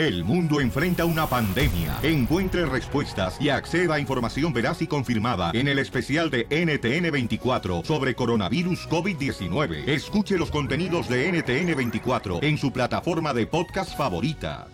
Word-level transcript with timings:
El 0.00 0.24
mundo 0.24 0.62
enfrenta 0.62 1.04
una 1.04 1.26
pandemia. 1.26 1.98
Encuentre 2.02 2.64
respuestas 2.64 3.36
y 3.38 3.50
acceda 3.50 3.96
a 3.96 4.00
información 4.00 4.50
veraz 4.50 4.80
y 4.80 4.86
confirmada 4.86 5.50
en 5.52 5.68
el 5.68 5.78
especial 5.78 6.30
de 6.30 6.48
NTN24 6.48 7.84
sobre 7.84 8.14
coronavirus 8.14 8.88
COVID-19. 8.88 9.86
Escuche 9.86 10.38
los 10.38 10.50
contenidos 10.50 11.06
de 11.06 11.30
NTN24 11.30 12.42
en 12.42 12.56
su 12.56 12.72
plataforma 12.72 13.34
de 13.34 13.46
podcast 13.46 13.94
favorita. 13.94 14.68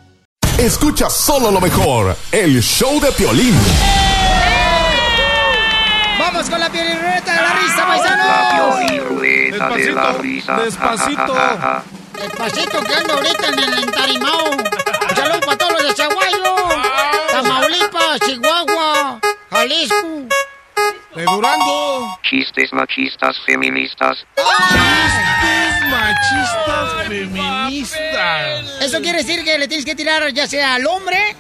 Escucha 0.60 1.10
solo 1.10 1.50
lo 1.50 1.60
mejor, 1.60 2.16
el 2.30 2.62
show 2.62 3.00
de 3.00 3.10
Piolín. 3.10 3.56
Vamos 6.20 6.48
con 6.48 6.60
la 6.60 6.70
piolirruleta 6.70 7.32
de 7.32 7.42
la 7.42 7.52
risa, 7.52 7.84
paisano. 7.84 8.24
La 9.58 9.76
de 9.76 9.92
la 9.92 10.12
risa. 10.12 10.56
Despacito. 10.60 11.34
Despacito 12.14 12.80
que 12.80 12.94
ando 12.94 13.14
ahorita 13.14 13.48
en 13.48 13.58
el 13.58 13.78
entarimao. 13.82 14.85
Para 15.46 15.58
todos 15.58 15.72
los 15.74 15.82
de 15.84 15.94
Chaguayo, 15.94 16.54
Tamaulipas, 17.30 18.18
Chihuahua, 18.26 19.20
Jalisco. 19.48 20.26
De 21.14 21.22
Durango. 21.22 22.18
Chistes 22.28 22.72
machistas 22.72 23.36
feministas. 23.46 24.26
Chistes 24.34 25.88
machistas 25.88 27.06
feministas. 27.06 28.82
Eso 28.82 29.00
quiere 29.00 29.18
decir 29.18 29.44
que 29.44 29.56
le 29.56 29.68
tienes 29.68 29.86
que 29.86 29.94
tirar 29.94 30.32
ya 30.32 30.48
sea 30.48 30.74
al 30.74 30.84
hombre 30.84 31.36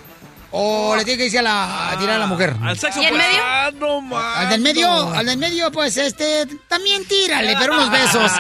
o 0.52 0.94
le 0.96 1.04
tienes 1.04 1.18
que 1.18 1.24
decir 1.24 1.40
a, 1.40 1.42
la, 1.42 1.90
a 1.90 1.98
tirar 1.98 2.14
a 2.14 2.18
la 2.18 2.26
mujer. 2.28 2.54
Al 2.62 2.78
sexo 2.78 3.02
¿Y 3.02 3.10
medio? 3.10 3.42
Ah, 3.42 3.72
no 3.74 4.00
más. 4.02 4.36
Al 4.36 4.50
del 4.50 4.60
medio, 4.60 5.12
al 5.12 5.26
del 5.26 5.36
medio, 5.36 5.72
pues 5.72 5.96
este, 5.96 6.46
también 6.68 7.04
tírale, 7.08 7.56
pero 7.58 7.74
unos 7.74 7.90
besos. 7.90 8.30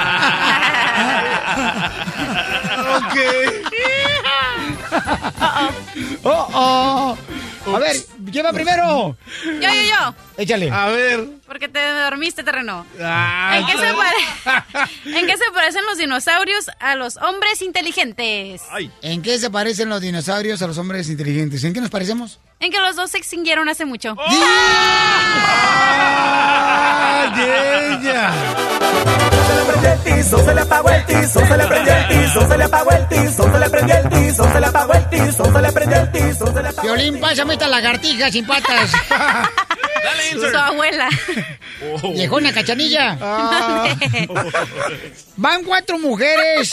ok. 2.98 3.16
Oh, 6.24 6.48
oh. 6.54 7.74
A 7.74 7.78
ver, 7.78 7.96
¿quién 8.30 8.44
va 8.46 8.52
primero? 8.52 9.16
Yo, 9.44 9.52
yo, 9.60 9.70
yo. 9.70 10.14
Échale. 10.36 10.70
A 10.70 10.86
ver. 10.88 11.26
Porque 11.46 11.68
te 11.68 11.80
dormiste, 11.84 12.44
terreno. 12.44 12.86
Ah, 13.00 13.58
¿En 13.58 13.66
qué, 13.66 13.72
se 13.72 13.94
pare- 13.94 14.88
¿En 15.18 15.26
qué 15.26 15.36
se 15.36 15.50
parecen 15.52 15.84
los 15.86 15.98
dinosaurios 15.98 16.70
a 16.80 16.94
los 16.94 17.16
hombres 17.16 17.62
inteligentes? 17.62 18.62
Ay. 18.70 18.90
¿En 19.02 19.22
qué 19.22 19.38
se 19.38 19.50
parecen 19.50 19.88
los 19.88 20.00
dinosaurios 20.00 20.62
a 20.62 20.66
los 20.66 20.78
hombres 20.78 21.08
inteligentes? 21.08 21.64
¿En 21.64 21.72
qué 21.74 21.80
nos 21.80 21.90
parecemos? 21.90 22.38
En 22.58 22.70
que 22.72 22.80
los 22.80 22.96
dos 22.96 23.10
se 23.10 23.18
extinguieron 23.18 23.68
hace 23.68 23.84
mucho. 23.84 24.16
Ay, 24.18 24.32
ella. 27.38 28.30
Se 29.46 29.54
le 29.54 29.62
prendió 29.64 29.92
el 29.92 29.98
tizo, 30.00 30.38
se 30.44 30.54
le 30.54 30.60
apagó 30.62 30.88
el 30.90 31.04
tizo, 31.04 31.46
se 31.46 31.56
le 31.56 31.66
prendió 31.66 31.94
el 31.94 32.08
tizo, 32.08 32.48
se 32.48 32.58
le 32.58 32.64
apagó 32.64 32.90
el 32.90 33.08
tizo, 33.08 33.52
se 33.52 33.58
le 33.58 33.70
prendió 33.70 33.96
el 33.96 34.08
tizo, 34.08 34.52
se 34.52 34.60
le 34.60 34.66
apagó 34.66 34.92
el 34.94 35.08
tizo, 35.10 35.52
se 35.52 35.62
le 35.62 35.72
prendió 35.72 36.00
el 36.00 36.12
tizo, 36.12 36.46
se 36.46 36.62
le 36.62 36.68
apagó 36.68 36.82
Violín, 36.82 37.20
pásame 37.20 37.52
esta 37.54 37.68
lagartija 37.68 38.30
sin 38.30 38.46
patas. 38.46 38.90
Dale, 40.06 40.22
Su 40.30 40.36
insert. 40.36 40.54
abuela. 40.56 41.08
Oh. 42.02 42.12
Viejona 42.14 42.52
cachanilla. 42.54 43.18
Ah. 43.20 43.94
Van 45.36 45.64
cuatro 45.64 45.98
mujeres. 45.98 46.70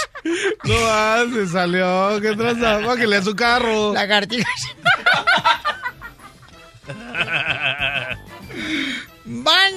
No, 0.63 0.73
ah, 0.85 1.25
se 1.33 1.47
salió. 1.47 2.21
¿Qué 2.21 2.35
traza? 2.35 2.77
Bájale 2.79 3.17
a 3.17 3.21
su 3.21 3.35
carro. 3.35 3.93
Lagartijas. 3.93 4.61
Van. 9.25 9.73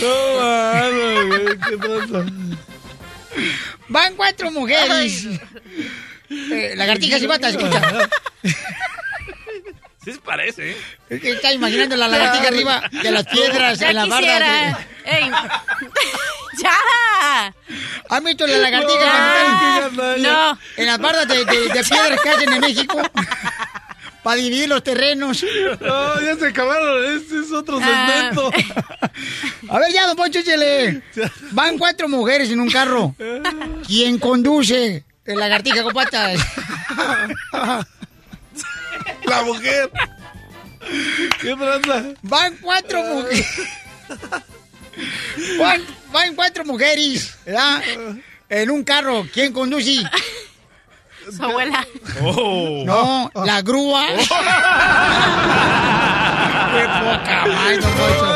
No, 0.00 0.40
mano, 0.40 1.56
¿Qué 1.68 1.76
traza? 1.76 2.24
Van 3.88 4.14
cuatro 4.16 4.50
mujeres. 4.50 5.26
Eh, 6.30 6.74
lagartijas 6.76 7.22
y 7.22 7.26
patas, 7.28 7.54
escucha. 7.54 8.08
Sí 10.04 10.12
se 10.14 10.18
parece, 10.20 10.70
¿eh? 10.70 10.76
Está 11.10 11.52
imaginando 11.52 11.94
la 11.96 12.08
lagartija 12.08 12.48
arriba 12.48 12.82
de 13.02 13.10
las 13.10 13.26
piedras 13.26 13.78
Ya 13.78 13.90
en 13.90 13.96
la 13.96 14.04
quisiera. 14.04 14.48
de- 15.04 15.10
Ey. 15.10 15.30
¡Ya! 16.62 17.54
¿Han 18.08 18.24
visto 18.24 18.46
la 18.46 18.56
lagartija 18.58 19.90
No, 19.92 20.14
están 20.14 20.22
no, 20.22 20.58
en 20.76 20.86
las 20.86 20.98
barras 20.98 21.28
de, 21.28 21.44
de- 21.44 21.68
de 21.68 21.84
piedras 21.84 22.20
que 22.22 22.28
hacen 22.30 22.52
en 22.52 22.60
México? 22.60 23.00
Para 24.22 24.36
dividir 24.36 24.68
los 24.68 24.82
terrenos. 24.82 25.42
No, 25.80 26.20
ya 26.20 26.36
se 26.36 26.48
acabaron. 26.48 27.16
Este 27.16 27.38
es 27.40 27.50
otro 27.52 27.78
Ah. 27.82 28.30
segmento. 28.30 28.50
A 29.70 29.78
ver, 29.78 29.92
ya, 29.94 30.06
don 30.06 30.16
Poncho, 30.16 30.40
échale. 30.40 31.02
Van 31.52 31.78
cuatro 31.78 32.06
mujeres 32.08 32.50
en 32.50 32.60
un 32.60 32.70
carro. 32.70 33.14
¿Quién 33.86 34.18
conduce? 34.18 35.04
El 35.24 35.38
lagartija 35.38 35.82
con 35.82 35.94
patas. 35.94 36.38
La 39.30 39.42
mujer. 39.44 39.90
¿Qué 41.40 41.54
traza? 41.54 42.02
Van 42.22 42.56
cuatro 42.60 43.00
mujeres. 43.04 43.46
Van, 45.56 45.86
van 46.10 46.34
cuatro 46.34 46.64
mujeres, 46.64 47.38
¿verdad? 47.46 47.80
En 48.48 48.72
un 48.72 48.82
carro. 48.82 49.24
¿Quién 49.32 49.52
conduce? 49.52 50.02
Su 51.30 51.44
abuela. 51.44 51.86
Oh. 52.22 52.82
No, 52.84 53.30
la 53.44 53.62
grúa. 53.62 54.04
Qué 56.72 56.88
poca 56.98 57.46
madre, 57.46 57.78
don 57.78 57.94
Poncho. 57.94 58.26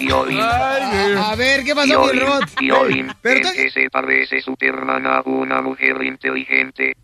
Ay, 0.00 1.14
A 1.18 1.34
ver, 1.36 1.64
¿qué 1.64 1.74
pasó, 1.74 1.86
mi 2.06 2.12
Violín, 2.12 2.20
Rod? 2.26 2.42
violín. 2.60 3.12
Pero 3.20 3.36
¿En 3.38 3.42
tú- 3.42 3.48
qué 3.54 3.70
se 3.70 3.90
parece 3.90 4.40
Superman 4.40 5.06
a 5.06 5.22
una 5.22 5.60
mujer 5.60 6.02
inteligente? 6.02 6.96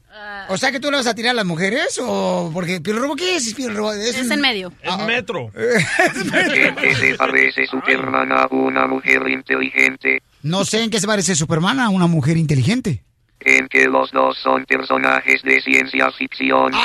O 0.49 0.57
sea 0.57 0.71
que 0.71 0.79
tú 0.79 0.91
le 0.93 0.97
vas 0.99 1.07
a 1.09 1.15
tirar 1.15 1.33
a 1.33 1.35
las 1.35 1.45
mujeres 1.45 1.99
o 2.01 2.51
porque 2.55 2.81
Pio 2.81 2.97
Robo 2.99 3.17
qué 3.17 3.35
es 3.37 3.53
Pio 3.55 3.69
Robo? 3.71 3.93
Es 3.93 4.17
un- 4.21 4.31
en 4.31 4.41
medio. 4.41 4.73
es 4.83 4.97
metro. 4.99 5.51
¿En 5.57 6.75
qué 6.77 6.95
se 6.95 7.15
parece 7.17 7.67
Superman 7.67 8.31
a 8.31 8.47
una 8.51 8.87
mujer 8.87 9.29
inteligente? 9.29 10.23
No 10.43 10.65
sé 10.65 10.85
en 10.85 10.91
qué 10.91 11.01
se 11.01 11.07
parece 11.09 11.35
Superman 11.35 11.81
a 11.81 11.89
una 11.89 12.07
mujer 12.07 12.37
inteligente. 12.37 13.03
En 13.41 13.67
que 13.69 13.87
los 13.89 14.11
dos 14.13 14.39
son 14.39 14.65
personajes 14.67 15.43
de 15.43 15.61
ciencia 15.61 16.11
ficción. 16.13 16.73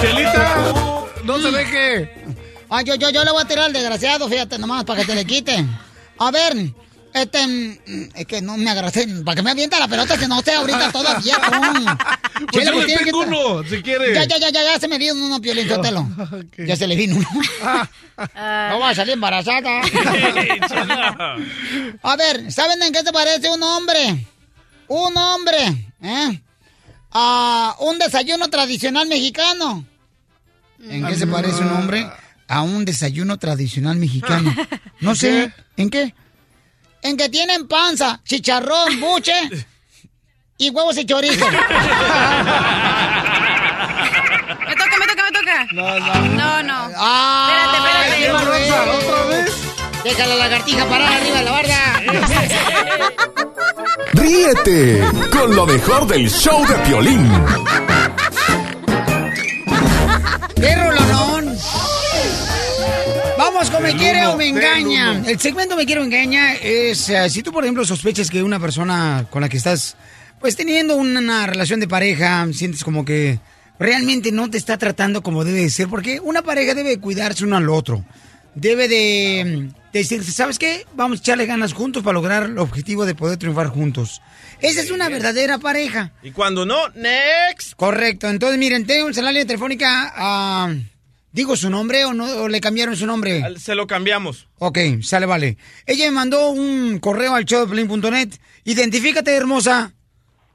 Chelita, 0.00 1.05
no 1.26 1.38
se 1.40 1.50
deje. 1.50 2.14
Ah, 2.70 2.82
yo, 2.82 2.94
yo, 2.96 3.10
yo 3.10 3.24
le 3.24 3.30
voy 3.30 3.42
a 3.42 3.46
tirar 3.46 3.66
al 3.66 3.72
desgraciado, 3.72 4.28
fíjate 4.28 4.58
nomás, 4.58 4.84
para 4.84 5.00
que 5.00 5.06
te 5.06 5.14
le 5.14 5.24
quiten. 5.24 5.68
A 6.18 6.30
ver, 6.30 6.54
este, 7.12 7.46
mm, 7.46 8.08
es 8.14 8.26
que 8.26 8.42
no 8.42 8.56
me 8.56 8.70
agarraste, 8.70 9.06
para 9.24 9.36
que 9.36 9.42
me 9.42 9.50
avienta 9.50 9.78
la 9.78 9.88
pelota, 9.88 10.18
que 10.18 10.28
no 10.28 10.38
esté 10.38 10.52
ahorita 10.52 10.92
todavía. 10.92 11.38
no. 11.50 11.96
Pues 12.52 12.66
yo 12.66 12.72
le 12.72 13.12
uno, 13.12 13.62
si 13.68 13.82
quiere. 13.82 14.12
Ya, 14.12 14.24
ya, 14.24 14.36
ya, 14.38 14.50
ya, 14.50 14.62
ya 14.62 14.78
se 14.78 14.88
me 14.88 14.98
vino 14.98 15.14
uno, 15.14 15.40
Piolín, 15.40 15.68
Sotelo. 15.74 16.00
Ok. 16.00 16.66
Ya 16.66 16.76
se 16.76 16.86
le 16.86 16.96
vino 16.96 17.16
uno. 17.16 17.26
Ah, 17.62 18.68
No 18.70 18.80
va 18.80 18.90
a 18.90 18.94
salir 18.94 19.14
embarazada. 19.14 19.80
A 22.02 22.16
ver, 22.16 22.52
¿saben 22.52 22.82
en 22.82 22.92
qué 22.92 23.00
se 23.00 23.12
parece 23.12 23.48
un 23.48 23.62
hombre? 23.62 24.26
Un 24.88 25.16
hombre, 25.16 25.88
¿eh? 26.02 26.42
A 27.12 27.76
un 27.80 27.98
desayuno 27.98 28.48
tradicional 28.50 29.06
mexicano. 29.08 29.86
¿En 30.82 31.06
qué 31.06 31.14
se 31.16 31.26
parece 31.26 31.62
un 31.62 31.70
hombre 31.72 32.06
a 32.48 32.62
un 32.62 32.84
desayuno 32.84 33.38
tradicional 33.38 33.96
mexicano? 33.96 34.54
No 35.00 35.14
sé, 35.14 35.52
¿en 35.76 35.90
qué? 35.90 36.14
En 37.02 37.18
que 37.18 37.28
tienen 37.28 37.68
panza, 37.68 38.20
chicharrón, 38.24 38.98
buche 38.98 39.34
y 40.56 40.70
huevos 40.70 40.96
y 40.96 41.04
chorizo. 41.04 41.44
Me 44.66 44.74
toca, 44.74 44.96
me 44.98 45.06
toca, 45.06 45.22
me 45.22 45.32
toca. 45.32 45.66
No, 45.72 46.00
no. 46.00 46.14
No, 46.34 46.62
no. 46.62 46.90
¡Ah! 46.96 47.76
Espérate, 47.76 48.24
espérate. 48.24 48.46
güey! 48.46 48.70
¿Otra 48.96 49.24
vez? 49.26 49.52
Deja 50.04 50.26
la 50.26 50.34
lagartija 50.36 50.84
parada 50.86 51.16
arriba 51.16 51.38
de 51.38 51.44
la 51.44 51.50
barda. 51.50 52.00
Ríete 54.14 55.04
con 55.30 55.54
lo 55.54 55.66
mejor 55.66 56.06
del 56.06 56.30
show 56.30 56.64
de 56.66 56.74
Piolín. 56.86 57.30
¡Qué 60.56 60.74
rolonón! 60.74 61.56
Vamos 63.38 63.70
con 63.70 63.82
Me 63.82 63.90
El 63.90 63.96
Quiere 63.96 64.26
o 64.26 64.36
Me 64.36 64.48
Engaña. 64.48 65.22
El 65.26 65.38
segmento 65.38 65.76
Me 65.76 65.86
Quiere 65.86 66.00
o 66.00 66.04
Engaña 66.04 66.54
es 66.54 67.08
eh, 67.10 67.28
si 67.30 67.42
tú, 67.42 67.52
por 67.52 67.64
ejemplo, 67.64 67.84
sospechas 67.84 68.30
que 68.30 68.42
una 68.42 68.58
persona 68.58 69.26
con 69.30 69.42
la 69.42 69.48
que 69.48 69.56
estás, 69.56 69.96
pues, 70.40 70.56
teniendo 70.56 70.96
una 70.96 71.46
relación 71.46 71.80
de 71.80 71.88
pareja, 71.88 72.46
sientes 72.52 72.82
como 72.82 73.04
que 73.04 73.38
realmente 73.78 74.32
no 74.32 74.50
te 74.50 74.58
está 74.58 74.78
tratando 74.78 75.22
como 75.22 75.44
debe 75.44 75.60
de 75.60 75.70
ser, 75.70 75.88
porque 75.88 76.20
una 76.20 76.42
pareja 76.42 76.74
debe 76.74 76.90
de 76.90 77.00
cuidarse 77.00 77.44
uno 77.44 77.56
al 77.56 77.68
otro. 77.68 78.04
Debe 78.56 78.88
de, 78.88 79.68
de 79.92 79.98
decirse, 79.98 80.32
¿sabes 80.32 80.58
qué? 80.58 80.86
Vamos 80.94 81.18
a 81.18 81.22
echarle 81.22 81.46
ganas 81.46 81.74
juntos 81.74 82.02
para 82.02 82.14
lograr 82.14 82.44
el 82.44 82.58
objetivo 82.58 83.04
de 83.06 83.14
poder 83.14 83.38
triunfar 83.38 83.68
juntos. 83.68 84.22
Esa 84.60 84.80
es 84.80 84.90
una 84.90 85.08
verdadera 85.10 85.58
pareja. 85.58 86.12
Y 86.22 86.30
cuando 86.30 86.64
no, 86.64 86.88
next. 86.94 87.74
Correcto. 87.76 88.28
Entonces, 88.28 88.58
miren, 88.58 88.86
tenemos 88.86 89.16
en 89.18 89.24
la 89.26 89.30
línea 89.30 89.46
telefónica 89.46 90.10
a 90.16 90.74
digo 91.36 91.54
su 91.54 91.68
nombre 91.68 92.06
o 92.06 92.14
no 92.14 92.24
o 92.24 92.48
le 92.48 92.62
cambiaron 92.62 92.96
su 92.96 93.06
nombre? 93.06 93.42
Se 93.58 93.74
lo 93.74 93.86
cambiamos. 93.86 94.48
Ok, 94.58 94.78
sale, 95.02 95.26
vale. 95.26 95.58
Ella 95.84 96.06
me 96.06 96.12
mandó 96.12 96.48
un 96.50 96.98
correo 96.98 97.34
al 97.34 97.44
showdeplin.net. 97.44 98.30
Identifícate, 98.64 99.36
hermosa. 99.36 99.92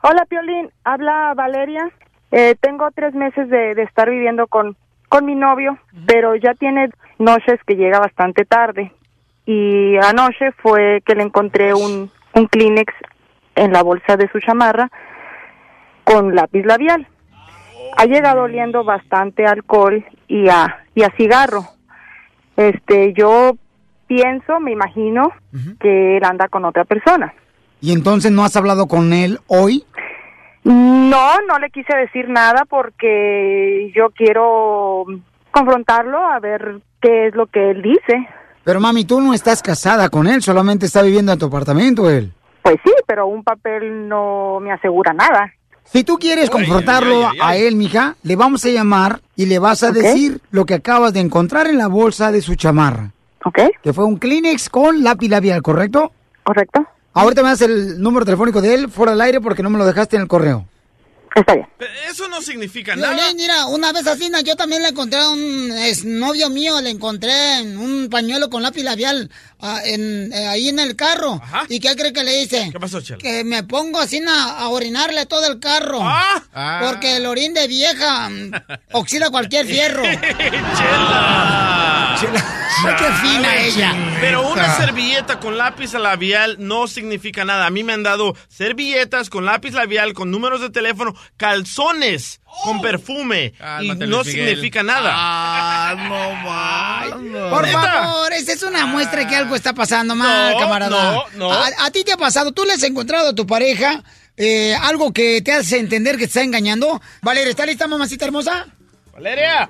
Hola, 0.02 0.26
Piolín. 0.26 0.72
Habla 0.84 1.34
Valeria. 1.36 1.84
Eh, 2.32 2.56
tengo 2.60 2.90
tres 2.96 3.14
meses 3.14 3.48
de, 3.50 3.76
de 3.76 3.84
estar 3.84 4.10
viviendo 4.10 4.48
con, 4.48 4.76
con 5.08 5.26
mi 5.26 5.36
novio, 5.36 5.78
pero 6.08 6.36
ya 6.36 6.56
tiene 6.56 6.90
noches 7.22 7.60
que 7.66 7.76
llega 7.76 8.00
bastante 8.00 8.46
tarde. 8.46 8.92
Y 9.46 9.98
anoche 9.98 10.52
fue 10.62 11.02
que 11.06 11.16
le 11.16 11.24
encontré 11.24 11.74
un, 11.74 12.12
un 12.34 12.48
Kleenex 12.48 12.94
en 13.56 13.74
la 13.74 13.84
bolsa 13.84 14.18
de 14.18 14.30
su 14.30 14.40
chamarra 14.40 14.90
con 16.04 16.36
lápiz 16.36 16.64
labial. 16.64 17.08
Ha 17.98 18.06
llegado 18.06 18.44
oliendo 18.44 18.84
bastante 18.84 19.46
alcohol 19.46 20.06
y 20.28 20.50
a, 20.50 20.84
y 20.96 21.04
a 21.04 21.12
cigarro. 21.18 21.66
Este, 22.56 23.14
yo 23.14 23.58
pienso, 24.08 24.60
me 24.60 24.72
imagino, 24.72 25.32
que 25.80 26.18
él 26.18 26.24
anda 26.24 26.48
con 26.48 26.66
otra 26.66 26.86
persona. 26.86 27.34
¿Y 27.80 27.94
entonces 27.94 28.32
no 28.32 28.44
has 28.44 28.56
hablado 28.56 28.88
con 28.88 29.14
él 29.14 29.40
hoy? 29.48 29.86
No, 30.64 31.42
no 31.48 31.60
le 31.60 31.70
quise 31.72 31.96
decir 31.96 32.30
nada 32.30 32.66
porque 32.70 33.92
yo 33.96 34.10
quiero 34.12 35.06
confrontarlo 35.52 36.20
a 36.20 36.40
ver 36.40 36.82
qué 37.02 37.28
es 37.28 37.36
lo 37.36 37.48
que 37.48 37.72
él 37.72 37.82
dice. 37.82 38.28
Pero 38.64 38.80
mami, 38.80 39.06
tú 39.06 39.20
no 39.22 39.34
estás 39.34 39.62
casada 39.62 40.10
con 40.10 40.28
él, 40.28 40.42
solamente 40.42 40.86
está 40.86 41.02
viviendo 41.02 41.32
en 41.32 41.40
tu 41.40 41.48
apartamento 41.48 42.10
él. 42.10 42.32
Pues 42.62 42.78
sí, 42.84 42.92
pero 43.08 43.28
un 43.28 43.44
papel 43.44 44.08
no 44.08 44.60
me 44.60 44.72
asegura 44.72 45.14
nada. 45.14 45.52
Si 45.84 46.04
tú 46.04 46.18
quieres 46.18 46.50
confrontarlo 46.50 47.30
a 47.42 47.56
él, 47.58 47.76
mija, 47.76 48.16
le 48.24 48.36
vamos 48.36 48.64
a 48.66 48.70
llamar 48.70 49.20
y 49.36 49.48
le 49.48 49.60
vas 49.60 49.84
a 49.84 49.92
decir 49.92 50.40
lo 50.52 50.66
que 50.66 50.76
acabas 50.76 51.12
de 51.12 51.20
encontrar 51.20 51.68
en 51.68 51.78
la 51.78 51.88
bolsa 51.88 52.32
de 52.32 52.42
su 52.42 52.56
chamarra. 52.56 53.12
¿Ok? 53.44 53.60
Que 53.82 53.92
fue 53.92 54.06
un 54.06 54.18
Kleenex 54.18 54.70
con 54.70 55.04
lápiz 55.04 55.28
labial, 55.28 55.62
¿correcto? 55.62 56.12
Correcto. 56.44 56.86
Ahorita 57.14 57.44
me 57.44 57.50
das 57.50 57.62
el 57.62 58.02
número 58.02 58.24
telefónico 58.24 58.62
de 58.62 58.74
él 58.74 58.90
fuera 58.90 59.12
del 59.12 59.22
aire 59.22 59.42
porque 59.42 59.64
no 59.64 59.70
me 59.70 59.78
lo 59.78 59.86
dejaste 59.86 60.16
en 60.16 60.22
el 60.22 60.28
correo. 60.28 60.66
Está 61.34 61.54
bien. 61.54 61.68
Eso 62.10 62.28
no 62.28 62.42
significa 62.42 62.94
nada. 62.96 63.14
Violín, 63.14 63.38
mira, 63.38 63.68
una 63.68 63.94
vez 63.94 64.06
así, 64.06 64.30
yo 64.44 64.56
también 64.58 64.82
le 64.82 64.90
encontré 64.90 65.20
a 65.20 65.30
un 65.30 65.72
exnovio 65.78 66.50
mío, 66.50 66.82
le 66.82 66.90
encontré 66.90 67.60
en 67.60 67.78
un 67.78 68.10
pañuelo 68.10 68.50
con 68.50 68.62
lápiz 68.62 68.84
labial 68.84 69.32
ah, 69.60 69.80
en, 69.86 70.34
eh, 70.34 70.48
ahí 70.48 70.68
en 70.68 70.80
el 70.80 70.98
carro. 70.98 71.42
¿Y 71.70 71.80
qué 71.80 71.96
cree 71.96 72.12
que 72.12 72.26
le 72.26 72.42
hice? 72.42 72.70
¿Qué 72.72 72.80
pasó, 72.80 73.00
Chela? 73.00 73.20
Que 73.20 73.46
me 73.46 73.64
pongo 73.64 74.00
así 74.00 74.20
na, 74.20 74.60
a 74.60 74.68
orinarle 74.70 75.26
todo 75.26 75.48
el 75.48 75.60
carro. 75.60 76.00
Ah. 76.02 76.82
Porque 76.84 77.16
el 77.16 77.26
orín 77.26 77.54
de 77.54 77.68
vieja 77.68 78.30
mm, 78.30 78.52
oxida 78.92 79.30
cualquier 79.30 79.66
fierro. 79.66 80.04
Chela. 82.20 82.61
Ay, 82.86 82.96
qué 82.98 83.06
fina 83.28 83.56
ella. 83.58 83.94
Pero 84.20 84.50
una 84.50 84.76
servilleta 84.78 85.40
con 85.40 85.58
lápiz 85.58 85.94
labial 85.94 86.56
no 86.60 86.88
significa 86.88 87.46
nada. 87.46 87.66
A 87.66 87.70
mí 87.70 87.84
me 87.84 87.94
han 87.94 88.04
dado 88.04 88.36
servilletas 88.48 89.30
con 89.30 89.46
lápiz 89.46 89.72
labial, 89.74 90.14
con 90.14 90.32
números 90.32 90.62
de 90.62 90.70
teléfono, 90.70 91.14
calzones 91.38 92.40
con 92.64 92.82
perfume. 92.82 93.54
Cálmate, 93.58 94.06
y 94.06 94.08
no 94.08 94.20
Miguel. 94.20 94.26
significa 94.34 94.84
nada. 94.84 95.12
Ah, 95.14 95.96
no 97.22 97.50
Por 97.50 97.66
¿Neta? 97.66 97.82
favor, 97.82 98.34
esa 98.34 98.54
es 98.54 98.64
una 98.64 98.86
muestra 98.86 99.20
de 99.22 99.28
que 99.28 99.36
algo 99.36 99.56
está 99.56 99.74
pasando 99.74 100.16
mal, 100.16 100.54
No, 100.54 100.60
camarada. 100.60 101.12
no, 101.14 101.24
no. 101.36 101.52
A, 101.52 101.68
a 101.80 101.92
ti 101.92 102.04
te 102.04 102.14
ha 102.14 102.18
pasado, 102.18 102.52
tú 102.52 102.64
le 102.66 102.74
has 102.74 102.84
encontrado 102.84 103.30
a 103.30 103.36
tu 103.36 103.46
pareja 103.46 104.04
eh, 104.38 104.76
algo 104.82 105.12
que 105.14 105.42
te 105.42 105.52
hace 105.52 105.78
entender 105.80 106.14
que 106.16 106.20
te 106.20 106.26
está 106.26 106.42
engañando. 106.42 107.02
Valeria, 107.22 107.52
¿está 107.52 107.66
lista, 107.66 107.88
mamacita 107.88 108.26
hermosa? 108.26 108.68
Valeria. 109.14 109.70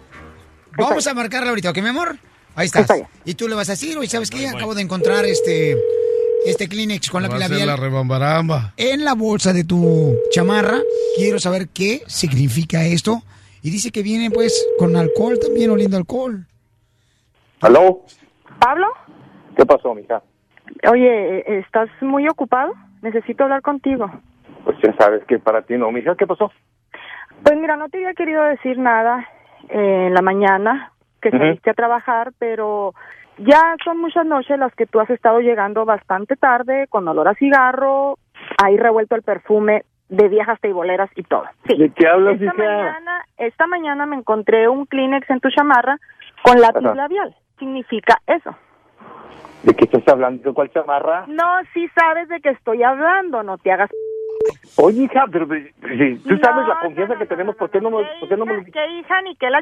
Vamos 0.77 1.05
a 1.07 1.13
marcarla 1.13 1.49
ahorita, 1.49 1.71
¿ok, 1.71 1.77
mi 1.79 1.89
amor? 1.89 2.17
Ahí 2.55 2.65
estás. 2.65 2.91
Y 3.25 3.35
tú 3.35 3.47
le 3.47 3.55
vas 3.55 3.69
a 3.69 3.73
decir, 3.73 3.97
oye, 3.97 4.07
¿sabes 4.07 4.29
qué? 4.29 4.47
Acabo 4.47 4.75
de 4.75 4.81
encontrar 4.81 5.25
este, 5.25 5.77
este 6.45 6.67
Kleenex 6.67 7.09
con 7.09 7.23
Va 7.23 7.27
lápiz 7.27 7.43
a 7.43 7.47
ser 7.47 7.57
la 7.57 7.65
labial 7.65 7.77
rebambaramba. 7.77 8.73
en 8.77 9.05
la 9.05 9.13
bolsa 9.13 9.53
de 9.53 9.63
tu 9.63 10.15
chamarra. 10.31 10.79
Quiero 11.15 11.39
saber 11.39 11.69
qué 11.69 12.01
significa 12.07 12.83
esto. 12.83 13.21
Y 13.61 13.69
dice 13.69 13.91
que 13.91 14.01
viene, 14.01 14.31
pues, 14.31 14.67
con 14.79 14.95
alcohol 14.95 15.39
también, 15.39 15.69
oliendo 15.69 15.95
alcohol. 15.95 16.45
¿Aló? 17.61 18.01
¿Pablo? 18.59 18.87
¿Qué 19.55 19.65
pasó, 19.65 19.93
mija? 19.93 20.23
Oye, 20.91 21.39
eh, 21.39 21.59
¿estás 21.59 21.89
muy 22.01 22.27
ocupado? 22.27 22.73
Necesito 23.01 23.43
hablar 23.43 23.61
contigo. 23.61 24.09
Pues 24.65 24.77
ya 24.83 24.95
sabes 24.97 25.23
que 25.27 25.37
para 25.39 25.61
ti 25.61 25.75
no, 25.77 25.91
mija. 25.91 26.15
¿Qué 26.15 26.25
pasó? 26.25 26.51
Pues 27.43 27.57
mira, 27.59 27.75
no 27.77 27.89
te 27.89 27.97
había 27.97 28.13
querido 28.13 28.43
decir 28.43 28.77
nada 28.77 29.27
eh, 29.69 30.07
en 30.07 30.13
la 30.13 30.21
mañana 30.21 30.91
que 31.21 31.29
Ujú. 31.29 31.37
saliste 31.37 31.69
a 31.69 31.73
trabajar, 31.73 32.31
pero 32.39 32.93
ya 33.37 33.75
son 33.83 33.99
muchas 33.99 34.25
noches 34.25 34.57
las 34.59 34.73
que 34.75 34.85
tú 34.85 34.99
has 34.99 35.09
estado 35.09 35.39
llegando 35.39 35.85
bastante 35.85 36.35
tarde, 36.35 36.87
con 36.89 37.07
olor 37.07 37.27
a 37.27 37.35
cigarro, 37.35 38.17
ahí 38.61 38.77
revuelto 38.77 39.15
el 39.15 39.21
perfume 39.21 39.83
de 40.09 40.27
viejas 40.27 40.59
teiboleras 40.59 41.09
y 41.15 41.23
todo. 41.23 41.45
Sí. 41.67 41.77
¿De 41.77 41.89
qué 41.91 42.07
hablas, 42.07 42.33
esta 42.33 42.45
hija? 42.45 42.53
mañana, 42.57 43.25
esta 43.37 43.67
mañana 43.67 44.05
me 44.05 44.17
encontré 44.17 44.67
un 44.67 44.85
Kleenex 44.85 45.29
en 45.29 45.39
tu 45.39 45.49
chamarra 45.49 45.97
con 46.43 46.59
lápiz 46.59 46.85
Ajá. 46.85 46.95
labial. 46.95 47.35
Significa 47.57 48.17
eso. 48.27 48.55
¿De 49.63 49.73
qué 49.75 49.85
estás 49.85 50.07
hablando? 50.07 50.43
¿De 50.43 50.53
cuál 50.53 50.69
chamarra? 50.71 51.25
No, 51.27 51.45
sí 51.73 51.87
sabes 51.95 52.27
de 52.27 52.41
qué 52.41 52.49
estoy 52.49 52.83
hablando, 52.83 53.43
no 53.43 53.57
te 53.57 53.71
hagas... 53.71 53.89
Oye, 54.77 55.03
hija, 55.03 55.25
pero, 55.31 55.47
pero, 55.47 55.63
si 55.97 56.17
tú 56.19 56.37
sabes 56.41 56.67
la 56.67 56.79
confianza 56.81 57.17
que 57.17 57.25
tenemos, 57.25 57.55
¿por 57.55 57.69
qué 57.69 57.79
no 57.81 57.91
me, 57.91 58.03
por 58.19 58.29
qué 58.29 58.37
no 58.37 58.45
me... 58.45 58.63
¿Qué 58.65 58.87
hija 58.99 59.21
ni 59.21 59.35
qué 59.35 59.49
la... 59.49 59.61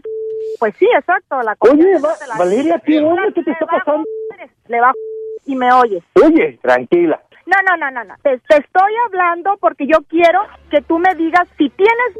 Pues 0.60 0.76
sí, 0.78 0.88
exacto, 0.96 1.42
la 1.42 1.56
Oye, 1.60 1.72
confianza 1.72 2.08
Va- 2.08 2.28
la- 2.28 2.38
Valeria, 2.38 2.82
¿qué 2.86 3.00
onda? 3.00 3.24
¿Qué 3.34 3.44
te 3.44 3.52
está 3.52 3.66
pasando? 3.66 4.04
Le 4.68 4.80
bajo 4.80 4.94
y 5.46 5.56
me 5.56 5.72
oyes. 5.74 6.04
Oye, 6.24 6.60
tranquila. 6.62 7.22
No, 7.46 7.56
no, 7.68 7.78
no, 7.78 7.92
no, 7.92 8.04
no. 8.04 8.16
Te, 8.22 8.38
te 8.48 8.58
estoy 8.58 8.94
hablando 9.08 9.58
porque 9.60 9.88
yo 9.88 9.98
quiero 10.08 10.42
que 10.70 10.82
tú 10.82 11.00
me 11.00 11.14
digas 11.16 11.48
si 11.58 11.70
tienes... 11.70 12.18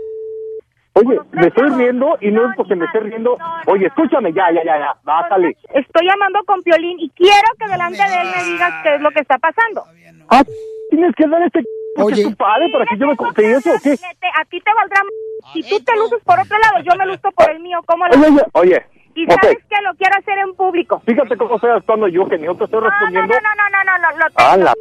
Oye, 0.94 1.20
me 1.32 1.48
estoy 1.48 1.70
riendo 1.70 2.18
y 2.20 2.32
no 2.32 2.50
es 2.50 2.56
porque 2.58 2.76
me 2.76 2.86
esté 2.86 3.00
riendo. 3.00 3.38
Oye, 3.68 3.86
escúchame, 3.86 4.34
ya, 4.34 4.52
ya, 4.52 4.64
ya, 4.66 4.80
ya, 4.80 4.96
bájale. 5.04 5.56
Estoy 5.74 6.08
llamando 6.08 6.40
con 6.46 6.62
Piolín 6.64 7.00
y 7.00 7.10
quiero 7.12 7.48
que 7.60 7.68
delante 7.68 8.02
de 8.02 8.22
él 8.22 8.28
me 8.36 8.44
digas 8.52 8.74
qué 8.84 8.96
es 8.96 9.02
lo 9.02 9.12
que 9.12 9.20
está 9.22 9.38
pasando. 9.38 9.84
Ah, 10.30 10.44
tienes 10.90 11.16
que 11.16 11.28
dar 11.28 11.42
este 11.44 11.64
porque 12.02 12.22
es 12.22 12.28
tu 12.28 12.36
padre 12.36 12.70
para 12.72 12.86
que 12.86 12.98
yo 12.98 13.08
me 13.08 13.16
confíe 13.16 13.58
o 13.58 13.62
qué. 13.62 13.92
A 13.94 14.46
ti 14.46 14.60
te 14.62 14.72
valdrá... 14.76 15.02
Si 15.54 15.62
tú 15.64 15.80
te 15.84 15.96
luces 15.96 16.20
por 16.24 16.40
otro 16.40 16.58
lado, 16.60 16.84
yo 16.84 16.96
me 16.98 17.06
luzco 17.06 17.32
por 17.32 17.50
el 17.52 17.60
mío. 17.62 17.80
¿Cómo 17.86 18.06
lo... 18.08 18.14
Oye, 18.14 18.28
oye, 18.30 18.44
oye, 18.54 18.86
Y 19.16 19.26
sabes 19.26 19.58
que 19.70 19.82
lo 19.84 19.94
quiero 19.98 20.16
hacer 20.18 20.38
en 20.40 20.54
público. 20.56 21.02
fíjate 21.06 21.38
cómo 21.38 21.56
estoy 21.56 21.72
actuando 21.72 22.08
yo, 22.08 22.28
que 22.28 22.38
ni 22.38 22.46
yo 22.46 22.56
te 22.56 22.66
estoy 22.66 22.80
No, 22.82 22.86
no, 22.88 22.92
respondiendo. 22.92 23.34
no, 23.34 23.50
no, 23.56 23.66
no, 23.70 23.84
no, 23.84 24.12
no, 24.12 24.18
lo 24.18 24.26
A 24.36 24.54
tengo, 24.54 24.64
la... 24.66 24.74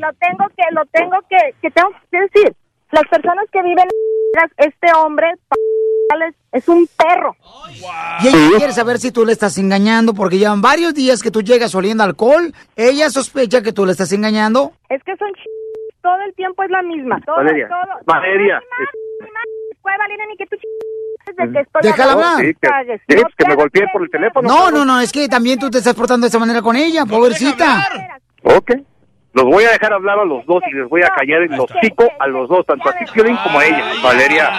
lo 0.00 0.12
tengo 0.18 0.44
que, 0.56 0.62
lo 0.72 0.84
tengo 0.86 1.16
que, 1.28 1.54
que 1.62 1.70
tengo 1.70 1.90
que 2.10 2.20
decir. 2.20 2.54
Las 2.92 3.02
personas 3.10 3.44
que 3.50 3.62
viven 3.62 3.84
en 3.88 4.50
este 4.58 4.92
hombre 4.96 5.26
es 6.52 6.68
un 6.68 6.86
perro. 6.96 7.34
Y 8.22 8.28
ella 8.28 8.56
quiere 8.58 8.72
saber 8.72 8.98
si 8.98 9.10
tú 9.10 9.26
le 9.26 9.32
estás 9.32 9.58
engañando 9.58 10.14
porque 10.14 10.38
llevan 10.38 10.62
varios 10.62 10.94
días 10.94 11.20
que 11.22 11.30
tú 11.32 11.42
llegas 11.42 11.74
oliendo 11.74 12.04
alcohol. 12.04 12.54
Ella 12.76 13.10
sospecha 13.10 13.62
que 13.62 13.72
tú 13.72 13.84
le 13.84 13.92
estás 13.92 14.12
engañando. 14.12 14.72
Es 14.88 15.02
que 15.02 15.16
son 15.16 15.28
ch... 15.32 15.40
todo 16.06 16.22
el 16.24 16.34
tiempo 16.34 16.62
es 16.62 16.70
la 16.70 16.82
misma. 16.82 17.20
Todo, 17.26 17.36
Valeria, 17.36 17.68
todo. 17.68 17.98
Valeria. 18.06 18.60
Puede 19.82 19.98
valer 19.98 20.18
ni 20.28 20.36
que 20.36 20.46
tú 20.46 20.56
ch... 20.56 20.62
desde 21.26 21.52
que 21.52 21.60
estoy 21.60 21.82
Déjala 21.82 22.12
hablar. 22.12 22.36
Sí, 22.38 22.54
que, 23.36 23.48
me 23.48 23.54
golpeé 23.56 23.88
por 23.92 24.02
el 24.02 24.10
teléfono. 24.10 24.48
No, 24.48 24.70
no, 24.70 24.84
no, 24.84 25.00
es 25.00 25.10
que 25.10 25.28
también 25.28 25.58
tú 25.58 25.68
te 25.68 25.78
estás 25.78 25.94
portando 25.94 26.24
de 26.24 26.28
esa 26.28 26.38
manera 26.38 26.62
con 26.62 26.76
ella, 26.76 27.04
pobrecita. 27.06 27.88
Ok. 28.44 28.72
Los 29.36 29.44
voy 29.44 29.64
a 29.64 29.70
dejar 29.70 29.92
hablar 29.92 30.18
a 30.18 30.24
los 30.24 30.46
dos 30.46 30.62
y 30.66 30.74
les 30.74 30.88
voy 30.88 31.02
a 31.02 31.10
callar 31.10 31.42
el 31.42 31.60
hocico 31.60 32.08
a 32.18 32.26
los 32.26 32.48
dos, 32.48 32.64
tanto 32.64 32.88
a 32.88 32.92
ti, 32.94 33.04
Piolín, 33.12 33.36
como 33.44 33.58
a 33.58 33.64
ella. 33.66 33.84
Valeria, 34.02 34.50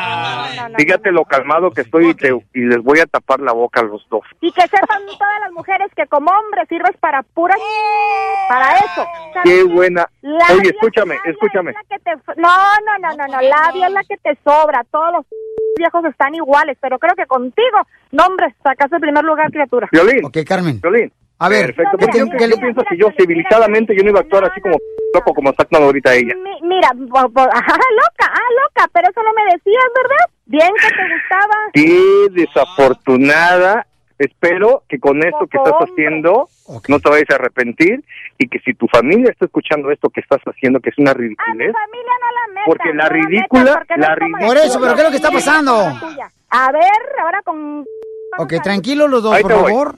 fíjate 0.77 1.11
lo 1.11 1.25
calmado 1.25 1.71
que 1.71 1.81
estoy 1.81 2.09
y, 2.09 2.13
te- 2.13 2.29
y 2.53 2.59
les 2.61 2.83
voy 2.83 2.99
a 2.99 3.07
tapar 3.07 3.39
la 3.39 3.53
boca 3.53 3.79
a 3.79 3.83
los 3.83 4.07
dos. 4.09 4.21
Y 4.39 4.51
que 4.51 4.61
sepan 4.61 5.01
todas 5.17 5.39
las 5.41 5.51
mujeres 5.51 5.87
que 5.95 6.05
como 6.05 6.29
hombre 6.31 6.61
sirves 6.69 6.95
para 6.99 7.23
puras... 7.23 7.57
Para 8.47 8.73
eso. 8.75 9.05
¿Sabes 9.33 9.43
Qué 9.43 9.63
buena. 9.63 10.07
Oye, 10.53 10.69
escúchame, 10.69 11.17
escúchame. 11.25 11.73
que 11.89 11.97
te- 11.99 12.15
No, 12.39 12.47
no, 12.85 12.97
no, 12.99 13.15
no, 13.17 13.27
no, 13.27 13.41
labia 13.41 13.87
es 13.87 13.93
la 13.93 14.03
que 14.03 14.17
te 14.17 14.37
sobra. 14.43 14.83
Todos 14.91 15.11
los 15.11 15.25
viejos 15.77 16.05
están 16.05 16.35
iguales, 16.35 16.77
pero 16.79 16.99
creo 16.99 17.15
que 17.15 17.25
contigo, 17.25 17.79
no, 18.11 18.25
hombre, 18.25 18.53
sacas 18.63 18.91
el 18.91 18.99
primer 18.99 19.23
lugar, 19.23 19.49
criatura. 19.51 19.89
Violín. 19.91 20.23
Ok, 20.25 20.37
Carmen. 20.47 20.79
Violín. 20.81 21.11
A 21.39 21.49
ver, 21.49 21.67
Perfecto. 21.75 21.97
¿qué- 21.97 22.05
Porque 22.05 22.19
yo, 22.19 22.47
yo 22.47 22.57
pienso 22.59 22.81
que 22.89 22.97
yo 22.97 23.07
civilizadamente 23.17 23.95
yo 23.95 24.03
no 24.03 24.09
iba 24.09 24.19
a 24.19 24.23
actuar 24.23 24.45
así 24.45 24.59
como 24.61 24.75
loco 25.13 25.33
como 25.33 25.51
está 25.51 25.63
actuando 25.63 25.85
ahorita 25.87 26.13
ella. 26.15 26.33
Mi- 26.35 26.67
mira, 26.67 26.89
bo- 26.95 27.29
bo- 27.29 27.41
ajá, 27.53 27.75
loca, 27.75 28.25
ah, 28.33 28.49
loca, 28.63 28.89
pero 28.93 29.07
eso 29.09 29.21
no 29.23 29.33
me 29.33 29.43
decías, 29.53 29.85
¿verdad? 29.95 30.25
Bien 30.45 30.71
que 30.81 30.87
te 30.89 31.03
gustaba. 31.13 31.55
Qué 31.73 32.41
desafortunada. 32.41 33.85
Espero 34.19 34.81
que 34.89 34.99
con 34.99 35.19
esto 35.23 35.45
que 35.45 35.57
estás 35.57 35.75
haciendo 35.79 36.49
no 36.87 36.99
te 36.99 37.07
vayas 37.09 37.29
a 37.29 37.35
arrepentir 37.35 38.03
y 38.39 38.47
que 38.47 38.57
si 38.61 38.73
tu 38.73 38.87
familia 38.87 39.29
está 39.29 39.45
escuchando 39.45 39.91
esto 39.91 40.09
que 40.09 40.21
estás 40.21 40.41
haciendo, 40.41 40.79
que 40.79 40.89
es 40.89 40.97
una 40.97 41.13
ridiculez, 41.13 41.71
Familia 41.71 42.13
no 42.19 42.31
la 42.31 42.47
metas. 42.47 42.63
porque 42.65 42.93
la 42.95 43.03
no 43.03 43.09
ridícula, 43.09 43.61
metas, 43.63 43.77
porque 43.77 43.93
no 43.97 44.01
la 44.01 44.15
como 44.15 44.25
ridícula. 44.25 44.47
Por 44.47 44.57
eso, 44.57 44.79
pero 44.81 44.93
¿qué 44.95 44.99
es 45.01 45.03
lo 45.05 45.09
que 45.11 45.15
está 45.17 45.29
pasando? 45.31 45.71
A 46.49 46.71
ver, 46.71 46.91
ahora 47.21 47.41
con 47.43 47.85
Ok, 48.39 48.53
tranquilo 48.63 49.07
los 49.07 49.21
dos, 49.21 49.39
por 49.39 49.53
voy. 49.53 49.63
favor. 49.71 49.95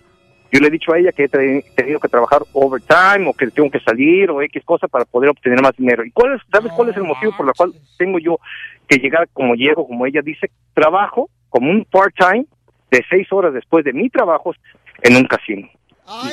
Yo 0.51 0.59
le 0.59 0.67
he 0.67 0.71
dicho 0.71 0.93
a 0.93 0.97
ella 0.97 1.11
que 1.11 1.25
he 1.25 1.63
tenido 1.75 1.99
que 1.99 2.07
trabajar 2.07 2.41
overtime 2.53 3.27
o 3.27 3.33
que 3.33 3.47
tengo 3.47 3.69
que 3.69 3.79
salir 3.79 4.31
o 4.31 4.41
X 4.41 4.63
cosa 4.65 4.87
para 4.87 5.05
poder 5.05 5.29
obtener 5.29 5.61
más 5.61 5.75
dinero. 5.75 6.03
¿Y 6.03 6.11
cuál 6.11 6.35
es, 6.35 6.41
sabes 6.51 6.71
cuál 6.73 6.89
es 6.89 6.97
el 6.97 7.03
motivo 7.03 7.35
por 7.37 7.47
el 7.47 7.53
cual 7.53 7.73
tengo 7.97 8.17
yo 8.19 8.39
que 8.87 8.97
llegar 8.97 9.29
como 9.33 9.53
llego, 9.53 9.87
como 9.87 10.05
ella 10.05 10.21
dice? 10.23 10.49
Trabajo 10.73 11.29
como 11.49 11.69
un 11.69 11.85
part-time 11.85 12.45
de 12.89 13.05
seis 13.09 13.31
horas 13.31 13.53
después 13.53 13.85
de 13.85 13.93
mi 13.93 14.09
trabajo 14.09 14.53
en 15.01 15.15
un 15.15 15.25
casino. 15.25 15.69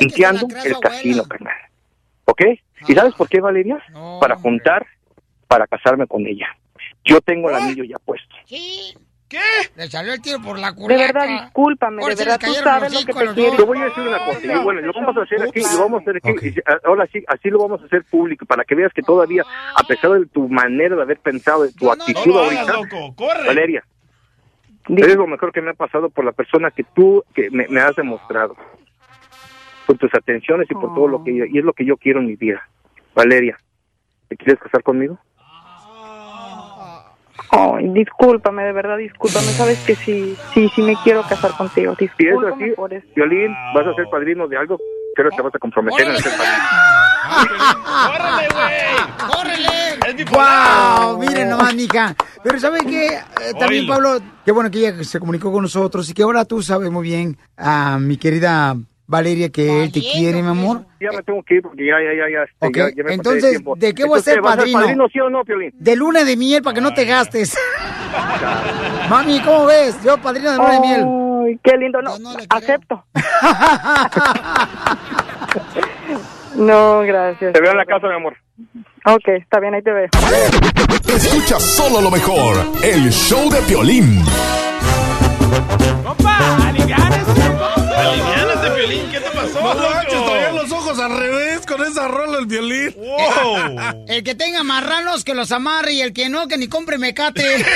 limpiando 0.00 0.46
el 0.64 0.78
casino, 0.80 1.25
carnal. 1.25 1.54
¿Ok? 2.25 2.42
¿Y 2.88 2.94
sabes 2.94 3.14
por 3.14 3.28
qué, 3.28 3.40
Valeria? 3.40 3.78
para 4.20 4.37
juntar, 4.37 4.87
para 5.46 5.66
casarme 5.66 6.06
con 6.06 6.26
ella. 6.26 6.49
Yo 7.04 7.20
tengo 7.20 7.50
el 7.50 7.56
anillo 7.56 7.85
ya 7.85 7.99
puesto. 7.99 8.35
¿Qué? 9.28 9.38
Le 9.75 9.88
salió 9.88 10.12
el 10.12 10.23
tiro 10.23 10.40
por 10.40 10.56
la 10.56 10.71
De 10.71 10.76
culata. 10.76 11.02
verdad, 11.02 11.42
discúlpame, 11.42 12.00
Ahora 12.02 12.14
de 12.14 12.23
sí 12.23 12.28
verdad, 12.28 12.47
tú 12.47 12.54
sabes 12.54 12.92
lo 12.95 13.00
que 13.00 13.12
te 13.12 13.35
quiero. 13.35 13.56
Te 13.56 13.62
voy 13.64 13.78
a 13.78 13.85
decir 13.87 14.02
una 14.06 14.25
cosa, 14.25 14.40
y 14.45 14.64
bueno, 14.64 14.80
lo 14.83 14.92
vamos 14.92 15.16
a 15.16 15.23
hacer 15.23 15.42
aquí, 15.42 15.61
lo 15.62 15.78
vamos 15.80 15.99
a 15.99 16.02
hacer 16.02 16.16
aquí, 16.18 16.47
y, 16.49 16.54
ah, 16.64 16.78
ahora 16.85 17.09
sí, 17.12 17.25
así 17.26 17.50
lo 17.50 17.59
vamos 17.59 17.83
a 17.83 17.87
hacer 17.87 18.04
público, 18.04 18.47
para 18.47 18.64
que 18.64 18.76
veas 18.76 18.92
que 18.92 19.02
todavía, 19.02 19.42
a 19.75 19.83
pesar 19.83 20.12
de 20.12 20.26
tu 20.26 20.49
manera 20.49 20.95
de 20.95 21.02
haber 21.02 21.18
pensado, 21.18 21.64
de 21.64 21.73
tu 21.73 21.90
actitud 21.90 22.25
No 22.26 22.35
lo 22.35 22.40
hagas, 22.45 22.68
ahorita, 22.68 22.97
loco. 22.97 23.14
Corre. 23.16 23.47
Valeria, 23.47 23.85
eres 24.88 25.16
lo 25.16 25.26
mejor 25.26 25.50
que 25.50 25.61
me 25.61 25.71
ha 25.71 25.75
pasado 25.75 26.09
por 26.11 26.25
la 26.25 26.30
persona 26.33 26.71
que 26.71 26.85
tú 26.85 27.25
que 27.35 27.50
me, 27.50 27.66
me 27.68 27.80
has 27.80 27.97
demostrado, 27.97 28.54
por 29.87 29.99
tus 29.99 30.14
atenciones 30.14 30.68
y 30.71 30.75
por 30.75 30.95
todo 30.95 31.09
lo 31.09 31.25
que, 31.25 31.33
y 31.33 31.59
es 31.59 31.64
lo 31.64 31.73
que 31.73 31.85
yo 31.85 31.97
quiero 31.97 32.21
en 32.21 32.26
mi 32.26 32.37
vida. 32.37 32.68
Valeria, 33.14 33.59
¿te 34.28 34.37
quieres 34.37 34.61
casar 34.62 34.85
conmigo? 34.85 35.18
Ay, 37.50 37.88
discúlpame, 37.90 38.64
de 38.64 38.73
verdad, 38.73 38.97
discúlpame. 38.99 39.47
Sabes 39.47 39.78
que 39.85 39.95
sí, 39.95 40.37
sí, 40.52 40.69
sí 40.75 40.83
me 40.83 40.97
quiero 41.05 41.23
casar 41.23 41.52
contigo. 41.57 41.95
Si 41.99 42.07
es 42.07 42.16
Discúlpame 42.19 42.64
así, 42.64 42.75
por 42.75 42.93
eso. 42.93 43.07
Violín, 43.14 43.55
vas 43.75 43.87
a 43.87 43.95
ser 43.95 44.07
padrino 44.11 44.49
de 44.49 44.57
algo, 44.57 44.78
creo 45.14 45.31
que 45.31 45.37
te 45.37 45.43
vas 45.43 45.55
a 45.55 45.59
comprometer 45.59 46.09
en 46.09 46.16
ser 46.16 46.33
padrino. 46.37 46.97
¡Córrele, 48.07 48.49
güey! 48.52 49.31
¡Córrele! 49.33 50.09
Es 50.09 50.16
bipolar. 50.16 51.02
¡Wow! 51.02 51.19
Miren 51.19 51.49
nomás, 51.49 51.75
mija. 51.75 52.14
Pero 52.43 52.61
¿sabe 52.61 52.81
qué? 52.87 53.07
Eh, 53.07 53.55
también. 53.59 53.87
Pablo, 53.87 54.19
qué 54.45 54.52
bueno 54.52 54.71
que 54.71 54.78
ella 54.78 55.05
se 55.05 55.19
comunicó 55.19 55.52
con 55.52 55.62
nosotros 55.62 56.09
y 56.09 56.14
que 56.14 56.23
ahora 56.23 56.45
tú 56.45 56.62
sabes 56.62 56.90
muy 56.90 57.02
bien 57.02 57.37
a 57.57 57.99
mi 57.99 58.16
querida 58.16 58.76
Valeria 59.08 59.50
que 59.50 59.84
él 59.84 59.92
te 59.92 60.00
quiere, 60.00 60.42
mi 60.42 60.48
amor. 60.48 60.84
Ya 61.00 61.12
me 61.12 61.22
tengo 61.22 61.40
que 61.44 61.54
ir 61.56 61.62
porque 61.62 61.86
ya, 61.86 61.94
ya, 62.02 62.12
ya, 62.12 62.28
ya, 62.28 62.42
este, 62.42 62.66
Ok, 62.66 62.76
ya, 62.76 62.88
ya 62.88 62.96
me 62.96 63.02
pasé 63.04 63.14
entonces. 63.14 63.60
¿de 63.76 63.94
qué 63.94 64.04
voy 64.04 64.18
a 64.18 64.22
ser 64.22 64.40
¿vas 64.40 64.56
padrino? 64.56 64.80
padrino, 64.80 65.06
sí 65.12 65.20
o 65.20 65.30
no, 65.30 65.44
Piolín? 65.44 65.70
De 65.78 65.94
luna 65.94 66.25
de 66.25 66.36
miel 66.36 66.60
para 66.62 66.75
que 66.75 66.80
no 66.80 66.92
te 66.92 67.04
gastes. 67.04 67.56
Mami, 69.10 69.38
¿cómo 69.40 69.66
ves? 69.66 69.96
Yo 70.04 70.18
padrino 70.18 70.50
de 70.50 70.56
luna 70.58 70.72
de 70.72 70.80
miel. 70.80 71.06
Ay, 71.46 71.60
qué 71.62 71.76
lindo. 71.76 72.02
No, 72.02 72.16
acepto. 72.48 73.04
no, 76.56 77.02
gracias. 77.02 77.52
Te 77.52 77.60
veo 77.60 77.70
en 77.70 77.76
la 77.76 77.84
casa, 77.84 78.08
mi 78.08 78.14
amor. 78.14 78.36
Ok, 79.04 79.28
está 79.28 79.60
bien, 79.60 79.75
ahí 79.75 79.82
te 79.82 79.92
veo. 79.92 80.08
Escucha 81.14 81.60
solo 81.60 82.00
lo 82.00 82.10
mejor, 82.10 82.56
el 82.82 83.12
show 83.12 83.48
de 83.50 83.60
Piolín. 83.62 84.25
Aliviánate, 87.97 88.71
Piolín. 88.71 89.11
¿Qué 89.11 89.21
te 89.21 89.31
pasó, 89.31 89.61
No 89.61 89.75
manches, 89.75 90.25
traía 90.25 90.53
los 90.53 90.71
ojos 90.71 90.99
al 90.99 91.19
revés 91.19 91.67
con 91.67 91.83
esa 91.85 92.09
rola 92.09 92.38
el 92.38 92.47
violín. 92.47 92.95
Wow. 92.97 94.05
El 94.07 94.23
que 94.23 94.35
tenga 94.35 94.62
marranos 94.62 95.25
que 95.25 95.35
los 95.35 95.50
amarre 95.53 95.93
y 95.95 96.00
el 96.00 96.12
que 96.12 96.29
no, 96.29 96.47
que 96.49 96.59
ni 96.59 96.69
compre 96.69 96.99
mecate. 96.99 97.65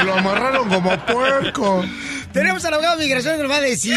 Y 0.00 0.04
lo 0.04 0.14
amarraron 0.14 0.68
como 0.68 0.90
puerco. 1.06 1.84
Tenemos 2.32 2.64
al 2.64 2.74
abogado 2.74 2.98
de 2.98 3.04
migración 3.04 3.36
que 3.36 3.42
nos 3.42 3.52
va 3.52 3.56
a 3.56 3.60
decir 3.60 3.96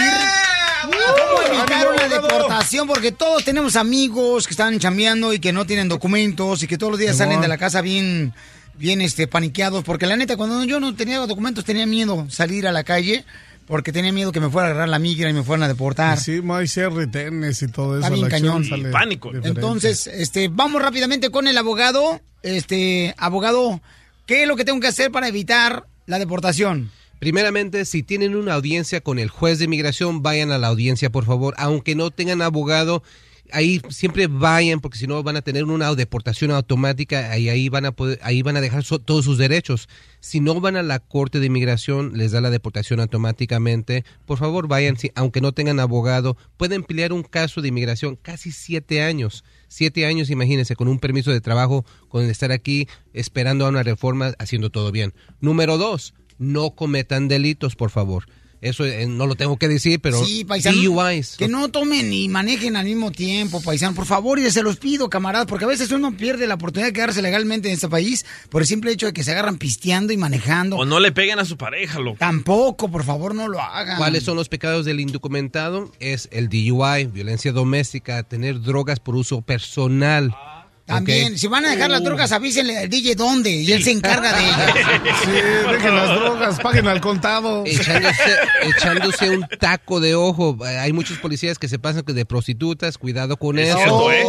cómo 0.83 1.41
evitar 1.41 1.87
una 1.87 2.07
deportación, 2.07 2.87
porque 2.87 3.11
todos 3.11 3.43
tenemos 3.43 3.75
amigos 3.75 4.45
que 4.45 4.51
están 4.51 4.77
chambeando 4.79 5.33
y 5.33 5.39
que 5.39 5.51
no 5.51 5.65
tienen 5.65 5.89
documentos 5.89 6.63
y 6.63 6.67
que 6.67 6.77
todos 6.77 6.91
los 6.91 6.99
días 6.99 7.17
salen 7.17 7.41
de 7.41 7.47
la 7.47 7.57
casa 7.57 7.81
bien, 7.81 8.33
bien 8.75 9.01
este, 9.01 9.27
paniqueados, 9.27 9.83
porque 9.83 10.05
la 10.05 10.17
neta, 10.17 10.37
cuando 10.37 10.63
yo 10.65 10.79
no 10.79 10.95
tenía 10.95 11.17
documentos 11.17 11.65
tenía 11.65 11.85
miedo 11.85 12.27
salir 12.29 12.67
a 12.67 12.71
la 12.71 12.83
calle, 12.83 13.25
porque 13.67 13.91
tenía 13.91 14.13
miedo 14.13 14.31
que 14.31 14.39
me 14.39 14.49
fuera 14.49 14.69
a 14.69 14.71
agarrar 14.71 14.89
la 14.89 14.97
migra 14.97 15.29
y 15.29 15.33
me 15.33 15.43
fueran 15.43 15.63
a 15.63 15.67
deportar. 15.67 16.17
Sí, 16.19 16.41
hay 16.49 16.65
retenes 16.89 17.61
y 17.61 17.67
todo 17.67 17.99
eso. 17.99 18.13
Está 18.13 18.29
cañón. 18.29 18.63
sale 18.63 18.89
Pánico. 18.89 19.27
diferente. 19.27 19.59
Entonces, 19.59 20.07
este, 20.07 20.47
vamos 20.47 20.81
rápidamente 20.81 21.29
con 21.29 21.47
el 21.47 21.57
abogado. 21.57 22.21
Este, 22.43 23.13
abogado, 23.17 23.81
¿qué 24.25 24.43
es 24.43 24.47
lo 24.47 24.55
que 24.55 24.63
tengo 24.63 24.79
que 24.79 24.87
hacer 24.87 25.11
para 25.11 25.27
evitar 25.27 25.85
la 26.05 26.17
deportación? 26.17 26.91
Primeramente, 27.19 27.83
si 27.85 28.03
tienen 28.03 28.35
una 28.35 28.53
audiencia 28.53 29.01
con 29.01 29.19
el 29.19 29.29
juez 29.29 29.59
de 29.59 29.65
inmigración, 29.65 30.21
vayan 30.21 30.51
a 30.51 30.57
la 30.57 30.67
audiencia, 30.67 31.09
por 31.09 31.25
favor. 31.25 31.53
Aunque 31.57 31.95
no 31.95 32.09
tengan 32.09 32.41
abogado, 32.41 33.03
ahí 33.51 33.81
siempre 33.89 34.27
vayan, 34.27 34.79
porque 34.79 34.97
si 34.97 35.07
no 35.07 35.21
van 35.23 35.37
a 35.37 35.41
tener 35.41 35.63
una 35.63 35.93
deportación 35.95 36.51
automática 36.51 37.37
y 37.37 37.49
ahí 37.49 37.69
van 37.69 37.85
a 37.85 37.91
poder, 37.91 38.19
ahí 38.21 38.41
van 38.41 38.57
a 38.57 38.61
dejar 38.61 38.83
todos 38.83 39.25
sus 39.25 39.37
derechos. 39.37 39.87
Si 40.19 40.39
no 40.39 40.59
van 40.59 40.75
a 40.75 40.83
la 40.83 40.99
corte 40.99 41.39
de 41.39 41.45
inmigración, 41.45 42.17
les 42.17 42.31
da 42.31 42.41
la 42.41 42.49
deportación 42.49 42.99
automáticamente. 42.99 44.03
Por 44.25 44.37
favor, 44.37 44.67
vayan, 44.67 44.97
si- 44.97 45.11
aunque 45.15 45.41
no 45.41 45.51
tengan 45.51 45.79
abogado, 45.79 46.37
pueden 46.57 46.83
pelear 46.83 47.13
un 47.13 47.23
caso 47.23 47.61
de 47.61 47.69
inmigración 47.69 48.15
casi 48.15 48.51
siete 48.51 49.01
años. 49.01 49.43
Siete 49.67 50.05
años, 50.05 50.29
imagínense, 50.29 50.75
con 50.75 50.87
un 50.87 50.99
permiso 50.99 51.31
de 51.31 51.41
trabajo, 51.41 51.85
con 52.07 52.23
estar 52.29 52.51
aquí 52.51 52.87
esperando 53.13 53.65
a 53.65 53.69
una 53.69 53.83
reforma, 53.83 54.33
haciendo 54.39 54.69
todo 54.69 54.91
bien. 54.91 55.13
Número 55.41 55.77
dos, 55.77 56.13
no 56.37 56.71
cometan 56.71 57.27
delitos, 57.27 57.75
por 57.75 57.89
favor. 57.89 58.25
Eso 58.59 58.85
eh, 58.85 59.05
no 59.05 59.27
lo 59.27 59.35
tengo 59.35 59.57
que 59.57 59.67
decir, 59.67 59.99
pero 60.01 60.23
Sí, 60.25 60.43
paisano. 60.43 60.81
DUIs. 60.81 61.35
Que 61.37 61.47
no 61.47 61.69
tomen 61.69 62.11
y 62.11 62.27
manejen 62.27 62.75
al 62.75 62.85
mismo 62.85 63.11
tiempo, 63.11 63.61
paisano. 63.61 63.95
Por 63.95 64.05
favor, 64.05 64.39
y 64.39 64.49
se 64.49 64.63
los 64.63 64.77
pido, 64.77 65.09
camaradas, 65.09 65.45
porque 65.47 65.65
a 65.65 65.67
veces 65.67 65.91
uno 65.91 66.15
pierde 66.17 66.47
la 66.47 66.55
oportunidad 66.55 66.87
de 66.87 66.93
quedarse 66.93 67.21
legalmente 67.21 67.67
en 67.67 67.75
este 67.75 67.87
país 67.87 68.25
por 68.49 68.63
el 68.63 68.67
simple 68.67 68.91
hecho 68.91 69.05
de 69.05 69.13
que 69.13 69.23
se 69.23 69.31
agarran 69.31 69.57
pisteando 69.57 70.11
y 70.11 70.17
manejando. 70.17 70.77
O 70.77 70.85
no 70.85 70.99
le 70.99 71.11
peguen 71.11 71.37
a 71.39 71.45
su 71.45 71.55
pareja, 71.57 71.99
loco. 71.99 72.17
Tampoco, 72.19 72.89
por 72.89 73.03
favor, 73.03 73.35
no 73.35 73.47
lo 73.47 73.61
hagan. 73.61 73.97
¿Cuáles 73.97 74.23
son 74.23 74.35
los 74.35 74.49
pecados 74.49 74.85
del 74.85 74.99
indocumentado? 74.99 75.91
Es 75.99 76.27
el 76.31 76.49
DUI, 76.49 77.05
violencia 77.05 77.51
doméstica, 77.51 78.23
tener 78.23 78.61
drogas 78.61 78.99
por 78.99 79.15
uso 79.15 79.41
personal. 79.41 80.35
También, 80.87 81.37
si 81.37 81.47
van 81.47 81.65
a 81.65 81.71
dejar 81.71 81.89
las 81.91 82.01
drogas, 82.01 82.31
avísenle 82.31 82.77
al 82.77 82.89
DJ 82.89 83.15
dónde 83.15 83.49
y 83.51 83.71
él 83.73 83.83
se 83.83 83.91
encarga 83.91 84.31
de 84.33 84.43
ellas. 84.45 84.73
Sí, 85.23 85.31
dejen 85.71 85.95
las 85.95 86.09
drogas, 86.09 86.59
paguen 86.61 86.87
al 86.87 87.01
contado. 87.01 87.63
Echándose, 87.65 88.35
echándose 88.63 89.29
un 89.31 89.45
taco 89.59 89.99
de 89.99 90.15
ojo. 90.15 90.57
Hay 90.63 90.93
muchos 90.93 91.17
policías 91.17 91.59
que 91.59 91.67
se 91.67 91.77
pasan 91.77 92.03
de 92.05 92.25
prostitutas, 92.25 92.97
cuidado 92.97 93.35
con 93.37 93.59
Es 93.59 93.67
eso. 93.69 93.77
cierto, 93.77 94.11
¿eh? 94.11 94.23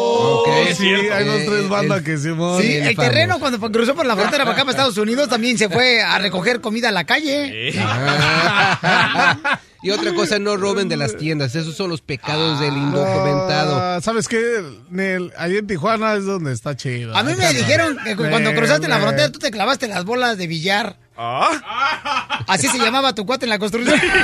Sí, 0.71 0.75
cierto. 0.75 1.15
hay 1.15 1.25
dos, 1.25 1.37
tres 1.47 1.65
Eh, 1.65 1.69
bandas 1.69 1.99
el- 1.99 2.05
que 2.05 2.17
Simón. 2.19 2.61
Sí, 2.61 2.73
el 2.73 2.97
terreno 2.97 3.39
cuando 3.39 3.61
cruzó 3.71 3.95
por 3.95 4.05
la 4.07 4.17
frontera 4.17 4.45
para 4.45 4.55
acá, 4.57 4.63
para 4.65 4.71
Estados 4.73 4.99
Unidos, 4.99 5.29
también 5.29 5.57
se 5.59 5.69
fue 5.69 6.03
a 6.03 6.19
recoger 6.19 6.61
comida 6.61 6.89
a 6.89 6.93
la 6.93 7.05
calle. 7.05 7.73
Ah. 7.81 9.61
y 9.83 9.91
otra 9.91 10.13
cosa, 10.15 10.39
no 10.39 10.57
roben 10.57 10.89
de 10.89 10.97
las 10.97 11.17
tiendas. 11.17 11.55
Esos 11.55 11.77
son 11.77 11.91
los 11.91 12.01
pecados 12.01 12.61
del 12.61 12.77
indocumentado. 12.77 13.77
Ah, 13.77 14.01
¿Sabes 14.03 14.29
qué? 14.29 14.63
Nel? 14.91 15.33
Ahí 15.37 15.57
en 15.57 15.67
Tijuana 15.67 16.15
es 16.15 16.25
donde 16.25 16.53
está 16.53 16.77
chido. 16.77 17.17
A 17.17 17.23
mí 17.23 17.33
me 17.35 17.53
dijeron 17.53 17.99
que 18.05 18.17
cuando 18.17 18.55
cruzaste 18.55 18.89
la 18.89 18.99
frontera 18.99 19.31
tú 19.31 19.39
te 19.39 19.51
clavaste 19.51 19.89
las 19.89 20.05
bolas 20.05 20.37
de 20.39 20.47
billar. 20.47 20.97
¿Ah? 21.21 22.45
Así 22.47 22.69
se 22.69 22.79
llamaba 22.79 23.13
tu 23.13 23.27
cuate 23.27 23.45
en 23.45 23.51
la 23.51 23.59
construcción. 23.59 23.99
¿Tú 24.01 24.07
eres 24.07 24.21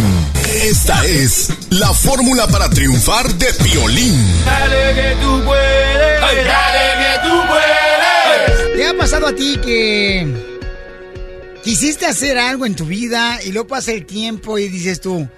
Esta 0.64 1.06
es 1.06 1.52
la 1.70 1.92
fórmula 1.92 2.48
para 2.48 2.68
triunfar 2.68 3.32
de 3.34 3.46
Piolín. 3.62 4.20
Dale 4.44 4.94
que 4.94 5.14
tú 5.22 5.40
puedes, 5.44 6.20
dale 6.20 6.98
que 6.98 7.20
tú 7.28 7.40
puedes. 7.46 8.74
¿Te 8.74 8.88
ha 8.88 8.94
pasado 8.96 9.28
a 9.28 9.32
ti 9.32 9.56
que 9.62 10.51
quisiste 11.62 12.06
hacer 12.06 12.38
algo 12.38 12.66
en 12.66 12.74
tu 12.74 12.86
vida 12.86 13.38
y 13.44 13.52
luego 13.52 13.68
pasa 13.68 13.92
el 13.92 14.04
tiempo 14.04 14.58
y 14.58 14.68
dices 14.68 15.00
tú, 15.00 15.28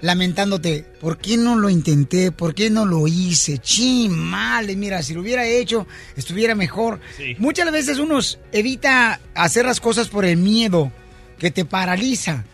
lamentándote, 0.00 0.84
¿por 1.00 1.18
qué 1.18 1.36
no 1.36 1.56
lo 1.56 1.70
intenté? 1.70 2.32
¿Por 2.32 2.54
qué 2.54 2.70
no 2.70 2.84
lo 2.84 3.06
hice? 3.06 3.58
Chin, 3.58 4.16
mal, 4.16 4.74
mira, 4.76 5.02
si 5.02 5.14
lo 5.14 5.20
hubiera 5.20 5.46
hecho, 5.46 5.86
estuviera 6.16 6.54
mejor. 6.54 7.00
Sí. 7.16 7.36
Muchas 7.38 7.70
veces 7.70 7.98
uno 7.98 8.18
evita 8.52 9.20
hacer 9.34 9.64
las 9.64 9.80
cosas 9.80 10.08
por 10.08 10.24
el 10.24 10.36
miedo 10.36 10.92
que 11.38 11.50
te 11.50 11.64
paraliza. 11.64 12.44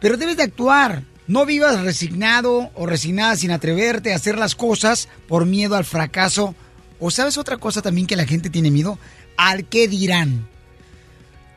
Pero 0.00 0.16
debes 0.16 0.36
de 0.36 0.44
actuar. 0.44 1.04
No 1.26 1.46
vivas 1.46 1.80
resignado 1.80 2.70
o 2.74 2.84
resignada 2.84 3.34
sin 3.36 3.50
atreverte 3.50 4.12
a 4.12 4.16
hacer 4.16 4.36
las 4.36 4.54
cosas 4.54 5.08
por 5.26 5.46
miedo 5.46 5.74
al 5.74 5.86
fracaso. 5.86 6.54
O 7.00 7.10
sabes 7.10 7.38
otra 7.38 7.56
cosa 7.56 7.80
también 7.80 8.06
que 8.06 8.16
la 8.16 8.26
gente 8.26 8.50
tiene 8.50 8.70
miedo, 8.70 8.98
al 9.38 9.66
qué 9.66 9.88
dirán. 9.88 10.46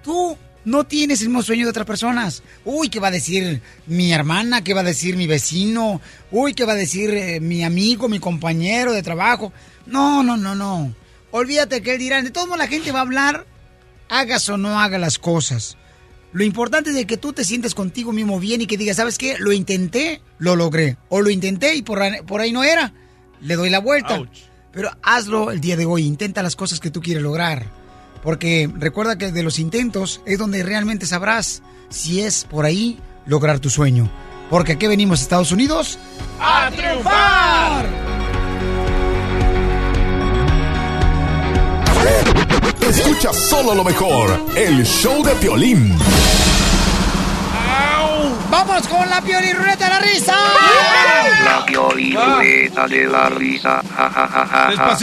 Tú 0.05 0.37
no 0.67 0.83
tienes 0.83 1.21
el 1.21 1.29
mismo 1.29 1.43
sueño 1.43 1.63
de 1.63 1.69
otras 1.69 1.85
personas. 1.85 2.43
Uy, 2.65 2.89
¿qué 2.89 2.99
va 2.99 3.07
a 3.07 3.11
decir 3.11 3.61
mi 3.85 4.11
hermana? 4.11 4.65
¿Qué 4.65 4.73
va 4.73 4.81
a 4.81 4.83
decir 4.83 5.15
mi 5.15 5.25
vecino? 5.25 6.01
Uy, 6.29 6.53
¿qué 6.53 6.65
va 6.65 6.73
a 6.73 6.75
decir 6.75 7.09
eh, 7.11 7.39
mi 7.39 7.63
amigo, 7.63 8.09
mi 8.09 8.19
compañero 8.19 8.91
de 8.91 9.01
trabajo? 9.01 9.53
No, 9.85 10.23
no, 10.23 10.35
no, 10.35 10.55
no. 10.55 10.93
Olvídate 11.31 11.81
que 11.81 11.93
él 11.93 11.99
dirán. 11.99 12.25
De 12.25 12.31
todos 12.31 12.47
modos 12.47 12.59
la 12.59 12.67
gente 12.67 12.91
va 12.91 12.99
a 12.99 13.03
hablar, 13.03 13.45
hagas 14.09 14.49
o 14.49 14.57
no 14.57 14.77
hagas 14.77 14.99
las 14.99 15.19
cosas. 15.19 15.77
Lo 16.33 16.43
importante 16.43 16.89
es 16.89 16.97
de 16.97 17.07
que 17.07 17.15
tú 17.15 17.31
te 17.31 17.45
sientes 17.45 17.73
contigo 17.73 18.11
mismo 18.11 18.37
bien 18.37 18.59
y 18.59 18.67
que 18.67 18.75
digas, 18.75 18.97
¿sabes 18.97 19.17
qué? 19.17 19.37
Lo 19.39 19.53
intenté, 19.53 20.21
lo 20.37 20.57
logré. 20.57 20.97
O 21.07 21.21
lo 21.21 21.29
intenté 21.29 21.75
y 21.75 21.81
por 21.81 22.01
ahí 22.01 22.51
no 22.51 22.65
era. 22.65 22.91
Le 23.39 23.55
doy 23.55 23.69
la 23.69 23.79
vuelta. 23.79 24.21
Pero 24.73 24.91
hazlo 25.01 25.49
el 25.49 25.61
día 25.61 25.77
de 25.77 25.85
hoy. 25.85 26.03
Intenta 26.03 26.43
las 26.43 26.57
cosas 26.57 26.81
que 26.81 26.91
tú 26.91 26.99
quieres 26.99 27.23
lograr. 27.23 27.76
Porque 28.27 28.69
recuerda 28.75 29.17
que 29.17 29.31
de 29.31 29.41
los 29.41 29.57
intentos 29.57 30.19
es 30.25 30.37
donde 30.37 30.61
realmente 30.61 31.05
sabrás 31.05 31.63
si 31.87 32.19
es 32.19 32.43
por 32.43 32.65
ahí 32.65 32.99
lograr 33.25 33.61
tu 33.61 33.69
sueño. 33.69 34.11
Porque 34.49 34.73
aquí 34.73 34.85
venimos 34.85 35.21
a 35.21 35.23
Estados 35.23 35.53
Unidos 35.53 35.97
¡A 36.37 36.69
triunfar! 36.75 37.85
Escucha 42.81 43.31
solo 43.31 43.73
lo 43.73 43.85
mejor, 43.85 44.37
el 44.57 44.85
show 44.85 45.23
de 45.23 45.33
Piolín. 45.35 45.97
¡Vamos 48.49 48.87
con 48.87 49.09
la 49.09 49.21
Pioli 49.21 49.51
Ruleta 49.53 49.85
de 49.85 49.91
la 49.91 49.99
Risa! 49.99 50.35
La 51.43 51.65
pioliruleta 51.65 52.87
de 52.87 53.05
la 53.05 53.29
risa. 53.29 53.81
Ja, 53.95 54.09
ja, 54.09 54.27
ja, 54.27 54.45
ja, 54.45 54.71
ja. 54.75 54.97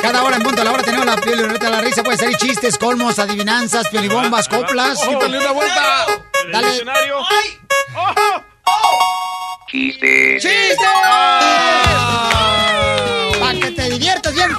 Cada 0.00 0.22
hora 0.22 0.36
en 0.36 0.42
punto 0.42 0.62
a 0.62 0.64
la 0.64 0.72
hora 0.72 0.82
tenemos 0.82 1.06
la 1.06 1.16
Pioli 1.16 1.42
Ruleta 1.42 1.66
de 1.66 1.72
la 1.72 1.80
Risa. 1.80 2.02
Puede 2.02 2.18
salir 2.18 2.36
chistes, 2.36 2.78
colmos, 2.78 3.18
adivinanzas, 3.18 3.88
piolibombas, 3.88 4.48
coplas. 4.48 5.00
Quítale 5.00 5.38
una 5.38 5.52
vuelta. 5.52 6.06
El 6.46 6.52
Dale. 6.52 6.66
diccionario. 6.68 7.16
Chistes. 9.70 10.42
¡Chistes! 10.42 10.76
Para 10.78 12.79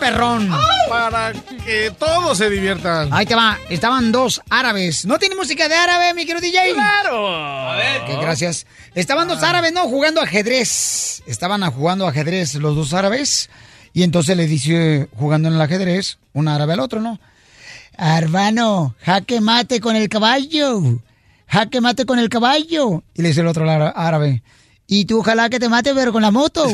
perrón. 0.01 0.49
Para 0.89 1.31
que 1.63 1.91
todos 1.97 2.37
se 2.37 2.49
diviertan. 2.49 3.07
Ahí 3.13 3.25
te 3.25 3.35
va. 3.35 3.57
Estaban 3.69 4.11
dos 4.11 4.41
árabes. 4.49 5.05
¿No 5.05 5.17
tiene 5.19 5.35
música 5.35 5.69
de 5.69 5.75
árabe, 5.75 6.13
mi 6.13 6.25
querido 6.25 6.41
DJ? 6.41 6.73
Claro. 6.73 7.29
A 7.69 7.75
ver. 7.77 8.01
Gracias. 8.19 8.65
Estaban 8.95 9.29
dos 9.29 9.41
árabes, 9.43 9.71
¿no? 9.71 9.83
Jugando 9.83 10.19
ajedrez. 10.19 11.23
Estaban 11.27 11.63
a- 11.63 11.71
jugando 11.71 12.05
ajedrez 12.07 12.55
los 12.55 12.75
dos 12.75 12.93
árabes. 12.93 13.49
Y 13.93 14.03
entonces 14.03 14.35
le 14.35 14.47
dice, 14.47 15.07
jugando 15.17 15.47
en 15.47 15.55
el 15.55 15.61
ajedrez, 15.61 16.17
un 16.33 16.47
árabe 16.49 16.73
al 16.73 16.79
otro, 16.81 16.99
¿no? 16.99 17.19
Hermano, 17.97 18.95
jaque 19.03 19.39
mate 19.41 19.79
con 19.79 19.95
el 19.95 20.09
caballo. 20.09 20.81
Jaque 21.47 21.79
mate 21.81 22.05
con 22.05 22.17
el 22.19 22.29
caballo. 22.29 23.03
Y 23.13 23.21
le 23.21 23.27
dice 23.29 23.41
el 23.41 23.47
otro 23.47 23.69
ára- 23.69 23.93
árabe. 23.95 24.41
Y 24.87 25.05
tú 25.05 25.19
ojalá 25.19 25.49
que 25.49 25.59
te 25.59 25.69
mate, 25.69 25.93
pero 25.93 26.11
con 26.11 26.21
la 26.21 26.31
moto. 26.31 26.65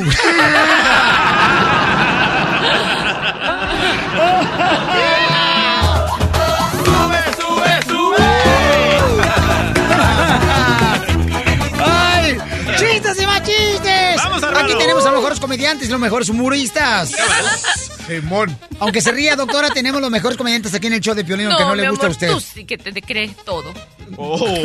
comediantes 15.48 15.88
y 15.88 15.90
los 15.90 15.98
mejores 15.98 16.28
humoristas. 16.28 17.10
Simón. 18.06 18.54
Aunque 18.80 19.00
se 19.00 19.12
ría, 19.12 19.34
doctora, 19.34 19.70
tenemos 19.70 19.98
los 20.02 20.10
mejores 20.10 20.36
comediantes 20.36 20.74
aquí 20.74 20.88
en 20.88 20.92
el 20.92 21.00
show 21.00 21.14
de 21.14 21.24
Piolín, 21.24 21.46
aunque 21.46 21.64
no, 21.64 21.74
le 21.74 21.88
gusta 21.88 22.08
a 22.08 22.10
usted. 22.10 22.30
Tú 22.30 22.38
sí 22.38 22.66
que 22.66 22.76
te, 22.76 22.92
te 22.92 23.00
crees 23.00 23.34
todo. 23.46 23.72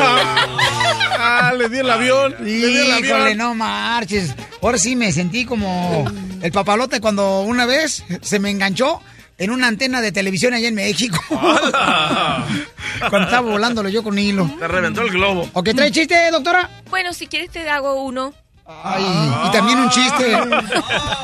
Ah, 0.02 1.54
le 1.58 1.69
di 1.69 1.78
el 1.78 1.89
avión. 1.89 2.36
Le 2.38 2.46
di 2.46 2.63
el 2.65 3.00
Híjole, 3.00 3.13
avión. 3.22 3.38
no 3.38 3.56
marches. 3.56 4.36
Ahora 4.62 4.78
sí 4.78 4.98
me 4.98 5.13
sentí 5.13 5.46
como 5.46 6.04
el 6.41 6.52
papalote 6.52 7.00
cuando 7.00 7.43
una 7.43 7.65
vez 7.65 8.04
se 8.22 8.39
me 8.39 8.50
enganchó 8.50 9.00
en 9.38 9.52
una 9.52 9.67
antena 9.67 10.02
de 10.02 10.12
televisión 10.12 10.54
allá 10.54 10.67
en 10.67 10.76
México. 10.76 11.17
cuando 11.30 13.24
estaba 13.24 13.39
volándolo 13.39 13.88
yo 13.88 14.04
con 14.04 14.19
hilo. 14.19 14.54
Te 14.60 14.67
reventó 14.67 15.02
el 15.02 15.12
globo. 15.12 15.50
¿O 15.54 15.63
qué 15.63 15.74
trae 15.74 15.91
chiste, 15.91 16.30
doctora? 16.30 16.69
Bueno, 16.89 17.13
si 17.13 17.28
quieres 17.28 17.52
te 17.52 17.69
hago 17.69 18.04
uno. 18.04 18.34
Ay, 18.65 19.04
y 19.47 19.52
también 19.52 19.78
un 19.80 19.89
chiste. 19.89 20.32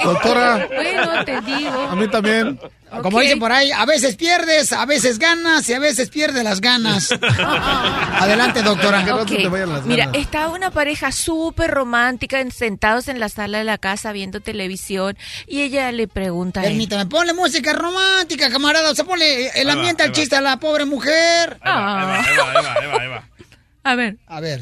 Doctora, 0.04 0.68
Bueno, 0.68 1.26
te 1.26 1.42
digo. 1.42 1.82
a 1.90 1.96
mí 1.96 2.08
también. 2.10 2.60
Como 3.04 3.20
dicen 3.20 3.38
por 3.40 3.52
ahí, 3.52 3.72
a 3.72 3.86
veces 3.86 4.16
pierdes, 4.16 4.74
a 4.74 4.84
veces 4.88 5.20
ganas 5.20 5.70
y 5.70 5.74
a 5.74 5.80
veces 5.80 6.10
pierdes 6.10 6.44
las 6.44 6.60
ganas. 6.60 7.12
Adelante, 8.20 8.62
doctora. 8.64 9.06
Que 9.06 9.12
no 9.12 9.26
te 9.26 9.48
vayan 9.48 9.70
las 9.74 9.86
Mira, 9.86 10.06
ganas. 10.06 10.22
estaba 10.22 10.50
una 10.50 10.72
pareja 10.72 11.12
súper 11.12 11.70
romántica 11.72 12.40
en- 12.40 12.52
sentados 12.52 13.08
en 13.08 13.20
la 13.20 13.30
sala 13.30 13.60
de 13.60 13.64
la 13.64 13.78
casa 13.78 14.12
viendo 14.12 14.40
televisión 14.42 15.18
y 15.48 15.62
ella 15.62 15.92
le 15.92 16.08
pregunta 16.08 16.62
Permítame, 16.62 17.06
ponle 17.06 17.34
música 17.34 17.74
romántica, 17.74 18.50
camarada. 18.50 18.92
O 18.92 18.96
sea, 18.96 19.06
ponle 19.06 19.50
el 19.50 19.70
ambiente 19.70 20.04
al 20.04 20.10
va. 20.10 20.14
chiste 20.14 20.36
a 20.36 20.42
la 20.42 20.58
pobre 20.58 20.86
mujer. 20.86 21.60
Ahí 21.62 21.72
va, 21.72 22.02
ahí 22.02 22.18
va, 22.18 22.24
ahí 22.24 22.36
va, 22.38 22.52
ahí 22.52 22.64
va, 22.64 22.74
ahí 22.74 22.88
va, 22.88 23.02
ahí 23.04 23.08
va. 23.10 23.24
a 23.84 23.96
ver, 23.96 24.18
A 24.28 24.40
ver. 24.42 24.62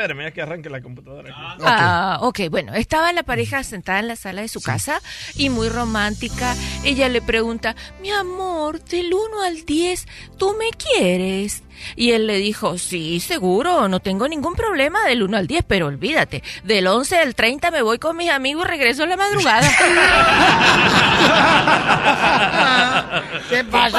Espérame, 0.00 0.22
ya 0.22 0.30
que 0.30 0.40
arranque 0.40 0.70
la 0.70 0.80
computadora. 0.80 1.28
aquí. 1.28 1.38
Ah, 1.62 2.16
ok, 2.22 2.40
bueno, 2.50 2.74
estaba 2.74 3.12
la 3.12 3.22
pareja 3.22 3.62
sentada 3.62 3.98
en 3.98 4.08
la 4.08 4.16
sala 4.16 4.40
de 4.40 4.48
su 4.48 4.62
casa 4.62 5.02
y 5.36 5.50
muy 5.50 5.68
romántica. 5.68 6.54
Ella 6.84 7.10
le 7.10 7.20
pregunta, 7.20 7.76
mi 8.00 8.10
amor, 8.10 8.82
del 8.82 9.12
1 9.12 9.42
al 9.42 9.66
10, 9.66 10.08
¿tú 10.38 10.56
me 10.58 10.70
quieres? 10.70 11.64
Y 11.96 12.12
él 12.12 12.26
le 12.26 12.38
dijo, 12.38 12.78
sí, 12.78 13.20
seguro, 13.20 13.88
no 13.88 14.00
tengo 14.00 14.26
ningún 14.26 14.54
problema 14.54 15.04
del 15.04 15.22
1 15.22 15.36
al 15.36 15.46
10, 15.46 15.64
pero 15.68 15.88
olvídate, 15.88 16.42
del 16.64 16.86
11 16.86 17.18
al 17.18 17.34
30 17.34 17.70
me 17.70 17.82
voy 17.82 17.98
con 17.98 18.16
mis 18.16 18.30
amigos 18.30 18.64
y 18.64 18.68
regreso 18.68 19.02
en 19.02 19.10
la 19.10 19.18
madrugada. 19.18 19.68
¿Qué 23.50 23.64
pasó, 23.64 23.98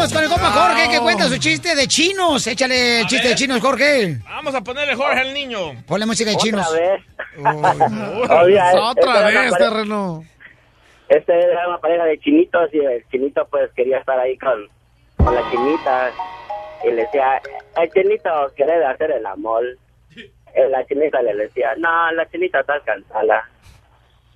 Vamos 0.00 0.14
con 0.14 0.24
el 0.24 0.30
compa 0.30 0.50
Jorge 0.50 0.88
que 0.88 0.98
cuenta 1.00 1.24
su 1.28 1.36
chiste 1.36 1.74
de 1.74 1.86
chinos. 1.86 2.46
Échale 2.46 3.00
el 3.00 3.06
chiste 3.06 3.28
de 3.28 3.34
chinos, 3.34 3.60
Jorge. 3.60 4.16
Vamos 4.24 4.54
a 4.54 4.62
ponerle 4.62 4.94
Jorge 4.94 5.20
al 5.20 5.34
niño. 5.34 5.58
Ponle 5.86 6.06
música 6.06 6.30
de 6.30 6.36
chinos. 6.38 6.66
Otra 6.70 6.80
vez. 6.80 7.02
Uy. 7.36 8.28
Oiga, 8.30 8.70
es- 8.70 8.76
Otra 8.80 9.02
esta 9.02 9.10
era 9.12 9.26
vez, 9.26 9.34
una 9.34 9.50
pareja- 9.50 9.58
terreno. 9.58 10.24
Esta 11.10 11.34
era 11.34 11.68
una 11.68 11.78
pareja 11.80 12.04
de 12.04 12.18
chinitos 12.18 12.72
y 12.72 12.78
el 12.78 13.06
chinito 13.10 13.46
pues 13.50 13.70
quería 13.74 13.98
estar 13.98 14.18
ahí 14.18 14.38
con, 14.38 14.68
con 15.18 15.34
la 15.34 15.42
chinita 15.50 16.10
y 16.84 16.92
le 16.92 17.02
decía, 17.02 17.42
el 17.76 17.90
chinito 17.92 18.30
quiere 18.56 18.82
hacer 18.86 19.10
el 19.10 19.26
amor. 19.26 19.62
Y 20.16 20.70
la 20.70 20.82
chinita 20.86 21.20
le 21.20 21.34
decía, 21.34 21.74
no, 21.76 22.10
la 22.12 22.26
chinita 22.30 22.60
está 22.60 22.80
cansada. 22.86 23.46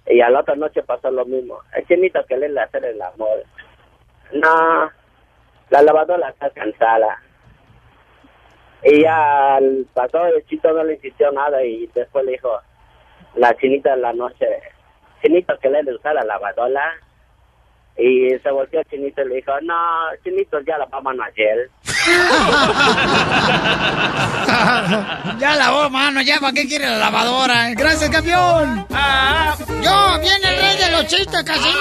Y 0.09 0.21
a 0.21 0.29
la 0.29 0.41
otra 0.41 0.57
noche 0.57 0.83
pasó 0.83 1.11
lo 1.11 1.25
mismo. 1.25 1.57
El 1.75 1.87
chinito 1.87 2.23
quiere 2.27 2.49
hacer 2.61 2.85
el 2.85 3.01
amor. 3.01 3.43
No, 4.35 4.91
la 5.71 5.83
lavadora 5.83 6.29
está 6.31 6.51
cansada. 6.51 7.21
Y 8.83 9.05
al- 9.07 9.87
pasó, 9.95 10.27
el 10.27 10.45
chito 10.47 10.73
no 10.73 10.85
le 10.85 10.95
insistió 10.95 11.33
nada 11.33 11.65
y 11.65 11.87
después 11.95 12.25
le 12.25 12.33
dijo, 12.33 12.51
la 13.35 13.55
chinita 13.57 13.95
en 13.95 14.03
la 14.03 14.13
noche, 14.13 14.47
chinito 15.23 15.59
que 15.59 15.71
le 15.71 15.83
de 15.83 15.95
usar 15.95 16.15
la 16.15 16.25
lavadora. 16.25 16.93
Y 17.97 18.31
se 18.41 18.51
volteó 18.51 18.81
el 18.81 18.87
chinito 18.87 19.23
y 19.23 19.29
le 19.29 19.35
dijo, 19.37 19.53
no, 19.63 19.77
chinito 20.23 20.61
ya 20.61 20.79
la 20.79 20.87
vamos 20.87 21.15
ayer. 21.27 21.71
Ya 25.39 25.57
lavó, 25.57 25.89
mano, 25.91 26.23
ya, 26.23 26.39
¿para 26.41 26.53
qué 26.53 26.67
quiere 26.69 26.87
la 26.87 26.99
lavadora? 26.99 27.71
Gracias, 27.71 28.11
campeón. 28.11 28.87
Yo, 29.83 30.19
viene 30.21 30.49
el 30.49 30.61
rey 30.61 30.77
de 30.77 30.91
los 30.91 31.07
chistes, 31.07 31.43
Casimiro. 31.43 31.75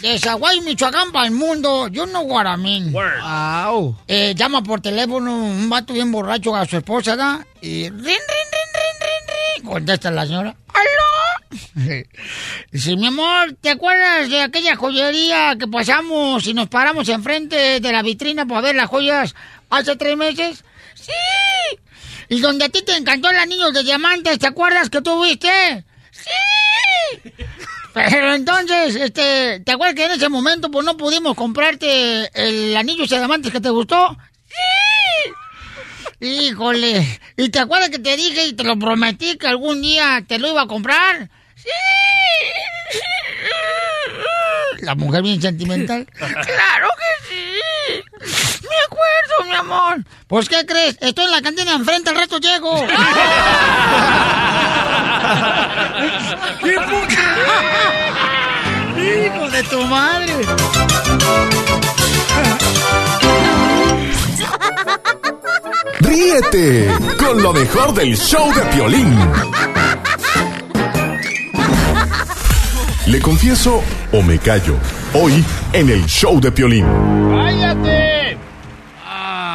De 0.00 0.18
Zaguay, 0.18 0.60
Michoacán, 0.60 1.10
para 1.12 1.26
el 1.26 1.32
mundo. 1.32 1.88
Yo 1.88 2.06
no 2.06 2.20
guaramín. 2.22 2.92
Eh, 4.08 4.34
llama 4.36 4.62
por 4.62 4.80
teléfono 4.80 5.36
un 5.36 5.68
vato 5.68 5.92
bien 5.92 6.12
borracho 6.12 6.54
a 6.54 6.64
su 6.66 6.76
esposa, 6.76 7.16
¿da? 7.16 7.44
Y 7.60 7.88
rin, 7.88 8.02
rin, 8.02 8.08
rin. 8.08 8.73
Contesta 9.64 10.10
la 10.10 10.26
señora. 10.26 10.54
¡Aló! 10.68 11.84
Dice, 12.70 12.96
mi 12.96 13.06
amor, 13.06 13.56
¿te 13.60 13.70
acuerdas 13.70 14.28
de 14.28 14.42
aquella 14.42 14.76
joyería 14.76 15.56
que 15.58 15.66
pasamos 15.66 16.46
y 16.46 16.54
nos 16.54 16.68
paramos 16.68 17.08
enfrente 17.08 17.80
de 17.80 17.92
la 17.92 18.02
vitrina 18.02 18.46
para 18.46 18.60
ver 18.60 18.74
las 18.74 18.88
joyas 18.88 19.34
hace 19.70 19.96
tres 19.96 20.16
meses? 20.16 20.64
¡Sí! 20.94 21.12
Y 22.28 22.40
donde 22.40 22.64
a 22.64 22.68
ti 22.68 22.82
te 22.82 22.96
encantó 22.96 23.30
el 23.30 23.36
anillo 23.36 23.70
de 23.70 23.82
diamantes, 23.82 24.38
¿te 24.38 24.46
acuerdas 24.46 24.90
que 24.90 25.00
tuviste? 25.00 25.84
¡Sí! 26.10 27.32
Pero 27.94 28.34
entonces, 28.34 28.96
este, 28.96 29.60
¿te 29.60 29.72
acuerdas 29.72 29.94
que 29.94 30.04
en 30.06 30.12
ese 30.12 30.28
momento 30.28 30.70
pues 30.70 30.84
no 30.84 30.96
pudimos 30.96 31.36
comprarte 31.36 32.28
el 32.34 32.76
anillo 32.76 33.06
de 33.06 33.16
diamantes 33.16 33.52
que 33.52 33.60
te 33.60 33.70
gustó? 33.70 34.16
Híjole, 36.24 37.20
¿y 37.36 37.50
te 37.50 37.58
acuerdas 37.58 37.90
que 37.90 37.98
te 37.98 38.16
dije 38.16 38.46
y 38.46 38.54
te 38.54 38.64
lo 38.64 38.78
prometí 38.78 39.36
que 39.36 39.46
algún 39.46 39.82
día 39.82 40.24
te 40.26 40.38
lo 40.38 40.48
iba 40.48 40.62
a 40.62 40.66
comprar? 40.66 41.28
¡Sí! 41.54 41.68
La 44.80 44.94
mujer 44.94 45.22
bien 45.22 45.42
sentimental. 45.42 46.06
¡Claro 46.16 46.88
que 46.96 47.28
sí! 47.28 47.60
Me 48.20 48.76
acuerdo, 48.86 49.44
mi 49.50 49.54
amor. 49.54 50.02
Pues, 50.26 50.48
¿qué 50.48 50.64
crees? 50.64 50.96
Estoy 51.02 51.26
en 51.26 51.30
la 51.30 51.42
cantina 51.42 51.74
enfrente, 51.74 52.08
al 52.08 52.16
resto 52.16 52.38
llego. 52.38 52.74
¡Qué 56.62 56.74
poca! 56.74 57.26
¡Hijo 58.96 59.50
de 59.50 59.62
tu 59.64 59.82
madre! 59.82 60.34
Ríete 66.04 66.88
con 67.18 67.42
lo 67.42 67.52
mejor 67.52 67.94
del 67.94 68.16
show 68.16 68.52
de 68.52 68.60
Piolín. 68.72 69.18
¿Le 73.06 73.20
confieso 73.20 73.82
o 74.12 74.22
me 74.22 74.38
callo? 74.38 74.76
Hoy 75.14 75.44
en 75.72 75.88
el 75.88 76.04
show 76.06 76.40
de 76.40 76.52
Piolín. 76.52 76.86
¡Cállate! 77.30 78.36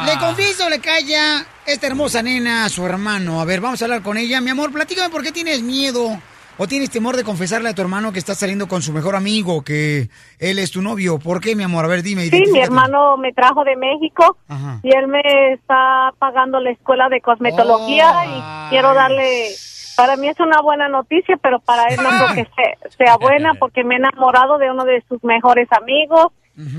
Le 0.06 0.18
confieso, 0.18 0.68
le 0.68 0.80
calla 0.80 1.46
esta 1.66 1.86
hermosa 1.86 2.22
nena 2.22 2.64
a 2.64 2.68
su 2.68 2.84
hermano. 2.84 3.40
A 3.40 3.44
ver, 3.44 3.60
vamos 3.60 3.80
a 3.80 3.84
hablar 3.84 4.02
con 4.02 4.16
ella. 4.18 4.40
Mi 4.40 4.50
amor, 4.50 4.72
platícame 4.72 5.08
por 5.10 5.22
qué 5.22 5.30
tienes 5.30 5.62
miedo 5.62 6.20
o 6.58 6.66
tienes 6.66 6.90
temor 6.90 7.16
de 7.16 7.24
confesarle 7.24 7.68
a 7.70 7.74
tu 7.74 7.80
hermano 7.82 8.12
que 8.12 8.18
estás 8.18 8.38
saliendo 8.38 8.68
con 8.68 8.82
su 8.82 8.92
mejor 8.92 9.16
amigo, 9.16 9.62
que 9.62 10.08
él 10.38 10.58
es 10.58 10.70
tu 10.70 10.82
novio. 10.82 11.18
¿Por 11.18 11.40
qué, 11.40 11.56
mi 11.56 11.62
amor? 11.62 11.84
A 11.84 11.88
ver, 11.88 12.02
dime. 12.02 12.22
Sí, 12.24 12.42
mi 12.52 12.60
hermano 12.60 13.16
me 13.16 13.32
trajo 13.32 13.64
de 13.64 13.76
México 13.76 14.36
Ajá. 14.48 14.80
y 14.82 14.94
él 14.94 15.08
me 15.08 15.20
está 15.54 16.12
pagando 16.18 16.60
la 16.60 16.70
escuela 16.70 17.08
de 17.08 17.20
cosmetología 17.20 18.12
y 18.26 18.70
quiero 18.70 18.92
darle, 18.92 19.48
para 19.96 20.16
mí 20.16 20.28
es 20.28 20.38
una 20.40 20.60
buena 20.60 20.88
noticia, 20.88 21.36
pero 21.42 21.60
para 21.60 21.84
él 21.88 21.96
no 22.02 22.08
creo 22.10 22.34
que 22.34 22.44
se- 22.88 22.96
sea 22.96 23.16
buena 23.16 23.54
porque 23.54 23.82
me 23.84 23.94
he 23.94 23.98
enamorado 23.98 24.58
de 24.58 24.70
uno 24.70 24.84
de 24.84 25.02
sus 25.08 25.22
mejores 25.24 25.68
amigos. 25.72 26.28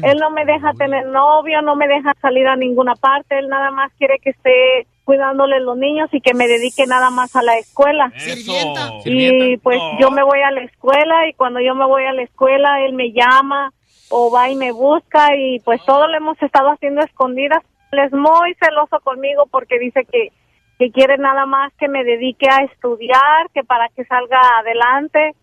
Él 0.03 0.17
no 0.19 0.29
me 0.29 0.45
deja 0.45 0.73
tener 0.73 1.07
novio, 1.07 1.63
no 1.63 1.75
me 1.75 1.87
deja 1.87 2.13
salir 2.21 2.45
a 2.47 2.55
ninguna 2.55 2.93
parte, 2.93 3.39
él 3.39 3.47
nada 3.47 3.71
más 3.71 3.91
quiere 3.97 4.19
que 4.19 4.29
esté 4.29 4.85
cuidándole 5.11 5.59
los 5.59 5.77
niños 5.77 6.07
y 6.13 6.21
que 6.21 6.33
me 6.33 6.47
dedique 6.47 6.85
nada 6.87 7.09
más 7.09 7.35
a 7.35 7.41
la 7.41 7.57
escuela. 7.57 8.13
Y 9.03 9.57
pues 9.57 9.77
yo 9.99 10.09
me 10.09 10.23
voy 10.23 10.39
a 10.39 10.51
la 10.51 10.61
escuela 10.61 11.27
y 11.27 11.33
cuando 11.33 11.59
yo 11.59 11.75
me 11.75 11.85
voy 11.85 12.05
a 12.05 12.13
la 12.13 12.21
escuela 12.21 12.79
él 12.85 12.93
me 12.93 13.11
llama 13.11 13.73
o 14.09 14.31
va 14.31 14.49
y 14.49 14.55
me 14.55 14.71
busca 14.71 15.35
y 15.35 15.59
pues 15.59 15.83
todo 15.85 16.07
lo 16.07 16.15
hemos 16.15 16.41
estado 16.41 16.69
haciendo 16.69 17.01
a 17.01 17.03
escondidas. 17.03 17.61
Él 17.91 17.99
es 17.99 18.13
muy 18.13 18.55
celoso 18.57 19.01
conmigo 19.03 19.47
porque 19.51 19.79
dice 19.79 20.05
que, 20.09 20.29
que 20.79 20.91
quiere 20.91 21.17
nada 21.17 21.45
más 21.45 21.73
que 21.77 21.89
me 21.89 22.05
dedique 22.05 22.47
a 22.49 22.63
estudiar, 22.63 23.49
que 23.53 23.65
para 23.65 23.89
que 23.89 24.05
salga 24.05 24.39
adelante, 24.59 25.35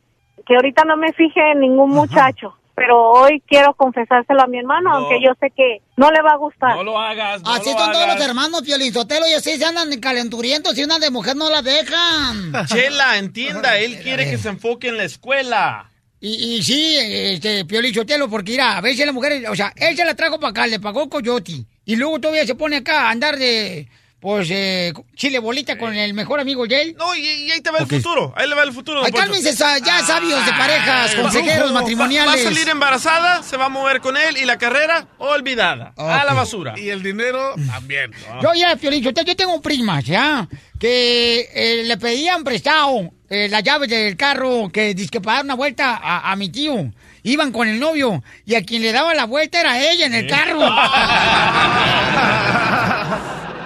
que 0.46 0.57
ahorita 0.57 0.85
no 0.85 0.96
me 0.96 1.12
fije 1.12 1.52
en 1.52 1.61
ningún 1.61 1.90
muchacho. 1.90 2.54
Pero 2.79 3.11
hoy 3.11 3.43
quiero 3.45 3.75
confesárselo 3.75 4.41
a 4.41 4.47
mi 4.47 4.59
hermano, 4.59 4.95
aunque 4.95 5.21
yo 5.21 5.33
sé 5.41 5.51
que 5.51 5.83
no 5.97 6.12
le 6.12 6.23
va 6.23 6.35
a 6.35 6.37
gustar. 6.37 6.77
No 6.77 6.85
lo 6.85 6.99
hagas, 6.99 7.43
no 7.43 7.51
Así 7.51 7.73
lo 7.73 7.79
son 7.79 7.91
todos 7.91 8.07
los 8.07 8.21
hermanos, 8.21 8.62
Piolín 8.62 8.93
Sotelo, 8.93 9.27
y 9.27 9.33
así 9.33 9.57
se 9.57 9.64
andan 9.64 9.91
calenturientos 9.99 10.79
y 10.79 10.85
una 10.85 11.01
de 11.01 11.11
mujer 11.11 11.35
no 11.35 11.51
la 11.51 11.61
dejan. 11.61 12.53
Chela, 12.67 13.19
entienda, 13.19 13.77
él 13.79 13.99
quiere 14.01 14.31
que 14.31 14.38
se 14.38 14.51
enfoque 14.51 14.88
en 14.88 14.97
la 14.97 15.05
escuela. 15.05 15.91
Y, 16.21 16.55
y 16.55 16.62
sí, 16.62 16.97
este, 17.01 17.64
Piolín 17.64 17.93
Sotelo, 17.93 18.29
porque 18.31 18.53
mira, 18.53 18.77
a 18.77 18.81
veces 18.81 19.05
la 19.05 19.12
mujer, 19.12 19.45
o 19.51 19.57
sea, 19.57 19.73
él 19.75 19.97
se 19.97 20.05
la 20.05 20.14
trajo 20.14 20.38
para 20.38 20.51
acá, 20.51 20.67
le 20.69 20.79
pagó 20.79 21.09
Coyote, 21.09 21.64
y 21.85 21.97
luego 21.97 22.21
todavía 22.21 22.47
se 22.47 22.55
pone 22.55 22.77
acá 22.77 23.09
a 23.09 23.11
andar 23.11 23.38
de, 23.38 23.88
pues, 24.20 24.48
eh, 24.50 24.92
chile 25.14 25.38
bolita 25.38 25.78
con 25.78 25.94
el 25.94 26.12
mejor 26.14 26.40
amigo 26.40 26.66
de 26.66 26.83
él. 26.83 26.96
No, 26.98 27.14
y, 27.14 27.20
y 27.20 27.50
ahí 27.52 27.61
te 27.61 27.70
va 27.70 27.78
el 27.78 27.87
futuro, 27.87 28.33
ahí 28.37 28.48
le 28.48 28.54
va 28.54 28.62
el 28.64 28.72
futuro. 28.72 29.04
Ay, 29.04 29.12
cálmense, 29.12 29.54
ya 29.54 30.00
sabios 30.04 30.44
de 30.44 30.52
parejas, 30.52 31.14
consejeros 31.14 31.70
Va- 31.70 31.81
matrimoniales. 31.81 32.35
Va 32.44 32.50
a 32.50 32.52
salir 32.52 32.68
embarazada, 32.68 33.42
se 33.42 33.57
va 33.57 33.66
a 33.66 33.68
mover 33.68 34.00
con 34.00 34.16
él 34.16 34.37
y 34.37 34.44
la 34.44 34.59
carrera 34.59 35.07
olvidada. 35.18 35.92
A 35.96 36.24
la 36.24 36.35
basura. 36.35 36.74
Y 36.76 36.88
el 36.88 37.02
dinero 37.02 37.54
también. 37.70 38.12
Yo 38.42 38.52
ya, 38.54 38.74
Piolín, 38.76 39.04
Sotelo, 39.04 39.26
yo 39.26 39.37
tengo 39.37 39.61
primas, 39.62 40.04
¿ya? 40.04 40.48
Que 40.81 41.48
eh, 41.54 41.83
le 41.85 41.96
pedían 41.96 42.42
prestado 42.44 43.12
eh, 43.31 43.48
la 43.48 43.61
llave 43.61 43.87
del 43.87 44.16
carro 44.16 44.68
que 44.72 44.94
dizque 44.94 45.20
para 45.20 45.37
dar 45.38 45.44
una 45.44 45.54
vuelta 45.54 45.96
a, 45.96 46.31
a 46.33 46.37
mi 46.37 46.48
tío. 46.48 46.90
Iban 47.24 47.50
con 47.52 47.68
el 47.68 47.78
novio 47.81 48.22
y 48.46 48.54
a 48.54 48.64
quien 48.64 48.81
le 48.83 48.92
daba 48.92 49.12
la 49.14 49.24
vuelta 49.26 49.61
era 49.61 49.78
ella 49.81 50.07
en 50.07 50.14
el 50.14 50.26
carro. 50.28 50.61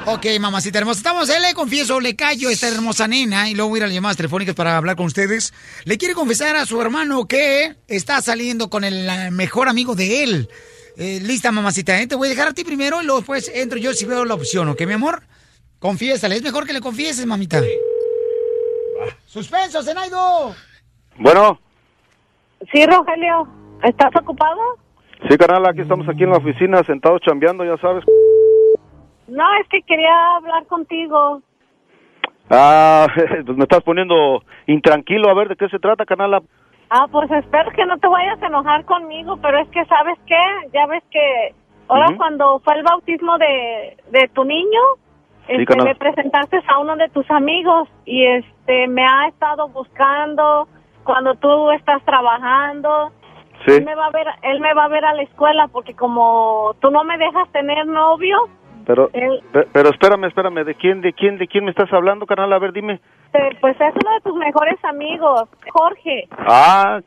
ok, 0.06 0.26
mamacita 0.40 0.78
hermosa. 0.78 0.98
Estamos, 0.98 1.28
él 1.30 1.42
le 1.42 1.54
confieso, 1.54 2.00
le 2.00 2.16
callo 2.16 2.48
a 2.48 2.52
esta 2.52 2.68
hermosa 2.68 3.06
nena 3.08 3.48
y 3.48 3.54
luego 3.54 3.70
voy 3.70 3.78
a 3.78 3.80
ir 3.80 3.84
a 3.84 3.86
las 3.86 3.94
llamadas 3.94 4.16
telefónicas 4.16 4.54
para 4.54 4.76
hablar 4.76 4.96
con 4.96 5.06
ustedes. 5.06 5.52
Le 5.84 5.98
quiere 5.98 6.14
confesar 6.14 6.56
a 6.56 6.66
su 6.66 6.80
hermano 6.80 7.26
que 7.26 7.76
está 7.88 8.20
saliendo 8.20 8.68
con 8.70 8.84
el 8.84 9.08
eh, 9.08 9.30
mejor 9.30 9.68
amigo 9.68 9.94
de 9.94 10.24
él. 10.24 10.48
Eh, 10.96 11.20
lista, 11.22 11.50
mamacita, 11.52 12.00
¿eh? 12.00 12.06
te 12.06 12.14
voy 12.16 12.28
a 12.28 12.30
dejar 12.30 12.48
a 12.48 12.52
ti 12.52 12.64
primero 12.64 13.00
y 13.00 13.06
luego 13.06 13.20
después 13.20 13.50
entro 13.54 13.78
yo 13.78 13.92
si 13.94 14.04
veo 14.04 14.24
la 14.24 14.34
opción, 14.34 14.68
¿ok, 14.68 14.82
mi 14.86 14.92
amor? 14.92 15.22
Confiésale, 15.78 16.36
es 16.36 16.42
mejor 16.42 16.66
que 16.66 16.72
le 16.74 16.80
confieses, 16.80 17.24
mamita. 17.24 17.60
¡Suspenso, 19.26 19.82
Zenaido! 19.82 20.54
Bueno, 21.18 21.58
Sí, 22.72 22.86
Rogelio, 22.86 23.48
¿estás 23.82 24.14
ocupado? 24.20 24.60
sí, 25.28 25.36
carnal, 25.36 25.66
aquí 25.66 25.80
estamos 25.80 26.08
aquí 26.08 26.24
en 26.24 26.30
la 26.30 26.36
oficina 26.38 26.82
sentados 26.84 27.20
chambeando, 27.22 27.64
ya 27.64 27.76
sabes. 27.78 28.04
No, 29.32 29.44
es 29.60 29.68
que 29.68 29.80
quería 29.82 30.36
hablar 30.36 30.66
contigo. 30.66 31.40
Ah, 32.50 33.06
pues 33.46 33.56
me 33.56 33.62
estás 33.62 33.82
poniendo 33.82 34.42
intranquilo, 34.66 35.30
a 35.30 35.34
ver, 35.34 35.48
¿de 35.48 35.56
qué 35.56 35.68
se 35.68 35.78
trata, 35.78 36.04
carnal? 36.04 36.42
Ah, 36.90 37.06
pues 37.10 37.30
espero 37.30 37.70
que 37.70 37.86
no 37.86 37.96
te 37.96 38.08
vayas 38.08 38.42
a 38.42 38.46
enojar 38.46 38.84
conmigo, 38.84 39.38
pero 39.40 39.58
es 39.58 39.68
que, 39.70 39.84
¿sabes 39.86 40.18
qué? 40.26 40.44
Ya 40.74 40.86
ves 40.86 41.02
que 41.10 41.54
ahora 41.88 42.14
cuando 42.18 42.60
fue 42.60 42.74
el 42.74 42.82
bautismo 42.82 43.38
de, 43.38 43.96
de 44.10 44.28
tu 44.34 44.44
niño, 44.44 44.80
este, 45.48 45.64
carnal. 45.64 45.86
le 45.86 45.94
presentaste 45.94 46.60
a 46.68 46.78
uno 46.78 46.96
de 46.96 47.08
tus 47.08 47.28
amigos 47.30 47.88
y 48.04 48.26
este 48.26 48.86
me 48.88 49.06
ha 49.06 49.28
estado 49.28 49.68
buscando 49.68 50.68
cuando 51.04 51.34
tú 51.36 51.70
estás 51.70 52.04
trabajando. 52.04 53.12
Sí. 53.64 53.76
Él 53.76 53.84
me 53.86 53.94
va 53.94 54.06
a 54.06 54.10
ver, 54.10 54.26
él 54.42 54.60
me 54.60 54.74
va 54.74 54.84
a 54.84 54.88
ver 54.88 55.06
a 55.06 55.14
la 55.14 55.22
escuela 55.22 55.68
porque 55.68 55.94
como 55.94 56.76
tú 56.80 56.90
no 56.90 57.02
me 57.04 57.16
dejas 57.16 57.50
tener 57.52 57.86
novio, 57.86 58.36
Pero, 58.86 59.10
pero 59.72 59.90
espérame, 59.90 60.24
espérame, 60.24 60.64
¿de 60.64 60.74
quién, 60.74 61.00
de 61.00 61.12
quién, 61.12 61.38
de 61.38 61.46
quién 61.46 61.64
me 61.64 61.70
estás 61.70 61.92
hablando, 61.92 62.26
carnal? 62.26 62.52
A 62.52 62.58
ver, 62.58 62.72
dime. 62.72 63.00
eh, 63.32 63.50
pues 63.60 63.74
es 63.80 63.94
uno 64.02 64.14
de 64.14 64.20
tus 64.22 64.34
mejores 64.36 64.84
amigos, 64.84 65.44
Jorge. 65.72 66.28
Ah, 66.38 67.00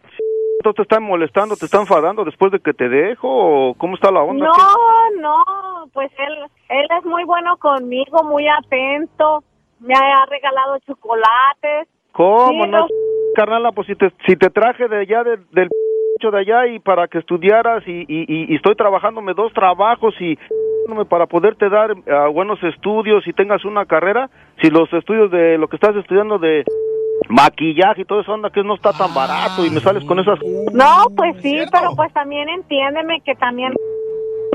te 0.75 0.81
están 0.81 1.03
molestando, 1.03 1.55
te 1.55 1.65
están 1.65 1.81
enfadando 1.81 2.23
después 2.25 2.51
de 2.51 2.59
que 2.59 2.73
te 2.73 2.89
dejo, 2.89 3.75
cómo 3.77 3.95
está 3.95 4.09
la 4.11 4.23
onda? 4.23 4.47
No, 4.47 5.11
no, 5.21 5.43
pues 5.93 6.11
él, 6.17 6.33
él 6.69 6.87
es 6.97 7.05
muy 7.05 7.23
bueno 7.23 7.55
conmigo, 7.57 8.23
muy 8.23 8.47
atento, 8.47 9.43
me 9.79 9.93
ha 9.93 10.25
regalado 10.25 10.79
chocolates. 10.87 11.87
¿Cómo 12.13 12.63
Sí, 12.65 12.69
no, 12.71 12.87
carnala? 13.35 13.71
Pues 13.73 13.85
si 13.87 13.95
te, 13.95 14.11
si 14.25 14.35
te 14.37 14.49
traje 14.49 14.87
de 14.87 15.01
allá, 15.01 15.23
de- 15.23 15.37
del 15.51 15.69
de 16.21 16.39
allá 16.39 16.67
y 16.67 16.79
para 16.79 17.09
que 17.09 17.17
estudiaras 17.17 17.83
y, 17.85 18.05
y, 18.07 18.55
estoy 18.55 18.75
trabajándome 18.75 19.33
dos 19.33 19.51
trabajos 19.53 20.15
y 20.21 20.37
para 21.09 21.25
poderte 21.25 21.67
dar 21.69 21.93
ah, 22.09 22.27
buenos 22.27 22.63
estudios 22.63 23.27
y 23.27 23.33
tengas 23.33 23.65
una 23.65 23.85
carrera, 23.85 24.29
si 24.61 24.69
los 24.69 24.91
estudios 24.93 25.29
de 25.29 25.57
lo 25.57 25.67
que 25.67 25.75
estás 25.75 25.95
estudiando 25.95 26.39
de 26.39 26.63
maquillaje 27.27 28.01
y 28.01 28.05
todo 28.05 28.21
eso 28.21 28.33
anda 28.33 28.49
que 28.49 28.63
no 28.63 28.75
está 28.75 28.93
tan 28.93 29.13
barato 29.13 29.65
y 29.65 29.69
me 29.69 29.81
sales 29.81 30.05
con 30.05 30.19
esas 30.19 30.39
No, 30.73 31.05
pues 31.17 31.35
sí, 31.41 31.57
pero 31.69 31.93
pues 31.95 32.13
también 32.13 32.47
entiéndeme 32.47 33.19
que 33.21 33.35
también 33.35 33.73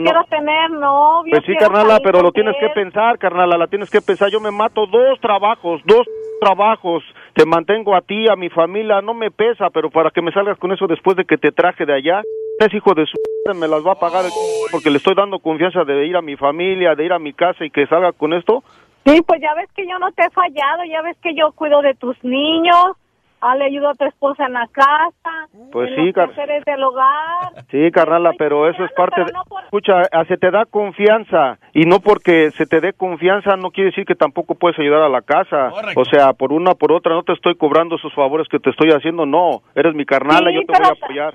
quiero 0.03 0.25
tener 0.25 0.71
novio. 0.71 1.33
Pues 1.33 1.45
sí, 1.47 1.55
carnala, 1.57 2.01
pero 2.03 2.23
lo 2.23 2.33
tienes 2.33 2.57
que 2.59 2.69
pensar, 2.71 3.19
carnala, 3.19 3.57
la 3.57 3.67
tienes 3.67 3.91
que 3.91 4.01
pensar. 4.01 4.31
Yo 4.31 4.41
me 4.41 4.51
mato 4.51 4.87
dos 4.87 5.21
trabajos, 5.21 5.81
dos 5.85 6.07
trabajos. 6.41 7.03
Te 7.35 7.47
mantengo 7.47 7.95
a 7.95 8.01
ti, 8.01 8.29
a 8.29 8.37
mi 8.37 8.49
familia, 8.49 9.01
no 9.01 9.15
me 9.15 9.31
pesa, 9.31 9.71
pero 9.71 9.91
para 9.91 10.11
que 10.11 10.23
me 10.23 10.33
salgas 10.33 10.59
con 10.59 10.73
eso 10.73 10.87
después 10.87 11.17
de 11.17 11.25
que 11.25 11.37
te 11.37 11.53
traje 11.53 11.87
de 11.87 11.95
allá, 11.95 12.23
ese 12.59 12.77
hijo 12.77 12.95
de 12.95 13.07
su 13.07 13.17
me 13.55 13.67
las 13.67 13.85
va 13.85 13.93
a 13.93 13.99
pagar 13.99 14.25
el 14.25 14.31
porque 14.71 14.91
le 14.91 14.99
estoy 14.99 15.15
dando 15.15 15.39
confianza 15.39 15.83
de 15.85 16.07
ir 16.07 16.17
a 16.17 16.23
mi 16.23 16.37
familia, 16.37 16.95
de 16.95 17.05
ir 17.05 17.13
a 17.13 17.19
mi 17.19 17.33
casa 17.33 17.65
y 17.65 17.71
que 17.71 17.87
salga 17.87 18.13
con 18.13 18.33
esto. 18.33 18.63
Sí, 19.05 19.23
pues 19.27 19.41
ya 19.41 19.55
ves 19.55 19.69
que 19.75 19.87
yo 19.89 19.99
no 19.99 20.13
te 20.13 20.23
he 20.23 20.31
fallado, 20.31 20.85
ya 20.85 21.03
ves 21.03 21.17
que 21.23 21.35
yo 21.35 21.53
cuido 21.53 21.81
de 21.83 21.95
tus 21.95 22.23
niños, 22.23 22.97
ah, 23.40 23.57
le 23.57 23.64
ayudo 23.66 23.88
a 23.90 23.94
tu 23.94 24.05
esposa 24.05 24.46
en 24.46 24.53
la 24.55 24.66
casa, 24.68 25.48
Pues 25.72 25.88
en 25.90 25.94
sí, 25.96 26.05
los 26.07 26.14
car- 26.14 26.26
quehaceres 26.35 26.64
del 26.64 26.83
hogar. 26.83 27.53
Sí, 27.70 27.90
carnala, 27.90 28.33
pero 28.38 28.68
eso 28.68 28.85
es 28.85 28.92
parte 28.92 29.22
de... 29.24 29.33
Escucha, 29.64 30.03
ah, 30.12 30.24
se 30.26 30.37
te 30.37 30.50
da 30.50 30.64
confianza 30.66 31.59
y 31.72 31.85
no 31.85 32.00
porque 32.00 32.50
se 32.57 32.66
te 32.66 32.81
dé 32.81 32.92
confianza 32.92 33.57
no 33.57 33.70
quiere 33.70 33.90
decir 33.90 34.05
que 34.05 34.14
tampoco 34.14 34.55
puedes 34.55 34.79
ayudar 34.79 35.03
a 35.03 35.09
la 35.09 35.22
casa. 35.22 35.70
O 35.96 36.05
sea, 36.05 36.33
por 36.33 36.53
una 36.53 36.74
por 36.74 36.92
otra 36.92 37.14
no 37.14 37.22
te 37.22 37.33
estoy 37.33 37.55
cobrando 37.57 37.96
esos 37.96 38.12
favores 38.14 38.48
que 38.48 38.59
te 38.59 38.70
estoy 38.70 38.90
haciendo, 38.90 39.26
no. 39.26 39.62
Eres 39.74 39.94
mi 39.94 40.05
carnala, 40.05 40.50
Sí, 40.50 40.57
yo 40.57 40.61
te 40.62 40.79
voy 40.79 40.88
a 40.90 41.05
apoyar. 41.05 41.35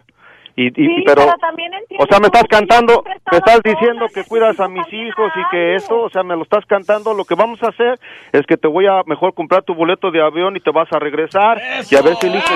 Y, 0.58 0.68
y- 0.68 0.72
Sí, 0.88 1.04
pero, 1.06 1.24
pero 1.26 1.38
también 1.40 1.74
entiendo 1.74 2.04
o 2.04 2.08
sea, 2.08 2.20
me 2.20 2.28
estás 2.28 2.44
cantando, 2.50 3.04
me 3.32 3.38
estás 3.38 3.62
diciendo 3.64 4.06
que 4.14 4.24
cuidas 4.24 4.58
a 4.60 4.68
mis 4.70 4.88
hijos 4.94 5.32
y 5.36 5.50
que 5.52 5.76
esto, 5.76 6.02
o 6.04 6.10
sea, 6.10 6.24
me 6.24 6.36
lo 6.36 6.44
estás 6.44 6.66
cantando. 6.66 7.14
Lo 7.14 7.26
que 7.26 7.36
vamos 7.36 7.62
a 7.64 7.68
hacer 7.68 8.00
es 8.32 8.46
que 8.46 8.56
te 8.56 8.68
voy 8.68 8.88
a 8.88 9.02
mejor 9.06 9.34
comprar 9.34 9.64
tu 9.64 9.76
boleto 9.76 10.12
de 10.12 10.22
avión 10.22 10.56
y 10.56 10.62
te 10.62 10.72
vas 10.72 10.88
a 10.94 11.00
regresar 11.00 11.62
y 11.92 11.96
a 11.96 12.02
ver 12.02 12.16
si 12.16 12.28
el 12.28 12.36
hijo 12.36 12.54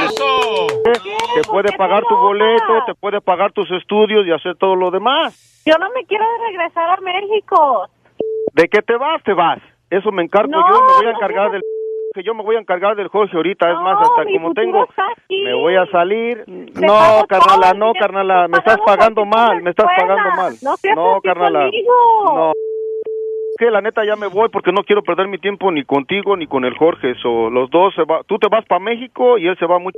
de- 0.86 1.42
te 1.42 1.50
puede 1.50 1.72
pagar 1.78 2.04
tu 2.06 2.16
boleto, 2.16 2.84
te 2.86 2.96
puede 2.96 3.20
pagar 3.22 3.52
tus 3.52 3.70
estudios 3.72 4.26
y 4.26 4.32
hacer 4.32 4.56
todo 4.56 4.76
lo 4.76 4.92
demás. 4.92 5.62
Yo 5.66 5.74
no 5.78 5.90
me 5.92 6.06
quiero 6.06 6.26
regresar 6.48 6.90
a 6.90 6.98
México. 7.02 7.88
¿De 8.54 8.68
qué 8.70 8.82
te 8.82 8.96
vas? 8.96 9.22
Te 9.24 9.34
vas. 9.34 9.60
Eso 9.90 10.12
me 10.12 10.24
encargo 10.24 10.52
No, 10.52 10.60
yo, 10.70 10.82
me 10.86 10.94
voy 10.94 11.06
a 11.06 11.12
no 11.12 11.18
encargar 11.18 11.52
del 11.52 11.62
que 12.20 12.26
yo 12.26 12.34
me 12.34 12.44
voy 12.44 12.58
a 12.58 12.60
encargar 12.60 12.96
del 12.96 13.08
Jorge 13.08 13.36
ahorita, 13.38 13.70
es 13.72 13.80
más, 13.80 13.98
hasta 14.02 14.24
como 14.26 14.54
tengo, 14.54 14.86
me 15.30 15.54
voy 15.54 15.76
a 15.76 15.86
salir. 15.88 16.44
Te 16.46 16.82
No, 16.82 17.26
carnala, 17.28 17.74
no, 17.74 17.94
carnala, 17.94 18.48
me 18.48 18.58
estás 18.58 18.78
pagando 18.86 19.26
mal, 19.26 19.62
me 19.64 19.70
estás 19.70 19.88
pagando 19.98 20.30
mal. 20.36 20.54
No 20.62 20.76
No, 20.96 21.22
carnala. 21.22 21.66
conmigo. 21.66 21.94
No. 22.36 22.54
Que 23.58 23.70
la 23.72 23.82
neta 23.82 24.06
ya 24.06 24.16
me 24.16 24.28
voy 24.28 24.48
porque 24.50 24.72
no 24.72 24.84
quiero 24.84 25.02
perder 25.04 25.28
mi 25.28 25.38
tiempo 25.38 25.70
ni 25.72 25.84
contigo 25.84 26.36
ni 26.38 26.48
con 26.48 26.64
el 26.66 26.78
Jorge. 26.78 27.14
So, 27.22 27.50
los 27.50 27.70
dos 27.70 27.94
se 27.96 28.04
va, 28.04 28.22
tú 28.26 28.38
te 28.38 28.48
vas 28.50 28.66
para 28.66 28.80
México 28.80 29.38
y 29.38 29.48
él 29.48 29.56
se 29.60 29.66
va 29.66 29.80
muy. 29.80 29.92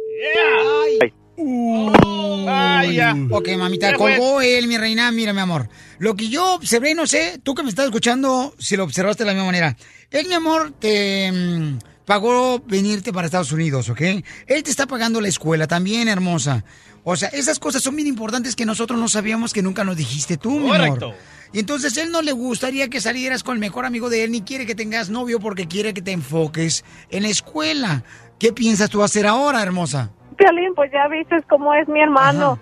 Ay. 2.47 2.99
Ok, 3.31 3.49
mamita, 3.57 3.93
colgó 3.95 4.41
él, 4.41 4.67
mi 4.67 4.77
reina. 4.77 5.11
Mira, 5.11 5.33
mi 5.33 5.39
amor. 5.39 5.63
Lo 5.99 6.15
que 6.15 6.29
yo 6.29 6.55
observé, 6.55 6.93
no 6.95 7.05
sé, 7.07 7.39
tú 7.43 7.53
que 7.53 7.63
me 7.63 7.69
estás 7.69 7.85
escuchando, 7.85 8.53
si 8.57 8.77
lo 8.77 8.83
observaste 8.83 9.23
de 9.23 9.27
la 9.27 9.33
misma 9.33 9.47
manera. 9.47 9.75
Él, 10.11 10.27
mi 10.27 10.33
amor, 10.33 10.71
te 10.79 11.31
mm, 11.31 11.77
pagó 12.05 12.59
venirte 12.65 13.13
para 13.13 13.25
Estados 13.25 13.51
Unidos, 13.51 13.89
¿ok? 13.89 14.01
Él 14.47 14.63
te 14.63 14.71
está 14.71 14.87
pagando 14.87 15.21
la 15.21 15.27
escuela 15.27 15.67
también, 15.67 16.07
hermosa. 16.07 16.63
O 17.03 17.15
sea, 17.15 17.29
esas 17.29 17.59
cosas 17.59 17.81
son 17.81 17.95
bien 17.95 18.07
importantes 18.07 18.55
que 18.55 18.65
nosotros 18.65 18.99
no 18.99 19.07
sabíamos 19.07 19.53
que 19.53 19.61
nunca 19.63 19.83
nos 19.83 19.97
dijiste 19.97 20.37
tú, 20.37 20.59
mi 20.59 20.69
Correcto. 20.69 21.05
amor. 21.05 21.17
Y 21.53 21.59
entonces 21.59 21.97
él 21.97 22.11
no 22.11 22.21
le 22.21 22.31
gustaría 22.31 22.87
que 22.89 23.01
salieras 23.01 23.43
con 23.43 23.55
el 23.55 23.59
mejor 23.59 23.85
amigo 23.85 24.09
de 24.09 24.23
él, 24.23 24.31
ni 24.31 24.41
quiere 24.41 24.65
que 24.65 24.75
tengas 24.75 25.09
novio 25.09 25.39
porque 25.39 25.67
quiere 25.67 25.93
que 25.93 26.01
te 26.01 26.11
enfoques 26.11 26.85
en 27.09 27.23
la 27.23 27.29
escuela. 27.29 28.03
¿Qué 28.39 28.53
piensas 28.53 28.89
tú 28.89 29.03
hacer 29.03 29.27
ahora, 29.27 29.61
hermosa? 29.61 30.11
Piolín, 30.37 30.73
pues 30.75 30.91
ya 30.91 31.07
viste 31.07 31.35
cómo 31.49 31.73
es 31.73 31.87
mi 31.87 32.01
hermano. 32.01 32.57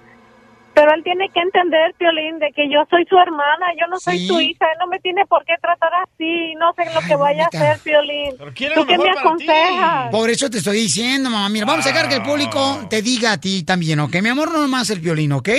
Pero 0.79 0.93
él 0.95 1.03
tiene 1.03 1.27
que 1.33 1.41
entender, 1.41 1.93
Piolín, 1.97 2.39
de 2.39 2.53
que 2.55 2.69
yo 2.71 2.79
soy 2.89 3.03
su 3.09 3.17
hermana, 3.17 3.65
yo 3.77 3.85
no 3.87 3.99
soy 3.99 4.17
Sí. 4.19 4.27
su 4.27 4.39
hija, 4.39 4.63
él 4.71 4.77
no 4.79 4.87
me 4.87 4.97
tiene 4.99 5.25
por 5.25 5.43
qué 5.43 5.55
tratar 5.61 5.91
así, 6.05 6.55
no 6.55 6.71
sé 6.73 6.85
lo 6.95 7.01
que 7.05 7.15
vaya 7.17 7.43
a 7.43 7.47
hacer, 7.47 7.79
Piolín. 7.83 8.31
quiere 8.55 8.75
¿Tú 8.75 8.81
lo 8.81 8.87
qué 8.87 8.97
me 8.97 9.03
ti. 9.03 9.09
aconsejas? 9.19 10.09
Por 10.09 10.29
eso 10.29 10.49
te 10.49 10.59
estoy 10.59 10.77
diciendo, 10.77 11.29
mamá. 11.29 11.49
Mira, 11.49 11.65
vamos 11.65 11.85
a 11.85 11.89
dejar 11.89 12.07
que 12.07 12.15
el 12.15 12.23
público 12.23 12.87
te 12.89 13.01
diga 13.01 13.33
a 13.33 13.37
ti 13.41 13.63
también, 13.63 13.99
¿ok? 13.99 14.15
Mi 14.21 14.29
amor, 14.29 14.53
no 14.53 14.59
nomás 14.61 14.89
el 14.89 15.01
violín, 15.01 15.33
¿ok? 15.33 15.49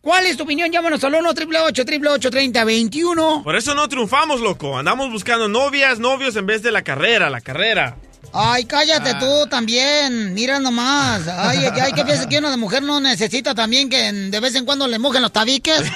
¿Cuál 0.00 0.24
es 0.24 0.38
tu 0.38 0.44
opinión? 0.44 0.70
Llámanos 0.72 1.04
al 1.04 1.14
1 1.14 1.28
888 1.28 2.30
3021 2.30 3.42
Por 3.44 3.56
eso 3.56 3.74
no 3.74 3.86
triunfamos, 3.86 4.40
loco. 4.40 4.78
Andamos 4.78 5.10
buscando 5.10 5.46
novias, 5.48 5.98
novios 5.98 6.36
en 6.36 6.46
vez 6.46 6.62
de 6.62 6.72
la 6.72 6.80
carrera, 6.82 7.28
la 7.28 7.42
carrera. 7.42 7.96
Ay, 8.32 8.64
cállate 8.64 9.14
tú 9.14 9.46
también. 9.48 10.34
Mira 10.34 10.60
nomás. 10.60 11.26
Ay, 11.26 11.58
ay, 11.64 11.80
ay, 11.80 11.92
¿qué 11.92 12.04
piensas 12.04 12.26
que 12.28 12.38
una 12.38 12.50
de 12.50 12.56
mujer 12.56 12.82
no 12.82 13.00
necesita 13.00 13.54
también 13.54 13.88
que 13.88 14.12
de 14.12 14.40
vez 14.40 14.54
en 14.54 14.64
cuando 14.64 14.86
le 14.86 14.98
mojen 15.00 15.22
los 15.22 15.32
tabiques? 15.32 15.82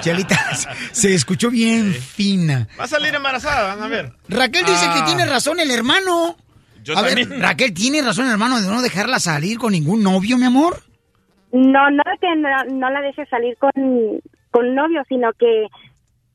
Chelita, 0.00 0.36
se 0.92 1.14
escuchó 1.14 1.50
bien 1.50 1.92
fina. 1.94 2.68
Va 2.78 2.84
a 2.84 2.88
salir 2.88 3.14
embarazada, 3.14 3.74
van 3.74 3.82
a 3.84 3.88
ver. 3.88 4.12
Raquel 4.28 4.64
dice 4.66 4.86
Ah. 4.88 4.94
que 4.94 5.02
tiene 5.02 5.24
razón 5.26 5.60
el 5.60 5.70
hermano. 5.70 6.36
Yo 6.82 6.98
a 6.98 7.02
ver, 7.02 7.20
también. 7.20 7.40
Raquel, 7.40 7.72
¿tiene 7.72 8.02
razón 8.02 8.26
el 8.26 8.32
hermano 8.32 8.60
de 8.60 8.68
no 8.68 8.82
dejarla 8.82 9.18
salir 9.18 9.58
con 9.58 9.72
ningún 9.72 10.02
novio, 10.02 10.36
mi 10.36 10.44
amor? 10.44 10.82
No, 11.52 11.90
no 11.90 12.02
que 12.20 12.26
no, 12.36 12.48
no 12.74 12.90
la 12.90 13.00
deje 13.00 13.24
salir 13.26 13.56
con, 13.58 13.70
con 14.50 14.74
novio, 14.74 15.02
sino 15.08 15.30
que 15.38 15.66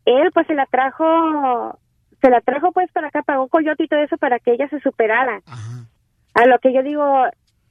él 0.06 0.32
pues 0.34 0.48
se 0.48 0.56
la 0.56 0.66
trajo, 0.72 1.78
se 2.22 2.30
la 2.30 2.42
trajo 2.42 2.72
pues 2.72 2.92
para 2.92 3.08
acá, 3.08 3.22
pagó 3.24 3.48
coyote 3.48 3.84
y 3.84 3.88
todo 3.88 4.02
eso 4.02 4.18
para 4.18 4.40
que 4.40 4.54
ella 4.54 4.68
se 4.70 4.80
superara. 4.80 5.42
A 6.34 6.46
lo 6.46 6.60
que 6.60 6.74
yo 6.74 6.84
digo, 6.84 7.04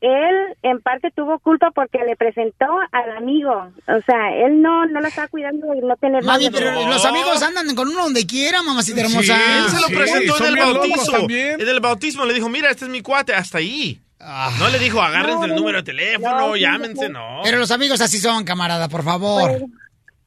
él 0.00 0.56
en 0.62 0.80
parte 0.80 1.10
tuvo 1.14 1.38
culpa 1.38 1.70
porque 1.74 1.98
le 2.06 2.16
presentó 2.16 2.66
al 2.92 3.16
amigo, 3.16 3.52
o 3.52 4.02
sea, 4.06 4.34
él 4.44 4.62
no, 4.62 4.86
no 4.86 5.00
la 5.00 5.08
estaba 5.08 5.28
cuidando 5.28 5.74
y 5.74 5.80
no 5.80 5.96
tener 5.96 6.22
Mami, 6.22 6.50
pero 6.50 6.70
los 6.88 7.04
amigos 7.04 7.42
andan 7.42 7.74
con 7.74 7.88
uno 7.88 8.04
donde 8.04 8.26
quiera, 8.26 8.62
mamacita 8.62 9.00
hermosa. 9.00 9.36
Él 9.58 9.68
se 9.68 9.80
lo 9.80 9.98
presentó 9.98 10.38
en 10.38 10.46
el 10.46 10.56
bautizo. 10.56 11.28
En 11.28 11.68
el 11.68 11.80
bautismo 11.80 12.24
le 12.24 12.34
dijo, 12.34 12.48
mira, 12.48 12.70
este 12.70 12.84
es 12.84 12.90
mi 12.90 13.02
cuate, 13.02 13.34
hasta 13.34 13.58
ahí. 13.58 14.00
Ah. 14.20 14.50
No 14.58 14.68
le 14.68 14.80
dijo, 14.80 15.00
agárrense 15.00 15.38
No, 15.38 15.44
el 15.44 15.54
número 15.54 15.78
de 15.78 15.84
teléfono, 15.84 16.56
llámense, 16.56 17.08
no. 17.08 17.36
no. 17.36 17.42
Pero 17.44 17.58
los 17.58 17.70
amigos 17.70 18.00
así 18.00 18.18
son, 18.18 18.44
camarada, 18.44 18.88
por 18.88 19.04
favor. 19.04 19.64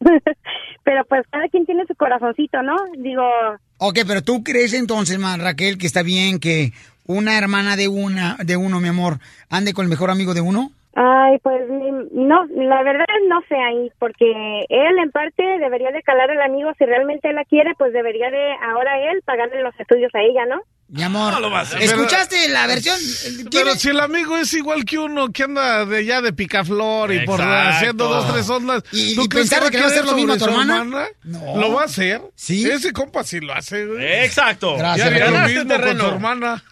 Pero 0.83 1.05
pues 1.05 1.25
cada 1.29 1.47
quien 1.47 1.65
tiene 1.65 1.85
su 1.85 1.95
corazoncito, 1.95 2.61
¿no? 2.63 2.75
Digo, 2.97 3.23
Ok, 3.83 3.97
pero 4.07 4.21
tú 4.21 4.43
crees 4.43 4.75
entonces, 4.75 5.19
Raquel, 5.39 5.79
que 5.79 5.87
está 5.87 6.03
bien 6.03 6.39
que 6.39 6.71
una 7.07 7.35
hermana 7.35 7.75
de 7.75 7.87
una, 7.87 8.37
de 8.45 8.55
uno, 8.55 8.79
mi 8.79 8.89
amor, 8.89 9.17
ande 9.49 9.73
con 9.73 9.85
el 9.85 9.89
mejor 9.89 10.11
amigo 10.11 10.35
de 10.35 10.41
uno? 10.41 10.69
Ay, 10.93 11.39
pues 11.41 11.63
no, 12.11 12.45
la 12.45 12.83
verdad 12.83 13.05
no 13.27 13.41
sé 13.49 13.55
ahí, 13.55 13.91
porque 13.97 14.65
él 14.69 14.99
en 15.03 15.09
parte 15.09 15.41
debería 15.57 15.89
de 15.89 16.03
calar 16.03 16.29
al 16.29 16.41
amigo, 16.41 16.69
si 16.77 16.85
realmente 16.85 17.29
él 17.29 17.35
la 17.37 17.45
quiere, 17.45 17.73
pues 17.75 17.91
debería 17.91 18.29
de 18.29 18.53
ahora 18.69 19.11
él 19.11 19.23
pagarle 19.25 19.63
los 19.63 19.73
estudios 19.79 20.13
a 20.13 20.21
ella, 20.21 20.45
¿no? 20.45 20.61
Mi 20.91 21.03
amor, 21.03 21.39
lo 21.39 21.49
va 21.49 21.59
a 21.59 21.61
hacer. 21.61 21.81
¿escuchaste 21.81 22.49
la 22.49 22.67
versión? 22.67 22.99
Pero 23.49 23.75
si 23.75 23.89
el 23.89 23.99
amigo 24.01 24.37
es 24.37 24.53
igual 24.53 24.83
que 24.83 24.97
uno 24.97 25.31
que 25.31 25.43
anda 25.43 25.85
de 25.85 25.99
allá 25.99 26.21
de 26.21 26.33
picaflor 26.33 27.13
y 27.13 27.25
por 27.25 27.41
haciendo 27.41 28.09
dos, 28.09 28.29
tres 28.33 28.49
ondas. 28.49 28.83
Y- 28.91 29.15
¿tú 29.15 29.23
y 29.23 29.29
crees 29.29 29.49
pensar 29.49 29.65
va 29.65 29.71
que 29.71 29.77
va 29.79 29.85
a 29.85 29.87
hacer 29.87 30.03
lo 30.03 30.13
mismo 30.13 30.33
a 30.33 30.37
tu 30.37 30.45
hermana? 30.45 30.83
No. 31.23 31.57
¿Lo 31.57 31.71
va 31.71 31.83
a 31.83 31.85
hacer? 31.85 32.21
Sí. 32.35 32.69
Ese 32.69 32.91
compa 32.91 33.23
sí 33.23 33.39
lo 33.39 33.53
hace, 33.53 33.85
güey. 33.85 34.05
Exacto. 34.25 34.73
Ya 34.75 34.79
Gracias, 34.79 35.07
haría 35.07 35.31
lo 35.31 35.47
mismo 35.47 35.81
con 35.81 35.97
su 35.99 36.05
hermana. 36.07 36.63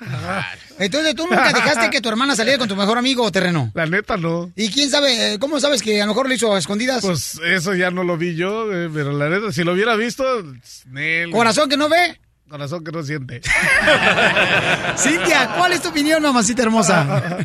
Entonces, 0.80 1.16
¿tú 1.16 1.24
nunca 1.26 1.54
dejaste 1.54 1.90
que 1.90 2.02
tu 2.02 2.10
hermana 2.10 2.36
saliera 2.36 2.58
con 2.58 2.68
tu 2.68 2.76
mejor 2.76 2.98
amigo 2.98 3.24
o 3.24 3.32
terreno? 3.32 3.72
La 3.74 3.86
neta 3.86 4.18
no. 4.18 4.52
¿Y 4.56 4.70
quién 4.70 4.90
sabe, 4.90 5.34
eh, 5.36 5.40
cómo 5.40 5.62
sabes 5.62 5.82
que 5.82 6.02
a 6.02 6.06
lo 6.06 6.12
mejor 6.12 6.28
lo 6.28 6.34
hizo 6.34 6.54
a 6.54 6.60
escondidas? 6.60 7.02
Pues 7.06 7.40
eso 7.46 7.74
ya 7.74 7.90
no 7.90 8.04
lo 8.04 8.18
vi 8.18 8.36
yo, 8.36 8.70
eh, 8.74 8.90
pero 8.94 9.14
la 9.14 9.30
neta, 9.30 9.54
si 9.54 9.64
lo 9.64 9.74
hubiera 9.74 9.96
visto, 9.96 10.26
Nel. 10.88 11.32
¿Corazón 11.32 11.70
que 11.70 11.78
no 11.78 11.88
ve? 11.88 12.20
Corazón 12.50 12.84
que 12.84 12.92
no 12.92 13.04
siente. 13.04 13.42
Cintia, 14.96 15.54
¿cuál 15.58 15.72
es 15.74 15.82
tu 15.82 15.90
opinión, 15.90 16.22
mamacita 16.22 16.64
hermosa? 16.64 17.38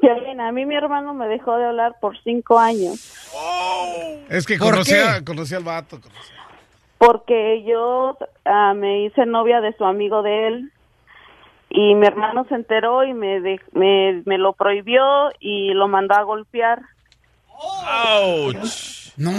Piolín, 0.00 0.40
a 0.40 0.52
mí 0.52 0.64
mi 0.66 0.76
hermano 0.76 1.12
me 1.14 1.26
dejó 1.26 1.56
de 1.56 1.66
hablar 1.66 1.96
por 2.00 2.16
cinco 2.22 2.58
años. 2.58 3.14
Es 4.28 4.46
que 4.46 4.56
¿Por 4.58 4.70
conocía, 4.72 5.18
qué? 5.18 5.24
conocía 5.24 5.56
al 5.58 5.64
vato. 5.64 5.98
Porque 6.98 7.64
yo 7.66 8.16
ah, 8.44 8.74
me 8.74 9.04
hice 9.06 9.24
novia 9.26 9.60
de 9.60 9.72
su 9.76 9.84
amigo 9.84 10.22
de 10.22 10.48
él 10.48 10.72
y 11.70 11.94
mi 11.94 12.06
hermano 12.06 12.44
se 12.48 12.54
enteró 12.54 13.04
y 13.04 13.14
me, 13.14 13.40
de- 13.40 13.60
me, 13.72 14.22
me 14.24 14.38
lo 14.38 14.52
prohibió 14.52 15.02
y 15.40 15.72
lo 15.74 15.88
mandó 15.88 16.14
a 16.14 16.22
golpear. 16.22 16.80
Ouch. 17.50 19.12
No 19.16 19.32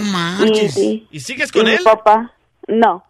Y, 0.44 1.08
¿Y 1.10 1.20
sigues 1.20 1.50
con 1.52 1.62
y 1.62 1.70
mi 1.70 1.76
él? 1.76 1.80
papá, 1.84 2.32
no. 2.68 3.02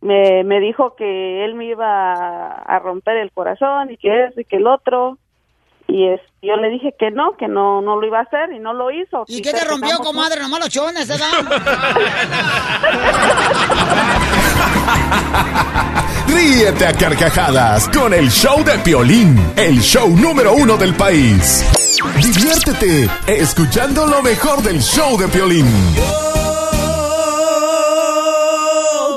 Me, 0.00 0.44
me 0.44 0.60
dijo 0.60 0.94
que 0.96 1.44
él 1.44 1.54
me 1.54 1.66
iba 1.66 2.52
a, 2.52 2.78
romper 2.78 3.18
el 3.18 3.30
corazón 3.32 3.90
y 3.90 3.98
que 3.98 4.24
eso 4.24 4.40
y 4.40 4.44
que 4.44 4.56
el 4.56 4.66
otro. 4.66 5.18
Y 5.88 6.06
es, 6.06 6.20
yo 6.40 6.56
le 6.56 6.70
dije 6.70 6.94
que 6.98 7.10
no, 7.10 7.36
que 7.36 7.48
no, 7.48 7.82
no 7.82 8.00
lo 8.00 8.06
iba 8.06 8.20
a 8.20 8.22
hacer 8.22 8.52
y 8.52 8.60
no 8.60 8.72
lo 8.72 8.90
hizo. 8.90 9.24
¿Y 9.26 9.42
qué 9.42 9.52
te 9.52 9.64
rompió, 9.64 9.98
comadre? 9.98 10.40
Nomás 10.40 10.60
los 10.60 10.68
chones, 10.70 11.10
¿eh? 11.10 11.14
¿verdad? 11.14 11.26
Ríete 16.28 16.86
a 16.86 16.92
carcajadas 16.92 17.88
con 17.88 18.14
el 18.14 18.30
show 18.30 18.62
de 18.64 18.78
Piolín, 18.78 19.36
el 19.56 19.80
show 19.80 20.08
número 20.08 20.54
uno 20.54 20.76
del 20.76 20.94
país. 20.94 21.64
Diviértete 22.22 23.08
escuchando 23.26 24.06
lo 24.06 24.22
mejor 24.22 24.62
del 24.62 24.80
show 24.80 25.18
de 25.18 25.26
Piolín. 25.28 25.66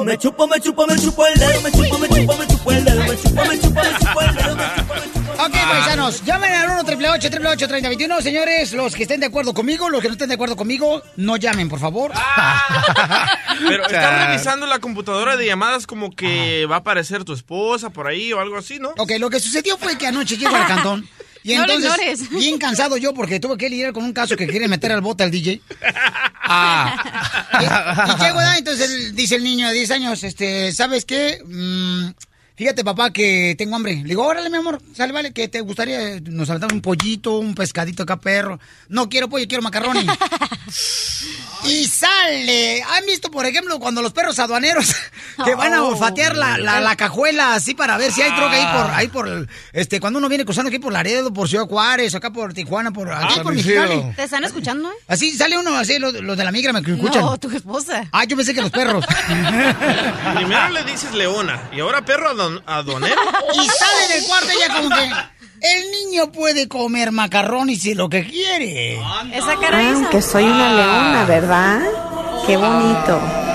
Me 0.05 0.17
chupo, 0.17 0.47
me 0.47 0.59
chupo, 0.59 0.85
me 0.85 0.95
chupo 0.97 1.25
el 1.27 1.39
dedo, 1.39 1.61
me 1.61 1.71
chupo, 1.71 1.97
me 1.97 2.07
chupo, 2.09 2.37
me 2.37 2.47
chupo 2.47 2.71
el 2.71 2.83
dedo, 2.83 3.03
me 3.03 3.17
chupo, 3.17 3.43
me 3.43 3.59
chupo, 3.59 3.81
me 3.81 3.99
chupo 3.99 4.21
el 4.21 4.35
dedo, 4.35 4.55
me 4.55 4.67
chupo, 4.67 4.91
me 4.91 5.19
chupo. 5.19 5.43
Ok, 5.45 5.51
paisanos, 5.51 6.23
llamen 6.25 6.51
al 6.51 6.69
1 6.69 6.79
888 6.81 7.67
3021 7.67 8.21
Señores, 8.21 8.73
los 8.73 8.95
que 8.95 9.03
estén 9.03 9.19
de 9.19 9.27
acuerdo 9.27 9.53
conmigo, 9.53 9.89
los 9.89 10.01
que 10.01 10.07
no 10.07 10.13
estén 10.13 10.27
de 10.27 10.35
acuerdo 10.35 10.55
conmigo, 10.55 11.01
no 11.15 11.37
llamen, 11.37 11.69
por 11.69 11.79
favor. 11.79 12.11
Pero 13.67 13.85
está 13.85 14.27
revisando 14.27 14.67
la 14.67 14.79
computadora 14.79 15.37
de 15.37 15.45
llamadas 15.45 15.87
como 15.87 16.11
que 16.11 16.65
va 16.65 16.75
a 16.75 16.79
aparecer 16.79 17.23
tu 17.23 17.33
esposa 17.33 17.89
por 17.89 18.07
ahí 18.07 18.33
o 18.33 18.39
algo 18.39 18.57
así, 18.57 18.79
¿no? 18.79 18.89
Ok, 18.97 19.13
lo 19.19 19.29
que 19.29 19.39
sucedió 19.39 19.77
fue 19.77 19.97
que 19.97 20.07
anoche 20.07 20.37
llego 20.37 20.55
al 20.55 20.67
cantón. 20.67 21.07
Y 21.43 21.55
No 21.55 21.63
entonces, 21.63 22.29
bien 22.31 22.57
cansado 22.57 22.97
yo 22.97 23.13
porque 23.13 23.39
tuve 23.39 23.57
que 23.57 23.69
lidiar 23.69 23.93
con 23.93 24.03
un 24.03 24.13
caso 24.13 24.35
que 24.35 24.47
quiere 24.47 24.67
meter 24.67 24.91
al 24.91 25.01
bote 25.01 25.23
al 25.23 25.31
DJ. 25.31 25.61
Ah. 26.43 26.95
Y, 27.53 27.65
y 27.65 28.23
llego, 28.23 28.41
entonces 28.57 29.15
dice 29.15 29.35
el 29.35 29.43
niño 29.43 29.67
de 29.67 29.73
10 29.75 29.91
años, 29.91 30.23
este, 30.23 30.71
¿sabes 30.71 31.05
qué? 31.05 31.39
Mm, 31.45 32.09
fíjate, 32.55 32.83
papá, 32.83 33.11
que 33.11 33.55
tengo 33.57 33.75
hambre. 33.75 33.95
Le 33.95 34.03
digo, 34.03 34.25
órale, 34.25 34.49
mi 34.49 34.57
amor, 34.57 34.81
sale, 34.95 35.13
vale, 35.13 35.31
que 35.33 35.47
te 35.47 35.61
gustaría, 35.61 36.19
nos 36.21 36.47
saltamos 36.47 36.73
un 36.73 36.81
pollito, 36.81 37.37
un 37.39 37.55
pescadito 37.55 38.03
acá, 38.03 38.17
perro. 38.17 38.59
No 38.89 39.09
quiero 39.09 39.29
pollo, 39.29 39.45
quiero 39.47 39.61
macarrones. 39.63 40.05
Y 41.65 41.87
sale. 41.87 42.83
¿Han 42.83 43.05
visto, 43.05 43.31
por 43.31 43.45
ejemplo, 43.45 43.79
cuando 43.79 44.01
los 44.01 44.11
perros 44.11 44.37
aduaneros 44.37 44.93
que 45.45 45.55
van 45.55 45.73
a 45.73 45.81
Oh. 45.83 45.91
olfatear 45.91 46.35
la, 46.35 46.57
la, 46.57 46.81
la 46.81 46.97
cajuela 46.97 47.53
así 47.53 47.73
para 47.73 47.97
ver 47.97 48.11
si 48.11 48.21
hay 48.21 48.31
droga 48.31 48.51
ahí 48.51 48.65
por, 48.65 48.91
ahí 48.93 49.07
por, 49.07 49.47
este, 49.71 50.01
cuando 50.01 50.19
uno 50.19 50.27
viene 50.27 50.43
cruzando 50.43 50.67
aquí 50.67 50.79
por 50.79 50.91
Laredo, 50.91 51.31
por 51.33 51.47
Ciudad 51.47 51.65
Juárez, 51.65 52.13
acá 52.15 52.31
por 52.33 52.53
Tijuana, 52.53 52.91
por 52.91 53.09
aquí 53.11 53.39
por 53.41 53.55
Mexicali? 53.55 54.01
¿Te 54.15 54.23
están 54.23 54.43
escuchando, 54.43 54.89
eh? 54.89 54.95
Así 55.07 55.31
sale 55.37 55.57
uno, 55.57 55.73
así, 55.77 55.99
los, 55.99 56.13
los 56.15 56.35
de 56.37 56.43
la 56.43 56.51
migra 56.51 56.73
me 56.73 56.79
escuchan. 56.79 57.21
No, 57.21 57.37
tu 57.37 57.49
esposa. 57.49 58.09
Ah, 58.11 58.25
yo 58.25 58.35
pensé 58.35 58.53
que 58.53 58.61
los 58.61 58.71
perros. 58.71 59.05
Primero 60.35 60.69
le 60.69 60.83
dices 60.83 61.13
leona 61.13 61.69
y 61.73 61.79
ahora 61.79 62.03
perro 62.03 62.33
adonero. 62.65 63.21
y 63.53 63.67
sale 63.67 64.07
del 64.13 64.23
cuarto 64.25 64.49
ella 64.49 64.73
como 64.75 64.89
que 64.89 65.11
el 65.63 65.91
niño 65.91 66.31
puede 66.31 66.67
comer 66.67 67.11
macarrones 67.11 67.81
si 67.81 67.93
lo 67.93 68.09
que 68.09 68.25
quiere. 68.27 68.95
Esa 69.33 69.53
Ah, 69.53 70.09
que 70.11 70.21
soy 70.21 70.43
una 70.43 70.73
leona, 70.73 71.25
¿verdad? 71.25 71.81
Qué 72.45 72.57
bonito. 72.57 73.21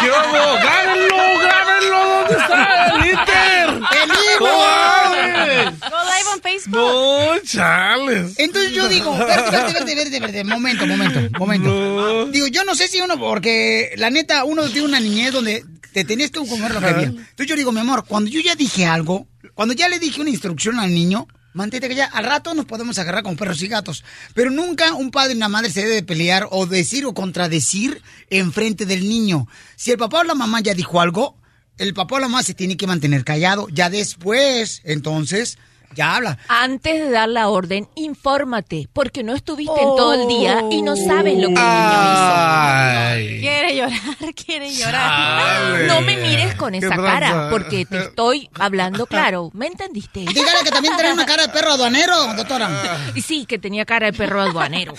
¿Qué 0.00 0.10
hubo? 0.10 0.56
¡Grábenlo! 0.56 1.38
¡Grábenlo! 1.40 2.00
¿Dónde 2.24 2.34
está 2.36 2.86
el 2.86 3.06
Inter? 3.06 3.68
¡En 3.68 4.08
vivo! 4.08 4.48
¡No 4.48 4.52
mames! 4.58 5.80
Go 5.80 5.96
live 6.02 6.28
on 6.34 6.40
Facebook. 6.42 6.61
No, 6.72 7.38
chales. 7.44 8.34
Entonces 8.38 8.72
yo 8.72 8.88
digo, 8.88 9.16
verte, 9.16 9.50
verte, 9.50 9.94
verte, 9.94 10.20
verte, 10.20 10.44
momento, 10.44 10.86
momento, 10.86 11.20
momento. 11.38 12.26
Digo, 12.26 12.46
yo 12.46 12.64
no 12.64 12.74
sé 12.74 12.88
si 12.88 13.00
uno, 13.00 13.18
porque 13.18 13.92
la 13.96 14.10
neta, 14.10 14.44
uno 14.44 14.68
tiene 14.68 14.88
una 14.88 15.00
niñez 15.00 15.32
donde 15.32 15.64
te 15.92 16.04
tenías 16.04 16.30
que 16.30 16.40
comer 16.46 16.72
lo 16.72 16.80
que 16.80 16.86
había. 16.86 17.06
Entonces 17.06 17.46
yo 17.46 17.56
digo, 17.56 17.72
mi 17.72 17.80
amor, 17.80 18.04
cuando 18.06 18.30
yo 18.30 18.40
ya 18.40 18.54
dije 18.54 18.86
algo, 18.86 19.26
cuando 19.54 19.74
ya 19.74 19.88
le 19.88 19.98
dije 19.98 20.20
una 20.20 20.30
instrucción 20.30 20.78
al 20.78 20.92
niño, 20.92 21.28
mantente 21.52 21.88
que 21.88 21.94
ya 21.94 22.06
al 22.06 22.24
rato 22.24 22.54
nos 22.54 22.64
podemos 22.64 22.98
agarrar 22.98 23.22
con 23.22 23.36
perros 23.36 23.62
y 23.62 23.68
gatos. 23.68 24.04
Pero 24.34 24.50
nunca 24.50 24.94
un 24.94 25.10
padre 25.10 25.34
y 25.34 25.36
una 25.36 25.48
madre 25.48 25.70
se 25.70 25.82
debe 25.82 25.96
de 25.96 26.02
pelear 26.02 26.48
o 26.50 26.66
decir 26.66 27.04
o 27.04 27.14
contradecir 27.14 28.02
enfrente 28.30 28.86
del 28.86 29.08
niño. 29.08 29.46
Si 29.76 29.90
el 29.90 29.98
papá 29.98 30.20
o 30.20 30.24
la 30.24 30.34
mamá 30.34 30.60
ya 30.60 30.74
dijo 30.74 31.00
algo, 31.00 31.36
el 31.78 31.94
papá 31.94 32.16
o 32.16 32.20
la 32.20 32.28
mamá 32.28 32.42
se 32.42 32.54
tiene 32.54 32.76
que 32.76 32.86
mantener 32.86 33.24
callado. 33.24 33.68
Ya 33.70 33.90
después, 33.90 34.80
entonces, 34.84 35.58
ya 35.94 36.16
habla. 36.16 36.38
Antes 36.48 37.00
de 37.00 37.10
dar 37.10 37.28
la 37.28 37.48
orden, 37.48 37.88
infórmate, 37.94 38.88
porque 38.92 39.22
no 39.22 39.34
estuviste 39.34 39.80
en 39.80 39.96
todo 39.96 40.14
el 40.14 40.28
día 40.28 40.64
y 40.70 40.82
no 40.82 40.96
sabes 40.96 41.38
lo 41.38 41.48
que 41.48 41.54
el 41.54 41.68
niño 41.82 42.02
hizo. 42.12 43.40
Quiere 43.40 43.76
llorar, 43.76 44.34
quiere 44.34 44.72
llorar. 44.72 45.80
No 45.86 46.00
me 46.00 46.16
mires 46.16 46.54
con 46.54 46.74
esa 46.74 46.96
cara, 46.96 47.48
porque 47.50 47.84
te 47.86 47.98
estoy 47.98 48.48
hablando 48.58 49.06
claro. 49.06 49.50
¿Me 49.52 49.66
entendiste? 49.66 50.20
Dígale 50.20 50.64
que 50.64 50.70
también 50.70 50.96
trae 50.96 51.12
una 51.12 51.26
cara 51.26 51.46
de 51.46 51.48
perro 51.48 51.72
aduanero, 51.72 52.34
doctora. 52.34 52.70
Y 53.14 53.22
sí, 53.22 53.46
que 53.46 53.58
tenía 53.58 53.84
cara 53.84 54.06
de 54.06 54.12
perro 54.12 54.40
aduanero. 54.42 54.94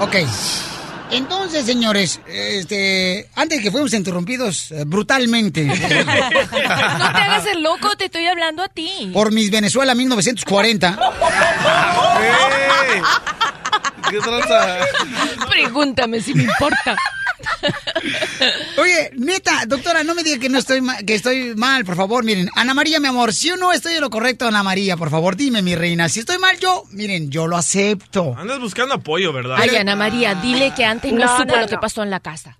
Ok. 0.00 0.16
Entonces, 1.10 1.66
señores, 1.66 2.20
este, 2.26 3.28
antes 3.34 3.58
de 3.58 3.64
que 3.64 3.70
fuéramos 3.70 3.92
interrumpidos 3.94 4.70
eh, 4.70 4.84
brutalmente 4.86 5.64
No 5.64 5.74
te 5.74 5.94
hagas 5.96 7.46
el 7.46 7.62
loco, 7.62 7.96
te 7.96 8.06
estoy 8.06 8.26
hablando 8.26 8.62
a 8.62 8.68
ti. 8.68 9.10
por 9.12 9.32
Miss 9.32 9.50
Venezuela 9.50 9.94
1940, 9.94 10.98
¿Qué 14.10 14.18
tranza? 14.18 14.78
Pregúntame 15.48 16.20
si 16.20 16.34
me 16.34 16.42
importa. 16.44 16.96
Oye, 18.78 19.10
neta, 19.16 19.64
doctora, 19.66 20.02
no 20.04 20.14
me 20.14 20.22
diga 20.22 20.38
que 20.38 20.48
no 20.48 20.58
estoy 20.58 20.80
ma- 20.80 20.98
que 20.98 21.14
estoy 21.14 21.54
mal, 21.54 21.84
por 21.84 21.96
favor, 21.96 22.24
miren. 22.24 22.48
Ana 22.56 22.74
María, 22.74 23.00
mi 23.00 23.08
amor, 23.08 23.32
si 23.34 23.48
yo 23.48 23.56
no 23.56 23.72
estoy 23.72 23.94
en 23.94 24.00
lo 24.00 24.10
correcto, 24.10 24.46
Ana 24.46 24.62
María, 24.62 24.96
por 24.96 25.10
favor, 25.10 25.36
dime, 25.36 25.62
mi 25.62 25.74
reina. 25.74 26.08
Si 26.08 26.20
estoy 26.20 26.38
mal 26.38 26.58
yo, 26.58 26.84
miren, 26.90 27.30
yo 27.30 27.46
lo 27.46 27.56
acepto. 27.56 28.34
Andas 28.36 28.58
buscando 28.60 28.94
apoyo, 28.94 29.32
¿verdad? 29.32 29.56
Ay, 29.58 29.76
Ana 29.76 29.96
María, 29.96 30.34
dile 30.36 30.72
que 30.74 30.84
antes 30.84 31.12
no, 31.12 31.24
No, 31.26 31.36
supo 31.38 31.54
no, 31.54 31.60
lo 31.62 31.68
que 31.68 31.78
pasó 31.78 32.02
en 32.02 32.10
la 32.10 32.20
casa. 32.20 32.56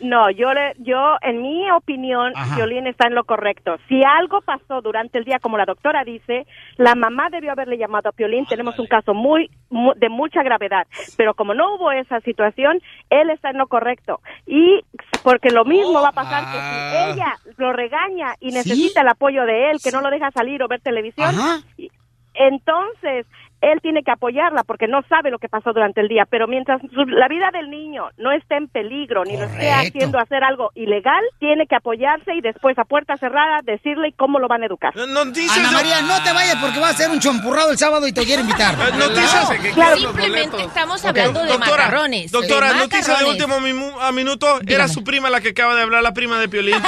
No, 0.00 0.30
yo 0.30 0.52
le, 0.54 0.74
yo, 0.78 1.16
en 1.20 1.42
mi 1.42 1.70
opinión, 1.70 2.32
Ajá. 2.34 2.56
Violín 2.56 2.86
está 2.86 3.06
en 3.06 3.14
lo 3.14 3.24
correcto. 3.24 3.76
Si 3.88 4.02
algo 4.02 4.40
pasó 4.40 4.80
durante 4.80 5.18
el 5.18 5.24
día, 5.24 5.38
como 5.40 5.58
la 5.58 5.66
doctora 5.66 6.04
dice, 6.04 6.46
la 6.76 6.94
mamá 6.94 7.28
debió 7.30 7.52
haberle 7.52 7.76
llamado 7.76 8.08
a 8.08 8.12
Piolín. 8.12 8.46
Tenemos 8.46 8.78
un 8.78 8.86
caso 8.86 9.12
muy, 9.14 9.50
mu- 9.68 9.92
de 9.94 10.08
mucha 10.08 10.42
gravedad. 10.42 10.86
Pero 11.16 11.34
como 11.34 11.52
no 11.54 11.74
hubo 11.74 11.92
esa 11.92 12.20
situación, 12.20 12.80
él 13.10 13.30
está 13.30 13.50
en 13.50 13.58
lo 13.58 13.66
correcto. 13.66 14.20
Y 14.46 14.80
porque 15.22 15.50
lo 15.50 15.64
mismo 15.64 16.00
va 16.00 16.08
a 16.08 16.12
pasar 16.12 16.44
que 16.50 16.58
si 16.58 17.12
ella 17.12 17.34
lo 17.58 17.72
regaña 17.72 18.34
y 18.40 18.52
necesita 18.52 19.02
el 19.02 19.08
apoyo 19.08 19.44
de 19.44 19.70
él, 19.70 19.78
que 19.84 19.92
no 19.92 20.00
lo 20.00 20.10
deja 20.10 20.30
salir 20.30 20.62
o 20.62 20.68
ver 20.68 20.80
televisión, 20.80 21.28
Ajá. 21.28 21.58
entonces 22.34 23.26
él 23.60 23.78
tiene 23.82 24.02
que 24.02 24.10
apoyarla 24.10 24.64
porque 24.64 24.86
no 24.88 25.02
sabe 25.08 25.30
lo 25.30 25.38
que 25.38 25.48
pasó 25.48 25.72
durante 25.72 26.00
el 26.00 26.08
día. 26.08 26.24
Pero 26.30 26.46
mientras 26.48 26.80
su- 26.92 27.06
la 27.06 27.28
vida 27.28 27.50
del 27.52 27.70
niño 27.70 28.04
no 28.18 28.32
esté 28.32 28.56
en 28.56 28.68
peligro 28.68 29.24
ni 29.24 29.36
lo 29.36 29.44
esté 29.44 29.70
haciendo 29.72 30.18
hacer 30.18 30.42
algo 30.44 30.70
ilegal, 30.74 31.22
tiene 31.38 31.66
que 31.66 31.76
apoyarse 31.76 32.34
y 32.34 32.40
después 32.40 32.78
a 32.78 32.84
puerta 32.84 33.16
cerrada 33.16 33.60
decirle 33.64 34.12
cómo 34.16 34.38
lo 34.38 34.48
van 34.48 34.62
a 34.62 34.66
educar. 34.66 34.92
Ana 34.96 35.70
María, 35.72 36.02
no 36.02 36.22
te 36.22 36.32
vayas 36.32 36.56
porque 36.60 36.78
va 36.80 36.88
a 36.88 36.92
ser 36.94 37.10
un 37.10 37.20
champurrado 37.20 37.70
el 37.72 37.78
sábado 37.78 38.06
y 38.06 38.12
te 38.12 38.24
quiero 38.24 38.42
invitar. 38.42 38.76
Noticias. 38.96 39.48
Simplemente 39.98 40.62
estamos 40.64 41.04
hablando 41.04 41.40
de 41.40 41.48
Doctora, 41.48 41.84
macarrones. 41.84 42.30
Doctora, 42.32 42.72
de 42.72 42.78
noticia 42.80 43.14
de 43.16 43.24
último 43.24 43.56
a 44.00 44.12
minuto. 44.12 44.60
Era 44.66 44.88
su 44.88 45.02
prima 45.04 45.28
la 45.30 45.40
que 45.40 45.48
acaba 45.50 45.74
de 45.74 45.82
hablar, 45.82 46.02
la 46.02 46.12
prima 46.14 46.38
de 46.38 46.48
Piolín. 46.48 46.76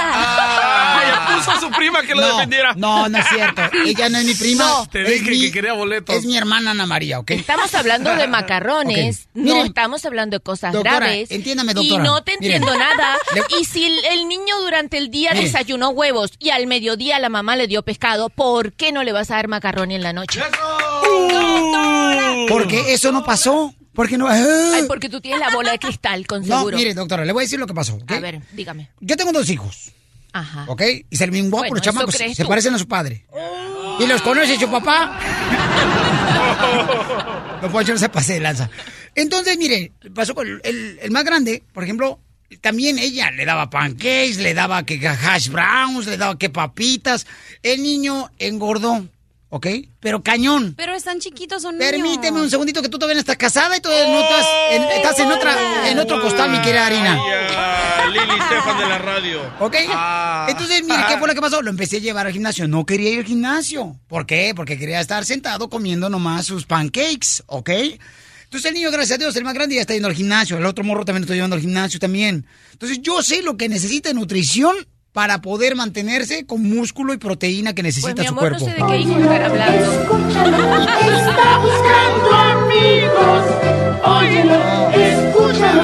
Ah, 0.55 1.01
ya 1.07 1.37
puso 1.37 1.51
a 1.51 1.61
su 1.61 1.71
prima 1.71 2.03
que 2.03 2.15
lo 2.15 2.21
no, 2.21 2.27
defendiera. 2.35 2.75
No, 2.77 3.09
no 3.09 3.19
es 3.19 3.27
cierto. 3.29 3.63
Ella 3.87 4.09
no 4.09 4.19
es 4.19 4.25
mi 4.25 4.35
prima. 4.35 4.65
No. 4.65 4.87
Te 4.87 5.03
es 5.03 5.09
dije 5.09 5.31
mi- 5.31 5.41
que 5.41 5.53
quería 5.53 5.73
boletos. 5.73 6.15
Es 6.15 6.25
mi 6.25 6.37
hermana 6.37 6.62
Ana 6.68 6.87
María, 6.87 7.18
¿ok? 7.18 7.31
Estamos 7.33 7.75
hablando 7.75 8.14
de 8.14 8.27
macarrones, 8.29 9.29
no 9.35 9.42
Miren, 9.55 9.66
estamos 9.66 10.05
hablando 10.05 10.37
de 10.38 10.42
cosas 10.42 10.72
doctora, 10.72 10.96
graves. 10.96 11.31
entiéndame, 11.31 11.72
Y 11.72 11.75
doctora. 11.75 12.03
no 12.05 12.22
te 12.22 12.37
Miren. 12.40 12.62
entiendo 12.62 12.79
nada. 12.79 13.16
Le- 13.35 13.61
Y 13.61 13.64
si 13.64 13.85
el, 13.85 14.05
el 14.05 14.29
niño 14.29 14.61
durante 14.61 14.98
el 14.98 15.11
día 15.11 15.31
Miren. 15.33 15.46
desayunó 15.46 15.90
huevos 15.90 16.33
y 16.38 16.51
al 16.51 16.66
mediodía 16.66 17.18
la 17.18 17.29
mamá 17.29 17.57
le 17.57 17.66
dio 17.66 17.83
pescado, 17.83 18.29
¿por 18.29 18.72
qué 18.72 18.92
no 18.92 19.03
le 19.05 19.12
vas 19.12 19.31
a 19.31 19.37
dar 19.37 19.48
macarrón 19.48 19.90
en 19.90 20.03
la 20.03 20.12
noche? 20.12 20.40
Porque 22.48 22.92
eso 22.92 23.12
no 23.12 23.25
pasó. 23.25 23.75
Porque 23.94 24.16
no. 24.16 24.27
Ay, 24.29 24.85
porque 24.88 25.09
tú 25.11 25.20
tienes 25.20 25.38
la 25.40 25.51
bola 25.51 25.72
de 25.72 25.79
cristal, 25.79 26.27
con 26.27 26.40
No, 26.46 26.59
seguro. 26.61 26.79
mire, 26.79 26.94
doctora, 26.94 27.27
le 27.27 27.33
voy 27.33 27.42
a 27.42 27.44
decir 27.44 27.59
lo 27.59 27.66
que 27.66 27.75
pasó. 27.75 27.94
¿ok? 27.96 28.11
A 28.12 28.20
ver, 28.20 28.40
dígame. 28.53 28.88
Yo 29.01 29.16
tengo 29.18 29.33
dos 29.33 29.51
hijos, 29.51 29.92
Ajá. 30.33 30.64
¿ok? 30.66 30.83
Y 31.11 31.16
se 31.16 31.27
ven 31.27 31.51
guapos 31.51 31.68
Bueno, 31.68 31.75
los 31.77 31.83
chamacos. 31.85 32.14
Se 32.14 32.35
tú. 32.42 32.48
parecen 32.48 32.75
a 32.75 32.79
su 32.79 32.88
padre. 32.88 33.27
¿Y 33.98 34.07
los 34.07 34.22
conoce 34.22 34.59
su 34.59 34.70
papá? 34.70 35.18
No 37.62 37.70
puedo 37.70 37.96
se 37.96 38.09
pase 38.09 38.35
de 38.35 38.40
lanza. 38.40 38.70
Entonces, 39.14 39.57
mire, 39.59 39.92
pasó 40.14 40.35
con 40.35 40.48
el, 40.48 40.98
el 41.01 41.11
más 41.11 41.25
grande, 41.25 41.62
por 41.72 41.85
ejemplo, 41.85 42.18
también 42.61 42.98
ella 42.98 43.31
le 43.31 43.44
daba 43.44 43.70
pancakes, 43.70 44.38
le 44.38 44.55
daba 44.55 44.85
que 44.85 45.07
hash 45.07 45.48
browns, 45.48 46.07
le 46.07 46.16
daba 46.16 46.38
que 46.38 46.51
papitas. 46.51 47.27
El 47.62 47.83
niño 47.83 48.31
engordó, 48.38 49.07
¿ok? 49.53 49.67
Pero 50.01 50.23
cañón. 50.23 50.73
Pero 50.79 50.95
están 50.95 51.21
chiquitos, 51.21 51.61
son 51.61 51.77
Permíteme 51.77 52.31
niños. 52.31 52.45
un 52.45 52.51
segundito 52.51 52.81
que 52.81 52.88
tú 52.88 52.99
todavía 52.99 53.17
no 53.17 53.21
estás 53.21 53.37
casada 53.37 53.77
y 53.77 53.81
todavía 53.81 54.09
no 54.09 54.21
estás 54.21 54.47
en, 54.71 54.83
estás 54.83 55.19
en 55.21 55.31
otra 55.31 55.91
en 55.91 55.99
otro 55.99 56.23
costal, 56.23 56.51
mi 56.51 56.59
querida 56.62 56.87
Harina. 56.87 57.19
Ah, 57.21 58.07
Lili 58.11 58.41
Stefan 58.47 58.79
de 58.79 58.87
la 58.88 58.99
radio. 58.99 59.41
¿Ok? 59.61 59.77
Ah. 59.91 60.47
Entonces, 60.49 60.83
mire, 60.83 61.03
¿qué 61.07 61.19
fue 61.19 61.29
lo 61.29 61.35
que 61.35 61.43
pasó? 61.43 61.61
Lo 61.61 61.69
empecé 61.69 61.99
a 61.99 62.01
llevar 62.01 62.27
al 62.27 62.33
gimnasio. 62.33 62.67
No 62.67 62.87
quería 62.87 63.11
ir 63.11 63.19
al 63.19 63.25
gimnasio. 63.27 64.01
¿Por 64.09 64.25
qué? 64.25 64.55
Porque 64.57 64.79
quería 64.79 65.01
estar 65.01 65.23
sentado 65.27 65.69
comiendo 65.69 66.09
nomás 66.09 66.47
sus 66.47 66.65
pancakes, 66.65 67.43
¿ok? 67.47 67.71
Entonces 68.45 68.69
el 68.71 68.75
niño, 68.75 68.91
gracias 68.91 69.17
a 69.17 69.19
Dios, 69.19 69.37
el 69.37 69.44
más 69.44 69.53
grande 69.55 69.75
ya 69.75 69.83
está 69.83 69.92
yendo 69.92 70.09
al 70.09 70.15
gimnasio. 70.15 70.57
El 70.57 70.65
otro 70.65 70.83
morro 70.83 71.05
también 71.05 71.23
lo 71.23 71.25
estoy 71.25 71.37
llevando 71.37 71.57
al 71.57 71.63
gimnasio 71.63 72.00
también. 72.00 72.46
Entonces 72.73 73.00
yo 73.03 73.23
sé 73.23 73.42
lo 73.42 73.59
que 73.59 73.69
necesita 73.69 74.09
de 74.09 74.15
nutrición 74.15 74.75
para 75.13 75.40
poder 75.42 75.77
mantenerse 75.77 76.46
con 76.46 76.63
músculo 76.63 77.13
y 77.13 77.19
proteína 77.19 77.75
que 77.75 77.83
necesita 77.83 78.15
Pues 78.15 78.25
mi 78.25 78.29
su 78.29 78.35
no 78.35 78.40
cuerpo. 78.40 78.58
sé 78.60 78.71
de 78.73 78.87
qué 78.87 78.96
hijo 78.98 79.19
estar 79.21 79.42
hablando. 79.42 79.85
Está 81.13 81.58
buscando 81.58 82.35
amigos. 82.35 83.44
Óyelo, 84.04 84.90
escúchalo. 84.90 85.83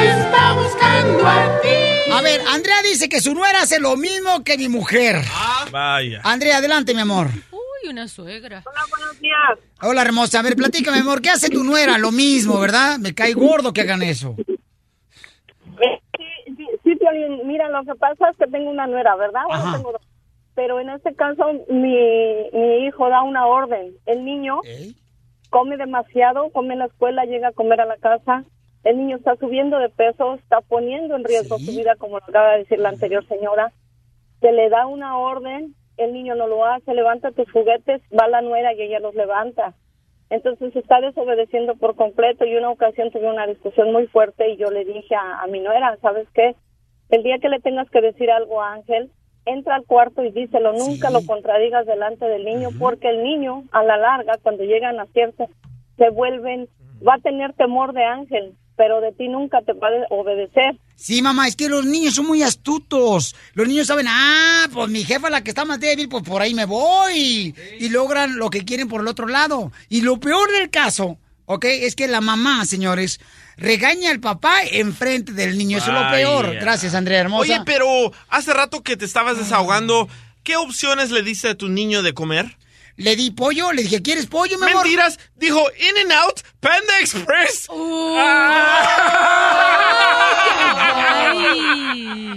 Está 0.00 0.52
buscando 0.54 1.26
a 1.28 1.60
ti. 1.60 2.10
A 2.12 2.22
ver, 2.22 2.40
Andrea 2.48 2.82
dice 2.82 3.08
que 3.08 3.20
su 3.20 3.34
nuera 3.34 3.62
hace 3.62 3.80
lo 3.80 3.96
mismo 3.96 4.42
que 4.44 4.56
mi 4.56 4.68
mujer. 4.68 5.22
Vaya. 5.70 6.20
Andrea, 6.24 6.56
adelante, 6.58 6.94
mi 6.94 7.00
amor. 7.00 7.28
Uy, 7.52 7.90
una 7.90 8.08
suegra. 8.08 8.62
Hola, 8.66 8.80
buenos 8.90 9.20
días. 9.20 9.58
Hola, 9.82 10.02
hermosa. 10.02 10.40
A 10.40 10.42
ver, 10.42 10.56
platícame, 10.56 10.96
mi 10.96 11.02
amor. 11.02 11.20
¿Qué 11.20 11.28
hace 11.30 11.50
tu 11.50 11.62
nuera? 11.64 11.98
Lo 11.98 12.12
mismo, 12.12 12.58
¿verdad? 12.58 12.98
Me 12.98 13.14
cae 13.14 13.34
gordo 13.34 13.72
que 13.74 13.82
hagan 13.82 14.02
eso. 14.02 14.36
Mira, 17.44 17.68
lo 17.68 17.84
que 17.84 17.94
pasa 17.94 18.30
es 18.30 18.36
que 18.36 18.46
tengo 18.46 18.70
una 18.70 18.86
nuera, 18.86 19.16
¿verdad? 19.16 19.42
Bueno, 19.48 19.64
Ajá. 19.64 19.76
tengo 19.76 19.92
dos. 19.92 20.02
Pero 20.54 20.80
en 20.80 20.90
este 20.90 21.14
caso, 21.14 21.52
mi, 21.68 21.96
mi 22.52 22.86
hijo 22.86 23.08
da 23.08 23.22
una 23.22 23.46
orden. 23.46 23.94
El 24.06 24.24
niño 24.24 24.60
come 25.48 25.76
demasiado, 25.76 26.50
come 26.50 26.74
en 26.74 26.80
la 26.80 26.86
escuela, 26.86 27.24
llega 27.24 27.48
a 27.48 27.52
comer 27.52 27.80
a 27.80 27.86
la 27.86 27.96
casa. 27.96 28.44
El 28.84 28.96
niño 28.96 29.16
está 29.16 29.36
subiendo 29.36 29.78
de 29.78 29.90
peso, 29.90 30.34
está 30.34 30.60
poniendo 30.62 31.16
en 31.16 31.24
riesgo 31.24 31.58
su 31.58 31.72
vida, 31.72 31.96
como 31.96 32.18
lo 32.18 32.24
acaba 32.24 32.52
de 32.52 32.58
decir 32.58 32.78
la 32.78 32.88
anterior 32.88 33.26
señora. 33.26 33.72
Se 34.40 34.52
le 34.52 34.70
da 34.70 34.86
una 34.86 35.18
orden, 35.18 35.74
el 35.98 36.12
niño 36.14 36.34
no 36.34 36.46
lo 36.46 36.64
hace, 36.64 36.94
levanta 36.94 37.30
tus 37.32 37.50
juguetes, 37.52 38.00
va 38.18 38.26
la 38.28 38.40
nuera 38.40 38.72
y 38.72 38.82
ella 38.82 39.00
los 39.00 39.14
levanta. 39.14 39.74
Entonces 40.30 40.74
está 40.76 41.00
desobedeciendo 41.00 41.74
por 41.76 41.96
completo 41.96 42.44
y 42.46 42.56
una 42.56 42.70
ocasión 42.70 43.10
tuve 43.10 43.28
una 43.28 43.46
discusión 43.46 43.92
muy 43.92 44.06
fuerte 44.06 44.48
y 44.48 44.56
yo 44.56 44.70
le 44.70 44.84
dije 44.84 45.14
a, 45.14 45.42
a 45.42 45.46
mi 45.48 45.60
nuera, 45.60 45.98
¿sabes 46.00 46.26
qué? 46.32 46.54
El 47.10 47.22
día 47.22 47.38
que 47.40 47.48
le 47.48 47.60
tengas 47.60 47.90
que 47.90 48.00
decir 48.00 48.30
algo 48.30 48.62
a 48.62 48.74
Ángel, 48.74 49.10
entra 49.46 49.74
al 49.74 49.84
cuarto 49.84 50.22
y 50.24 50.30
díselo, 50.30 50.72
nunca 50.72 51.10
lo 51.10 51.24
contradigas 51.24 51.86
delante 51.86 52.24
del 52.26 52.44
niño 52.44 52.68
porque 52.78 53.08
el 53.08 53.22
niño 53.22 53.64
a 53.72 53.82
la 53.82 53.96
larga 53.96 54.38
cuando 54.42 54.64
llegan 54.64 55.00
a 55.00 55.06
cierto 55.06 55.48
se 55.96 56.10
vuelven, 56.10 56.68
va 57.06 57.14
a 57.14 57.18
tener 57.18 57.52
temor 57.54 57.92
de 57.92 58.04
Ángel, 58.04 58.54
pero 58.76 59.00
de 59.00 59.12
ti 59.12 59.28
nunca 59.28 59.60
te 59.60 59.72
va 59.74 59.88
a 59.88 60.14
obedecer. 60.14 60.78
Sí, 60.94 61.20
mamá, 61.20 61.48
es 61.48 61.56
que 61.56 61.68
los 61.68 61.84
niños 61.84 62.14
son 62.14 62.26
muy 62.26 62.42
astutos. 62.42 63.34
Los 63.54 63.68
niños 63.68 63.86
saben, 63.86 64.06
ah, 64.08 64.66
pues 64.72 64.88
mi 64.88 65.02
jefa 65.02 65.28
la 65.30 65.42
que 65.42 65.50
está 65.50 65.64
más 65.64 65.80
débil, 65.80 66.08
pues 66.08 66.22
por 66.22 66.40
ahí 66.40 66.54
me 66.54 66.64
voy. 66.64 67.54
Y 67.78 67.88
logran 67.90 68.38
lo 68.38 68.48
que 68.48 68.64
quieren 68.64 68.88
por 68.88 69.02
el 69.02 69.08
otro 69.08 69.26
lado. 69.26 69.72
Y 69.88 70.00
lo 70.02 70.18
peor 70.18 70.50
del 70.50 70.70
caso, 70.70 71.18
¿ok? 71.44 71.64
Es 71.66 71.94
que 71.94 72.08
la 72.08 72.20
mamá, 72.20 72.64
señores, 72.64 73.20
regaña 73.56 74.10
al 74.10 74.20
papá 74.20 74.62
enfrente 74.62 75.32
del 75.32 75.56
niño. 75.58 75.78
Eso 75.78 75.88
es 75.88 76.02
lo 76.02 76.10
peor. 76.10 76.54
Gracias, 76.54 76.94
Andrea 76.94 77.20
Hermosa. 77.20 77.42
Oye, 77.42 77.62
pero 77.64 78.12
hace 78.28 78.52
rato 78.52 78.82
que 78.82 78.96
te 78.96 79.04
estabas 79.04 79.38
desahogando, 79.38 80.08
¿qué 80.42 80.56
opciones 80.56 81.10
le 81.10 81.22
diste 81.22 81.48
a 81.48 81.54
tu 81.54 81.68
niño 81.68 82.02
de 82.02 82.14
comer? 82.14 82.56
Le 82.96 83.16
di 83.16 83.30
pollo, 83.30 83.72
le 83.72 83.82
dije, 83.82 84.02
¿quieres 84.02 84.26
pollo, 84.26 84.58
mi 84.58 84.66
amor? 84.66 84.82
Mentiras, 84.82 85.18
dijo 85.36 85.62
In 85.78 86.02
and 86.02 86.12
Out, 86.12 86.40
Panda 86.60 86.98
Express. 87.00 87.66
Ay, 90.92 92.29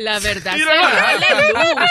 la 0.00 0.18
verdad 0.18 0.54
se 0.54 0.64
la 0.64 1.74
luz. 1.74 1.90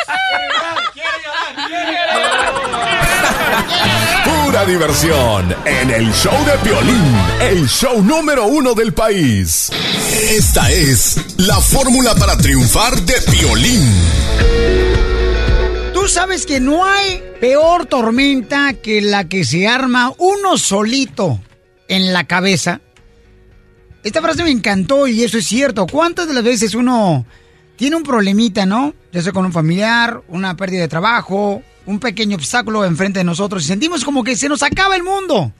Pura 4.25 4.65
diversión 4.65 5.55
en 5.65 5.91
el 5.91 6.11
show 6.13 6.33
de 6.45 6.53
Piolín, 6.67 7.15
el 7.41 7.67
show 7.67 8.01
número 8.01 8.47
uno 8.47 8.73
del 8.73 8.93
país. 8.93 9.69
Esta 10.31 10.71
es 10.71 11.17
la 11.37 11.57
fórmula 11.61 12.15
para 12.15 12.35
triunfar 12.35 12.99
de 13.01 13.13
Piolín. 13.31 13.93
Tú 15.93 16.07
sabes 16.07 16.47
que 16.47 16.59
no 16.59 16.85
hay 16.85 17.21
peor 17.39 17.85
tormenta 17.85 18.73
que 18.73 19.01
la 19.01 19.29
que 19.29 19.43
se 19.45 19.67
arma 19.67 20.13
uno 20.17 20.57
solito 20.57 21.39
en 21.87 22.11
la 22.11 22.23
cabeza. 22.25 22.81
Esta 24.03 24.21
frase 24.21 24.43
me 24.43 24.49
encantó 24.51 25.07
y 25.07 25.23
eso 25.23 25.37
es 25.37 25.45
cierto. 25.45 25.85
¿Cuántas 25.85 26.27
de 26.27 26.33
las 26.33 26.43
veces 26.43 26.73
uno 26.73 27.25
tiene 27.79 27.95
un 27.95 28.03
problemita, 28.03 28.65
no? 28.65 28.93
Ya 29.13 29.21
sea 29.21 29.31
con 29.31 29.45
un 29.45 29.53
familiar, 29.53 30.21
una 30.27 30.57
pérdida 30.57 30.81
de 30.81 30.89
trabajo, 30.89 31.63
un 31.85 31.99
pequeño 32.01 32.35
obstáculo 32.35 32.83
enfrente 32.83 33.19
de 33.19 33.23
nosotros 33.23 33.63
y 33.63 33.67
sentimos 33.67 34.03
como 34.03 34.21
que 34.21 34.35
se 34.35 34.49
nos 34.49 34.63
acaba 34.63 34.97
el 34.97 35.03
mundo. 35.03 35.53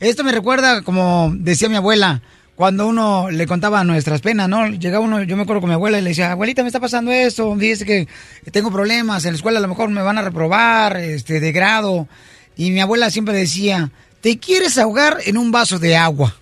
Esto 0.00 0.24
me 0.24 0.32
recuerda, 0.32 0.82
como 0.82 1.32
decía 1.36 1.68
mi 1.68 1.76
abuela, 1.76 2.20
cuando 2.56 2.88
uno 2.88 3.30
le 3.30 3.46
contaba 3.46 3.84
nuestras 3.84 4.20
penas, 4.22 4.48
¿no? 4.48 4.66
Llegaba 4.70 5.04
uno, 5.04 5.22
yo 5.22 5.36
me 5.36 5.44
acuerdo 5.44 5.60
con 5.60 5.70
mi 5.70 5.74
abuela 5.74 6.00
y 6.00 6.02
le 6.02 6.08
decía, 6.08 6.32
abuelita, 6.32 6.62
me 6.62 6.68
está 6.68 6.80
pasando 6.80 7.12
esto, 7.12 7.54
dice 7.56 7.84
que 7.84 8.08
tengo 8.50 8.72
problemas, 8.72 9.24
en 9.24 9.30
la 9.30 9.36
escuela 9.36 9.60
a 9.60 9.62
lo 9.62 9.68
mejor 9.68 9.88
me 9.88 10.02
van 10.02 10.18
a 10.18 10.22
reprobar, 10.22 10.96
este, 10.96 11.38
de 11.38 11.52
grado. 11.52 12.08
Y 12.56 12.72
mi 12.72 12.80
abuela 12.80 13.08
siempre 13.08 13.34
decía, 13.34 13.92
te 14.20 14.40
quieres 14.40 14.78
ahogar 14.78 15.18
en 15.26 15.38
un 15.38 15.52
vaso 15.52 15.78
de 15.78 15.96
agua. 15.96 16.34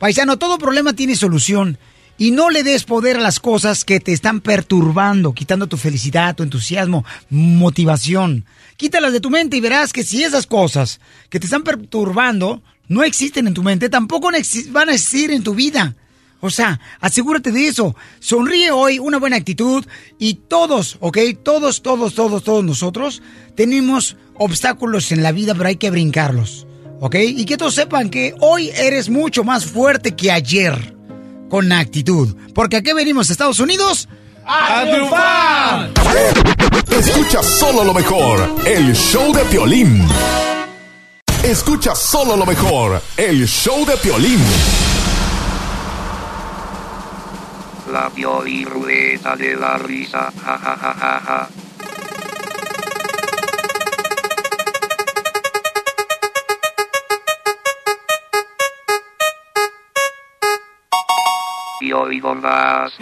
Paisano, 0.00 0.38
todo 0.38 0.58
problema 0.58 0.92
tiene 0.92 1.14
solución. 1.14 1.78
Y 2.20 2.32
no 2.32 2.50
le 2.50 2.62
des 2.62 2.84
poder 2.84 3.16
a 3.16 3.20
las 3.22 3.40
cosas 3.40 3.82
que 3.86 3.98
te 3.98 4.12
están 4.12 4.42
perturbando, 4.42 5.32
quitando 5.32 5.68
tu 5.68 5.78
felicidad, 5.78 6.36
tu 6.36 6.42
entusiasmo, 6.42 7.02
motivación. 7.30 8.44
Quítalas 8.76 9.14
de 9.14 9.20
tu 9.20 9.30
mente 9.30 9.56
y 9.56 9.60
verás 9.60 9.90
que 9.90 10.04
si 10.04 10.22
esas 10.22 10.46
cosas 10.46 11.00
que 11.30 11.40
te 11.40 11.46
están 11.46 11.62
perturbando 11.62 12.60
no 12.88 13.04
existen 13.04 13.46
en 13.46 13.54
tu 13.54 13.62
mente, 13.62 13.88
tampoco 13.88 14.28
van 14.68 14.88
a 14.90 14.92
existir 14.92 15.30
en 15.30 15.42
tu 15.42 15.54
vida. 15.54 15.96
O 16.40 16.50
sea, 16.50 16.78
asegúrate 17.00 17.52
de 17.52 17.68
eso. 17.68 17.96
Sonríe 18.18 18.70
hoy, 18.70 18.98
una 18.98 19.16
buena 19.16 19.36
actitud 19.36 19.86
y 20.18 20.34
todos, 20.34 20.98
¿ok? 21.00 21.16
Todos, 21.42 21.80
todos, 21.80 22.14
todos, 22.14 22.44
todos 22.44 22.62
nosotros 22.62 23.22
tenemos 23.54 24.18
obstáculos 24.34 25.10
en 25.10 25.22
la 25.22 25.32
vida, 25.32 25.54
pero 25.54 25.70
hay 25.70 25.76
que 25.76 25.90
brincarlos, 25.90 26.66
¿ok? 27.00 27.14
Y 27.14 27.46
que 27.46 27.56
todos 27.56 27.76
sepan 27.76 28.10
que 28.10 28.34
hoy 28.40 28.68
eres 28.74 29.08
mucho 29.08 29.42
más 29.42 29.64
fuerte 29.64 30.14
que 30.14 30.30
ayer 30.30 30.99
con 31.50 31.70
actitud. 31.72 32.34
Porque 32.54 32.78
aquí 32.78 32.94
venimos, 32.94 33.28
Estados 33.28 33.60
Unidos, 33.60 34.08
¡A 34.46 34.84
triunfar! 34.90 35.90
Escucha 36.90 37.42
solo 37.42 37.84
lo 37.84 37.92
mejor, 37.92 38.48
el 38.64 38.94
show 38.94 39.32
de 39.32 39.44
Piolín. 39.44 40.06
Escucha 41.42 41.94
solo 41.94 42.36
lo 42.36 42.46
mejor, 42.46 43.00
el 43.16 43.46
show 43.46 43.84
de 43.84 43.96
Piolín. 43.98 44.40
La 47.92 48.08
Pioli 48.10 48.64
Ruleta 48.64 49.36
de 49.36 49.56
la 49.56 49.76
Risa. 49.78 50.32
Ja, 50.44 50.58
ja, 50.58 50.76
ja, 50.76 51.20
ja, 51.24 51.48
ja. 62.10 62.10
Pioli 62.10 62.20
Bombas. 62.20 62.92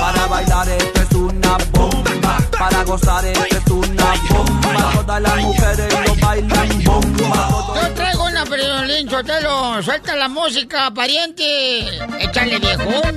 Para 0.00 0.26
bailar 0.26 0.68
esto 0.68 1.02
es 1.02 1.12
una 1.12 1.58
bomba. 1.72 2.38
Para 2.58 2.84
gozar 2.84 3.24
esto 3.24 3.56
es 3.56 3.70
una 3.70 4.14
bomba. 4.28 4.92
Todas 4.94 5.20
las 5.22 5.36
mujeres 5.42 5.94
lo 6.06 6.14
bailan 6.26 6.84
bomba. 6.84 7.48
Yo 7.74 7.94
traigo 7.94 8.24
una 8.24 8.44
Piolín 8.44 9.10
Sotelo. 9.10 9.82
Suelta 9.82 10.16
la 10.16 10.28
música, 10.28 10.90
pariente. 10.92 11.88
Échale 12.20 12.58
viejón. 12.58 13.16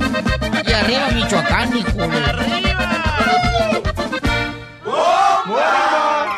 Y 0.65 0.71
arriba 0.71 1.09
Michoacán, 1.11 1.77
hijo. 1.77 2.03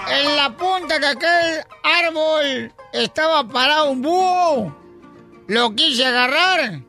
En 0.10 0.36
la 0.36 0.50
punta 0.58 1.00
de 1.00 1.08
aquel 1.08 1.64
árbol 1.84 2.74
estaba 2.92 3.48
parado 3.48 3.92
un 3.92 4.02
búho. 4.02 4.86
Lo 5.48 5.76
quise 5.76 6.04
agarrar, 6.04 6.82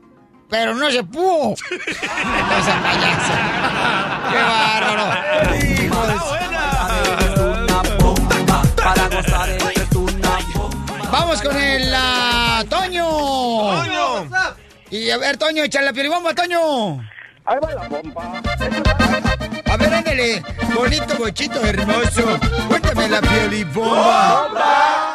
pero 0.49 0.75
no 0.75 0.91
se 0.91 1.03
pudo. 1.05 1.55
No 2.49 2.65
seas 2.65 2.83
payaso. 2.83 3.33
¡Qué 4.31 4.41
bárbaro! 4.43 5.07
Hijo 5.57 6.07
de- 6.07 6.17
Para 8.83 9.09
gozar 9.09 9.49
esto 9.51 9.71
es 9.71 9.97
una 9.97 10.39
Vamos 11.11 11.43
con 11.43 11.57
el 11.57 11.93
ah, 11.95 12.65
Toño. 12.69 13.07
Toño. 13.09 14.29
Y 14.91 15.11
a 15.11 15.19
ver, 15.19 15.37
Toño, 15.37 15.65
échale 15.65 15.87
la 15.87 15.93
piribomba, 15.93 16.35
Toño. 16.35 17.01
Ahí 17.45 17.57
va 17.63 17.75
la 17.75 17.89
bomba. 17.89 18.43
A 19.69 19.77
ver, 19.77 19.95
ándale. 19.95 20.43
Bonito, 20.75 21.17
bochito, 21.19 21.61
hermoso. 21.65 22.39
Cuéntame 22.69 23.09
la 23.09 23.21
piribomba. 23.21 25.06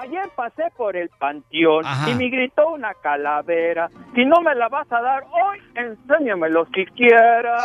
Ayer 0.00 0.30
pasé 0.34 0.62
por 0.78 0.96
el 0.96 1.10
panteón 1.10 1.84
Ajá. 1.84 2.08
y 2.08 2.14
me 2.14 2.30
gritó 2.30 2.70
una 2.70 2.94
calavera. 3.02 3.90
Si 4.14 4.24
no 4.24 4.40
me 4.40 4.54
la 4.54 4.66
vas 4.70 4.90
a 4.90 4.98
dar 5.02 5.24
hoy, 5.24 5.58
enséñamelo 5.74 6.66
si 6.74 6.86
quieras. 6.86 7.62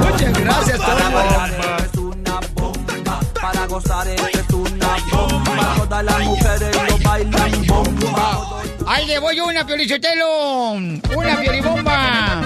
Muchas 0.00 0.42
gracias, 0.42 0.80
Para 3.38 3.66
gozar 3.66 4.06
es 4.08 4.50
una 4.54 4.96
bomba. 5.10 5.74
Todas 5.76 6.04
las 6.04 6.20
mujeres 6.24 6.90
lo 6.90 7.08
bailan 7.10 7.66
bomba. 7.66 8.60
Ahí 8.86 9.06
le 9.06 9.18
voy 9.18 9.38
una 9.40 9.66
piolichotelo. 9.66 10.72
Una 10.72 11.36
piolibomba. 11.42 12.40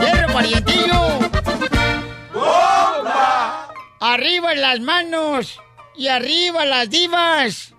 Hierro 0.00 0.32
parientillo. 0.34 1.00
¡Bomba! 2.34 3.68
Arriba 4.00 4.54
las 4.54 4.80
manos 4.80 5.60
y 5.96 6.08
arriba 6.08 6.66
las 6.66 6.90
divas. 6.90 7.72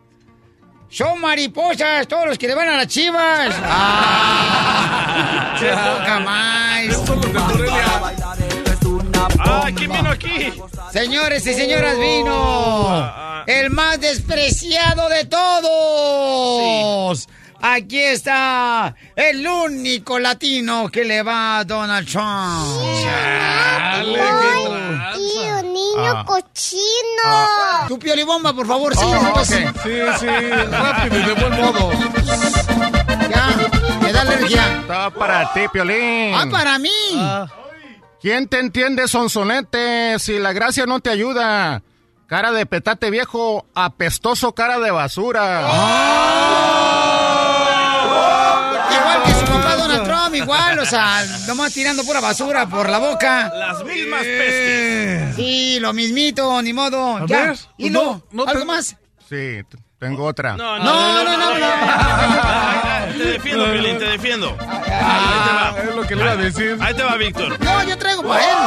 Son 0.89 1.21
mariposas 1.21 2.07
todos 2.07 2.25
los 2.25 2.37
que 2.37 2.47
le 2.47 2.55
van 2.55 2.69
a 2.69 2.77
las 2.77 2.87
chivas. 2.87 3.53
¡Ah! 3.63 5.55
¡Qué 5.59 5.69
poca 5.69 6.19
más! 6.19 6.85
¡Ah, 9.39 9.69
quién 9.75 9.91
vino 9.91 10.09
aquí! 10.09 10.53
Señores 10.91 11.45
y 11.45 11.53
señoras, 11.53 11.99
vino 11.99 13.43
el 13.45 13.69
más 13.69 13.99
despreciado 13.99 15.09
de 15.09 15.25
todos. 15.25 17.27
Aquí 17.61 17.99
está 17.99 18.93
el 19.15 19.45
único 19.47 20.19
latino 20.19 20.89
que 20.89 21.03
le 21.03 21.23
va 21.23 21.59
a 21.59 21.63
Donald 21.65 22.07
Trump. 22.07 22.25
Ay, 23.09 24.15
tío, 25.15 25.63
niño 25.63 26.17
Ah. 26.17 26.23
cochino. 26.25 27.87
Tu 27.87 27.97
piolibomba, 27.99 28.53
por 28.53 28.67
favor, 28.67 28.95
sí. 28.95 29.03
Oh. 29.03 29.43
Sí, 29.43 29.55
sí, 30.19 30.27
rápido 30.71 31.19
y 31.19 31.23
de 31.25 31.33
buen 31.33 31.53
modo. 31.61 31.91
Ya, 33.29 33.49
me 34.01 34.13
da 34.13 34.21
alergia. 34.21 34.83
Todo 34.87 35.11
para 35.15 35.51
ti, 35.53 35.61
Piolín. 35.73 36.33
Ah, 36.35 36.45
para 36.51 36.77
mí. 36.77 36.91
¿Quién 38.21 38.47
te 38.47 38.59
entiende, 38.59 39.07
sonsonete, 39.07 40.19
si 40.19 40.37
la 40.39 40.53
gracia 40.53 40.85
no 40.85 40.99
te 40.99 41.09
ayuda? 41.09 41.81
Cara 42.27 42.51
de 42.51 42.65
petate 42.65 43.09
viejo, 43.09 43.65
apestoso 43.73 44.53
cara 44.53 44.79
de 44.79 44.91
basura. 44.91 45.65
Igual 48.99 49.23
que 49.23 49.33
su 49.33 49.45
papá 49.45 49.75
Donald 49.75 50.03
Trump, 50.03 50.35
igual, 50.35 50.79
o 50.79 50.85
sea, 50.85 51.23
nomás 51.47 51.73
tirando 51.73 52.03
pura 52.03 52.19
basura 52.19 52.65
por 52.67 52.89
la 52.89 52.97
boca. 52.99 53.51
Las 53.53 53.83
mismas 53.83 54.21
pestes. 54.23 55.35
Sí, 55.35 55.79
lo 55.79 55.93
mismito, 55.93 56.61
ni 56.61 56.73
modo. 56.73 57.17
A 57.17 57.25
ya. 57.25 57.41
ver, 57.47 57.57
y 57.77 57.89
no, 57.89 58.23
no, 58.31 58.43
no 58.43 58.49
¿algo 58.49 58.59
te- 58.61 58.65
más? 58.65 58.95
Sí, 59.29 59.61
tengo 59.99 60.25
otra. 60.25 60.55
No, 60.55 60.77
No, 60.79 61.23
no, 61.23 61.37
no, 61.37 61.53
Te 63.17 63.23
defiendo, 63.23 63.65
Piolín, 63.71 63.97
te 63.97 64.05
defiendo. 64.05 64.49
Ahí 64.59 65.47
te 65.47 65.53
va. 65.53 65.75
Es 65.89 65.95
lo 65.95 66.03
que 66.03 66.15
le 66.15 66.21
iba 66.23 66.31
a 66.31 66.35
decir. 66.35 66.77
Ahí 66.79 66.93
te 66.93 67.03
va, 67.03 67.15
Víctor. 67.15 67.59
No, 67.63 67.83
yo 67.83 67.97
traigo 67.97 68.23
para 68.23 68.43
él. 68.43 68.57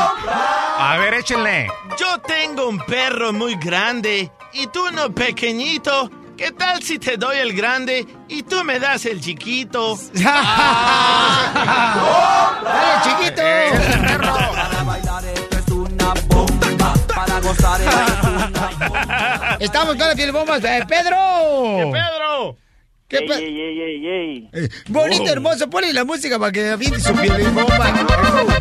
A 0.78 0.96
ver, 0.98 1.14
échenle. 1.14 1.68
Yo 1.98 2.18
tengo 2.20 2.68
un 2.68 2.78
perro 2.80 3.32
muy 3.32 3.54
grande 3.56 4.30
y 4.52 4.66
tú 4.68 4.86
uno 4.88 5.10
pequeñito. 5.12 6.10
¿Qué 6.40 6.52
tal 6.52 6.82
si 6.82 6.98
te 6.98 7.18
doy 7.18 7.36
el 7.36 7.52
grande 7.52 8.06
y 8.26 8.42
tú 8.42 8.64
me 8.64 8.80
das 8.80 9.04
el 9.04 9.20
chiquito? 9.20 9.98
Dale, 10.14 10.40
chiquito. 13.04 13.42
Estamos 19.58 19.96
con 19.96 20.08
la 20.08 20.14
piel 20.14 20.32
bombas. 20.32 20.62
Eh, 20.64 20.82
Pedro. 20.88 21.16
¿Qué 21.76 21.90
Pedro? 21.92 22.56
¿Qué 23.08 23.16
Ey, 23.18 23.26
pe- 23.26 23.34
ey, 23.34 23.60
ey, 23.60 23.80
ey, 23.80 24.06
ey. 24.06 24.50
Eh, 24.52 24.68
Bonito, 24.88 25.24
Oh. 25.24 25.28
hermoso, 25.32 25.68
ponle 25.68 25.92
la 25.92 26.04
música 26.04 26.38
para 26.38 26.52
que 26.52 26.70
aviente 26.70 27.00
su 27.00 27.12
piel 27.14 27.48
bomba. 27.50 27.92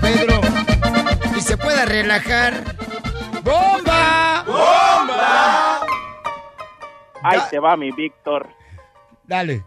Pedro. 0.01 0.41
Y 1.38 1.41
se 1.41 1.55
pueda 1.57 1.86
relajar. 1.86 2.63
¡Bomba! 3.43 4.43
¡Bomba! 4.45 4.78
Ahí 7.24 7.39
te 7.49 7.59
va 7.59 7.76
mi 7.78 7.91
Víctor. 7.91 8.47
Dale. 9.26 9.63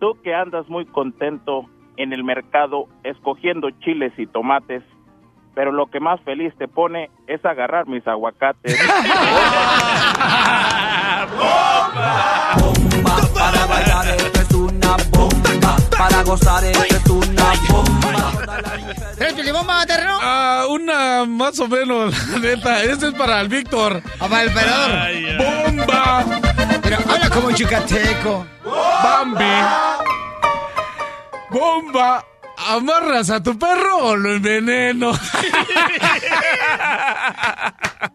Tú 0.00 0.20
que 0.22 0.34
andas 0.34 0.68
muy 0.68 0.86
contento 0.86 1.66
en 1.96 2.12
el 2.12 2.24
mercado 2.24 2.88
escogiendo 3.04 3.70
chiles 3.80 4.12
y 4.18 4.26
tomates, 4.26 4.82
pero 5.54 5.70
lo 5.72 5.86
que 5.86 6.00
más 6.00 6.20
feliz 6.22 6.52
te 6.58 6.66
pone 6.68 7.10
es 7.26 7.44
agarrar 7.44 7.86
mis 7.86 8.06
aguacates. 8.06 8.76
Para 13.34 13.66
bailar 13.66 14.06
esto 14.08 14.40
es 14.40 14.54
una 14.54 14.96
bomba. 15.10 15.76
Para 15.96 16.22
gozar 16.24 16.64
esto 16.64 16.96
es 16.96 17.10
una 17.10 17.52
bomba. 17.70 18.32
¿Tres 19.16 19.32
piel 19.34 19.52
bomba, 19.52 19.86
terreno? 19.86 20.18
Ah, 20.20 20.66
una 20.68 21.24
más 21.24 21.58
o 21.60 21.68
menos, 21.68 22.28
la 22.32 22.38
neta. 22.38 22.82
Este 22.82 23.08
es 23.08 23.14
para 23.14 23.40
el 23.40 23.48
Víctor. 23.48 24.02
Ah, 24.18 24.26
para 24.28 24.42
el 24.42 24.48
emperador. 24.48 24.90
¡Bomba! 25.38 26.43
Pero 26.84 26.98
habla 27.08 27.30
como 27.30 27.50
yucateco. 27.50 28.46
¡Bambi! 29.02 29.44
¡Bomba! 31.50 32.24
¿Amarras 32.56 33.30
a 33.30 33.42
tu 33.42 33.58
perro 33.58 33.96
o 33.98 34.16
lo 34.16 34.30
enveneno? 34.32 35.12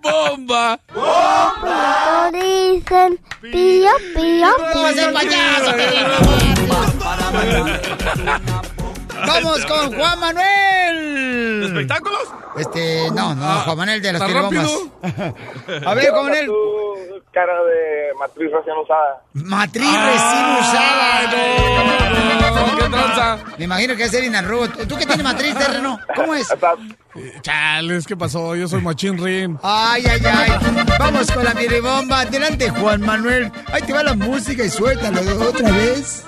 ¡Bomba! 0.02 0.80
Todos 0.94 2.32
dicen 2.32 3.20
pío, 3.42 3.92
pío, 4.16 4.48
¡No 4.74 4.82
vas 4.82 4.92
a 4.92 4.94
ser 4.94 5.14
payaso! 5.14 5.72
¡Vamos 9.28 9.66
con 9.66 9.96
Juan 9.96 10.20
Manuel! 10.20 11.60
¿De 11.62 11.66
espectáculos? 11.68 12.24
Este, 12.58 13.10
no, 13.12 13.36
no, 13.36 13.46
Juan 13.62 13.78
Manuel 13.78 14.02
de 14.02 14.14
las 14.14 14.22
¿Está 14.22 14.34
pielbombas. 14.50 14.72
A 15.86 15.94
ver, 15.94 16.06
¿Qué 16.06 16.10
Juan 16.12 16.24
Manuel. 16.26 16.50
cara 17.32 17.54
de 17.64 18.10
matriz 18.20 18.52
recién 18.52 18.76
usada. 18.78 19.22
Matriz 19.34 19.86
recién 19.92 20.46
usada. 20.60 21.00
Me 23.58 23.66
imagino 23.66 23.96
que 23.96 24.04
es 24.04 24.14
Erina 24.14 24.42
Ruth. 24.42 24.72
¿Tú 24.88 24.96
qué 24.98 25.06
tienes 25.06 25.24
matriz, 25.24 25.54
terreno? 25.56 26.00
¿Cómo 26.16 26.34
es? 26.34 26.48
Chales, 27.42 28.08
¿qué 28.08 28.16
pasó? 28.16 28.56
Yo 28.56 28.68
soy 28.68 28.82
Machín 28.82 29.24
Rin. 29.24 29.60
Ay, 29.62 30.04
ay, 30.10 30.22
ay. 30.26 30.52
Vamos 30.98 31.30
con 31.32 31.44
la 31.44 31.52
piribomba. 31.54 32.22
Adelante, 32.22 32.70
Juan 32.70 33.02
Manuel. 33.02 33.52
Ahí 33.72 33.82
te 33.84 33.94
va 33.94 34.04
la 34.04 34.14
música 34.14 34.64
y 34.64 34.70
suéltalo 34.70 35.22
otra 35.50 35.70
vez. 35.72 36.24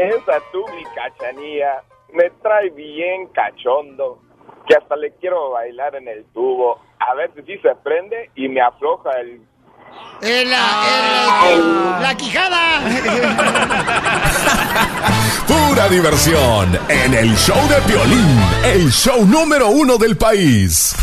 Esa 0.00 0.40
tú, 0.50 0.64
mi 0.74 0.82
cachanía, 0.94 1.82
me 2.14 2.30
trae 2.42 2.70
bien 2.70 3.26
cachondo, 3.34 4.18
que 4.66 4.74
hasta 4.74 4.96
le 4.96 5.12
quiero 5.16 5.50
bailar 5.50 5.94
en 5.94 6.08
el 6.08 6.24
tubo. 6.32 6.80
A 6.98 7.14
ver 7.14 7.30
si 7.34 7.42
sí 7.42 7.58
se 7.60 7.74
prende 7.84 8.30
y 8.34 8.48
me 8.48 8.62
afloja 8.62 9.10
el... 9.20 9.42
Eh, 10.22 10.44
la, 10.46 11.50
eh, 11.50 11.58
la, 11.58 12.00
la 12.00 12.16
quijada. 12.16 12.80
Pura 15.68 15.88
diversión 15.90 16.78
en 16.88 17.12
el 17.12 17.36
show 17.36 17.58
de 17.68 17.82
Piolín, 17.82 18.40
el 18.64 18.90
show 18.90 19.26
número 19.26 19.68
uno 19.68 19.98
del 19.98 20.16
país. 20.16 20.96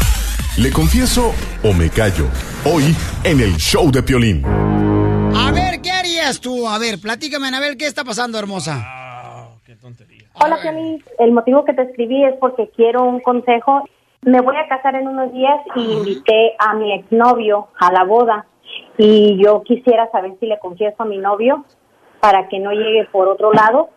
¿Le 0.57 0.71
confieso 0.71 1.35
o 1.63 1.71
me 1.71 1.91
callo? 1.91 2.25
Hoy 2.65 2.95
en 3.23 3.41
el 3.41 3.57
show 3.57 3.91
de 3.91 4.01
Piolín. 4.01 4.66
A 6.27 6.29
ver, 6.29 6.39
¿qué 6.39 6.41
harías 6.41 6.41
tú? 6.41 6.67
A 6.67 6.77
ver, 6.77 6.99
platícame, 6.99 7.47
Anabel, 7.47 7.77
¿qué 7.77 7.85
está 7.85 8.03
pasando, 8.03 8.37
hermosa? 8.37 9.53
Hola, 10.33 10.57
Piolín. 10.61 11.01
El 11.19 11.31
motivo 11.31 11.63
que 11.63 11.73
te 11.73 11.83
escribí 11.83 12.23
es 12.25 12.35
porque 12.39 12.69
quiero 12.75 13.03
un 13.03 13.21
consejo. 13.21 13.83
Me 14.23 14.41
voy 14.41 14.57
a 14.57 14.67
casar 14.67 14.95
en 14.95 15.07
unos 15.07 15.31
días 15.31 15.59
y 15.75 15.93
invité 15.93 16.53
a 16.59 16.73
mi 16.73 16.93
exnovio 16.93 17.69
a 17.79 17.91
la 17.93 18.03
boda. 18.03 18.45
Y 18.97 19.41
yo 19.41 19.63
quisiera 19.63 20.11
saber 20.11 20.33
si 20.39 20.47
le 20.47 20.59
confieso 20.59 21.03
a 21.03 21.05
mi 21.05 21.17
novio 21.17 21.63
para 22.19 22.49
que 22.49 22.59
no 22.59 22.71
llegue 22.71 23.07
por 23.11 23.29
otro 23.29 23.53
lado. 23.53 23.89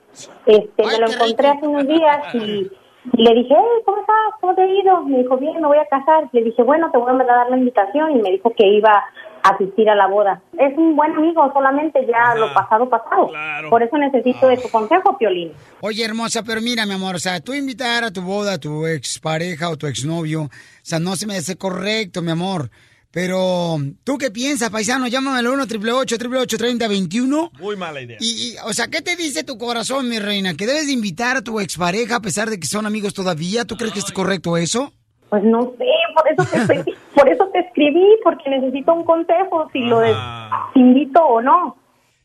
Este, 0.47 0.87
me 0.87 0.99
lo 0.99 1.11
encontré 1.11 1.49
hace 1.49 1.66
unos 1.66 1.87
días 1.89 2.35
y 2.35 2.70
y 3.12 3.22
le 3.22 3.35
dije, 3.35 3.55
hey, 3.57 3.83
¿cómo 3.85 3.99
estás? 3.99 4.16
¿Cómo 4.41 4.55
te 4.55 4.62
ha 4.62 4.66
ido? 4.66 5.03
Me 5.03 5.18
dijo, 5.18 5.37
bien, 5.39 5.61
me 5.61 5.66
voy 5.66 5.78
a 5.78 5.87
casar. 5.87 6.28
Le 6.33 6.43
dije, 6.43 6.62
bueno, 6.62 6.91
te 6.91 6.99
voy 6.99 7.11
a 7.11 7.14
mandar 7.14 7.37
a 7.37 7.41
dar 7.41 7.51
la 7.51 7.57
invitación 7.57 8.11
y 8.12 8.20
me 8.20 8.31
dijo 8.31 8.51
que 8.51 8.66
iba 8.66 8.93
a 8.93 9.05
asistir 9.43 9.88
a 9.88 9.95
la 9.95 10.07
boda. 10.07 10.43
Es 10.59 10.76
un 10.76 10.97
buen 10.97 11.12
amigo, 11.12 11.51
solamente 11.53 12.07
ya 12.07 12.34
lo 12.34 12.53
pasado, 12.53 12.88
pasado. 12.88 13.28
Por 13.68 13.82
eso 13.82 13.97
necesito 13.99 14.49
de 14.49 14.57
tu 14.57 14.68
consejo, 14.68 15.16
Piolín. 15.18 15.53
Oye, 15.80 16.05
hermosa, 16.05 16.43
pero 16.43 16.61
mira, 16.61 16.86
mi 16.86 16.95
amor, 16.95 17.16
o 17.16 17.18
sea, 17.18 17.41
tú 17.41 17.55
invitar 17.55 18.05
a 18.05 18.11
tu 18.11 18.22
boda 18.22 18.55
a 18.55 18.59
tu 18.59 18.86
expareja 18.86 19.68
o 19.70 19.76
tu 19.76 19.86
exnovio, 19.86 20.43
o 20.43 20.51
sea, 20.82 20.99
no 20.99 21.16
se 21.16 21.26
me 21.26 21.36
hace 21.36 21.57
correcto, 21.57 22.22
mi 22.22 22.30
amor. 22.30 22.70
Pero, 23.12 23.76
¿tú 24.05 24.18
qué 24.18 24.30
piensas, 24.30 24.70
paisano? 24.70 25.09
Llámame 25.09 25.41
al 25.41 25.49
1 25.49 25.64
888 25.64 26.57
3021 26.57 27.51
Muy 27.59 27.76
mala 27.76 28.01
idea. 28.01 28.16
Y, 28.20 28.26
y, 28.26 28.57
o 28.64 28.72
sea, 28.72 28.86
¿qué 28.86 29.03
te 29.03 29.16
dice 29.16 29.43
tu 29.43 29.59
corazón, 29.59 30.09
mi 30.09 30.20
reina? 30.20 30.55
¿Que 30.55 30.66
debes 30.66 30.86
de 30.86 30.93
invitar 30.93 31.36
a 31.36 31.43
tu 31.43 31.59
expareja 31.59 32.16
a 32.16 32.20
pesar 32.20 32.51
de 32.51 32.61
que 32.61 32.68
son 32.68 32.86
amigos 32.86 33.12
todavía? 33.12 33.64
¿Tú 33.64 33.76
crees 33.76 33.93
que 33.93 33.99
es 33.99 34.12
correcto 34.12 34.57
eso? 34.57 34.93
Pues 35.31 35.43
no 35.45 35.72
sé, 35.78 35.87
por 36.14 36.28
eso 36.31 36.45
te, 36.51 36.57
estoy- 36.83 36.95
por 37.14 37.28
eso 37.28 37.47
te 37.53 37.61
escribí, 37.61 38.05
porque 38.24 38.51
necesito 38.51 38.93
un 38.95 39.05
consejo, 39.05 39.68
si 39.72 39.78
lo 39.81 40.01
de, 40.01 40.14
si 40.74 40.81
invito 40.81 41.24
o 41.24 41.41
no. 41.41 41.76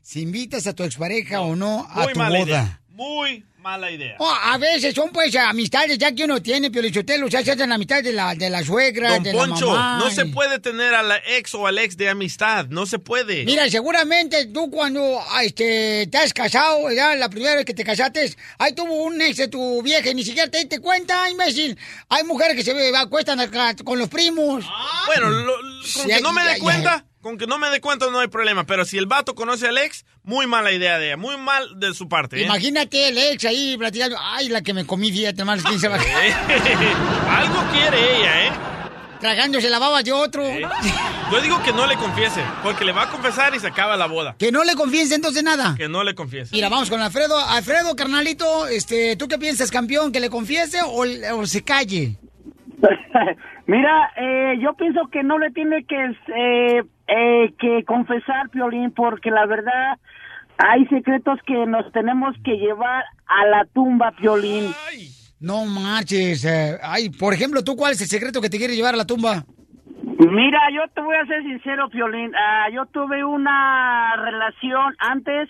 Si 0.01 0.21
invitas 0.21 0.67
a 0.67 0.73
tu 0.73 0.83
expareja 0.83 1.41
o 1.41 1.55
no 1.55 1.85
a 1.89 2.03
Muy 2.03 2.13
tu 2.13 2.19
boda. 2.19 2.39
idea. 2.39 2.79
Muy 2.89 3.45
mala 3.65 3.89
idea. 3.89 4.15
Oh, 4.19 4.31
a 4.43 4.59
veces 4.59 4.93
son 4.93 5.09
pues 5.09 5.35
amistades 5.35 5.97
ya 5.97 6.13
que 6.13 6.23
uno 6.23 6.39
tiene, 6.39 6.69
Piolichotelo, 6.69 7.25
o 7.25 7.31
sea, 7.31 7.43
se 7.43 7.51
hacen 7.53 7.71
amistades 7.71 8.03
de 8.03 8.13
la, 8.13 8.35
de 8.35 8.47
la 8.51 8.63
suegra, 8.63 9.13
Don 9.15 9.23
de 9.23 9.31
Poncho, 9.31 9.73
la 9.73 9.79
mamá. 9.79 10.05
no 10.05 10.11
se 10.11 10.21
y- 10.23 10.31
puede 10.31 10.59
tener 10.59 10.93
a 10.93 11.01
la 11.01 11.17
ex 11.25 11.55
o 11.55 11.65
al 11.65 11.79
ex 11.79 11.97
de 11.97 12.07
amistad. 12.09 12.67
No 12.69 12.85
se 12.85 12.99
puede. 12.99 13.43
Mira, 13.43 13.67
seguramente 13.67 14.45
tú 14.45 14.69
cuando 14.69 15.19
ah, 15.31 15.43
este, 15.43 16.05
te 16.11 16.17
has 16.19 16.31
casado, 16.31 16.91
ya 16.91 17.15
la 17.15 17.27
primera 17.27 17.55
vez 17.55 17.65
que 17.65 17.73
te 17.73 17.83
casaste, 17.83 18.35
ahí 18.59 18.73
tuvo 18.73 18.93
un 19.03 19.19
ex 19.19 19.37
de 19.37 19.47
tu 19.47 19.81
vieja 19.81 20.11
y 20.11 20.13
ni 20.13 20.23
siquiera 20.23 20.47
te 20.49 20.59
diste 20.59 20.79
cuenta, 20.79 21.27
imbécil. 21.31 21.75
Hay 22.09 22.23
mujeres 22.23 22.55
que 22.55 22.63
se 22.63 22.95
acuestan 22.95 23.39
con 23.83 23.97
los 23.97 24.09
primos. 24.09 24.63
Bueno, 25.07 25.29
lo- 25.31 25.39
lo- 25.61 25.81
con 25.95 26.07
que 26.07 26.21
no 26.21 26.31
me 26.33 26.43
dé 26.43 26.59
cuenta, 26.59 27.03
con 27.25 27.39
que 27.39 27.47
no 27.47 27.57
me 27.57 27.71
dé 27.71 27.81
cuenta 27.81 28.05
no 28.11 28.19
hay 28.19 28.27
problema. 28.27 28.67
Pero 28.67 28.85
si 28.85 28.99
el 28.99 29.07
vato 29.07 29.33
conoce 29.33 29.67
al 29.67 29.79
ex, 29.79 30.05
muy 30.21 30.45
mala 30.45 30.71
idea 30.71 30.99
de 30.99 31.07
ella. 31.07 31.17
Muy 31.17 31.35
mal 31.37 31.79
de 31.79 31.91
su 31.95 32.07
parte. 32.07 32.39
¿eh? 32.39 32.43
Imagínate 32.43 33.07
el 33.07 33.17
ex 33.17 33.45
ahí 33.45 33.75
platicando. 33.79 34.15
Ay, 34.21 34.49
la 34.49 34.61
que 34.61 34.75
me 34.75 34.85
comí, 34.85 35.11
fíjate 35.11 35.43
más 35.43 35.63
15 35.63 35.87
va 35.87 35.95
Algo 37.37 37.63
quiere 37.73 38.19
ella, 38.19 38.45
¿eh? 38.45 38.51
Tragándose 39.19 39.71
la 39.71 39.79
baba 39.79 40.03
de 40.03 40.11
otro. 40.11 40.43
Yo 41.31 41.41
digo 41.41 41.63
que 41.63 41.73
no 41.73 41.87
le 41.87 41.95
confiese, 41.95 42.43
porque 42.61 42.85
le 42.85 42.91
va 42.91 43.03
a 43.03 43.09
confesar 43.09 43.55
y 43.55 43.59
se 43.59 43.65
acaba 43.65 43.97
la 43.97 44.05
boda. 44.05 44.35
Que 44.37 44.51
no 44.51 44.63
le 44.63 44.75
confiese 44.75 45.15
entonces 45.15 45.41
nada. 45.41 45.73
Que 45.75 45.89
no 45.89 46.03
le 46.03 46.13
confiese. 46.13 46.53
Mira, 46.53 46.69
vamos 46.69 46.91
con 46.91 47.01
Alfredo. 47.01 47.39
Alfredo, 47.39 47.95
carnalito, 47.95 48.67
este, 48.67 49.15
¿tú 49.15 49.27
qué 49.27 49.39
piensas, 49.39 49.71
campeón? 49.71 50.11
¿Que 50.11 50.19
le 50.19 50.29
confiese 50.29 50.83
o, 50.83 51.05
o 51.39 51.47
se 51.47 51.63
calle? 51.63 52.19
Mira, 53.67 54.11
eh, 54.17 54.57
yo 54.61 54.73
pienso 54.75 55.07
que 55.11 55.23
no 55.23 55.37
le 55.39 55.51
tiene 55.51 55.83
que, 55.85 55.95
eh, 56.35 56.83
eh, 57.07 57.53
que 57.59 57.83
confesar, 57.85 58.49
Piolín, 58.49 58.91
porque 58.91 59.31
la 59.31 59.45
verdad 59.45 59.97
hay 60.57 60.85
secretos 60.87 61.39
que 61.45 61.65
nos 61.65 61.91
tenemos 61.91 62.35
que 62.43 62.57
llevar 62.57 63.03
a 63.27 63.45
la 63.47 63.65
tumba, 63.73 64.11
Piolín. 64.11 64.75
No 65.39 65.65
marches. 65.65 66.45
eh, 66.45 66.77
ay, 66.81 67.09
por 67.09 67.33
ejemplo, 67.33 67.63
¿tú 67.63 67.75
cuál 67.75 67.91
es 67.91 68.01
el 68.01 68.07
secreto 68.07 68.41
que 68.41 68.49
te 68.49 68.57
quiere 68.57 68.75
llevar 68.75 68.93
a 68.93 68.97
la 68.97 69.05
tumba? 69.05 69.43
Mira, 70.17 70.59
yo 70.73 70.81
te 70.93 71.01
voy 71.01 71.15
a 71.15 71.25
ser 71.25 71.43
sincero, 71.43 71.89
Piolín. 71.89 72.31
Ah, 72.35 72.69
yo 72.71 72.85
tuve 72.87 73.23
una 73.25 74.15
relación 74.17 74.95
antes 74.99 75.49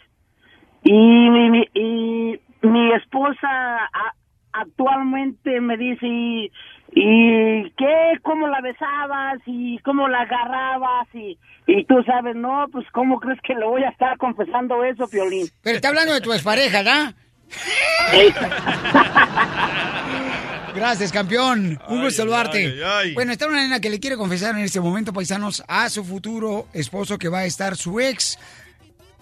y 0.84 0.92
mi, 0.94 1.50
mi- 1.52 1.70
y 1.74 2.40
mi 2.62 2.92
esposa 2.94 3.48
a- 3.48 4.14
actualmente 4.54 5.62
me 5.62 5.78
dice, 5.78 6.08
¿y, 6.08 6.52
y 6.96 7.70
qué? 7.78 8.14
¿Cómo 8.24 8.48
la 8.48 8.62
besabas? 8.62 9.40
¿Y 9.46 9.78
cómo 9.80 10.08
la 10.08 10.22
agarrabas? 10.22 11.08
Y, 11.14 11.38
y 11.68 11.84
tú 11.86 11.96
sabes, 12.06 12.36
no, 12.36 12.68
pues 12.72 12.86
¿cómo 12.94 13.20
crees 13.20 13.40
que 13.42 13.54
le 13.54 13.66
voy 13.66 13.84
a 13.84 13.90
estar 13.90 14.18
confesando 14.18 14.84
eso, 14.84 15.08
Piolín? 15.08 15.48
Pero 15.62 15.76
está 15.76 15.90
hablando 15.90 16.14
de 16.14 16.22
tu 16.22 16.32
expareja, 16.32 16.78
¿verdad? 16.78 17.14
Gracias, 20.76 21.12
campeón. 21.12 21.80
Un 21.88 22.02
gusto 22.02 22.22
saludarte. 22.22 22.66
ay, 22.66 22.82
ay. 22.84 23.14
Bueno, 23.14 23.32
está 23.32 23.48
una 23.48 23.62
nena 23.62 23.80
que 23.80 23.90
le 23.90 24.00
quiere 24.00 24.18
confesar 24.18 24.56
en 24.58 24.64
este 24.64 24.80
momento, 24.80 25.14
paisanos, 25.14 25.64
a 25.68 25.90
su 25.90 26.04
futuro 26.04 26.68
esposo 26.74 27.18
que 27.18 27.30
va 27.30 27.40
a 27.40 27.46
estar 27.46 27.76
su 27.76 28.00
ex. 28.00 28.38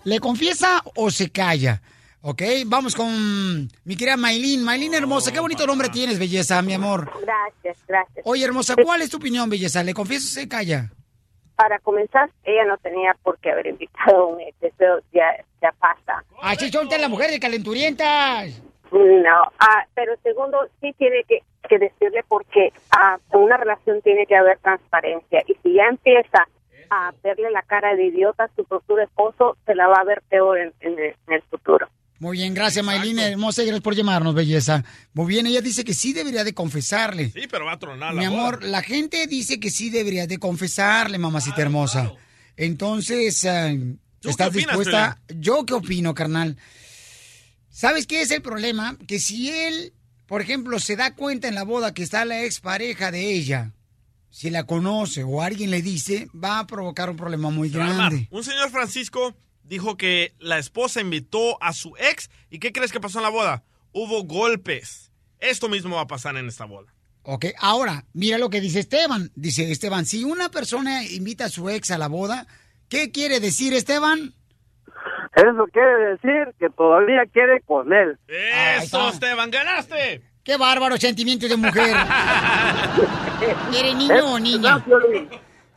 ¿Le 0.04 0.20
confiesa 0.20 0.82
o 0.96 1.12
se 1.12 1.32
calla? 1.32 1.82
Ok, 2.26 2.42
vamos 2.68 2.96
con 2.96 3.68
mi 3.84 3.98
querida 3.98 4.16
Maylin. 4.16 4.64
Maylin 4.64 4.94
hermosa, 4.94 5.34
qué 5.34 5.42
bonito 5.42 5.68
nombre 5.68 5.90
tienes, 5.90 6.18
belleza, 6.18 6.62
mi 6.62 6.74
amor. 6.74 7.12
Gracias, 7.22 7.86
gracias. 7.86 8.26
Oye, 8.26 8.46
hermosa, 8.46 8.76
¿cuál 8.82 9.02
es 9.02 9.10
tu 9.10 9.18
opinión, 9.18 9.50
belleza? 9.50 9.84
¿Le 9.84 9.94
confiesa 9.94 10.28
o 10.28 10.42
se 10.42 10.48
calla? 10.48 10.90
Para 11.58 11.80
comenzar, 11.80 12.30
ella 12.46 12.64
no 12.64 12.78
tenía 12.78 13.14
por 13.24 13.38
qué 13.40 13.52
haber 13.52 13.68
invitado 13.68 14.24
a 14.24 14.26
un 14.28 14.40
ex, 14.40 14.56
eso 14.64 15.02
ya, 15.12 15.36
ya 15.62 15.74
pasa. 15.74 16.24
Así 16.42 16.70
son 16.70 16.88
las 16.88 17.10
mujeres 17.10 17.38
calenturientas. 17.42 18.62
No, 18.94 19.42
ah, 19.60 19.86
pero 19.94 20.14
segundo, 20.24 20.60
sí 20.80 20.94
tiene 20.98 21.26
que, 21.28 21.44
que 21.68 21.78
decirle 21.78 22.24
porque 22.30 22.72
ah, 22.92 23.18
en 23.34 23.40
una 23.42 23.58
relación 23.58 24.02
tiene 24.02 24.26
que 24.28 24.38
haber 24.38 24.60
transparencia. 24.60 25.44
Y 25.46 25.56
si 25.62 25.74
ya 25.74 25.88
empieza 25.90 26.48
a 26.90 27.14
verle 27.22 27.52
la 27.52 27.64
cara 27.64 27.98
de 27.98 28.06
idiota 28.06 28.46
a 28.46 28.56
su 28.56 28.64
futuro 28.64 29.02
esposo, 29.04 29.58
se 29.66 29.76
la 29.76 29.88
va 29.88 29.96
a 29.96 30.06
ver 30.06 30.22
peor 30.30 30.58
en, 30.58 30.74
en 30.80 30.98
el, 30.98 31.16
en 31.28 31.34
el 31.34 31.42
futuro. 31.42 31.90
Muy 32.20 32.38
bien, 32.38 32.54
gracias, 32.54 32.86
Maylin 32.86 33.20
hermosa, 33.20 33.64
y 33.64 33.66
gracias 33.66 33.84
por 33.84 33.96
llamarnos, 33.96 34.34
belleza. 34.34 34.84
Muy 35.14 35.28
bien, 35.28 35.46
ella 35.48 35.62
dice 35.62 35.84
que 35.84 35.94
sí 35.94 36.14
debería 36.14 36.44
de 36.44 36.54
confesarle. 36.54 37.32
Sí, 37.32 37.42
pero 37.52 37.66
va 37.66 37.74
a 37.74 37.80
tronar 37.80 38.14
la 38.14 38.22
Mi 38.22 38.28
boda. 38.28 38.40
amor, 38.40 38.64
la 38.64 38.82
gente 38.82 39.28
dice 39.28 39.60
que 39.60 39.70
sí 39.70 39.90
debería 39.90 40.26
de 40.26 40.38
confesarle, 40.38 41.18
mamacita 41.18 41.62
hermosa. 41.62 42.14
Entonces, 42.56 43.44
eh, 43.44 43.96
¿Tú 44.22 44.30
¿estás 44.30 44.52
qué 44.52 44.60
opinas, 44.60 44.78
dispuesta? 44.78 45.22
¿Yo 45.36 45.66
qué 45.66 45.74
opino, 45.74 46.14
carnal? 46.14 46.58
¿Sabes 47.70 48.08
qué 48.08 48.22
es 48.22 48.32
el 48.32 48.42
problema? 48.42 48.98
Que 49.08 49.20
si 49.20 49.50
él, 49.50 49.94
por 50.28 50.42
ejemplo, 50.42 50.80
se 50.80 50.96
da 50.96 51.16
cuenta 51.16 51.48
en 51.48 51.56
la 51.56 51.64
boda 51.64 51.94
que 51.94 52.04
está 52.04 52.24
la 52.24 52.44
expareja 52.44 53.12
de 53.12 53.34
ella, 53.34 53.74
si 54.30 54.50
la 54.50 54.64
conoce 54.66 55.24
o 55.24 55.42
alguien 55.42 55.72
le 55.72 55.82
dice, 55.82 56.28
va 56.34 56.60
a 56.60 56.68
provocar 56.68 57.10
un 57.10 57.18
problema 57.18 57.50
muy 57.50 57.70
grande. 57.70 58.28
Un 58.32 58.44
señor 58.44 58.70
Francisco 58.70 59.36
dijo 59.64 59.98
que 59.98 60.34
la 60.40 60.58
esposa 60.58 61.02
invitó 61.02 61.62
a 61.62 61.74
su 61.74 61.96
ex. 61.98 62.30
¿Y 62.50 62.60
qué 62.60 62.72
crees 62.72 62.92
que 62.92 63.00
pasó 63.00 63.20
en 63.20 63.24
la 63.24 63.30
boda? 63.30 63.64
Hubo 63.92 64.24
golpes. 64.24 65.12
Esto 65.40 65.70
mismo 65.70 65.96
va 65.96 66.04
a 66.04 66.08
pasar 66.08 66.38
en 66.38 66.48
esta 66.48 66.66
boda. 66.66 66.94
Ok, 67.24 67.46
ahora, 67.60 68.06
mira 68.14 68.38
lo 68.38 68.50
que 68.50 68.62
dice 68.62 68.80
Esteban. 68.80 69.32
Dice 69.36 69.72
Esteban, 69.72 70.06
si 70.06 70.24
una 70.24 70.50
persona 70.50 71.04
invita 71.06 71.46
a 71.46 71.50
su 71.50 71.70
ex 71.70 71.92
a 71.92 71.98
la 71.98 72.08
boda, 72.08 72.48
¿qué 72.90 73.12
quiere 73.12 73.40
decir 73.40 73.74
Esteban? 73.74 74.34
Eso 75.36 75.66
quiere 75.72 76.12
decir 76.12 76.54
que 76.60 76.70
todavía 76.70 77.24
quiere 77.32 77.62
con 77.62 77.92
él. 77.92 78.20
¡Eso, 78.28 79.10
Esteban! 79.10 79.50
¡Ganaste! 79.50 80.22
¡Qué 80.44 80.58
bárbaro 80.58 80.98
sentimiento 80.98 81.48
de 81.48 81.58
mujer! 81.58 81.96
¿Eres 83.76 83.96
niño 83.96 84.34
o 84.34 84.40
niña? 84.40 84.86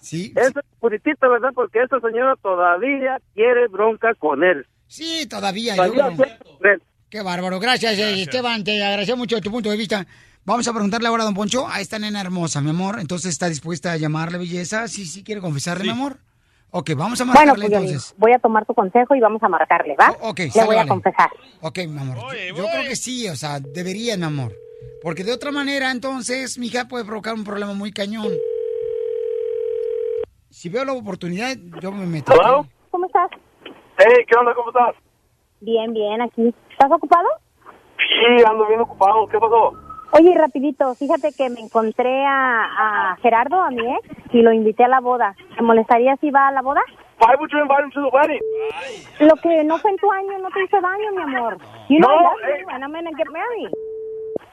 Sí. 0.01 0.33
Eso 0.37 0.61
es 0.61 0.67
puritito, 0.81 1.29
¿verdad? 1.31 1.51
Porque 1.55 1.83
esta 1.83 1.99
señora 2.01 2.35
todavía 2.43 3.19
quiere 3.35 3.69
bronca 3.69 4.15
con 4.15 4.43
él. 4.45 4.67
Sí, 4.87 5.27
todavía. 5.29 5.75
Todavía 5.77 6.09
quiere. 6.17 6.79
Qué 7.11 7.23
bárbaro. 7.23 7.59
Gracias, 7.61 7.99
eh, 7.99 8.23
Esteban. 8.23 8.63
Te 8.65 8.83
agradezco 8.85 9.17
mucho 9.17 9.41
tu 9.41 9.51
punto 9.51 9.71
de 9.71 9.77
vista. 9.77 10.07
Vamos 10.45 10.67
a 10.69 10.73
preguntarle 10.73 11.09
ahora 11.09 11.23
a 11.25 11.27
don 11.27 11.35
Poncho, 11.35 11.67
a 11.69 11.81
esta 11.81 11.99
nena 11.99 12.21
hermosa, 12.21 12.61
mi 12.61 12.71
amor. 12.71 12.99
Entonces, 13.01 13.31
¿está 13.33 13.49
dispuesta 13.49 13.93
a 13.93 13.97
llamarle 13.97 14.39
belleza? 14.39 14.87
Sí, 14.87 15.05
sí, 15.07 15.25
quiere 15.25 15.41
confesarle, 15.41 15.85
mi 15.85 15.91
amor. 15.91 16.19
Ok, 16.71 16.91
vamos 16.97 17.21
a 17.21 17.25
Bueno, 17.25 17.39
marcarle 17.41 17.69
pues 17.69 17.83
entonces. 17.83 18.15
voy 18.19 18.33
a 18.33 18.39
tomar 18.39 18.67
tu 18.67 18.75
consejo 18.75 19.15
y 19.15 19.21
vamos 19.21 19.43
a 19.43 19.49
marcarle, 19.49 19.97
¿va? 19.99 20.15
ok, 20.21 20.39
Le 20.39 20.51
sale, 20.51 20.67
voy 20.67 20.75
a 20.75 20.79
vale. 20.79 20.89
confesar. 20.89 21.31
Ok, 21.61 21.79
mi 21.89 21.99
amor. 21.99 22.17
yo, 22.19 22.57
yo 22.57 22.67
creo 22.69 22.83
que 22.89 22.97
sí, 22.97 23.29
o 23.29 23.35
sea, 23.37 23.61
debería, 23.61 24.17
mi 24.17 24.25
amor. 24.25 24.53
Porque 25.03 25.25
de 25.25 25.33
otra 25.33 25.51
manera, 25.53 25.91
entonces, 25.91 26.59
mi 26.59 26.67
hija 26.67 26.87
puede 26.87 27.05
provocar 27.05 27.35
un 27.35 27.45
problema 27.45 27.73
muy 27.73 27.93
cañón. 27.93 28.29
Si 30.57 30.71
veo 30.71 30.87
la 30.87 30.95
oportunidad, 30.95 31.55
yo 31.83 31.93
me 31.93 32.07
meto. 32.07 32.33
¿Hello? 32.33 32.65
¿Cómo 32.91 33.05
estás? 33.05 33.29
Hey, 33.99 34.25
¿qué 34.27 34.39
onda? 34.39 34.55
¿Cómo 34.55 34.71
estás? 34.71 34.95
Bien, 35.61 35.93
bien, 35.93 36.23
aquí. 36.23 36.55
¿Estás 36.71 36.91
ocupado? 36.91 37.29
Sí, 37.99 38.43
ando 38.43 38.67
bien 38.67 38.81
ocupado. 38.81 39.29
¿Qué 39.29 39.39
pasó? 39.39 39.75
Oye, 40.13 40.33
rapidito, 40.35 40.95
fíjate 40.95 41.33
que 41.37 41.51
me 41.51 41.61
encontré 41.61 42.25
a, 42.25 43.11
a 43.13 43.17
Gerardo, 43.17 43.61
a 43.61 43.69
mi 43.69 43.83
ex, 43.97 44.09
y 44.33 44.41
lo 44.41 44.51
invité 44.51 44.85
a 44.85 44.89
la 44.89 45.01
boda. 45.01 45.37
¿Te 45.59 45.63
molestaría 45.63 46.17
si 46.23 46.31
va 46.31 46.49
a 46.49 46.53
la 46.53 46.63
boda? 46.63 46.81
Why 47.21 47.35
would 47.39 47.51
you 47.53 47.61
invite 47.61 47.85
him 47.85 47.91
to 47.91 48.01
the 48.01 48.17
wedding? 48.17 48.41
Lo 49.21 49.37
que 49.37 49.63
no 49.63 49.77
fue 49.77 49.91
en 49.91 49.99
tu 49.99 50.11
año 50.11 50.39
no 50.39 50.49
te 50.53 50.65
hizo 50.65 50.81
daño, 50.81 51.13
mi 51.17 51.23
amor. 51.37 51.59
You 51.91 51.99
know 52.01 52.09
No, 52.09 52.17
I 52.17 52.23
love 52.23 52.41
eh. 52.49 52.61
you 52.63 52.69
and 52.71 52.83
I'm 52.83 52.93
gonna 52.95 53.13
get 53.15 53.29
married. 53.31 53.73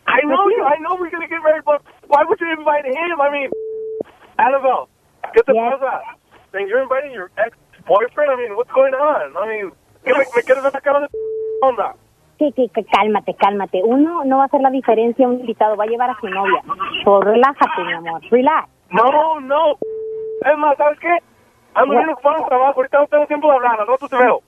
I 0.07 0.19
know 0.27 0.49
you. 0.49 0.57
you. 0.57 0.65
I 0.65 0.77
know 0.79 0.97
we're 0.99 1.09
gonna 1.09 1.29
get 1.29 1.41
married, 1.41 1.63
but 1.63 1.81
why 2.09 2.25
would 2.27 2.41
you 2.41 2.51
invite 2.51 2.83
him? 2.83 3.21
I 3.21 3.29
mean, 3.31 3.49
Annabelle, 4.37 4.89
¿qué 5.33 5.41
te 5.43 5.53
pasa? 5.53 6.01
Then 6.51 6.67
you're 6.67 6.83
inviting 6.83 7.11
your 7.11 7.31
ex-boyfriend? 7.37 8.31
I 8.31 8.35
mean, 8.35 8.55
what's 8.55 8.71
going 8.73 8.93
on? 8.93 9.35
I 9.37 9.47
mean, 9.47 9.73
¿qué 10.03 10.13
me, 10.13 10.19
me 10.35 10.43
quieres 10.43 10.63
ver 10.63 10.73
la 10.73 10.81
cara 10.81 10.99
de 11.01 11.07
onda? 11.61 11.95
Sí, 12.39 12.51
sí, 12.55 12.69
cálmate, 12.91 13.35
cálmate. 13.35 13.81
Uno 13.83 14.23
no 14.25 14.37
va 14.37 14.43
a 14.43 14.45
hacer 14.47 14.61
la 14.61 14.69
diferencia, 14.69 15.27
un 15.27 15.39
invitado 15.39 15.77
va 15.77 15.85
a 15.85 15.87
llevar 15.87 16.09
a 16.09 16.19
su 16.19 16.27
novia. 16.27 16.61
So, 17.03 17.21
relájate, 17.21 17.83
mi 17.85 17.93
amor, 17.93 18.21
relax. 18.29 18.69
No, 18.89 19.39
no. 19.39 19.77
Es 20.41 20.57
más, 20.57 20.75
¿sabes 20.77 20.99
qué? 20.99 21.17
Ando 21.75 21.95
bien 21.95 22.09
ocupado 22.09 22.37
en 22.37 22.43
el 22.43 22.49
trabajo. 22.49 22.73
Ahorita 22.75 22.99
no 22.99 23.07
tengo 23.07 23.27
tiempo 23.27 23.47
de 23.49 23.55
hablar. 23.55 23.79
Al 23.79 23.87
rato 23.87 24.07
te 24.07 24.17
veo. 24.17 24.41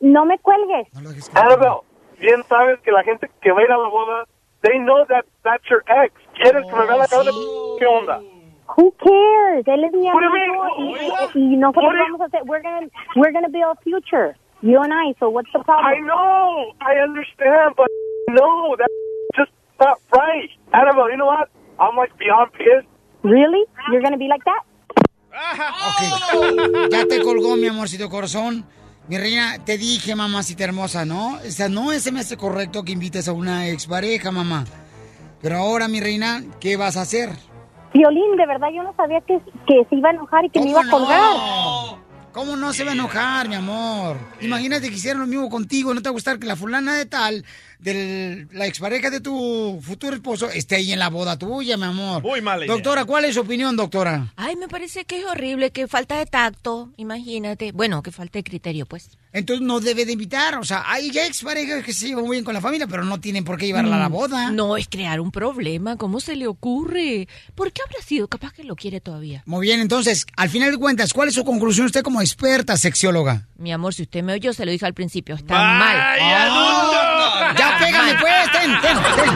No 0.00 0.24
me 0.24 0.38
cuelgues. 0.38 0.88
Annabelle, 1.34 1.80
bien 2.18 2.42
sabes 2.44 2.80
que 2.80 2.92
la 2.92 3.02
gente 3.02 3.30
que 3.40 3.52
va 3.52 3.60
a 3.60 3.64
ir 3.64 3.72
a 3.72 3.76
la 3.78 3.88
boda, 3.88 4.24
they 4.62 4.78
know 4.78 5.04
that 5.06 5.24
that's 5.42 5.64
your 5.68 5.82
ex. 5.88 6.14
¿Quieres 6.34 6.64
que 6.66 6.76
me 6.76 6.86
vea 6.86 6.96
la 6.96 7.06
cara 7.06 7.24
de 7.24 7.30
qué 7.78 7.86
onda? 7.86 8.20
Who 8.76 8.92
cares? 9.02 9.66
Él 9.66 9.84
es 9.84 9.92
mi 9.92 10.08
amigo 10.08 10.64
y, 10.78 11.38
y- 11.38 11.54
y 11.54 11.56
nosotros 11.56 11.92
vamos 11.98 12.20
a 12.20 12.24
hacer, 12.26 12.42
we're 12.46 12.62
gonna, 12.62 12.86
we're 13.16 13.32
gonna 13.32 13.48
build 13.48 13.76
a 13.76 13.80
future. 13.82 14.36
You 14.62 14.80
and 14.82 14.92
I, 14.92 15.14
so 15.18 15.28
what's 15.30 15.50
the 15.52 15.60
problem? 15.64 15.86
I 15.86 16.00
know. 16.00 16.72
I 16.80 17.00
understand, 17.02 17.74
but 17.76 17.88
no, 18.28 18.76
that's 18.78 18.92
just 19.36 19.50
not 19.80 19.98
right. 20.12 20.50
Annabelle, 20.72 21.10
you 21.10 21.16
know 21.16 21.26
what? 21.26 21.48
I'm 21.78 21.96
like 21.96 22.12
beyond 22.18 22.52
pissed. 22.52 22.86
Really? 23.22 23.64
You're 23.90 24.02
gonna 24.02 24.18
be 24.18 24.28
like 24.28 24.44
that? 24.44 24.62
Ok. 26.34 26.90
Ya 26.90 27.04
te 27.06 27.22
colgó, 27.22 27.56
mi 27.56 27.66
amorcito 27.68 28.08
corazón. 28.10 28.64
Mi 29.08 29.18
reina, 29.18 29.56
te 29.64 29.76
dije, 29.78 30.14
mamacita 30.14 30.64
hermosa, 30.64 31.04
¿no? 31.04 31.34
O 31.36 31.50
sea, 31.50 31.68
no 31.68 31.90
se 31.92 32.12
me 32.12 32.20
hace 32.20 32.36
correcto 32.36 32.84
que 32.84 32.92
invites 32.92 33.26
a 33.28 33.32
una 33.32 33.66
expareja, 33.68 34.30
mamá. 34.30 34.64
Pero 35.42 35.56
ahora, 35.56 35.88
mi 35.88 36.00
reina, 36.00 36.42
¿qué 36.60 36.76
vas 36.76 36.96
a 36.96 37.02
hacer? 37.02 37.30
Violín, 37.92 38.36
de 38.36 38.46
verdad 38.46 38.68
yo 38.74 38.82
no 38.82 38.94
sabía 38.96 39.20
que, 39.20 39.40
que 39.66 39.84
se 39.88 39.96
iba 39.96 40.10
a 40.10 40.12
enojar 40.12 40.44
y 40.44 40.50
que 40.50 40.60
me 40.60 40.70
iba 40.70 40.80
a 40.80 40.90
colgar. 40.90 42.00
¿Cómo 42.32 42.56
no 42.56 42.72
se 42.72 42.84
va 42.84 42.90
a 42.90 42.94
enojar, 42.94 43.48
mi 43.48 43.56
amor? 43.56 44.16
Imagínate 44.40 44.88
que 44.88 44.94
hicieran 44.94 45.20
lo 45.20 45.26
mismo 45.26 45.50
contigo, 45.50 45.92
no 45.92 46.00
te 46.00 46.08
va 46.08 46.10
a 46.10 46.12
gustar 46.12 46.38
que 46.38 46.46
la 46.46 46.54
fulana 46.54 46.94
de 46.94 47.06
tal, 47.06 47.44
de 47.80 48.46
la 48.52 48.66
expareja 48.66 49.10
de 49.10 49.20
tu 49.20 49.80
futuro 49.82 50.14
esposo, 50.14 50.50
esté 50.50 50.76
ahí 50.76 50.92
en 50.92 50.98
la 50.98 51.08
boda 51.08 51.38
tuya, 51.38 51.76
mi 51.76 51.84
amor. 51.84 52.22
Muy 52.22 52.40
mala 52.40 52.64
idea. 52.64 52.74
Doctora, 52.74 53.04
¿cuál 53.04 53.24
es 53.24 53.34
su 53.34 53.40
opinión, 53.40 53.76
doctora? 53.76 54.32
Ay, 54.36 54.56
me 54.56 54.68
parece 54.68 55.04
que 55.04 55.18
es 55.20 55.24
horrible, 55.24 55.70
que 55.70 55.88
falta 55.88 56.18
de 56.18 56.26
tacto, 56.26 56.90
imagínate. 56.96 57.72
Bueno, 57.72 58.02
que 58.02 58.10
falta 58.12 58.38
de 58.38 58.44
criterio, 58.44 58.86
pues. 58.86 59.10
Entonces 59.32 59.64
no 59.64 59.78
debe 59.78 60.04
de 60.06 60.12
invitar, 60.12 60.56
o 60.56 60.64
sea, 60.64 60.82
hay 60.86 61.12
ya 61.12 61.24
exparejas 61.24 61.84
que 61.84 61.92
se 61.92 62.08
llevan 62.08 62.24
muy 62.24 62.34
bien 62.36 62.44
con 62.44 62.52
la 62.52 62.60
familia, 62.60 62.88
pero 62.88 63.04
no 63.04 63.20
tienen 63.20 63.44
por 63.44 63.58
qué 63.58 63.66
llevarla 63.66 63.94
a 63.94 63.98
la 64.00 64.08
Mm, 64.08 64.12
boda. 64.12 64.50
No, 64.50 64.76
es 64.76 64.88
crear 64.88 65.20
un 65.20 65.30
problema, 65.30 65.96
¿cómo 65.96 66.18
se 66.18 66.34
le 66.34 66.48
ocurre? 66.48 67.28
¿Por 67.54 67.70
qué 67.72 67.80
habrá 67.86 68.02
sido? 68.02 68.26
Capaz 68.26 68.52
que 68.52 68.64
lo 68.64 68.74
quiere 68.74 69.00
todavía. 69.00 69.44
Muy 69.46 69.66
bien, 69.68 69.78
entonces, 69.80 70.26
al 70.36 70.48
final 70.50 70.72
de 70.72 70.78
cuentas, 70.78 71.12
¿cuál 71.12 71.28
es 71.28 71.34
su 71.36 71.44
conclusión 71.44 71.86
usted 71.86 72.02
como 72.02 72.20
experta 72.20 72.76
sexióloga? 72.76 73.46
Mi 73.56 73.72
amor, 73.72 73.94
si 73.94 74.02
usted 74.02 74.24
me 74.24 74.32
oyó, 74.32 74.52
se 74.52 74.64
lo 74.66 74.72
dije 74.72 74.84
al 74.86 74.94
principio, 74.94 75.36
está 75.36 75.54
mal. 75.54 75.96
Ah, 75.96 77.09
ya 77.58 77.78
pégame 77.78 78.14
pues, 78.20 78.52
ten, 78.52 78.80
ten, 78.80 78.96
ten, 79.16 79.30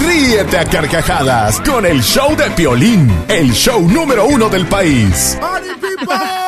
Ríete 0.00 0.58
a 0.58 0.64
carcajadas 0.64 1.60
con 1.60 1.84
el 1.84 2.02
show 2.02 2.34
de 2.36 2.50
Piolín, 2.52 3.10
el 3.28 3.52
show 3.52 3.80
número 3.88 4.26
uno 4.26 4.48
del 4.48 4.66
país. 4.66 5.38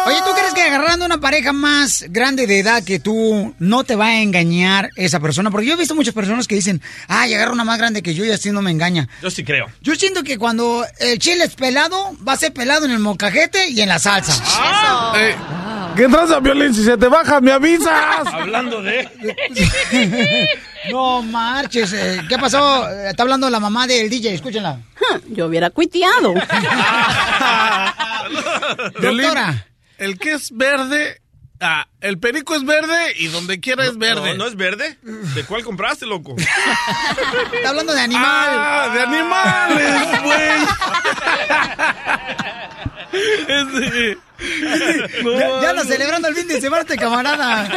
Oye, 0.06 0.18
¿tú 0.24 0.30
crees 0.34 0.51
que 0.62 0.68
agarrando 0.68 1.04
una 1.06 1.18
pareja 1.18 1.52
más 1.52 2.04
grande 2.08 2.46
de 2.46 2.60
edad 2.60 2.82
que 2.84 2.98
tú 3.00 3.54
no 3.58 3.84
te 3.84 3.96
va 3.96 4.06
a 4.06 4.20
engañar 4.22 4.90
esa 4.96 5.20
persona? 5.20 5.50
Porque 5.50 5.66
yo 5.66 5.74
he 5.74 5.76
visto 5.76 5.94
muchas 5.94 6.14
personas 6.14 6.46
que 6.46 6.54
dicen, 6.54 6.80
ay, 7.08 7.34
agarro 7.34 7.52
una 7.52 7.64
más 7.64 7.78
grande 7.78 8.02
que 8.02 8.14
yo 8.14 8.24
y 8.24 8.30
así 8.30 8.50
no 8.50 8.62
me 8.62 8.70
engaña. 8.70 9.08
Yo 9.22 9.30
sí 9.30 9.44
creo. 9.44 9.66
Yo 9.80 9.94
siento 9.94 10.22
que 10.22 10.38
cuando 10.38 10.84
el 11.00 11.18
chile 11.18 11.44
es 11.44 11.54
pelado, 11.54 12.16
va 12.26 12.34
a 12.34 12.36
ser 12.36 12.52
pelado 12.52 12.84
en 12.84 12.92
el 12.92 12.98
mocajete 13.00 13.70
y 13.70 13.80
en 13.80 13.88
la 13.88 13.98
salsa. 13.98 14.32
Eh, 15.16 15.34
¿Qué 15.96 16.08
tranza, 16.08 16.40
Violín? 16.40 16.72
Si 16.74 16.84
se 16.84 16.96
te 16.96 17.08
baja, 17.08 17.40
me 17.40 17.52
avisas. 17.52 18.26
Hablando 18.32 18.82
de... 18.82 19.08
No 20.90 21.22
marches. 21.22 21.92
eh, 21.92 22.22
¿Qué 22.28 22.36
pasó? 22.38 22.88
Está 22.88 23.22
hablando 23.22 23.48
la 23.48 23.60
mamá 23.60 23.86
del 23.86 24.10
DJ, 24.10 24.34
escúchenla. 24.34 24.80
Yo 25.28 25.46
hubiera 25.46 25.70
cuiteado. 25.70 26.34
Violín, 29.00 29.22
Doctora. 29.22 29.66
El 30.02 30.18
que 30.18 30.32
es 30.32 30.50
verde, 30.50 31.20
ah, 31.60 31.86
el 32.00 32.18
perico 32.18 32.56
es 32.56 32.64
verde 32.64 33.14
y 33.18 33.28
donde 33.28 33.60
quiera 33.60 33.84
es 33.86 33.96
verde. 33.96 34.32
No, 34.32 34.38
¿no 34.44 34.46
es 34.48 34.56
verde? 34.56 34.98
¿De 35.02 35.44
cuál 35.44 35.62
compraste, 35.62 36.06
loco? 36.06 36.34
Está 37.54 37.68
hablando 37.68 37.92
de 37.94 38.00
animal. 38.00 38.24
Ah, 38.26 38.90
de 38.92 39.00
animales, 39.02 40.22
güey. 40.24 40.50
Ese- 43.46 44.18
No, 45.22 45.38
ya, 45.38 45.62
ya 45.62 45.72
no. 45.74 45.84
celebrando 45.84 46.26
el 46.28 46.34
fin 46.34 46.48
de 46.48 46.60
semana 46.60 46.82
este 46.82 46.96
camarada. 46.96 47.68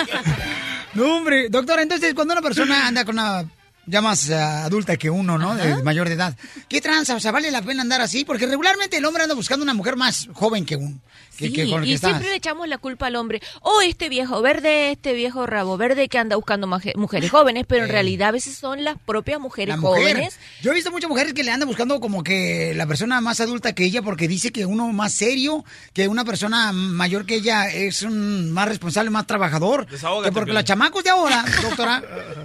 No, 0.96 1.18
hombre. 1.18 1.50
Doctora, 1.50 1.82
entonces 1.84 2.14
cuando 2.16 2.34
una 2.34 2.42
persona 2.42 2.88
anda 2.88 3.06
con 3.06 3.16
una 3.20 3.44
ya 3.86 4.02
más 4.02 4.30
eh, 4.30 4.36
adulta 4.36 4.98
que 4.98 5.10
uno, 5.10 5.38
¿no? 5.38 5.56
De 5.56 5.82
mayor 5.84 6.08
de 6.08 6.16
edad. 6.16 6.36
¿Qué 6.68 6.82
tranza? 6.82 7.16
O 7.16 7.20
sea, 7.20 7.32
¿vale 7.32 7.52
la 7.52 7.62
pena 7.62 7.82
andar 7.82 8.02
así? 8.02 8.26
Porque 8.26 8.46
regularmente 8.46 8.98
el 8.98 9.06
hombre 9.06 9.24
anda 9.24 9.36
buscando 9.36 9.64
una 9.64 9.74
mujer 9.74 9.96
más 9.96 10.28
joven 10.34 10.66
que 10.66 10.76
uno. 10.76 11.00
Que, 11.38 11.48
Sí, 11.48 11.52
que 11.54 11.70
con 11.70 11.82
el 11.82 11.86
que 11.90 11.96
y 11.96 11.98
siempre 11.98 12.30
le 12.30 12.36
echamos 12.36 12.66
la 12.70 12.78
culpa 12.78 13.08
al 13.08 13.18
hombre. 13.18 13.42
Oh, 13.62 13.82
este 13.82 14.08
viejo 14.08 14.42
verde, 14.42 14.92
este 14.92 15.14
viejo 15.14 15.46
rabo 15.46 15.76
verde 15.76 16.08
que 16.08 16.18
anda 16.18 16.38
buscando 16.38 16.66
mujeres 16.96 17.30
jóvenes, 17.30 17.66
pero 17.68 17.84
en 17.84 17.90
realidad 17.90 18.30
a 18.30 18.32
veces 18.32 18.56
son 18.56 18.86
las 18.86 18.98
propias 19.06 19.42
mujeres 19.42 19.76
La 19.76 19.82
mujer. 19.82 20.14
jóvenes. 20.14 20.40
Yo 20.62 20.72
he 20.72 20.74
visto 20.74 20.92
muchas 20.92 21.10
mujeres 21.10 21.34
que 21.34 21.44
le 21.44 21.52
andan 21.52 21.68
buscando 21.68 22.00
como 22.00 22.24
que 22.24 22.74
la 22.74 22.88
persona 22.88 23.20
más 23.20 23.42
adulta 23.42 23.76
que 23.76 23.84
ella 23.84 24.02
porque 24.02 24.30
dice 24.30 24.54
que 24.54 24.66
uno 24.66 24.88
más 24.94 25.12
serio, 25.14 25.66
que 25.92 26.08
una 26.08 26.24
persona 26.24 26.72
mayor 26.72 27.26
que 27.26 27.36
ella 27.36 27.70
es 27.70 28.04
un 28.04 28.52
más 28.52 28.70
responsable, 28.70 29.10
más 29.10 29.28
trabajador. 29.28 29.88
Desahógate, 29.88 30.30
Que 30.30 30.34
porque 30.34 30.54
los 30.54 30.64
chamacos 30.64 31.04
de 31.04 31.10
ahora, 31.10 31.44
doctora, 31.62 32.02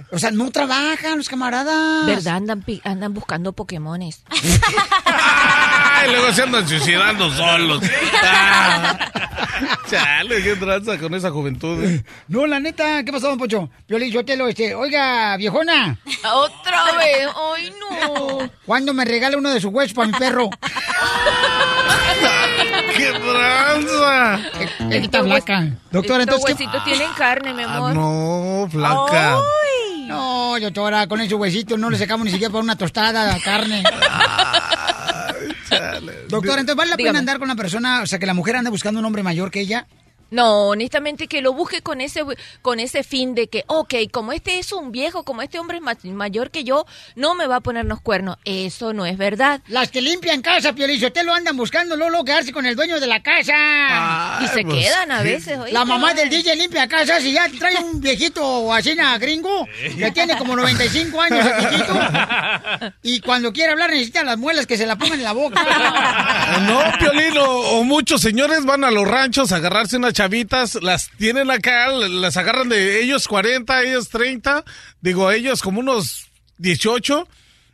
o 0.11 0.19
sea, 0.19 0.31
no 0.31 0.51
trabajan 0.51 1.17
los 1.17 1.29
camaradas. 1.31 2.05
¿Verdad? 2.05 2.35
Andan, 2.35 2.61
pi- 2.61 2.81
andan 2.83 3.13
buscando 3.13 3.53
Pokémones. 3.53 4.23
Ay, 5.05 6.11
luego 6.11 6.31
se 6.33 6.43
andan 6.43 6.67
suicidando 6.67 7.31
solos. 7.31 7.81
Ah. 8.23 8.97
Chale, 9.89 10.41
qué 10.43 10.55
tranza 10.55 10.97
con 10.97 11.13
esa 11.15 11.29
juventud. 11.31 11.83
eh. 11.83 12.03
No, 12.27 12.45
la 12.47 12.59
neta, 12.59 13.03
¿qué 13.03 13.11
pasó, 13.11 13.27
don 13.29 13.37
Pocho? 13.37 13.69
Piolín, 13.87 14.11
yo 14.11 14.23
te 14.25 14.35
lo, 14.35 14.47
este, 14.47 14.73
oiga, 14.75 15.37
viejona. 15.37 15.97
Otra 16.33 16.83
vez, 16.97 17.27
ay 17.55 17.73
no. 17.79 18.49
¿Cuándo 18.65 18.93
me 18.93 19.05
regala 19.05 19.37
uno 19.37 19.49
de 19.49 19.59
sus 19.61 19.71
huesos 19.71 19.93
para 19.93 20.07
mi 20.07 20.13
perro? 20.13 20.49
¡Qué 22.97 23.11
tranza! 23.11 24.39
Esta 24.89 25.23
flaca. 25.23 25.67
Doctora, 25.91 26.23
entonces, 26.23 26.45
¿qué? 26.45 26.53
huesitos 26.53 26.83
tienen 26.83 27.11
carne, 27.13 27.53
mi 27.53 27.63
Ah, 27.63 27.75
amor. 27.75 27.93
no, 27.95 28.67
flaca. 28.71 29.35
Ay. 29.35 29.41
No, 30.11 30.59
doctora, 30.59 31.07
con 31.07 31.21
esos 31.21 31.39
huesitos 31.39 31.79
no 31.79 31.89
le 31.89 31.97
sacamos 31.97 32.25
ni 32.25 32.31
siquiera 32.31 32.51
para 32.51 32.63
una 32.63 32.75
tostada 32.75 33.33
de 33.33 33.41
carne. 33.41 33.83
Doctora, 36.27 36.59
entonces, 36.61 36.75
¿vale 36.75 36.91
la 36.91 36.97
pena 36.97 37.19
andar 37.19 37.39
con 37.39 37.45
una 37.45 37.55
persona, 37.55 38.01
o 38.01 38.05
sea, 38.05 38.19
que 38.19 38.25
la 38.25 38.33
mujer 38.33 38.55
anda 38.55 38.69
buscando 38.69 38.99
un 38.99 39.05
hombre 39.05 39.23
mayor 39.23 39.51
que 39.51 39.61
ella? 39.61 39.87
No, 40.31 40.69
honestamente 40.69 41.27
que 41.27 41.41
lo 41.41 41.53
busque 41.53 41.81
con 41.81 42.01
ese 42.01 42.23
con 42.61 42.79
ese 42.79 43.03
fin 43.03 43.35
de 43.35 43.47
que, 43.47 43.63
ok, 43.67 43.93
como 44.11 44.31
este 44.31 44.59
es 44.59 44.71
un 44.71 44.91
viejo, 44.91 45.23
como 45.23 45.41
este 45.41 45.59
hombre 45.59 45.77
es 45.77 45.83
ma- 45.83 45.97
mayor 46.03 46.49
que 46.51 46.63
yo, 46.63 46.85
no 47.15 47.35
me 47.35 47.47
va 47.47 47.57
a 47.57 47.59
ponernos 47.61 47.99
cuernos. 48.01 48.37
Eso 48.45 48.93
no 48.93 49.05
es 49.05 49.17
verdad. 49.17 49.61
Las 49.67 49.91
que 49.91 50.01
limpian 50.01 50.41
casa, 50.41 50.73
Piolín, 50.73 51.03
usted 51.03 51.23
lo 51.25 51.33
andan 51.33 51.57
buscando, 51.57 51.95
Lolo, 51.95 52.23
quedarse 52.23 52.51
con 52.53 52.65
el 52.65 52.75
dueño 52.75 52.99
de 52.99 53.07
la 53.07 53.21
casa. 53.21 54.39
y 54.41 54.47
se 54.47 54.63
pues, 54.63 54.73
quedan 54.85 55.11
a 55.11 55.21
veces, 55.21 55.57
oíste. 55.57 55.73
La 55.73 55.85
mamá 55.85 56.13
del 56.13 56.29
DJ 56.29 56.55
limpia 56.55 56.87
casa, 56.87 57.19
si 57.19 57.33
ya 57.33 57.45
trae 57.59 57.77
un 57.83 57.99
viejito 57.99 58.73
así 58.73 58.95
gringo, 59.19 59.67
que 59.97 60.11
tiene 60.11 60.37
como 60.37 60.55
95 60.55 61.21
años 61.21 61.45
el 61.45 61.67
viejito, 61.69 61.99
y 63.03 63.19
cuando 63.19 63.51
quiere 63.51 63.71
hablar 63.73 63.89
necesita 63.89 64.23
las 64.23 64.37
muelas 64.37 64.65
que 64.65 64.77
se 64.77 64.85
la 64.85 64.95
pongan 64.97 65.19
en 65.19 65.23
la 65.25 65.33
boca. 65.33 65.61
No, 66.61 66.79
Piolín, 66.99 67.37
o, 67.37 67.45
o 67.79 67.83
muchos 67.83 68.21
señores 68.21 68.65
van 68.65 68.83
a 68.83 68.91
los 68.91 69.07
ranchos 69.07 69.51
a 69.51 69.57
agarrarse 69.57 69.97
unas 69.97 70.13
chavitas, 70.21 70.77
las 70.83 71.09
tienen 71.17 71.49
acá, 71.49 71.87
las 71.87 72.37
agarran 72.37 72.69
de 72.69 73.01
ellos 73.01 73.27
40, 73.27 73.81
ellos 73.81 74.09
30, 74.09 74.63
digo, 75.01 75.31
ellos 75.31 75.63
como 75.63 75.79
unos 75.79 76.29
18, 76.59 77.27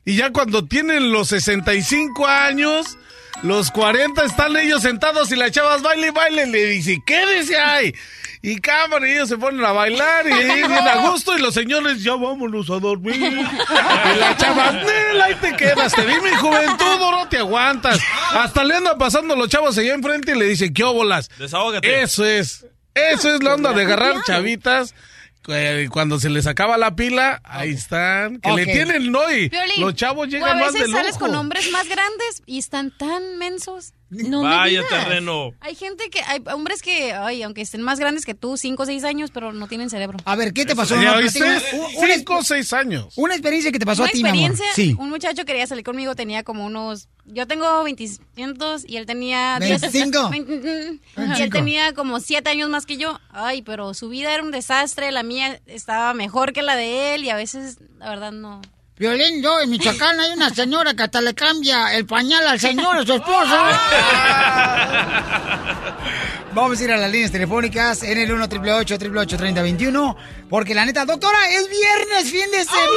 y 0.06 0.16
ya 0.16 0.32
cuando 0.32 0.64
tienen 0.64 1.12
los 1.12 1.28
65 1.28 2.26
años, 2.26 2.98
los 3.43 3.71
40 3.71 4.23
están 4.25 4.55
ellos 4.57 4.81
sentados 4.81 5.31
y 5.31 5.35
las 5.35 5.51
chavas 5.51 5.81
baile 5.81 6.07
y 6.07 6.11
baile, 6.11 6.45
le 6.47 6.65
dice, 6.65 6.97
quédese 7.05 7.57
ahí. 7.57 7.93
Y 8.41 8.57
cámara, 8.59 9.07
y 9.07 9.13
ellos 9.13 9.29
se 9.29 9.38
ponen 9.38 9.65
a 9.65 9.71
bailar 9.71 10.27
y 10.27 10.31
ahí 10.31 10.57
bien 10.63 10.71
a 10.73 11.09
gusto 11.09 11.35
y 11.35 11.41
los 11.41 11.53
señores, 11.53 12.03
ya 12.03 12.13
vámonos 12.13 12.69
a 12.69 12.79
dormir. 12.79 13.15
Y 13.15 14.19
la 14.19 14.38
chava, 14.38 14.71
"Nel, 14.71 15.21
ahí 15.21 15.35
te 15.35 15.55
quedas, 15.55 15.93
te 15.93 16.05
di 16.05 16.13
mi 16.21 16.29
juventud, 16.38 16.99
no 16.99 17.27
te 17.27 17.38
aguantas. 17.39 17.99
Hasta 18.31 18.63
le 18.63 18.75
andan 18.75 18.97
pasando 18.97 19.35
los 19.35 19.49
chavos 19.49 19.77
allá 19.77 19.93
enfrente 19.93 20.33
y 20.35 20.39
le 20.39 20.45
dicen, 20.45 20.73
¿qué 20.73 20.83
óbolas? 20.83 21.29
Desahógate. 21.39 22.01
Eso 22.03 22.25
es, 22.25 22.65
eso 22.93 23.33
es 23.35 23.43
la 23.43 23.55
onda 23.55 23.73
de 23.73 23.81
agarrar 23.83 24.15
chavitas. 24.25 24.93
Eh, 25.49 25.88
Cuando 25.91 26.19
se 26.19 26.29
les 26.29 26.47
acaba 26.47 26.77
la 26.77 26.95
pila, 26.95 27.41
ahí 27.43 27.69
están, 27.71 28.39
que 28.39 28.51
le 28.51 28.65
tienen, 28.65 29.11
¿no? 29.11 29.21
Y 29.33 29.49
Piolín, 29.49 29.81
los 29.81 29.95
chavos 29.95 30.19
o 30.21 30.23
a 30.23 30.27
llegan 30.27 30.59
más 30.59 30.73
de 30.73 30.79
veces 30.79 30.93
sales 30.93 31.13
lujo. 31.13 31.25
con 31.25 31.35
hombres 31.35 31.71
más 31.71 31.88
grandes 31.88 32.41
y 32.45 32.57
están 32.59 32.95
tan 32.97 33.38
mensos. 33.38 33.93
No 34.09 34.41
me 34.43 34.49
Vaya 34.49 34.81
digas. 34.83 35.03
terreno. 35.03 35.51
Hay 35.59 35.75
gente 35.75 36.09
que, 36.09 36.21
hay 36.21 36.41
hombres 36.53 36.81
que, 36.81 37.11
ay, 37.13 37.43
aunque 37.43 37.61
estén 37.61 37.81
más 37.81 37.99
grandes 37.99 38.23
que 38.25 38.33
tú, 38.33 38.55
5 38.55 38.83
o 38.83 38.85
6 38.85 39.03
años, 39.03 39.31
pero 39.33 39.51
no 39.51 39.67
tienen 39.67 39.89
cerebro. 39.89 40.17
A 40.23 40.35
ver, 40.38 40.53
¿qué 40.53 40.65
te 40.65 40.75
pasó? 40.77 40.95
¿Ya 41.01 41.11
No, 41.11 41.17
oíste? 41.17 41.39
platícame. 41.39 41.81
Un- 41.81 41.95
una- 42.05 42.15
Cinco 42.15 42.38
o 42.38 42.43
seis 42.43 42.71
años. 42.71 43.13
Una 43.17 43.33
experiencia 43.33 43.69
que 43.71 43.79
te 43.79 43.85
pasó 43.85 44.03
Una 44.03 44.09
a 44.09 44.13
ti, 44.13 44.23
mi 44.23 44.29
amor. 44.29 44.51
experiencia, 44.51 44.73
Sí. 44.75 44.95
un 44.97 45.09
muchacho 45.09 45.43
quería 45.43 45.67
salir 45.67 45.83
conmigo, 45.83 46.15
tenía 46.15 46.43
como 46.43 46.65
unos, 46.65 47.09
yo 47.28 47.45
tengo 47.45 47.84
25 47.84 48.25
y 48.88 48.97
él 48.97 49.05
tenía 49.05 49.59
25. 49.59 50.30
20, 50.30 50.51
mm, 50.51 50.57
y 50.57 50.61
él 50.61 51.01
25. 51.15 51.57
tenía 51.57 51.93
como 51.93 52.19
7 52.19 52.49
años 52.49 52.69
más 52.69 52.86
que 52.86 52.97
yo. 52.97 53.19
Ay, 53.30 53.61
pero 53.61 53.93
su 53.93 54.09
vida 54.09 54.34
era 54.34 54.43
un 54.43 54.51
desastre, 54.51 55.11
la 55.11 55.23
mía 55.23 55.59
estaba 55.67 56.13
mejor 56.13 56.53
que 56.53 56.61
la 56.61 56.75
de 56.75 57.15
él 57.15 57.25
y 57.25 57.30
a 57.30 57.36
veces, 57.36 57.78
la 57.99 58.09
verdad, 58.09 58.32
no. 58.32 58.61
Violín, 58.97 59.43
yo 59.43 59.59
en 59.59 59.69
Michoacán 59.69 60.19
hay 60.19 60.32
una 60.32 60.49
señora 60.49 60.95
que 60.95 61.03
hasta 61.03 61.21
le 61.21 61.36
cambia 61.36 61.95
el 61.95 62.07
pañal 62.07 62.47
al 62.47 62.59
señor, 62.59 62.97
a 62.97 63.05
su 63.05 63.13
esposo. 63.13 63.55
Vamos 66.53 66.80
a 66.80 66.84
ir 66.84 66.91
a 66.91 66.97
las 66.97 67.11
líneas 67.11 67.32
telefónicas 67.32 68.01
en 68.01 68.17
el 68.17 68.32
1 68.32 68.45
888 68.45 69.38
3021 69.38 70.17
porque 70.49 70.73
la 70.73 70.86
neta, 70.86 71.05
doctora, 71.05 71.38
es 71.51 71.69
viernes, 71.69 72.32
fin 72.32 72.49
de 72.49 72.63
semana. 72.63 72.88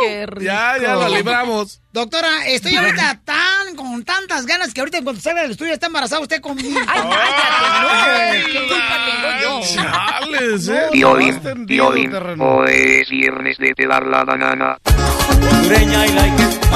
Qué 0.00 0.26
rico. 0.26 0.42
Ya, 0.42 0.76
ya 0.80 0.94
la 0.94 1.08
libramos. 1.08 1.80
Doctora, 1.92 2.46
estoy 2.46 2.76
ahorita 2.76 3.20
tan 3.24 3.74
con 3.74 4.04
tantas 4.04 4.46
ganas 4.46 4.72
que 4.72 4.80
ahorita 4.80 5.02
cuando 5.02 5.20
salga 5.20 5.42
del 5.42 5.52
estudio 5.52 5.72
está 5.72 5.86
embarazada 5.86 6.20
usted 6.20 6.40
conmigo. 6.40 6.78
Ay, 6.86 7.00
cállate, 7.02 8.44
no. 8.44 8.52
¿Qué 8.52 8.68
culpa 8.68 8.96
tengo 9.06 9.28
yo? 9.42 9.74
Chales, 9.74 10.68
¿eh? 10.68 10.88
Piolín, 11.66 12.10
terreno. 12.10 12.44
hoy 12.44 13.00
es 13.02 13.10
viernes 13.10 13.58
de 13.58 13.74
pelar 13.74 14.06
la 14.06 14.24
banana. 14.24 14.78
Hondureña 15.30 16.06
y 16.06 16.12
like 16.12 16.42
it, 16.42 16.68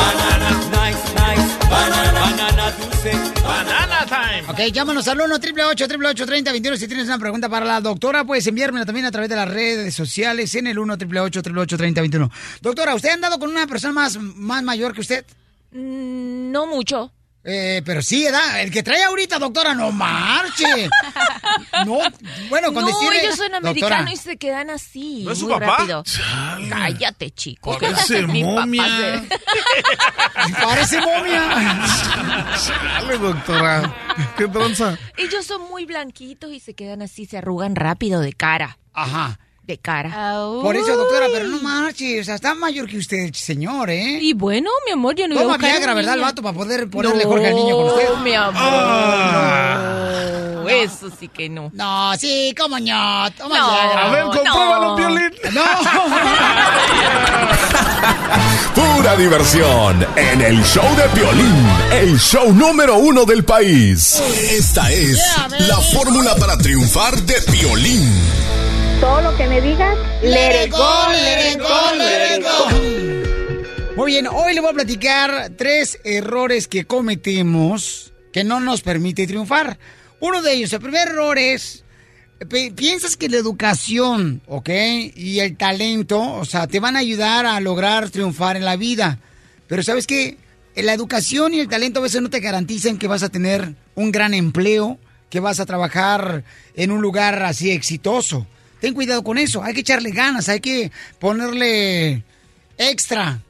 banana, 1.72 2.20
Banana 2.20 2.70
dulce. 2.72 3.12
Banana 3.42 4.06
time. 4.06 4.42
Ok, 4.48 4.72
llámanos 4.72 5.08
al 5.08 5.20
1 5.20 5.34
888 5.34 6.26
3021 6.26 6.76
Si 6.76 6.86
tienes 6.86 7.06
una 7.06 7.18
pregunta 7.18 7.48
para 7.48 7.64
la 7.66 7.80
doctora, 7.80 8.24
puedes 8.24 8.46
enviármela 8.46 8.84
también 8.84 9.06
a 9.06 9.10
través 9.10 9.30
de 9.30 9.36
las 9.36 9.48
redes 9.48 9.94
sociales 9.94 10.54
en 10.54 10.66
el 10.66 10.78
1 10.78 10.94
888 10.94 11.76
3021 11.76 12.30
Doctora, 12.60 12.94
¿usted 12.94 13.10
ha 13.10 13.14
andado 13.14 13.38
con 13.38 13.50
una 13.50 13.66
persona 13.66 13.92
más, 13.92 14.18
más 14.18 14.62
mayor 14.62 14.94
que 14.94 15.00
usted? 15.00 15.24
No 15.72 16.66
mucho. 16.66 17.10
Eh, 17.44 17.82
pero 17.84 18.02
sí, 18.02 18.22
¿verdad? 18.24 18.60
El 18.60 18.70
que 18.70 18.82
trae 18.84 19.02
ahorita, 19.02 19.38
doctora, 19.38 19.74
no 19.74 19.90
marche. 19.92 20.88
No, 21.84 21.98
bueno, 22.48 22.72
con 22.72 22.82
no, 22.84 22.86
decirle... 22.88 23.20
ellos 23.24 23.36
son 23.36 23.50
Doctora, 23.52 23.70
americanos 23.70 24.12
y 24.12 24.16
se 24.16 24.36
quedan 24.36 24.70
así. 24.70 25.22
¿No 25.24 25.32
es 25.32 25.38
su 25.38 25.46
muy 25.48 25.54
papá? 25.54 25.78
rápido. 25.78 26.04
Cállate, 26.70 27.30
chico. 27.32 27.76
Parece 27.80 28.22
momia. 28.26 29.22
se- 29.26 30.54
Parece 30.64 31.00
momia. 31.00 31.80
Dale, 32.94 33.18
doctora. 33.18 33.94
¿Qué 34.36 34.48
tranza? 34.48 34.96
Ellos 35.16 35.44
son 35.44 35.62
muy 35.68 35.84
blanquitos 35.84 36.52
y 36.52 36.60
se 36.60 36.74
quedan 36.74 37.02
así, 37.02 37.26
se 37.26 37.38
arrugan 37.38 37.74
rápido 37.74 38.20
de 38.20 38.32
cara. 38.32 38.78
Ajá. 38.92 39.38
De 39.64 39.78
cara. 39.78 40.34
Por 40.60 40.74
eso, 40.76 40.96
doctora, 40.96 41.26
pero 41.32 41.46
no 41.46 41.58
marche. 41.62 42.20
O 42.20 42.24
sea, 42.24 42.34
está 42.34 42.52
mayor 42.54 42.88
que 42.88 42.98
usted, 42.98 43.32
señor, 43.32 43.90
¿eh? 43.90 44.18
Y 44.20 44.32
bueno, 44.34 44.68
mi 44.86 44.92
amor, 44.92 45.14
yo 45.14 45.28
no 45.28 45.34
iba 45.34 45.40
a 45.42 45.44
Toma 45.44 45.56
buscar 45.56 45.70
Viagra, 45.70 45.94
¿verdad, 45.94 46.14
el 46.14 46.20
vato, 46.20 46.42
para 46.42 46.56
poder 46.56 46.90
ponerle 46.90 47.22
No, 47.24 47.30
Jorge 47.30 47.46
al 47.48 47.54
niño 47.54 47.76
con 47.76 47.84
usted? 47.86 48.08
mi 48.24 48.34
amor, 48.34 48.54
Ah. 48.56 49.78
no. 50.54 50.68
Eso 50.68 51.10
sí 51.18 51.28
que 51.28 51.48
no. 51.48 51.70
No, 51.74 52.12
sí, 52.18 52.52
cómo 52.58 52.78
no. 52.80 53.30
Toma 53.38 53.58
No, 53.58 53.70
Viagra. 53.72 54.06
A 54.06 54.10
ver, 54.10 54.24
compruébalo, 54.24 54.88
no. 54.88 54.96
Piolín. 54.96 55.30
No. 55.52 55.62
Pura 58.74 59.16
diversión 59.16 60.06
en 60.16 60.40
el 60.40 60.62
show 60.64 60.84
de 60.96 61.02
Piolín, 61.14 61.66
el 61.92 62.18
show 62.18 62.52
número 62.52 62.96
uno 62.96 63.24
del 63.24 63.44
país. 63.44 64.20
Esta 64.50 64.90
es 64.90 65.18
Yeah, 65.18 65.48
la 65.68 65.76
fórmula 65.78 66.34
para 66.36 66.56
triunfar 66.56 67.14
de 67.22 67.34
Piolín. 67.42 68.10
Todo 69.02 69.20
lo 69.20 69.36
que 69.36 69.46
me 69.48 69.60
digas, 69.60 69.98
Let 70.22 70.64
it 70.66 70.70
go, 70.70 70.78
let 71.10 71.52
it 71.52 71.58
go, 71.60 71.94
let 71.98 72.36
it 72.38 72.42
go. 72.44 73.96
Muy 73.96 74.12
bien, 74.12 74.28
hoy 74.28 74.54
le 74.54 74.60
voy 74.60 74.70
a 74.70 74.74
platicar 74.74 75.50
tres 75.58 75.98
errores 76.04 76.68
que 76.68 76.84
cometemos 76.84 78.12
que 78.32 78.44
no 78.44 78.60
nos 78.60 78.80
permite 78.82 79.26
triunfar. 79.26 79.78
Uno 80.20 80.40
de 80.40 80.54
ellos, 80.54 80.72
el 80.72 80.80
primer 80.80 81.08
error 81.08 81.36
es, 81.36 81.84
pi- 82.48 82.70
piensas 82.70 83.16
que 83.16 83.28
la 83.28 83.36
educación, 83.38 84.40
¿ok? 84.46 84.70
Y 85.16 85.40
el 85.40 85.56
talento, 85.56 86.20
o 86.20 86.44
sea, 86.44 86.68
te 86.68 86.78
van 86.80 86.94
a 86.96 87.00
ayudar 87.00 87.44
a 87.44 87.58
lograr 87.60 88.08
triunfar 88.08 88.56
en 88.56 88.64
la 88.64 88.76
vida. 88.76 89.18
Pero 89.66 89.82
¿sabes 89.82 90.06
qué? 90.06 90.38
La 90.76 90.94
educación 90.94 91.52
y 91.54 91.60
el 91.60 91.68
talento 91.68 91.98
a 91.98 92.04
veces 92.04 92.22
no 92.22 92.30
te 92.30 92.40
garantizan 92.40 92.98
que 92.98 93.08
vas 93.08 93.24
a 93.24 93.28
tener 93.30 93.74
un 93.96 94.12
gran 94.12 94.32
empleo, 94.32 94.98
que 95.28 95.40
vas 95.40 95.58
a 95.60 95.66
trabajar 95.66 96.44
en 96.76 96.92
un 96.92 97.02
lugar 97.02 97.42
así 97.42 97.72
exitoso. 97.72 98.46
Ten 98.82 98.94
cuidado 98.94 99.22
con 99.22 99.38
eso, 99.38 99.62
hay 99.62 99.74
que 99.74 99.82
echarle 99.82 100.10
ganas, 100.10 100.48
hay 100.48 100.58
que 100.58 100.90
ponerle 101.20 102.24
extra, 102.76 103.40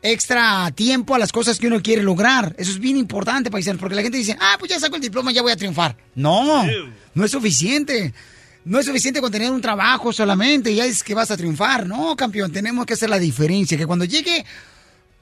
extra 0.00 0.70
tiempo 0.70 1.14
a 1.14 1.18
las 1.18 1.30
cosas 1.30 1.58
que 1.58 1.66
uno 1.66 1.82
quiere 1.82 2.02
lograr. 2.02 2.54
Eso 2.56 2.70
es 2.70 2.78
bien 2.78 2.96
importante, 2.96 3.50
paisanos, 3.50 3.80
porque 3.80 3.94
la 3.94 4.00
gente 4.00 4.16
dice, 4.16 4.34
ah, 4.40 4.56
pues 4.58 4.70
ya 4.70 4.80
saco 4.80 4.96
el 4.96 5.02
diploma, 5.02 5.30
ya 5.30 5.42
voy 5.42 5.52
a 5.52 5.56
triunfar. 5.56 5.94
No, 6.14 6.64
no 7.12 7.22
es 7.22 7.30
suficiente. 7.30 8.14
No 8.64 8.78
es 8.78 8.86
suficiente 8.86 9.20
con 9.20 9.30
tener 9.30 9.50
un 9.50 9.60
trabajo 9.60 10.10
solamente, 10.10 10.74
ya 10.74 10.86
es 10.86 11.02
que 11.02 11.12
vas 11.12 11.30
a 11.30 11.36
triunfar. 11.36 11.86
No, 11.86 12.16
campeón, 12.16 12.50
tenemos 12.50 12.86
que 12.86 12.94
hacer 12.94 13.10
la 13.10 13.18
diferencia, 13.18 13.76
que 13.76 13.86
cuando 13.86 14.06
llegue 14.06 14.46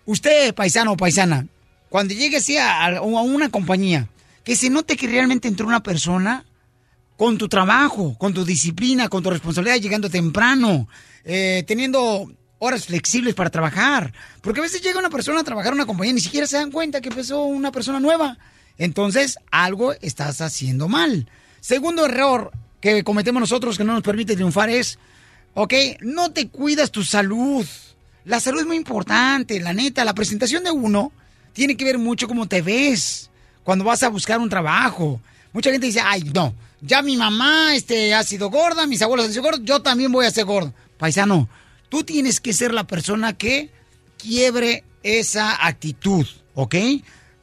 usted, 0.05 0.55
paisano 0.55 0.93
o 0.93 0.97
paisana, 0.97 1.45
cuando 1.89 2.15
llegue 2.15 2.37
así 2.37 2.57
a, 2.57 2.87
a 2.87 3.01
una 3.03 3.49
compañía, 3.49 4.09
que 4.45 4.55
se 4.55 4.71
note 4.71 4.97
que 4.97 5.09
realmente 5.09 5.49
entró 5.49 5.67
una 5.67 5.83
persona 5.83 6.46
con 7.17 7.39
tu 7.39 7.49
trabajo, 7.49 8.17
con 8.19 8.35
tu 8.35 8.45
disciplina, 8.45 9.09
con 9.09 9.23
tu 9.23 9.31
responsabilidad, 9.31 9.77
llegando 9.77 10.11
temprano, 10.11 10.89
eh, 11.25 11.65
teniendo 11.67 12.31
horas 12.59 12.87
flexibles 12.87 13.35
para 13.35 13.51
trabajar. 13.51 14.13
Porque 14.43 14.61
a 14.61 14.63
veces 14.63 14.83
llega 14.83 14.99
una 14.99 15.11
persona 15.11 15.41
a 15.41 15.45
trabajar 15.45 15.73
en 15.73 15.79
una 15.79 15.87
compañía 15.87 16.11
y 16.13 16.15
ni 16.15 16.21
siquiera 16.21 16.47
se 16.47 16.57
dan 16.57 16.71
cuenta 16.71 17.01
que 17.01 17.09
empezó 17.09 17.45
una 17.45 17.73
persona 17.73 18.01
nueva. 18.01 18.39
Entonces, 18.79 19.39
algo 19.51 19.95
estás 19.95 20.41
haciendo 20.41 20.89
mal. 20.89 21.29
Segundo 21.61 22.05
error 22.05 22.53
que 22.81 23.03
cometemos 23.03 23.41
nosotros 23.41 23.79
que 23.79 23.85
no 23.85 23.95
nos 23.95 24.03
permite 24.03 24.35
triunfar 24.35 24.69
es, 24.69 24.99
ok, 25.55 25.73
no 26.01 26.33
te 26.33 26.49
cuidas 26.49 26.91
tu 26.91 27.03
salud. 27.03 27.67
La 28.25 28.41
salud 28.41 28.61
es 28.61 28.67
muy 28.67 28.77
importante, 28.77 29.59
la 29.61 29.73
neta. 29.73 30.05
La 30.05 30.15
presentación 30.15 30.65
de 30.65 30.71
uno 30.71 31.13
tiene 31.55 31.77
que 31.77 31.85
ver 31.85 31.99
mucho 31.99 32.29
cómo 32.29 32.47
te 32.47 32.61
ves 32.61 33.31
cuando 33.65 33.85
vas 33.85 34.03
a 34.03 34.09
buscar 34.09 34.39
un 34.39 34.51
trabajo. 34.51 35.21
Mucha 35.53 35.71
gente 35.71 35.87
dice, 35.87 36.01
ay, 36.05 36.23
no, 36.35 36.55
ya 36.87 37.03
mi 37.03 37.17
mamá 37.17 37.75
este, 37.75 38.15
ha 38.15 38.23
sido 38.23 38.49
gorda, 38.49 38.87
mis 38.87 39.03
abuelos 39.03 39.27
han 39.27 39.33
sido 39.33 39.43
gordos, 39.43 39.63
yo 39.65 39.83
también 39.83 40.13
voy 40.13 40.25
a 40.25 40.31
ser 40.31 40.45
gordo. 40.45 40.73
Paisano, 40.99 41.49
tú 41.89 42.05
tienes 42.05 42.41
que 42.41 42.53
ser 42.53 42.73
la 42.73 42.87
persona 42.87 43.37
que 43.37 43.71
quiebre 44.17 44.85
esa 45.03 45.67
actitud, 45.67 46.27
¿ok? 46.55 46.75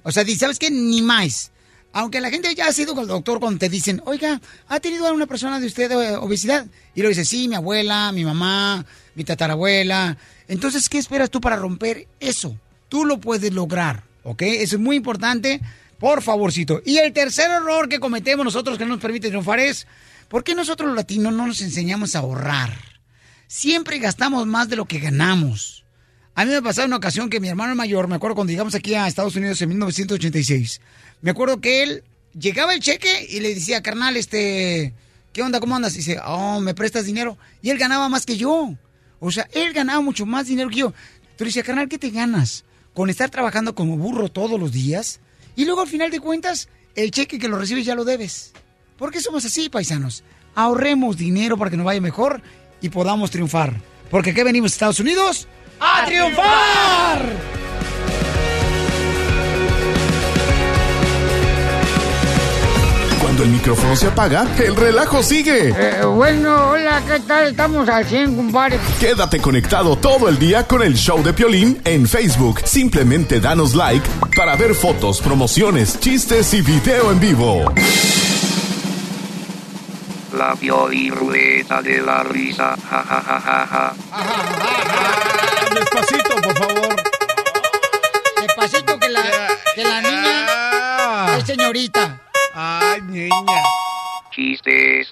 O 0.04 0.12
sea, 0.12 0.26
¿sabes 0.38 0.60
qué? 0.60 0.72
Ni 0.72 1.02
más. 1.02 1.52
Aunque 1.92 2.22
la 2.22 2.32
gente 2.32 2.54
ya 2.56 2.68
ha 2.68 2.74
sido 2.74 2.96
con 2.96 3.04
el 3.04 3.10
doctor 3.10 3.40
cuando 3.40 3.60
te 3.60 3.70
dicen, 3.70 4.02
oiga, 4.06 4.42
¿ha 4.68 4.80
tenido 4.80 5.06
alguna 5.06 5.28
persona 5.28 5.60
de 5.60 5.68
usted 5.68 5.92
eh, 5.92 6.16
obesidad? 6.16 6.66
Y 6.96 7.04
lo 7.04 7.10
dice, 7.10 7.24
sí, 7.24 7.48
mi 7.48 7.56
abuela, 7.56 8.12
mi 8.12 8.26
mamá, 8.26 8.84
mi 9.14 9.24
tatarabuela. 9.24 10.18
Entonces, 10.48 10.90
¿qué 10.90 10.98
esperas 10.98 11.30
tú 11.30 11.40
para 11.40 11.56
romper 11.56 12.08
eso? 12.20 12.58
Tú 12.90 13.06
lo 13.06 13.20
puedes 13.20 13.54
lograr, 13.54 14.04
¿ok? 14.24 14.42
Eso 14.42 14.78
es 14.78 14.82
muy 14.82 14.96
importante. 14.96 15.62
Por 16.00 16.22
favorcito. 16.22 16.82
Y 16.86 16.98
el 16.98 17.14
tercer 17.14 17.50
error 17.52 17.88
que 17.88 18.00
cometemos 18.00 18.44
nosotros 18.44 18.78
que 18.78 18.86
no 18.86 18.92
nos 18.92 19.02
permite 19.02 19.30
triunfar 19.30 19.60
es, 19.60 19.88
¿por 20.28 20.44
qué 20.44 20.56
nosotros 20.56 20.88
los 20.88 20.96
latinos 20.96 21.34
no 21.34 21.48
nos 21.48 21.62
enseñamos 21.62 22.16
a 22.16 22.20
ahorrar? 22.20 22.74
Siempre 23.48 24.00
gastamos 24.00 24.48
más 24.48 24.70
de 24.70 24.76
lo 24.76 24.86
que 24.86 25.00
ganamos. 25.00 25.84
A 26.36 26.46
mí 26.46 26.52
me 26.52 26.62
pasó 26.62 26.84
una 26.84 26.98
ocasión 26.98 27.30
que 27.30 27.40
mi 27.40 27.48
hermano 27.48 27.76
mayor, 27.76 28.08
me 28.08 28.16
acuerdo 28.16 28.36
cuando 28.36 28.52
llegamos 28.52 28.74
aquí 28.74 28.96
a 28.96 29.08
Estados 29.08 29.36
Unidos 29.36 29.62
en 29.62 29.70
1986, 29.70 30.82
me 31.22 31.32
acuerdo 31.32 31.62
que 31.62 31.84
él 31.84 32.04
llegaba 32.38 32.74
el 32.74 32.80
cheque 32.80 33.28
y 33.30 33.40
le 33.40 33.54
decía, 33.54 33.84
carnal, 33.84 34.18
este, 34.18 34.94
¿qué 35.32 35.44
onda? 35.44 35.60
¿Cómo 35.60 35.76
andas? 35.76 35.94
Y 35.94 35.98
dice, 35.98 36.20
oh, 36.26 36.60
¿me 36.60 36.74
prestas 36.74 37.06
dinero? 37.06 37.38
Y 37.62 37.70
él 37.70 37.78
ganaba 37.78 38.10
más 38.10 38.26
que 38.26 38.36
yo. 38.36 38.74
O 39.20 39.32
sea, 39.32 39.48
él 39.54 39.74
ganaba 39.74 40.02
mucho 40.02 40.26
más 40.26 40.48
dinero 40.48 40.70
que 40.70 40.78
yo. 40.78 40.94
Tú 41.38 41.44
le 41.44 41.50
decía, 41.50 41.64
carnal, 41.64 41.88
¿qué 41.88 42.00
te 42.00 42.10
ganas? 42.10 42.66
Con 42.94 43.10
estar 43.10 43.30
trabajando 43.30 43.76
como 43.76 43.98
burro 43.98 44.30
todos 44.30 44.60
los 44.60 44.72
días 44.72 45.20
y 45.56 45.66
luego 45.66 45.82
al 45.82 45.88
final 45.88 46.12
de 46.12 46.20
cuentas, 46.20 46.70
el 46.96 47.12
cheque 47.12 47.40
que 47.40 47.48
lo 47.48 47.58
recibes 47.58 47.86
ya 47.86 47.96
lo 47.96 48.06
debes. 48.06 48.54
¿Por 48.98 49.12
qué 49.12 49.20
somos 49.20 49.46
así, 49.46 49.70
paisanos? 49.70 50.24
Ahorremos 50.56 51.18
dinero 51.18 51.58
para 51.58 51.72
que 51.72 51.78
nos 51.78 51.86
vaya 51.86 52.02
mejor 52.02 52.42
y 52.82 52.90
podamos 52.90 53.32
triunfar. 53.32 53.74
Porque 54.10 54.32
aquí 54.32 54.44
venimos 54.44 54.72
a 54.72 54.76
Estados 54.76 55.00
Unidos 55.00 55.48
a 55.80 56.06
triunfar. 56.06 57.63
Cuando 63.34 63.46
el 63.46 63.58
micrófono 63.58 63.96
se 63.96 64.06
apaga, 64.06 64.46
el 64.60 64.76
relajo 64.76 65.24
sigue. 65.24 65.74
Eh, 65.76 66.06
bueno, 66.06 66.70
hola, 66.70 67.02
¿qué 67.08 67.20
tal? 67.22 67.48
Estamos 67.48 67.90
al 67.90 68.06
100, 68.06 68.36
compadre. 68.36 68.78
Quédate 69.00 69.40
conectado 69.40 69.96
todo 69.96 70.30
el 70.30 70.38
día 70.38 70.68
con 70.68 70.84
el 70.84 70.94
show 70.94 71.24
de 71.24 71.34
Piolín 71.34 71.82
en 71.84 72.08
Facebook. 72.08 72.62
Simplemente 72.64 73.40
danos 73.40 73.74
like 73.74 74.08
para 74.38 74.56
ver 74.56 74.76
fotos, 74.76 75.20
promociones, 75.20 76.00
chistes 76.00 76.54
y 76.54 76.62
video 76.62 77.12
en 77.12 77.20
vivo. 77.20 77.74
La 80.38 80.56
Pioliruleta 80.56 81.82
de 81.82 82.02
la 82.04 82.22
risa. 82.22 82.78
Ja, 82.88 83.04
ja, 83.04 83.20
ja, 83.20 83.40
ja, 83.40 83.68
ja. 83.68 83.94
Despacito, 85.74 86.36
por 86.36 86.56
favor. 86.56 86.96
Despacito 88.42 89.00
que 89.00 89.10
la, 89.10 89.24
que 89.74 89.84
la 89.84 90.02
niña 90.04 91.38
es 91.40 91.48
señorita. 91.48 92.13
Ay, 93.14 93.30
niña. 93.30 93.62
Chistes. 94.32 95.08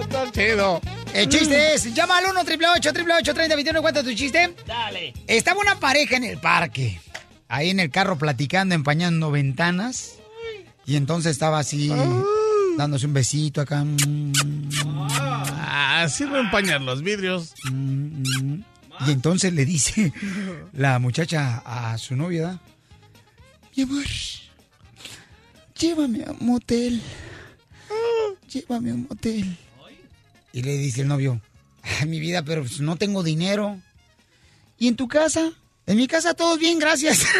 Está 0.00 0.32
chido. 0.32 0.80
El 1.14 1.28
chiste 1.28 1.74
es, 1.74 1.94
llama 1.94 2.18
al 2.18 2.24
1 2.24 2.40
888 2.40 3.34
3021 3.34 3.82
cuenta 3.82 4.02
tu 4.02 4.12
chiste. 4.14 4.52
Dale. 4.66 5.14
Estaba 5.28 5.60
una 5.60 5.78
pareja 5.78 6.16
en 6.16 6.24
el 6.24 6.38
parque, 6.38 7.00
ahí 7.46 7.70
en 7.70 7.78
el 7.78 7.90
carro 7.90 8.18
platicando, 8.18 8.74
empañando 8.74 9.30
ventanas. 9.30 10.18
Y 10.86 10.96
entonces 10.96 11.30
estaba 11.30 11.60
así, 11.60 11.92
dándose 12.76 13.06
un 13.06 13.14
besito 13.14 13.60
acá. 13.60 13.84
Ah, 15.60 16.04
sirve 16.08 16.40
empañar 16.40 16.80
los 16.80 17.02
vidrios. 17.02 17.54
Y 19.06 19.10
entonces 19.12 19.52
le 19.52 19.64
dice 19.64 20.12
la 20.72 20.98
muchacha 20.98 21.62
a 21.64 21.96
su 21.98 22.16
novia, 22.16 22.42
¿verdad? 22.42 22.60
Mi 23.76 23.82
amor, 23.82 24.04
llévame 25.78 26.24
a 26.24 26.32
un 26.32 26.46
motel. 26.46 27.00
Llévame 28.52 28.90
a 28.90 28.94
un 28.94 29.06
motel. 29.08 29.56
Y 30.52 30.62
le 30.62 30.76
dice 30.76 31.00
el 31.02 31.08
novio, 31.08 31.40
"Ay, 31.82 32.06
mi 32.06 32.20
vida, 32.20 32.42
pero 32.42 32.62
pues 32.62 32.80
no 32.80 32.96
tengo 32.96 33.22
dinero. 33.22 33.78
¿Y 34.78 34.88
en 34.88 34.96
tu 34.96 35.08
casa? 35.08 35.52
En 35.86 35.96
mi 35.96 36.06
casa 36.06 36.34
todos 36.34 36.58
bien, 36.58 36.78
gracias. 36.78 37.20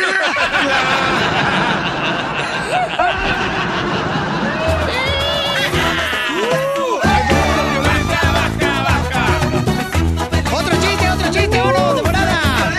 otro 10.53 10.77
chiste, 10.81 11.11
otro 11.11 11.33
chiste, 11.33 11.63
uno, 11.63 11.95
de 11.95 12.03
volada. 12.03 12.71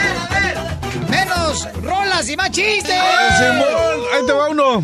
Menos 1.09 1.67
rolas 1.81 2.29
y 2.29 2.35
más 2.37 2.51
chistes. 2.51 2.99
Simón, 3.37 4.07
ahí 4.13 4.25
te 4.25 4.33
va 4.33 4.49
uno. 4.49 4.83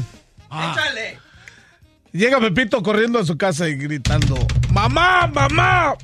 Llega 2.12 2.40
Pepito 2.40 2.82
corriendo 2.82 3.20
a 3.20 3.26
su 3.26 3.38
casa 3.38 3.68
y 3.68 3.76
gritando: 3.76 4.36
¡Mamá, 4.72 5.28
mamá! 5.28 5.96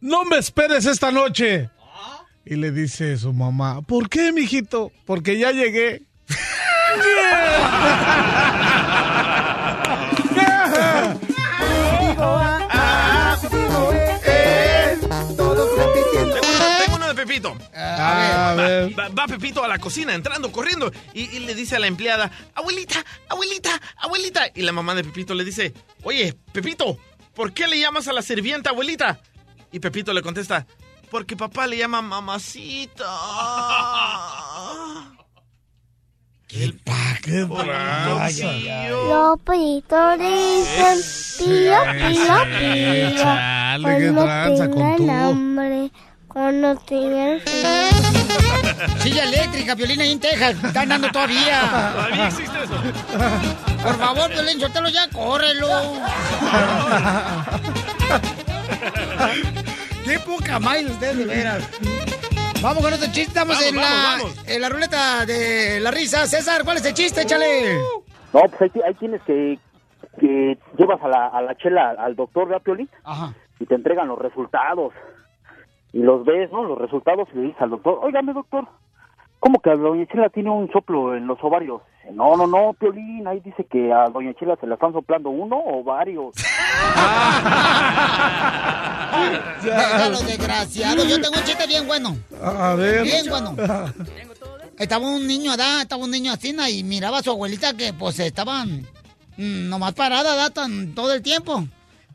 ¡No 0.00 0.24
me 0.24 0.38
esperes 0.38 0.86
esta 0.86 1.10
noche! 1.10 1.70
Y 2.44 2.56
le 2.56 2.72
dice 2.72 3.16
su 3.16 3.32
mamá: 3.32 3.82
¿Por 3.82 4.08
qué, 4.08 4.32
mijito? 4.32 4.90
Porque 5.06 5.38
ya 5.38 5.52
llegué. 5.52 6.02
Pepito. 17.40 17.56
A 17.74 18.54
ver. 18.56 18.98
Va, 18.98 19.08
va 19.08 19.26
Pepito 19.26 19.64
a 19.64 19.68
la 19.68 19.78
cocina, 19.78 20.14
entrando, 20.14 20.52
corriendo, 20.52 20.90
y, 21.14 21.22
y 21.36 21.38
le 21.40 21.54
dice 21.54 21.76
a 21.76 21.78
la 21.78 21.86
empleada, 21.86 22.30
abuelita, 22.54 23.04
abuelita, 23.28 23.70
abuelita. 23.96 24.42
Y 24.54 24.62
la 24.62 24.72
mamá 24.72 24.94
de 24.94 25.04
Pepito 25.04 25.34
le 25.34 25.44
dice, 25.44 25.72
oye, 26.02 26.36
Pepito, 26.52 26.98
¿por 27.34 27.52
qué 27.52 27.66
le 27.66 27.78
llamas 27.78 28.08
a 28.08 28.12
la 28.12 28.22
sirvienta 28.22 28.70
abuelita? 28.70 29.20
Y 29.72 29.80
Pepito 29.80 30.12
le 30.12 30.22
contesta, 30.22 30.66
porque 31.10 31.36
papá 31.36 31.66
le 31.66 31.76
llama 31.78 32.02
mamacita. 32.02 33.04
¡Qué! 36.48 36.74
Los 37.46 38.26
dicen 38.26 38.48
pío, 41.38 41.38
pío, 41.38 42.34
pío. 42.58 43.16
Chale, 43.16 43.98
qué 43.98 44.10
tranza 44.12 44.70
con 44.70 45.10
hambre, 45.10 45.90
cuando 46.32 46.78
frío. 46.80 47.38
Silla 49.00 49.24
eléctrica, 49.24 49.76
Piolín, 49.76 50.00
ahí 50.00 50.12
en 50.12 50.20
Texas. 50.20 50.56
Están 50.62 50.88
dando 50.88 51.10
todavía. 51.10 51.92
Todavía 51.92 52.26
existe 52.28 52.64
eso. 52.64 52.74
Por 53.82 53.98
favor, 53.98 54.30
Piolín, 54.30 54.60
suéltalo 54.60 54.88
ya, 54.88 55.08
córrelo. 55.10 55.68
Qué 60.04 60.18
poca 60.20 60.58
más 60.58 60.82
ustedes, 60.82 61.18
de 61.18 61.24
veras. 61.24 61.68
Vamos 62.62 62.82
con 62.82 62.92
otro 62.92 63.06
chiste. 63.06 63.22
Estamos 63.22 63.56
Vamos, 63.56 63.68
en, 63.68 63.76
la, 63.76 63.82
vamos, 63.82 64.36
en 64.46 64.60
la 64.60 64.68
ruleta 64.68 65.26
de 65.26 65.80
la 65.80 65.90
risa. 65.90 66.26
César, 66.26 66.62
¿cuál 66.64 66.76
es 66.78 66.84
el 66.84 66.94
chiste? 66.94 67.22
Échale. 67.22 67.78
No, 68.32 68.40
pues 68.58 68.70
hay, 68.74 68.82
hay 68.86 68.94
tienes 68.94 69.20
que, 69.22 69.58
que 70.20 70.58
llevas 70.78 71.02
a 71.02 71.08
la, 71.08 71.26
a 71.28 71.42
la 71.42 71.56
chela 71.56 71.94
al 71.98 72.14
doctor, 72.16 72.48
¿verdad, 72.48 72.62
Piolín? 72.62 72.88
Ajá. 73.04 73.34
Y 73.58 73.66
te 73.66 73.74
entregan 73.74 74.08
los 74.08 74.18
resultados. 74.18 74.92
Y 75.92 75.98
los 76.00 76.24
ves, 76.24 76.50
¿no? 76.52 76.62
Los 76.64 76.78
resultados 76.78 77.28
y 77.32 77.36
le 77.38 77.42
dices 77.46 77.60
al 77.62 77.70
doctor, 77.70 77.98
óigame, 78.02 78.32
doctor, 78.32 78.66
¿cómo 79.40 79.58
que 79.60 79.70
a 79.70 79.76
doña 79.76 80.06
Chela 80.06 80.28
tiene 80.28 80.50
un 80.50 80.70
soplo 80.72 81.16
en 81.16 81.26
los 81.26 81.38
ovarios? 81.42 81.82
Dice, 82.02 82.14
No, 82.14 82.36
no, 82.36 82.46
no, 82.46 82.72
Piolín, 82.74 83.26
ahí 83.26 83.40
dice 83.40 83.64
que 83.64 83.92
a 83.92 84.08
doña 84.08 84.32
Chela 84.34 84.56
se 84.60 84.66
le 84.66 84.74
están 84.74 84.92
soplando 84.92 85.30
uno 85.30 85.60
o 85.64 85.82
varios. 85.82 86.34
Déjalo, 89.62 90.18
desgraciado. 90.20 91.04
Yo 91.04 91.20
tengo 91.20 91.36
un 91.36 91.44
chiste 91.44 91.66
bien 91.66 91.86
bueno. 91.86 92.16
A 92.42 92.74
ver. 92.74 93.02
Bien 93.02 93.26
bueno. 93.28 93.54
Estaba 94.78 95.06
un 95.08 95.26
niño, 95.26 95.56
¿da? 95.56 95.82
Estaba 95.82 96.04
un 96.04 96.10
niño 96.10 96.32
así, 96.32 96.56
y 96.70 96.84
miraba 96.84 97.18
a 97.18 97.22
su 97.22 97.30
abuelita 97.30 97.74
que, 97.76 97.92
pues, 97.92 98.18
estaban 98.20 98.80
mm, 99.36 99.68
nomás 99.68 99.92
parada, 99.92 100.34
¿da? 100.36 100.50
Tan- 100.50 100.94
todo 100.94 101.12
el 101.12 101.22
tiempo. 101.22 101.64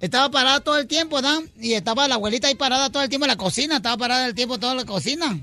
Estaba 0.05 0.29
parada 0.29 0.59
todo 0.59 0.77
el 0.77 0.85
tiempo, 0.85 1.19
¿da? 1.19 1.41
Y 1.59 1.73
estaba 1.73 2.07
la 2.07 2.13
abuelita 2.13 2.47
ahí 2.47 2.53
parada 2.53 2.91
todo 2.91 3.01
el 3.01 3.09
tiempo 3.09 3.25
en 3.25 3.29
la 3.29 3.37
cocina. 3.37 3.77
Estaba 3.77 3.97
parada 3.97 4.27
el 4.27 4.35
tiempo 4.35 4.59
toda 4.59 4.75
la 4.75 4.85
cocina. 4.85 5.39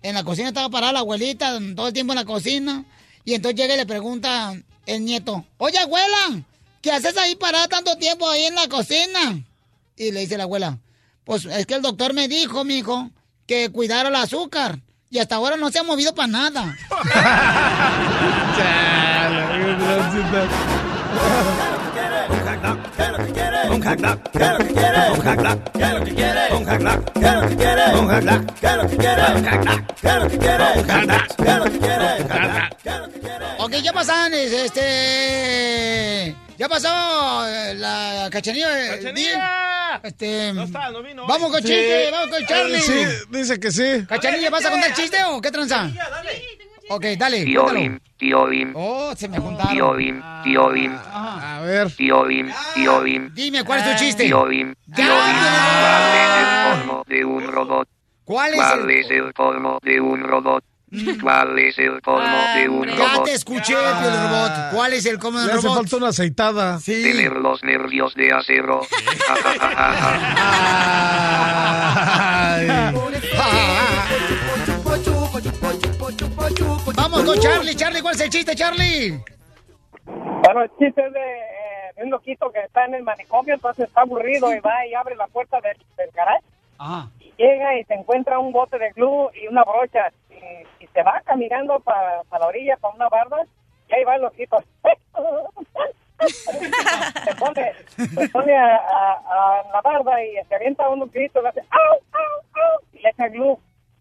En 0.00 0.14
la 0.14 0.24
cocina 0.24 0.48
estaba 0.48 0.70
parada 0.70 0.94
la 0.94 1.00
abuelita 1.00 1.58
todo 1.76 1.88
el 1.88 1.92
tiempo 1.92 2.14
en 2.14 2.16
la 2.16 2.24
cocina. 2.24 2.86
Y 3.26 3.34
entonces 3.34 3.60
llega 3.60 3.74
y 3.74 3.76
le 3.76 3.84
pregunta 3.84 4.54
el 4.86 5.04
nieto, 5.04 5.44
oye, 5.58 5.78
abuela, 5.78 6.42
¿qué 6.80 6.92
haces 6.92 7.14
ahí 7.18 7.36
parada 7.36 7.68
tanto 7.68 7.94
tiempo 7.98 8.26
ahí 8.26 8.44
en 8.46 8.54
la 8.54 8.66
cocina? 8.68 9.44
Y 9.98 10.12
le 10.12 10.20
dice 10.20 10.38
la 10.38 10.44
abuela, 10.44 10.78
pues 11.24 11.44
es 11.44 11.66
que 11.66 11.74
el 11.74 11.82
doctor 11.82 12.14
me 12.14 12.26
dijo, 12.26 12.64
mijo, 12.64 13.10
que 13.46 13.68
cuidara 13.68 14.08
el 14.08 14.14
azúcar. 14.16 14.80
Y 15.10 15.18
hasta 15.18 15.34
ahora 15.34 15.58
no 15.58 15.70
se 15.70 15.80
ha 15.80 15.82
movido 15.82 16.14
para 16.14 16.28
nada. 16.28 16.74
Un 22.98 23.02
¿qué 23.02 23.02
es 23.02 23.10
lo 23.10 23.26
que 23.26 23.32
quiere? 23.32 23.70
Un 23.70 23.82
hackback, 23.82 24.30
¿qué 24.32 24.38
es 24.38 24.50
lo 24.50 24.58
que 24.58 24.74
quiere? 24.74 25.10
Un 25.12 25.20
hackback, 25.20 25.72
¿qué 25.72 25.84
es 25.84 25.92
lo 25.92 26.04
que 26.04 26.14
quiere? 26.14 26.54
Un 26.54 26.66
hackback, 26.66 27.10
¿qué 27.12 27.26
es 27.26 28.76
lo 28.76 28.88
que 28.88 28.96
quiere? 28.96 29.22
Un 29.36 29.44
hackback, 29.44 29.96
¿qué 30.00 30.08
es 30.08 30.16
lo 30.16 30.28
que 30.28 30.38
quiere? 30.38 30.64
Un 30.76 30.84
hackback, 30.88 31.36
¿qué 31.36 31.50
es 31.50 31.58
lo 31.58 31.64
que 31.64 31.78
quiere? 31.78 32.22
Un 32.22 32.28
hackback, 32.28 32.76
¿qué 32.82 32.88
es 32.88 32.98
lo 32.98 33.08
que 33.12 33.20
quiere? 33.20 33.44
Ok, 33.58 33.72
ya 33.82 33.92
pasan, 33.92 34.34
es- 34.34 34.52
este... 34.52 36.36
Ya 36.58 36.68
pasó 36.70 36.88
eh, 37.46 37.74
la 37.74 38.28
cachanilla. 38.32 38.86
eh, 38.86 38.96
¡Cachanilla! 38.96 40.00
Este... 40.02 40.52
No 40.54 40.62
está, 40.64 40.90
no 40.90 41.02
vino. 41.02 41.26
Vamos 41.26 41.50
con 41.50 41.60
Sí. 41.60 41.68
chiste, 41.68 42.10
vamos 42.10 42.30
con 42.34 42.46
Charlie. 42.46 42.80
Sí, 42.80 43.04
dice 43.30 43.60
que 43.60 43.70
sí. 43.70 44.06
Cachanilla, 44.08 44.48
¿vas 44.48 44.64
a 44.64 44.70
contar 44.70 44.94
chiste 44.94 45.18
o 45.24 45.38
qué 45.42 45.50
tranza? 45.50 45.90
Ok, 46.88 47.04
dale. 47.18 47.44
Tío. 47.44 47.66
Bim, 47.68 47.98
tío 48.16 48.46
Bim, 48.46 48.72
Oh, 48.76 49.12
se 49.16 49.28
me 49.28 49.38
juntaron. 49.38 49.72
tío 49.74 49.92
Bim, 49.94 50.22
tío 50.44 50.68
Bim, 50.70 50.92
A 51.12 51.60
ver. 51.62 51.90
tío 51.92 52.24
Bim, 52.24 52.48
tío 52.74 53.00
Bim. 53.02 53.34
Dime, 53.34 53.64
¿cuál 53.64 53.80
es 53.80 53.90
tu 53.92 54.04
chiste? 54.04 54.24
Tío 54.24 54.44
Bim, 54.46 54.74
tío 54.94 55.04
Bim, 55.04 55.36
¿cuál 55.36 56.14
es 56.14 56.38
el 56.38 56.46
colmo 56.86 57.02
de 57.08 57.24
un 57.24 57.46
robot? 57.48 57.88
¿Cuál 58.24 58.50
es 58.54 58.56
¿Cuál 58.60 58.80
el- 58.82 58.90
es 58.90 59.10
el 59.10 59.32
colmo 59.34 59.78
de 59.82 60.00
un 60.00 60.20
robot? 60.22 60.64
¿Cuál 61.20 61.58
es 61.58 61.76
el 61.78 62.00
colmo 62.00 62.38
de 62.54 62.68
un 62.68 62.86
Ya 62.86 62.94
robot? 62.94 63.24
te 63.24 63.32
escuché, 63.32 63.74
Piel 63.74 64.12
Robot. 64.22 64.52
¿Cuál 64.72 64.92
es 64.92 65.04
el 65.06 65.16
Le 65.16 65.20
del 65.20 65.50
hace 65.50 65.66
robot? 65.66 65.76
falta 65.78 65.96
una 65.96 66.08
aceitada. 66.08 66.78
Sí. 66.78 67.02
Tener 67.02 67.32
los 67.32 67.62
nervios 67.64 68.14
de 68.14 68.32
acero. 68.32 68.82
Ja, 69.26 69.34
ja, 72.62 72.92
Charlie. 77.34 77.74
Charlie, 77.76 78.02
¿cuál 78.02 78.14
es 78.14 78.20
el 78.20 78.30
chiste, 78.30 78.54
Charlie? 78.54 79.20
Bueno, 80.04 80.62
el 80.62 80.70
chiste 80.78 81.04
es 81.06 81.12
de, 81.12 81.20
eh, 81.38 81.92
de 81.96 82.02
un 82.04 82.10
loquito 82.10 82.50
que 82.52 82.60
está 82.60 82.84
en 82.84 82.94
el 82.94 83.02
manicomio, 83.02 83.54
entonces 83.54 83.88
está 83.88 84.02
aburrido 84.02 84.54
y 84.54 84.60
va 84.60 84.86
y 84.86 84.94
abre 84.94 85.16
la 85.16 85.26
puerta 85.26 85.60
del, 85.60 85.76
del 85.96 86.10
garage. 86.12 86.44
Ajá. 86.78 87.08
Y 87.20 87.32
llega 87.36 87.78
y 87.78 87.84
se 87.84 87.94
encuentra 87.94 88.38
un 88.38 88.52
bote 88.52 88.78
de 88.78 88.90
glue 88.92 89.30
y 89.34 89.46
una 89.48 89.64
brocha. 89.64 90.12
Y, 90.30 90.84
y 90.84 90.86
se 90.88 91.02
va 91.02 91.20
caminando 91.24 91.80
para 91.80 92.22
la 92.30 92.46
orilla, 92.46 92.76
para 92.76 92.94
una 92.94 93.08
barda. 93.08 93.38
Y 93.88 93.94
ahí 93.94 94.04
va 94.04 94.16
el 94.16 94.22
loquito. 94.22 94.62
se 96.18 97.34
pone, 97.34 97.72
se 98.14 98.28
pone 98.30 98.56
a, 98.56 98.76
a- 98.76 99.60
a 99.60 99.64
la 99.72 99.80
barda 99.82 100.22
y 100.24 100.34
se 100.48 100.54
avienta 100.54 100.88
unos 100.88 101.10
gritos. 101.12 101.42
Le 101.42 101.48
hace 101.48 101.60
¡au, 101.60 101.94
au, 102.12 102.62
au! 102.62 102.80
Y 102.92 102.98
le 103.00 103.10
echa 103.10 103.28
glue. 103.28 103.58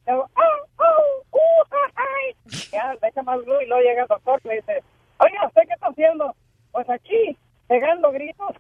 Luego, 0.08 0.30
¡au, 0.36 0.86
au! 0.86 1.04
¡uh, 1.32 1.92
ay! 1.96 2.36
Ya 2.72 2.94
le 3.02 3.08
echa 3.08 3.22
más 3.24 3.40
glue 3.44 3.64
y 3.64 3.68
luego 3.68 3.82
llega 3.84 4.02
el 4.04 4.08
doctor 4.08 4.40
y 4.44 4.48
le 4.50 4.56
dice, 4.56 4.84
oiga, 5.18 5.48
¿usted 5.48 5.62
qué 5.68 5.74
está 5.74 5.88
haciendo? 5.88 6.36
Pues 6.72 6.90
aquí, 6.90 7.38
pegando 7.68 8.12
gritos. 8.12 8.52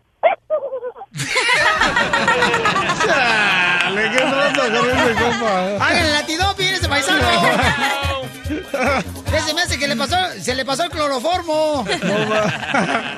Chale, 3.05 4.09
qué 4.11 4.17
tranza 4.17 4.69
con 4.71 4.89
ese 4.89 5.13
compa. 5.23 5.85
¡Hagan 5.85 6.05
el 6.05 6.13
latidopi, 6.13 6.63
ese 6.63 6.89
paisano! 6.89 7.27
¿Qué 9.29 9.39
se 9.41 9.53
me 9.53 9.61
hace 9.61 9.77
que 9.77 9.87
le 9.87 9.95
pasó? 9.95 10.15
Se 10.39 10.55
le 10.55 10.65
pasó 10.65 10.83
el 10.83 10.89
cloroformo. 10.89 11.85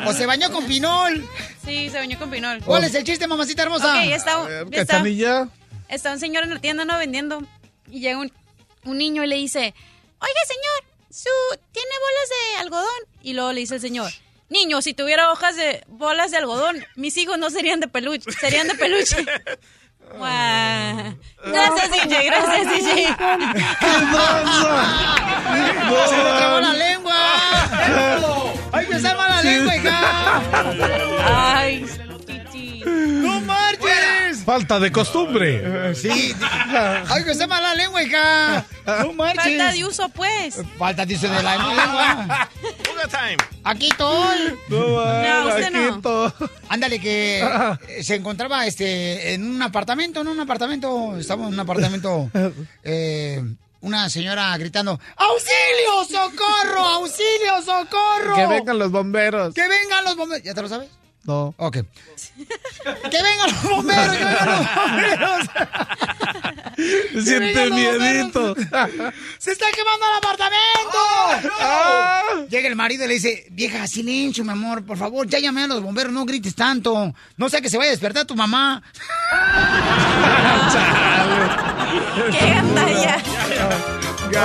o 0.05 0.13
se 0.13 0.25
bañó 0.25 0.51
con 0.51 0.65
pinol. 0.65 1.25
Sí, 1.63 1.89
se 1.89 1.97
bañó 1.99 2.17
con 2.19 2.29
pinol. 2.29 2.61
¿Cuál 2.65 2.83
es 2.83 2.95
el 2.95 3.03
chiste, 3.03 3.27
mamacita 3.27 3.63
hermosa? 3.63 3.93
Ok, 3.93 4.11
está, 4.11 4.41
está, 4.61 4.85
Cachanilla. 4.85 5.47
está 5.89 6.11
un 6.11 6.19
señor 6.19 6.43
en 6.43 6.53
la 6.53 6.59
tienda 6.59 6.85
no 6.85 6.97
vendiendo 6.97 7.41
y 7.89 7.99
llega 7.99 8.17
un, 8.19 8.31
un 8.85 8.97
niño 8.97 9.23
y 9.23 9.27
le 9.27 9.35
dice, 9.35 9.59
oiga 9.59 10.41
señor, 10.47 10.83
su 11.09 11.29
tiene 11.71 11.89
bolas 11.99 12.29
de 12.29 12.59
algodón. 12.61 13.07
Y 13.23 13.33
luego 13.33 13.53
le 13.53 13.61
dice 13.61 13.75
el 13.75 13.81
señor, 13.81 14.11
niño, 14.49 14.81
si 14.81 14.93
tuviera 14.93 15.31
hojas 15.31 15.55
de 15.55 15.83
bolas 15.87 16.31
de 16.31 16.37
algodón, 16.37 16.85
mis 16.95 17.17
hijos 17.17 17.37
no 17.37 17.49
serían 17.49 17.79
de 17.79 17.87
peluche, 17.87 18.31
serían 18.31 18.67
de 18.67 18.75
peluche. 18.75 19.25
Guau. 20.09 21.17
Gracias, 21.45 21.91
DJ, 21.91 22.25
gracias, 22.25 22.69
DJ. 22.69 23.07
¡Se 26.07 26.17
le 26.17 26.23
trabó 26.37 26.59
la 26.61 26.73
lengua! 26.73 27.15
¡Hay 28.71 28.85
que 28.85 28.99
salvar 28.99 29.29
la 29.29 29.41
lengua, 29.43 29.75
hija! 29.75 30.41
Ay, 31.59 31.85
¡No 32.85 33.36
marches! 33.36 33.36
Falta 34.47 34.79
de 34.79 34.93
costumbre. 34.93 35.93
Sí. 35.93 36.33
Ay, 37.09 37.25
que 37.25 37.31
está 37.31 37.47
mala 37.47 37.75
lengua, 37.75 38.01
hija. 38.01 38.65
No 39.03 39.11
marches. 39.11 39.43
Falta 39.43 39.73
de 39.73 39.83
uso, 39.83 40.07
pues. 40.07 40.61
Falta 40.77 41.05
de 41.05 41.15
uso 41.15 41.27
de 41.27 41.43
la 41.43 41.57
lengua. 41.57 42.49
Time. 43.11 43.35
Aquí 43.65 43.89
estoy. 43.89 44.57
No, 44.69 45.47
usted 45.49 45.71
no. 45.71 45.87
Aquito. 45.89 46.33
Ándale, 46.69 46.97
que 47.01 47.45
eh, 47.89 48.03
se 48.03 48.15
encontraba 48.15 48.65
este 48.65 49.33
en 49.33 49.43
un 49.45 49.61
apartamento, 49.61 50.21
en 50.21 50.29
un 50.29 50.39
apartamento, 50.39 51.17
estamos 51.17 51.49
en 51.49 51.53
un 51.55 51.59
apartamento, 51.59 52.31
eh, 52.83 53.43
una 53.81 54.09
señora 54.09 54.57
gritando, 54.57 54.97
¡Auxilio, 55.17 56.05
socorro, 56.21 56.85
auxilio, 56.85 57.61
socorro! 57.65 58.35
Que 58.35 58.47
vengan 58.47 58.79
los 58.79 58.91
bomberos. 58.91 59.53
¡Que 59.53 59.67
vengan 59.67 60.05
los 60.05 60.15
bomberos! 60.15 60.45
¿Ya 60.45 60.53
te 60.53 60.61
lo 60.61 60.69
sabes? 60.69 60.87
No. 61.27 61.53
Ok. 61.57 61.77
¡Que 63.11 63.21
vengan 63.21 63.51
los 63.51 63.61
bomberos! 63.63 64.15
¡Que 64.15 64.23
vengan 64.23 64.47
los 64.47 64.75
bomberos! 64.75 65.49
¡Que 66.77 67.21
Siente 67.21 67.69
miedito. 67.69 68.55
¡Se 69.37 69.51
está 69.51 69.65
quemando 69.75 70.05
el 70.05 70.15
apartamento! 70.17 70.97
Ah. 71.59 72.21
Llega 72.49 72.69
el 72.69 72.77
marido 72.77 73.03
y 73.03 73.07
le 73.09 73.15
dice, 73.15 73.45
vieja, 73.51 73.85
silencio, 73.87 74.45
mi 74.45 74.51
amor, 74.51 74.85
por 74.85 74.97
favor, 74.97 75.27
ya 75.27 75.39
llamé 75.39 75.63
a 75.63 75.67
los 75.67 75.81
bomberos, 75.81 76.13
no 76.13 76.23
grites 76.23 76.55
tanto. 76.55 77.13
No 77.35 77.49
sea 77.49 77.59
que 77.59 77.69
se 77.69 77.77
vaya 77.77 77.89
a 77.89 77.91
despertar 77.91 78.23
tu 78.25 78.35
mamá. 78.35 78.81
¡Qué 82.31 82.49
gandalla! 82.51 83.17
Mi 84.29 84.35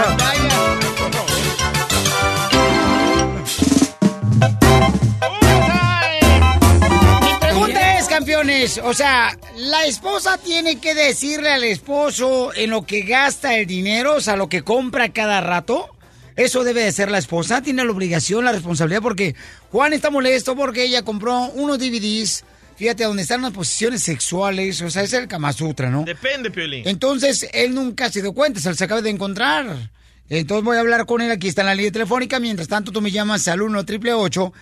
campeones, 8.08 8.80
o 8.82 8.94
sea, 8.94 9.36
¿la 9.56 9.84
esposa 9.86 10.38
tiene 10.38 10.80
que 10.80 10.94
decirle 10.94 11.50
al 11.50 11.64
esposo 11.64 12.52
en 12.54 12.70
lo 12.70 12.86
que 12.86 13.02
gasta 13.02 13.56
el 13.56 13.66
dinero, 13.66 14.16
o 14.16 14.20
sea, 14.20 14.36
lo 14.36 14.48
que 14.48 14.62
compra 14.62 15.12
cada 15.12 15.40
rato? 15.40 15.88
Eso 16.36 16.64
debe 16.64 16.82
de 16.82 16.92
ser 16.92 17.10
la 17.10 17.18
esposa, 17.18 17.62
tiene 17.62 17.84
la 17.84 17.92
obligación, 17.92 18.44
la 18.44 18.52
responsabilidad, 18.52 19.02
porque 19.02 19.34
Juan 19.70 19.92
está 19.92 20.10
molesto 20.10 20.56
porque 20.56 20.84
ella 20.84 21.02
compró 21.02 21.46
unos 21.54 21.78
DVDs, 21.78 22.44
fíjate, 22.76 23.04
donde 23.04 23.22
están 23.22 23.42
las 23.42 23.52
posiciones 23.52 24.02
sexuales, 24.02 24.80
o 24.82 24.90
sea, 24.90 25.02
es 25.02 25.12
el 25.12 25.28
Kama 25.28 25.52
Sutra, 25.52 25.90
¿no? 25.90 26.04
Depende, 26.04 26.50
Piolín. 26.50 26.88
Entonces, 26.88 27.48
él 27.52 27.74
nunca 27.74 28.10
se 28.10 28.22
dio 28.22 28.32
cuenta, 28.32 28.60
se 28.60 28.68
los 28.70 28.80
acaba 28.80 29.02
de 29.02 29.10
encontrar. 29.10 29.90
Entonces 30.34 30.64
voy 30.64 30.78
a 30.78 30.80
hablar 30.80 31.04
con 31.04 31.20
él, 31.20 31.30
aquí 31.30 31.48
está 31.48 31.60
en 31.60 31.66
la 31.66 31.74
línea 31.74 31.92
telefónica, 31.92 32.40
mientras 32.40 32.66
tanto 32.66 32.90
tú 32.90 33.02
me 33.02 33.10
llamas 33.10 33.46
al 33.48 33.60
1 33.60 33.80
888 33.80 34.52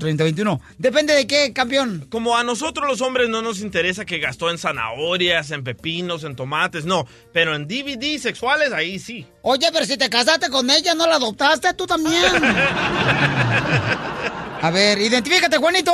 3021 0.00 0.60
Depende 0.78 1.14
de 1.14 1.28
qué, 1.28 1.52
campeón. 1.52 2.08
Como 2.10 2.36
a 2.36 2.42
nosotros 2.42 2.88
los 2.88 3.00
hombres 3.00 3.28
no 3.28 3.40
nos 3.40 3.60
interesa 3.60 4.04
que 4.04 4.18
gastó 4.18 4.50
en 4.50 4.58
zanahorias, 4.58 5.52
en 5.52 5.62
pepinos, 5.62 6.24
en 6.24 6.34
tomates, 6.34 6.86
no. 6.86 7.06
Pero 7.32 7.54
en 7.54 7.68
DVD 7.68 8.18
sexuales, 8.18 8.72
ahí 8.72 8.98
sí. 8.98 9.28
Oye, 9.42 9.68
pero 9.72 9.84
si 9.84 9.96
te 9.96 10.10
casaste 10.10 10.50
con 10.50 10.68
ella, 10.68 10.92
¿no 10.96 11.06
la 11.06 11.14
adoptaste 11.14 11.72
tú 11.74 11.86
también? 11.86 12.24
A 14.60 14.70
ver, 14.72 14.98
identifícate, 14.98 15.56
Juanito. 15.56 15.92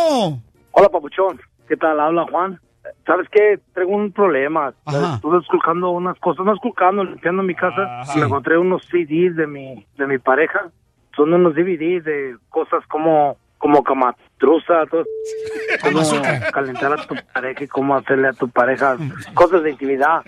Hola, 0.71 0.89
papuchón. 0.89 1.39
¿Qué 1.69 1.77
tal? 1.77 2.01
Habla 2.01 2.25
Juan. 2.31 2.59
¿Sabes 3.07 3.29
qué? 3.31 3.61
Tengo 3.75 3.91
un 3.97 4.11
problema. 4.13 4.75
Estuve 5.15 5.39
esculcando 5.39 5.91
unas 5.91 6.19
cosas, 6.19 6.45
no 6.45 6.53
esculcando, 6.53 7.05
limpiando 7.05 7.43
mi 7.43 7.55
casa. 7.55 8.01
Ajá. 8.01 8.17
Me 8.19 8.27
encontré 8.27 8.59
unos 8.59 8.83
CDs 8.87 9.37
de 9.37 9.47
mi, 9.47 9.87
de 9.97 10.07
mi 10.07 10.19
pareja. 10.19 10.71
Son 11.15 11.33
unos 11.33 11.55
DVDs 11.55 12.05
de 12.05 12.37
cosas 12.49 12.85
como, 12.89 13.37
como 13.59 13.83
camatruza, 13.85 14.85
todo. 14.91 15.05
Cómo 15.83 16.03
calentar 16.53 16.93
a 16.93 17.07
tu 17.07 17.15
pareja 17.33 17.65
y 17.65 17.69
cómo 17.69 17.95
hacerle 17.97 18.29
a 18.29 18.33
tu 18.33 18.49
pareja 18.49 18.97
cosas 19.35 19.63
de 19.63 19.71
intimidad. 19.71 20.23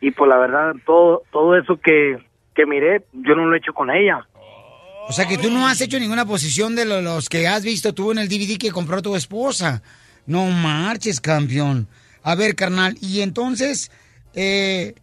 Y 0.00 0.10
pues 0.10 0.28
la 0.28 0.36
verdad, 0.38 0.74
todo, 0.84 1.22
todo 1.30 1.56
eso 1.56 1.78
que, 1.80 2.18
que 2.54 2.66
miré, 2.66 3.04
yo 3.12 3.34
no 3.36 3.46
lo 3.46 3.54
he 3.54 3.58
hecho 3.58 3.72
con 3.72 3.90
ella. 3.90 4.26
O 5.08 5.12
sea 5.12 5.26
que 5.26 5.38
tú 5.38 5.50
no 5.50 5.66
has 5.68 5.80
hecho 5.80 6.00
ninguna 6.00 6.24
posición 6.26 6.74
de 6.74 6.84
lo- 6.86 7.00
los 7.02 7.28
que 7.28 7.46
has 7.46 7.62
visto 7.62 7.92
tú 7.92 8.10
en 8.12 8.18
el 8.18 8.28
DVD 8.28 8.58
que 8.58 8.72
compró 8.72 9.02
tu 9.02 9.14
esposa. 9.16 9.82
No 10.26 10.46
marches, 10.46 11.20
campeón. 11.20 11.86
A 12.24 12.34
ver, 12.34 12.54
carnal, 12.56 12.96
y 13.00 13.20
entonces, 13.20 13.92
eh, 14.34 14.94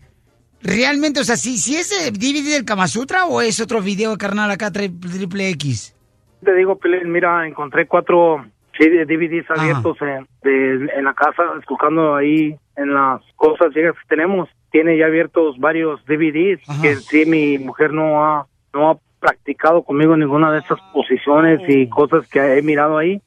realmente, 0.61 1.19
o 1.19 1.24
sea, 1.24 1.38
si, 1.38 1.57
si 1.57 1.76
es 1.76 1.91
el 2.07 2.13
DVD 2.13 2.53
del 2.53 2.65
Kama 2.65 2.88
Sutra 2.88 3.26
o 3.26 3.41
es 3.41 3.59
otro 3.59 3.82
video, 3.82 4.17
carnal, 4.17 4.49
acá 4.51 4.72
tri- 4.72 4.91
triple 4.99 5.49
X. 5.49 5.95
Te 6.43 6.53
digo, 6.55 6.78
Pelín, 6.78 7.11
mira, 7.11 7.47
encontré 7.47 7.86
cuatro 7.88 8.45
DVDs 8.80 9.45
abiertos 9.51 9.97
en, 10.01 10.28
de- 10.43 10.89
en 10.97 11.03
la 11.05 11.13
casa, 11.13 11.43
escuchando 11.59 12.15
ahí 12.15 12.55
en 12.76 12.93
las 12.93 13.22
cosas 13.36 13.72
que 13.74 13.91
tenemos. 14.09 14.49
Tiene 14.72 14.97
ya 14.97 15.05
abiertos 15.05 15.59
varios 15.59 16.03
DVDs 16.05 16.59
que 16.82 16.95
sí 16.95 17.26
mi 17.28 17.59
mujer 17.59 17.93
no 17.93 18.24
ha, 18.26 18.47
no 18.74 18.89
ha 18.89 18.97
practicado 19.19 19.84
conmigo 19.84 20.17
ninguna 20.17 20.51
de 20.51 20.59
esas 20.59 20.80
posiciones 20.93 21.59
y 21.67 21.88
cosas 21.89 22.28
que 22.28 22.39
he 22.57 22.61
mirado 22.63 22.97
ahí. 22.97 23.22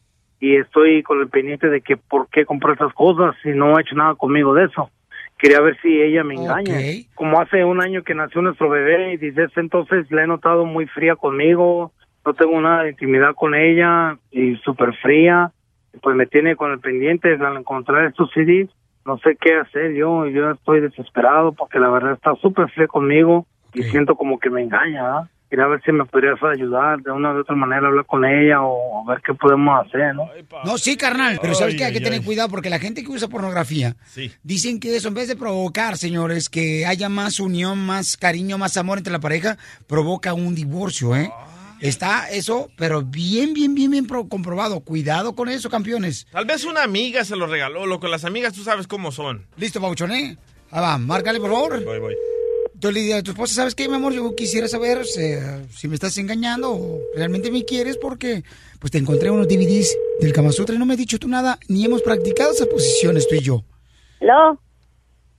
Y 0.44 0.56
estoy 0.56 1.02
con 1.02 1.22
el 1.22 1.28
pendiente 1.28 1.70
de 1.70 1.80
que 1.80 1.96
por 1.96 2.28
qué 2.28 2.44
compró 2.44 2.74
esas 2.74 2.92
cosas 2.92 3.34
y 3.46 3.52
no 3.52 3.74
ha 3.74 3.80
hecho 3.80 3.94
nada 3.94 4.14
conmigo 4.14 4.52
de 4.52 4.66
eso. 4.66 4.90
Quería 5.38 5.58
ver 5.62 5.80
si 5.80 6.02
ella 6.02 6.22
me 6.22 6.34
engaña. 6.34 6.76
Como 7.14 7.40
hace 7.40 7.64
un 7.64 7.80
año 7.80 8.02
que 8.02 8.14
nació 8.14 8.42
nuestro 8.42 8.68
bebé 8.68 9.14
y 9.14 9.16
desde 9.16 9.44
ese 9.44 9.60
entonces 9.60 10.04
la 10.10 10.22
he 10.22 10.26
notado 10.26 10.66
muy 10.66 10.84
fría 10.86 11.16
conmigo, 11.16 11.92
no 12.26 12.34
tengo 12.34 12.60
nada 12.60 12.82
de 12.82 12.90
intimidad 12.90 13.34
con 13.34 13.54
ella 13.54 14.18
y 14.30 14.56
súper 14.56 14.92
fría. 14.96 15.50
Pues 16.02 16.14
me 16.14 16.26
tiene 16.26 16.56
con 16.56 16.72
el 16.72 16.78
pendiente 16.78 17.32
al 17.36 17.56
encontrar 17.56 18.04
estos 18.04 18.30
CDs. 18.34 18.68
No 19.06 19.16
sé 19.20 19.38
qué 19.40 19.54
hacer 19.54 19.94
yo, 19.94 20.26
yo 20.26 20.50
estoy 20.50 20.82
desesperado 20.82 21.52
porque 21.52 21.78
la 21.78 21.88
verdad 21.88 22.12
está 22.12 22.34
súper 22.34 22.68
fría 22.68 22.86
conmigo 22.86 23.46
y 23.72 23.82
siento 23.84 24.14
como 24.14 24.38
que 24.38 24.50
me 24.50 24.60
engaña. 24.60 25.22
Quería 25.54 25.68
ver 25.68 25.80
si 25.84 25.92
me 25.92 26.04
podrías 26.04 26.34
ayudar 26.42 27.00
de 27.00 27.12
una 27.12 27.32
u 27.32 27.38
otra 27.38 27.54
manera, 27.54 27.86
hablar 27.86 28.04
con 28.06 28.24
ella 28.24 28.56
o 28.60 29.04
ver 29.06 29.22
qué 29.24 29.34
podemos 29.34 29.86
hacer, 29.86 30.12
¿no? 30.12 30.28
No, 30.64 30.76
sí, 30.78 30.96
carnal, 30.96 31.38
pero 31.40 31.54
sabes 31.54 31.74
Ay, 31.74 31.78
que 31.78 31.84
hay 31.84 31.92
que 31.92 32.00
tener 32.00 32.18
ay. 32.18 32.24
cuidado 32.24 32.48
porque 32.48 32.68
la 32.70 32.80
gente 32.80 33.04
que 33.04 33.08
usa 33.10 33.28
pornografía 33.28 33.94
dicen 34.42 34.80
que 34.80 34.96
eso, 34.96 35.06
en 35.06 35.14
vez 35.14 35.28
de 35.28 35.36
provocar, 35.36 35.96
señores, 35.96 36.48
que 36.48 36.86
haya 36.86 37.08
más 37.08 37.38
unión, 37.38 37.78
más 37.86 38.16
cariño, 38.16 38.58
más 38.58 38.76
amor 38.76 38.98
entre 38.98 39.12
la 39.12 39.20
pareja, 39.20 39.56
provoca 39.86 40.34
un 40.34 40.56
divorcio, 40.56 41.14
¿eh? 41.14 41.30
Está 41.80 42.28
eso, 42.30 42.68
pero 42.76 43.02
bien, 43.02 43.54
bien, 43.54 43.76
bien, 43.76 43.92
bien 43.92 44.06
pro- 44.08 44.28
comprobado. 44.28 44.80
Cuidado 44.80 45.36
con 45.36 45.48
eso, 45.48 45.70
campeones. 45.70 46.26
Tal 46.32 46.46
vez 46.46 46.64
una 46.64 46.82
amiga 46.82 47.24
se 47.24 47.36
lo 47.36 47.46
regaló, 47.46 47.86
loco. 47.86 48.08
Las 48.08 48.24
amigas 48.24 48.54
tú 48.54 48.64
sabes 48.64 48.88
cómo 48.88 49.12
son. 49.12 49.46
Listo, 49.56 49.80
Pauchón, 49.80 50.10
¿eh? 50.10 50.36
Ah, 50.72 50.80
va, 50.80 50.98
márcale, 50.98 51.38
por 51.38 51.50
favor. 51.52 51.84
Voy, 51.84 52.00
voy. 52.00 52.14
Tú 52.80 52.90
le 52.90 53.00
dices 53.00 53.20
a 53.20 53.22
tu 53.22 53.30
esposa, 53.30 53.54
¿sabes 53.54 53.74
qué, 53.74 53.88
mi 53.88 53.94
amor? 53.94 54.12
Yo 54.12 54.34
quisiera 54.34 54.68
saber 54.68 55.04
si 55.04 55.88
me 55.88 55.94
estás 55.94 56.18
engañando 56.18 56.72
o 56.72 57.00
realmente 57.16 57.50
me 57.50 57.64
quieres 57.64 57.96
porque 57.96 58.42
pues 58.80 58.90
te 58.90 58.98
encontré 58.98 59.30
unos 59.30 59.48
DVDs 59.48 59.96
del 60.20 60.32
Kama 60.32 60.50
Sutra 60.50 60.74
y 60.74 60.78
no 60.78 60.84
me 60.84 60.94
has 60.94 60.98
dicho 60.98 61.18
tú 61.18 61.28
nada, 61.28 61.58
ni 61.68 61.84
hemos 61.84 62.02
practicado 62.02 62.50
esas 62.50 62.66
posiciones 62.66 63.28
tú 63.28 63.36
y 63.36 63.40
yo. 63.40 63.62
¿Aló? 64.20 64.58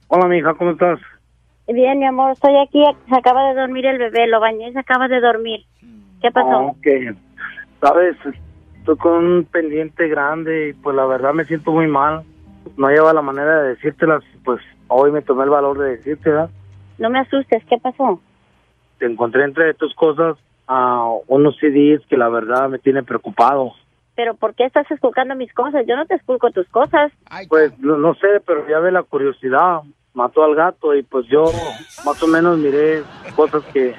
Hola, 0.07 0.27
mi 0.27 0.37
hija, 0.37 0.53
¿cómo 0.53 0.71
estás? 0.71 0.99
Bien, 1.67 1.99
mi 1.99 2.05
amor, 2.05 2.31
estoy 2.31 2.55
aquí. 2.57 2.83
Se 3.09 3.15
acaba 3.15 3.49
de 3.49 3.59
dormir 3.59 3.85
el 3.85 3.97
bebé, 3.97 4.27
lo 4.27 4.39
bañé 4.39 4.69
y 4.69 4.73
se 4.73 4.79
acaba 4.79 5.07
de 5.07 5.19
dormir. 5.19 5.65
¿Qué 6.21 6.31
pasó? 6.31 6.47
Oh, 6.47 6.67
ok. 6.69 6.87
Sabes, 7.81 8.15
estoy 8.79 8.97
con 8.97 9.25
un 9.25 9.45
pendiente 9.45 10.07
grande 10.07 10.69
y 10.69 10.73
pues 10.73 10.95
la 10.95 11.05
verdad 11.05 11.33
me 11.33 11.45
siento 11.45 11.71
muy 11.71 11.87
mal. 11.87 12.23
No 12.77 12.89
lleva 12.89 13.13
la 13.13 13.21
manera 13.21 13.61
de 13.61 13.69
decírtelas, 13.69 14.23
pues 14.43 14.61
hoy 14.87 15.11
me 15.11 15.21
tomé 15.21 15.43
el 15.43 15.49
valor 15.49 15.77
de 15.77 15.97
decirte, 15.97 16.29
¿verdad? 16.29 16.49
No 16.97 17.09
me 17.09 17.19
asustes, 17.19 17.63
¿qué 17.69 17.77
pasó? 17.77 18.19
Te 18.99 19.05
encontré 19.05 19.43
entre 19.43 19.73
tus 19.73 19.93
cosas 19.95 20.37
a 20.67 21.07
unos 21.27 21.57
CDs 21.57 22.01
que 22.07 22.17
la 22.17 22.29
verdad 22.29 22.69
me 22.69 22.79
tiene 22.79 23.03
preocupado. 23.03 23.73
¿Pero 24.15 24.33
por 24.35 24.55
qué 24.55 24.63
estás 24.65 24.89
esculcando 24.89 25.35
mis 25.35 25.53
cosas? 25.53 25.85
Yo 25.87 25.95
no 25.97 26.05
te 26.05 26.15
esculco 26.15 26.49
tus 26.51 26.67
cosas. 26.69 27.11
Pues 27.49 27.77
no, 27.79 27.97
no 27.97 28.13
sé, 28.15 28.27
pero 28.45 28.65
ya 28.67 28.79
ve 28.79 28.91
la 28.91 29.03
curiosidad. 29.03 29.81
Mató 30.13 30.43
al 30.45 30.55
gato 30.55 30.95
y 30.95 31.03
pues 31.03 31.25
yo 31.27 31.43
más 32.05 32.23
o 32.23 32.27
menos 32.27 32.57
miré 32.57 33.03
cosas 33.35 33.61
que 33.73 33.93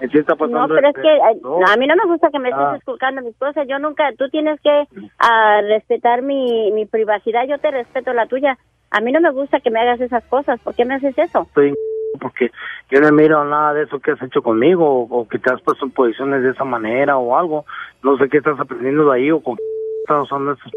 en 0.00 0.10
sí 0.10 0.18
está 0.18 0.34
pasando. 0.34 0.66
No, 0.66 0.74
pero 0.74 0.88
es 0.88 0.94
que 0.96 1.40
no. 1.40 1.60
a 1.64 1.76
mí 1.76 1.86
no 1.86 1.94
me 1.94 2.06
gusta 2.10 2.30
que 2.32 2.40
me 2.40 2.48
estés 2.48 2.64
Ah. 2.66 2.74
esculcando 2.76 3.22
mis 3.22 3.36
cosas. 3.36 3.68
Yo 3.68 3.78
nunca, 3.78 4.10
tú 4.18 4.28
tienes 4.28 4.60
que 4.60 4.84
ah, 5.20 5.60
respetar 5.62 6.22
mi, 6.22 6.72
mi 6.72 6.84
privacidad. 6.86 7.46
Yo 7.48 7.58
te 7.58 7.70
respeto 7.70 8.12
la 8.12 8.26
tuya. 8.26 8.58
A 8.90 9.00
mí 9.00 9.12
no 9.12 9.20
me 9.20 9.30
gusta 9.30 9.60
que 9.60 9.70
me 9.70 9.78
hagas 9.80 10.00
esas 10.00 10.24
cosas. 10.24 10.58
¿Por 10.60 10.74
qué 10.74 10.84
me 10.84 10.96
haces 10.96 11.16
eso? 11.16 11.42
estoy 11.42 11.72
porque 12.20 12.50
yo 12.90 13.00
no 13.00 13.10
miro 13.12 13.44
nada 13.44 13.74
de 13.74 13.84
eso 13.84 14.00
que 14.00 14.12
has 14.12 14.22
hecho 14.22 14.42
conmigo 14.42 15.06
o, 15.08 15.28
que 15.28 15.38
te 15.38 15.52
has 15.52 15.60
puesto 15.62 15.84
en 15.84 15.92
posiciones 15.92 16.42
de 16.42 16.50
esa 16.50 16.64
manera 16.64 17.16
o 17.16 17.36
algo. 17.36 17.64
No 18.02 18.16
sé 18.18 18.28
qué 18.28 18.38
estás 18.38 18.58
aprendiendo 18.58 19.10
de 19.10 19.16
ahí 19.16 19.30
o 19.30 19.42
con 19.42 19.56
estás 20.02 20.24
usando 20.24 20.52
esos 20.52 20.72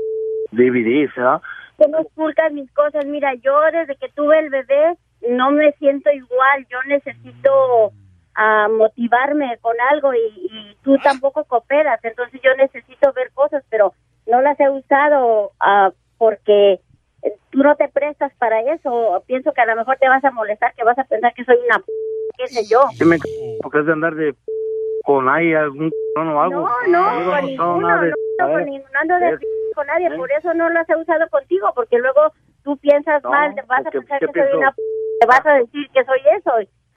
DVDs, 0.52 1.14
¿verdad? 1.16 1.42
Que 1.78 1.88
no 1.88 2.00
esculcas 2.00 2.54
mis 2.54 2.72
cosas. 2.72 3.06
Mira, 3.06 3.34
yo 3.36 3.60
desde 3.72 3.96
que 3.96 4.10
tuve 4.10 4.40
el 4.40 4.50
bebé 4.50 4.98
no 5.30 5.52
me 5.52 5.72
siento 5.74 6.10
igual. 6.12 6.66
Yo 6.70 6.78
necesito 6.88 7.92
ah, 8.36 8.68
motivarme 8.72 9.58
con 9.62 9.76
algo 9.92 10.14
y, 10.14 10.48
y 10.52 10.78
tú 10.84 10.98
tampoco 11.00 11.44
cooperas. 11.44 12.04
Entonces 12.04 12.40
yo 12.42 12.56
necesito 12.56 13.12
ver 13.14 13.32
cosas, 13.34 13.64
pero 13.70 13.94
no 14.28 14.42
las 14.42 14.60
he 14.60 14.70
usado 14.70 15.52
ah, 15.60 15.92
porque 16.18 16.80
tú 17.52 17.60
no 17.60 17.76
te 17.76 17.88
prestas 17.90 18.34
para 18.36 18.60
eso. 18.74 19.24
Pienso 19.28 19.54
que 19.54 19.62
a 19.62 19.66
lo 19.66 19.76
mejor 19.76 19.98
te 19.98 20.10
vas 20.10 20.24
a 20.24 20.32
molestar, 20.32 20.74
que 20.76 20.84
vas 20.84 20.98
a 21.00 21.04
pensar 21.04 21.34
que 21.34 21.46
soy 21.46 21.58
una 21.66 21.80
p 21.80 21.86
qué 22.38 22.48
sé 22.48 22.66
yo. 22.70 22.82
¿Qué 22.98 23.06
me 23.06 23.18
c- 23.18 23.60
porque 23.62 23.80
es 23.80 23.86
de 23.86 23.94
andar 23.94 24.16
de 24.16 24.36
con 25.04 25.30
ahí 25.30 25.54
algún 25.54 25.90
c- 25.90 26.20
o 26.20 26.42
algo? 26.42 26.68
No, 26.88 26.88
no, 26.88 27.32
con 27.32 27.42
no, 27.42 27.42
ninguno, 27.42 27.88
nada 27.88 28.02
de- 28.04 28.14
no, 28.40 28.52
con 28.52 28.66
ninguno 28.66 29.00
ando 29.00 29.16
de 29.20 29.40
con 29.74 29.88
nadie, 29.88 30.10
por 30.16 30.32
eso 30.32 30.54
no 30.54 30.70
las 30.70 30.90
he 30.90 30.96
usado 30.96 31.28
contigo, 31.30 31.72
porque 31.76 31.98
luego 32.00 32.32
tú 32.64 32.78
piensas 32.78 33.22
No, 33.24 33.30
mal, 33.32 33.54
te 33.56 33.62
vas 33.64 33.86
a 33.86 33.92
pensar 33.92 34.20
¿qué 34.20 34.28
que 34.28 34.42
soy 34.44 34.58
una 34.58 34.72
p 34.72 34.82
te 35.20 35.28
vas 35.28 35.46
a 35.46 35.54
decir 35.56 35.90
que 35.94 36.04
soy 36.06 36.20
eso. 36.38 36.52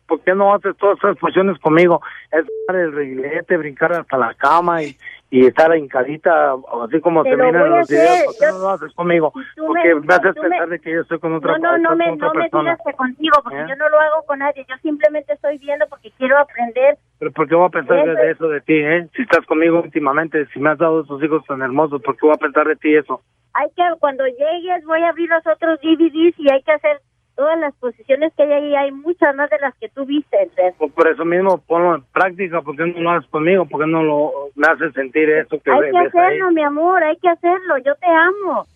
¿Por 0.09 0.21
qué 0.23 0.35
no 0.35 0.55
haces 0.55 0.75
todas 0.79 0.97
esas 0.99 1.19
posiciones 1.19 1.59
conmigo? 1.61 2.01
Es 2.33 2.45
dar 2.67 2.77
el 2.77 2.93
reguilete, 2.93 3.59
brincar 3.59 3.93
hasta 3.93 4.17
la 4.17 4.33
cama 4.35 4.83
y, 4.83 4.97
y 5.31 5.47
estar 5.47 5.77
hincadita, 5.77 6.55
así 6.85 6.99
como 7.03 7.23
Te 7.23 7.37
miran 7.37 7.69
los 7.71 7.87
videos. 7.89 8.19
¿Por 8.25 8.35
qué 8.39 8.47
yo- 8.47 8.53
no 8.53 8.59
lo 8.59 8.71
haces 8.71 8.93
conmigo? 8.95 9.33
Porque 9.57 9.95
me- 9.95 10.01
me, 10.01 10.15
haces 10.15 10.35
me- 10.37 10.49
pensar 10.49 10.69
de 10.71 10.81
que 10.81 10.91
yo 10.93 11.01
estoy 11.03 11.19
con 11.19 11.35
otra, 11.35 11.59
No, 11.59 11.77
no, 11.77 11.79
no 11.79 11.93
estoy 11.93 11.97
me, 11.99 12.17
no 12.17 12.33
me 12.33 12.41
persona. 12.41 12.63
digas 12.71 12.81
que 12.87 12.93
contigo, 12.95 13.37
porque 13.45 13.59
¿Eh? 13.61 13.67
yo 13.69 13.77
no 13.77 13.89
lo 13.91 14.01
hago 14.01 14.23
con 14.27 14.39
nadie, 14.39 14.65
yo 14.67 14.75
simplemente 14.83 15.35
estoy 15.35 15.59
viendo 15.59 15.87
porque 15.89 16.11
quiero 16.17 16.39
aprender. 16.39 16.97
Pero 17.19 17.31
¿por 17.33 17.47
qué 17.47 17.55
voy 17.55 17.67
a 17.67 17.71
pensar 17.71 17.99
Eso 17.99 18.11
de 18.15 18.31
es- 18.31 18.37
eso 18.37 18.49
de 18.49 18.61
ti, 18.63 18.75
eh? 18.79 19.09
Si 19.15 19.23
estás 19.23 19.45
conmigo 19.45 19.81
últimamente, 19.83 20.47
si 20.55 20.59
me 20.61 20.71
has 20.71 20.79
dado 20.79 21.03
esos 21.03 21.23
hijos 21.23 21.45
tan 21.47 21.61
hermosos, 21.61 22.01
¿por 22.01 22.17
qué 22.17 22.25
voy 22.27 22.35
a 22.35 22.39
pensar 22.39 22.67
de 22.67 22.77
ti 22.77 22.95
eso? 22.97 23.21
Hay 23.55 23.69
que, 23.77 23.83
cuando 23.99 24.25
llegues, 24.27 24.85
voy 24.87 25.03
a 25.03 25.09
abrir 25.11 25.29
los 25.29 25.45
otros 25.47 25.81
DVDs 25.81 26.35
y 26.39 26.51
hay 26.51 26.63
que 26.63 26.73
hacer 26.73 27.01
todas 27.39 27.57
las 27.59 27.73
posiciones 27.77 28.33
que 28.37 28.43
hay 28.43 28.53
ahí, 28.53 28.75
hay 28.75 28.91
muchas 28.91 29.33
más 29.37 29.49
de 29.49 29.59
las 29.61 29.73
que 29.77 29.89
tú 29.91 30.05
viste, 30.05 30.37
Andrés. 30.43 30.75
Pues 30.77 30.93
por 30.93 31.07
eso 31.09 31.25
mismo 31.25 31.59
ponlo 31.59 31.95
en 31.95 32.03
práctica, 32.13 32.61
¿por 32.63 32.77
qué 32.77 32.85
no 32.85 33.01
lo 33.01 33.11
haces 33.13 33.31
conmigo? 33.31 33.65
¿Por 33.65 33.81
qué 33.81 33.87
no 33.87 34.03
lo 34.03 34.33
me 34.57 34.67
haces 34.67 34.93
sentir 34.93 35.31
eso 35.31 35.57
que 35.63 35.71
Hay 35.71 35.81
ves 35.81 35.93
que 35.93 35.99
ahí? 35.99 36.07
hacerlo, 36.09 36.51
mi 36.51 36.63
amor, 36.65 37.05
hay 37.05 37.17
que 37.19 37.29
hacerlo, 37.29 37.79
yo 37.79 37.95
te 37.95 38.07
amo. 38.09 38.67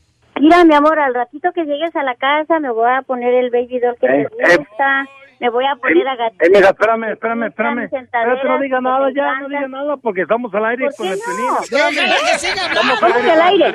Mira, 0.41 0.65
mi 0.65 0.75
amor, 0.75 0.99
al 1.01 1.13
ratito 1.13 1.51
que 1.53 1.65
llegues 1.65 1.95
a 1.97 2.05
la 2.05 2.15
casa 2.15 2.61
me 2.61 2.71
voy 2.71 2.89
a 2.89 3.03
poner 3.03 3.35
el 3.35 3.51
baby 3.51 3.81
doll 3.81 3.97
que 4.01 4.07
Eh, 4.07 4.29
te 4.31 4.57
gusta, 4.59 5.05
me 5.43 5.51
voy 5.51 5.65
a 5.67 5.75
poner 5.75 6.07
a 6.09 6.15
Eh, 6.15 6.51
mira, 6.55 6.69
espérame, 6.69 7.05
espérame, 7.13 7.47
espérame. 7.49 7.85
Espérate, 7.85 8.49
no 8.49 8.59
diga 8.61 8.81
nada 8.81 9.11
ya, 9.15 9.41
no 9.41 9.49
diga 9.49 9.69
nada, 9.69 9.97
porque 9.97 10.23
estamos 10.23 10.55
al 10.55 10.65
aire 10.67 10.87
¿Por 10.87 10.95
con 10.97 11.07
qué 11.09 11.13
el 11.15 11.19
no? 11.19 11.25
Pelín. 11.27 11.83
Déjala 11.93 12.15
que 12.31 12.39
siga 12.39 12.65
hablando. 12.67 12.93
Estamos 12.95 13.25
al 13.25 13.43
aire. 13.43 13.75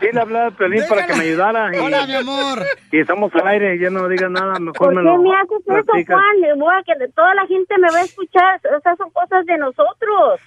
Sí, 0.00 0.06
le 0.12 0.20
hablé 0.20 0.38
al 0.38 0.52
Pelín 0.52 0.82
para 0.88 1.06
que 1.06 1.14
me 1.14 1.24
ayudara. 1.24 1.70
Y, 1.74 1.78
Hola, 1.78 2.06
mi 2.06 2.14
amor. 2.16 2.58
Y 2.92 3.00
estamos 3.00 3.34
al 3.34 3.48
aire, 3.48 3.78
ya 3.78 3.88
no 3.88 4.08
diga 4.08 4.28
nada, 4.28 4.58
mejor 4.60 4.76
¿Por 4.76 4.94
me 4.94 5.00
qué 5.00 5.06
lo 5.08 5.22
me 5.22 5.34
haces 5.36 5.62
eso. 5.66 6.12
Juan? 6.12 6.58
Voy 6.58 6.74
a 6.74 6.82
que 6.84 6.94
de- 6.98 7.12
toda 7.12 7.34
la 7.34 7.46
gente 7.46 7.74
me 7.78 7.90
va 7.90 7.98
a 7.98 8.02
escuchar. 8.02 8.60
Esas 8.78 8.98
son 8.98 9.10
cosas 9.10 9.46
de 9.46 9.56
nosotros. 9.56 10.40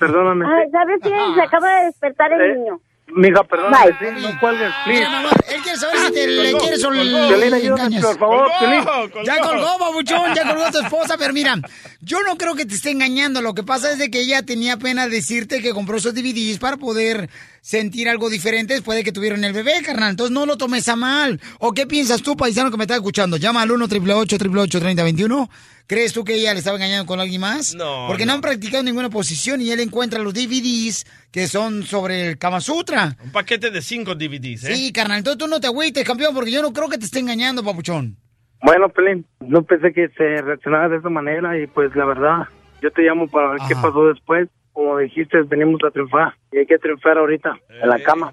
Perdóname. 0.00 0.44
Ay, 0.46 0.70
¿sabes 0.70 1.00
qué? 1.02 1.14
Se 1.34 1.42
acaba 1.42 1.68
de 1.78 1.84
despertar 1.86 2.32
el 2.32 2.40
Eh, 2.40 2.54
niño. 2.56 2.80
Mija, 3.14 3.42
perdóname, 3.44 3.86
Bye. 3.86 3.96
sí, 3.98 4.20
no 4.22 4.40
cuelgues, 4.40 4.70
please. 4.84 4.98
Mira, 5.00 5.10
mi 5.10 5.16
amor, 5.16 5.32
él 5.48 5.62
quiere 5.62 5.78
saber 5.78 5.96
si 5.98 6.12
te 6.12 6.26
le 6.26 6.50
Colgó, 6.52 6.58
quieres 6.64 6.84
o 6.84 6.90
le 6.90 7.10
colgó. 7.10 7.28
Piolín, 7.28 7.54
ayúdame, 7.54 7.82
engañas. 7.84 8.04
por 8.04 8.18
favor, 8.18 8.50
Piolín. 8.58 8.84
Ya 9.24 9.38
colgó, 9.40 9.78
babuchón, 9.78 10.34
ya 10.34 10.44
colgó 10.46 10.70
tu 10.70 10.78
esposa, 10.80 11.16
pero 11.18 11.32
mira, 11.32 11.56
yo 12.00 12.22
no 12.22 12.36
creo 12.36 12.54
que 12.54 12.66
te 12.66 12.74
esté 12.74 12.90
engañando. 12.90 13.40
Lo 13.40 13.54
que 13.54 13.62
pasa 13.62 13.90
es 13.90 13.98
de 13.98 14.10
que 14.10 14.20
ella 14.20 14.42
tenía 14.42 14.76
pena 14.76 15.08
decirte 15.08 15.62
que 15.62 15.72
compró 15.72 15.96
esos 15.96 16.14
DVDs 16.14 16.58
para 16.58 16.76
poder 16.76 17.30
sentir 17.68 18.08
algo 18.08 18.30
diferente 18.30 18.72
después 18.72 18.96
de 18.96 19.04
que 19.04 19.12
tuvieron 19.12 19.44
el 19.44 19.52
bebé, 19.52 19.82
carnal. 19.84 20.12
Entonces 20.12 20.32
no 20.32 20.46
lo 20.46 20.56
tomes 20.56 20.88
a 20.88 20.96
mal. 20.96 21.38
¿O 21.58 21.74
qué 21.74 21.86
piensas 21.86 22.22
tú, 22.22 22.34
paisano, 22.34 22.70
que 22.70 22.78
me 22.78 22.84
está 22.84 22.94
escuchando? 22.94 23.36
Llama 23.36 23.60
al 23.60 23.70
1 23.70 23.84
888 23.84 24.78
3021 24.80 25.50
¿Crees 25.86 26.14
tú 26.14 26.24
que 26.24 26.34
ella 26.34 26.54
le 26.54 26.60
estaba 26.60 26.78
engañando 26.78 27.04
con 27.04 27.20
alguien 27.20 27.42
más? 27.42 27.74
No, 27.74 28.06
Porque 28.08 28.24
no. 28.24 28.32
han 28.32 28.40
practicado 28.40 28.82
ninguna 28.82 29.10
posición 29.10 29.60
y 29.60 29.70
él 29.70 29.80
encuentra 29.80 30.18
los 30.18 30.32
DVDs 30.32 31.04
que 31.30 31.46
son 31.46 31.82
sobre 31.82 32.28
el 32.28 32.38
Kama 32.38 32.62
Sutra. 32.62 33.18
Un 33.22 33.32
paquete 33.32 33.70
de 33.70 33.82
cinco 33.82 34.14
DVDs, 34.14 34.64
¿eh? 34.64 34.74
Sí, 34.74 34.90
carnal, 34.90 35.18
entonces 35.18 35.38
tú 35.38 35.46
no 35.46 35.60
te 35.60 35.66
agüites, 35.66 36.04
campeón, 36.04 36.34
porque 36.34 36.50
yo 36.50 36.62
no 36.62 36.72
creo 36.72 36.88
que 36.88 36.96
te 36.96 37.04
esté 37.04 37.18
engañando, 37.18 37.62
papuchón. 37.62 38.16
Bueno, 38.62 38.88
Pelín, 38.88 39.26
no 39.40 39.62
pensé 39.62 39.92
que 39.92 40.08
se 40.16 40.40
reaccionara 40.40 40.88
de 40.88 40.96
esa 40.96 41.10
manera 41.10 41.58
y 41.58 41.66
pues 41.66 41.94
la 41.94 42.06
verdad, 42.06 42.48
yo 42.80 42.90
te 42.90 43.02
llamo 43.02 43.28
para 43.28 43.50
ver 43.50 43.60
qué 43.68 43.74
pasó 43.74 44.06
después. 44.06 44.48
Como 44.78 44.96
dijiste, 44.98 45.42
venimos 45.42 45.80
a 45.84 45.90
triunfar 45.90 46.34
y 46.52 46.58
hay 46.58 46.66
que 46.66 46.78
triunfar 46.78 47.18
ahorita, 47.18 47.50
en 47.82 47.88
la 47.88 47.98
cama. 47.98 48.30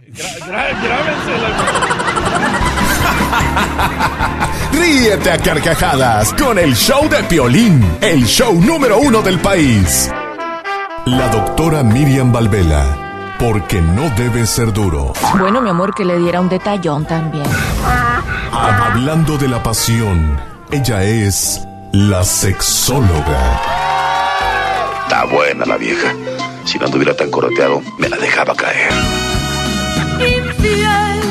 Ríete 4.72 5.32
a 5.32 5.40
carcajadas 5.40 6.36
con 6.36 6.60
el 6.60 6.76
show 6.76 7.10
de 7.10 7.24
Piolín, 7.24 7.84
el 8.00 8.26
show 8.26 8.54
número 8.62 9.00
uno 9.00 9.24
del 9.24 9.40
país. 9.40 10.14
La 11.08 11.30
doctora 11.30 11.82
Miriam 11.82 12.32
Valvela, 12.32 13.36
porque 13.40 13.82
no 13.82 14.12
debe 14.16 14.46
ser 14.46 14.72
duro. 14.72 15.14
Bueno, 15.40 15.62
mi 15.62 15.72
amor, 15.72 15.96
que 15.96 16.06
le 16.06 16.20
diera 16.20 16.42
un 16.42 16.50
detallón 16.50 17.06
también. 17.06 17.46
Hablando 18.52 19.40
de 19.40 19.48
la 19.48 19.64
pasión, 19.64 20.40
ella 20.72 21.04
es 21.04 21.68
la 21.92 22.24
sexóloga. 22.24 23.95
Está 25.06 25.23
buena 25.26 25.65
la 25.68 25.77
vieja. 25.77 26.15
Si 26.65 26.80
no 26.80 26.88
anduviera 26.88 27.15
tan 27.15 27.30
coroteado, 27.30 27.80
me 27.99 28.10
la 28.10 28.18
dejaba 28.18 28.56
caer. 28.56 28.91
Infiel, 30.19 31.22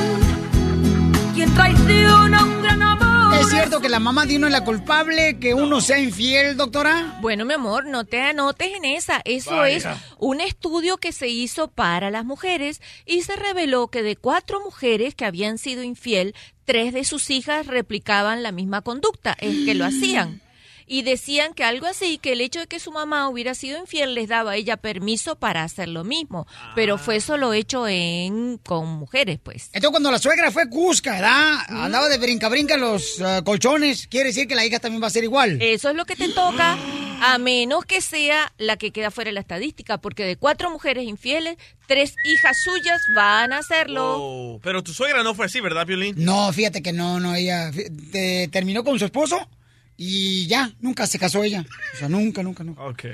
quien 1.34 1.52
traiciona 1.54 2.44
un 2.44 2.62
gran 2.62 2.80
amor. 2.80 3.34
¿Es 3.40 3.48
cierto 3.48 3.80
que 3.80 3.88
la 3.88 3.98
mamá 3.98 4.26
de 4.26 4.36
uno 4.36 4.46
es 4.46 4.52
la 4.52 4.64
culpable 4.64 5.40
que 5.40 5.54
uno 5.54 5.80
sea 5.80 5.98
infiel, 5.98 6.56
doctora? 6.56 7.18
Bueno, 7.20 7.44
mi 7.44 7.54
amor, 7.54 7.86
no 7.86 8.04
te 8.04 8.22
anotes 8.22 8.76
en 8.76 8.84
esa. 8.84 9.20
Eso 9.24 9.56
Vaya. 9.56 9.76
es 9.76 9.86
un 10.18 10.40
estudio 10.40 10.98
que 10.98 11.10
se 11.10 11.26
hizo 11.26 11.66
para 11.66 12.12
las 12.12 12.24
mujeres 12.24 12.80
y 13.04 13.22
se 13.22 13.34
reveló 13.34 13.88
que 13.88 14.04
de 14.04 14.14
cuatro 14.14 14.60
mujeres 14.60 15.16
que 15.16 15.24
habían 15.24 15.58
sido 15.58 15.82
infiel, 15.82 16.36
tres 16.64 16.94
de 16.94 17.02
sus 17.02 17.28
hijas 17.28 17.66
replicaban 17.66 18.44
la 18.44 18.52
misma 18.52 18.82
conducta, 18.82 19.36
es 19.40 19.64
que 19.64 19.74
lo 19.74 19.84
hacían. 19.84 20.43
Y 20.86 21.02
decían 21.02 21.54
que 21.54 21.64
algo 21.64 21.86
así, 21.86 22.18
que 22.18 22.32
el 22.32 22.40
hecho 22.40 22.60
de 22.60 22.66
que 22.66 22.78
su 22.78 22.92
mamá 22.92 23.28
hubiera 23.28 23.54
sido 23.54 23.78
infiel 23.78 24.14
les 24.14 24.28
daba 24.28 24.52
a 24.52 24.56
ella 24.56 24.76
permiso 24.76 25.36
para 25.36 25.62
hacer 25.64 25.88
lo 25.88 26.04
mismo. 26.04 26.46
Pero 26.74 26.98
fue 26.98 27.20
solo 27.20 27.52
hecho 27.52 27.88
en 27.88 28.58
con 28.58 28.86
mujeres, 28.88 29.38
pues. 29.42 29.66
Entonces, 29.72 29.90
cuando 29.90 30.10
la 30.10 30.18
suegra 30.18 30.50
fue 30.50 30.68
Cusca, 30.68 31.12
¿verdad? 31.12 31.58
Andaba 31.68 32.08
de 32.08 32.18
brinca-brinca 32.18 32.74
en 32.74 32.80
los 32.80 33.18
eh, 33.20 33.40
colchones. 33.44 34.06
Quiere 34.08 34.28
decir 34.28 34.46
que 34.46 34.54
la 34.54 34.64
hija 34.66 34.78
también 34.78 35.02
va 35.02 35.06
a 35.06 35.10
ser 35.10 35.24
igual. 35.24 35.60
Eso 35.62 35.88
es 35.90 35.96
lo 35.96 36.04
que 36.04 36.16
te 36.16 36.28
toca, 36.28 36.76
a 37.22 37.38
menos 37.38 37.84
que 37.84 38.00
sea 38.00 38.52
la 38.58 38.76
que 38.76 38.90
queda 38.92 39.10
fuera 39.10 39.28
de 39.28 39.34
la 39.34 39.40
estadística, 39.40 39.98
porque 39.98 40.24
de 40.24 40.36
cuatro 40.36 40.70
mujeres 40.70 41.04
infieles, 41.08 41.56
tres 41.86 42.14
hijas 42.24 42.56
suyas 42.62 43.00
van 43.14 43.52
a 43.52 43.58
hacerlo. 43.58 44.16
Oh, 44.18 44.60
pero 44.62 44.82
tu 44.82 44.92
suegra 44.92 45.22
no 45.22 45.34
fue 45.34 45.46
así, 45.46 45.60
¿verdad, 45.60 45.86
Piolín? 45.86 46.14
No, 46.18 46.52
fíjate 46.52 46.82
que 46.82 46.92
no, 46.92 47.20
no, 47.20 47.34
ella 47.34 47.70
te- 48.12 48.48
terminó 48.48 48.84
con 48.84 48.98
su 48.98 49.04
esposo 49.06 49.48
y 49.96 50.46
ya, 50.46 50.70
nunca 50.80 51.06
se 51.06 51.18
casó 51.18 51.42
ella. 51.42 51.64
O 51.94 51.96
sea, 51.96 52.08
nunca, 52.08 52.42
nunca, 52.42 52.64
nunca. 52.64 52.82
Ok. 52.82 53.04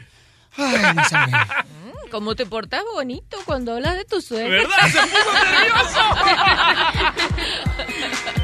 Ay, 0.57 0.95
mi 0.97 1.05
sangre. 1.05 1.39
Mm, 1.39 2.11
¿Cómo 2.11 2.35
te 2.35 2.45
portas 2.47 2.83
bonito 2.93 3.39
cuando 3.45 3.75
hablas 3.75 3.97
de 3.97 4.05
tu 4.05 4.21
suegra? 4.21 4.49
¿Verdad? 4.49 4.77
Se 4.91 4.99
puso 5.01 5.33
nervioso. 5.45 6.01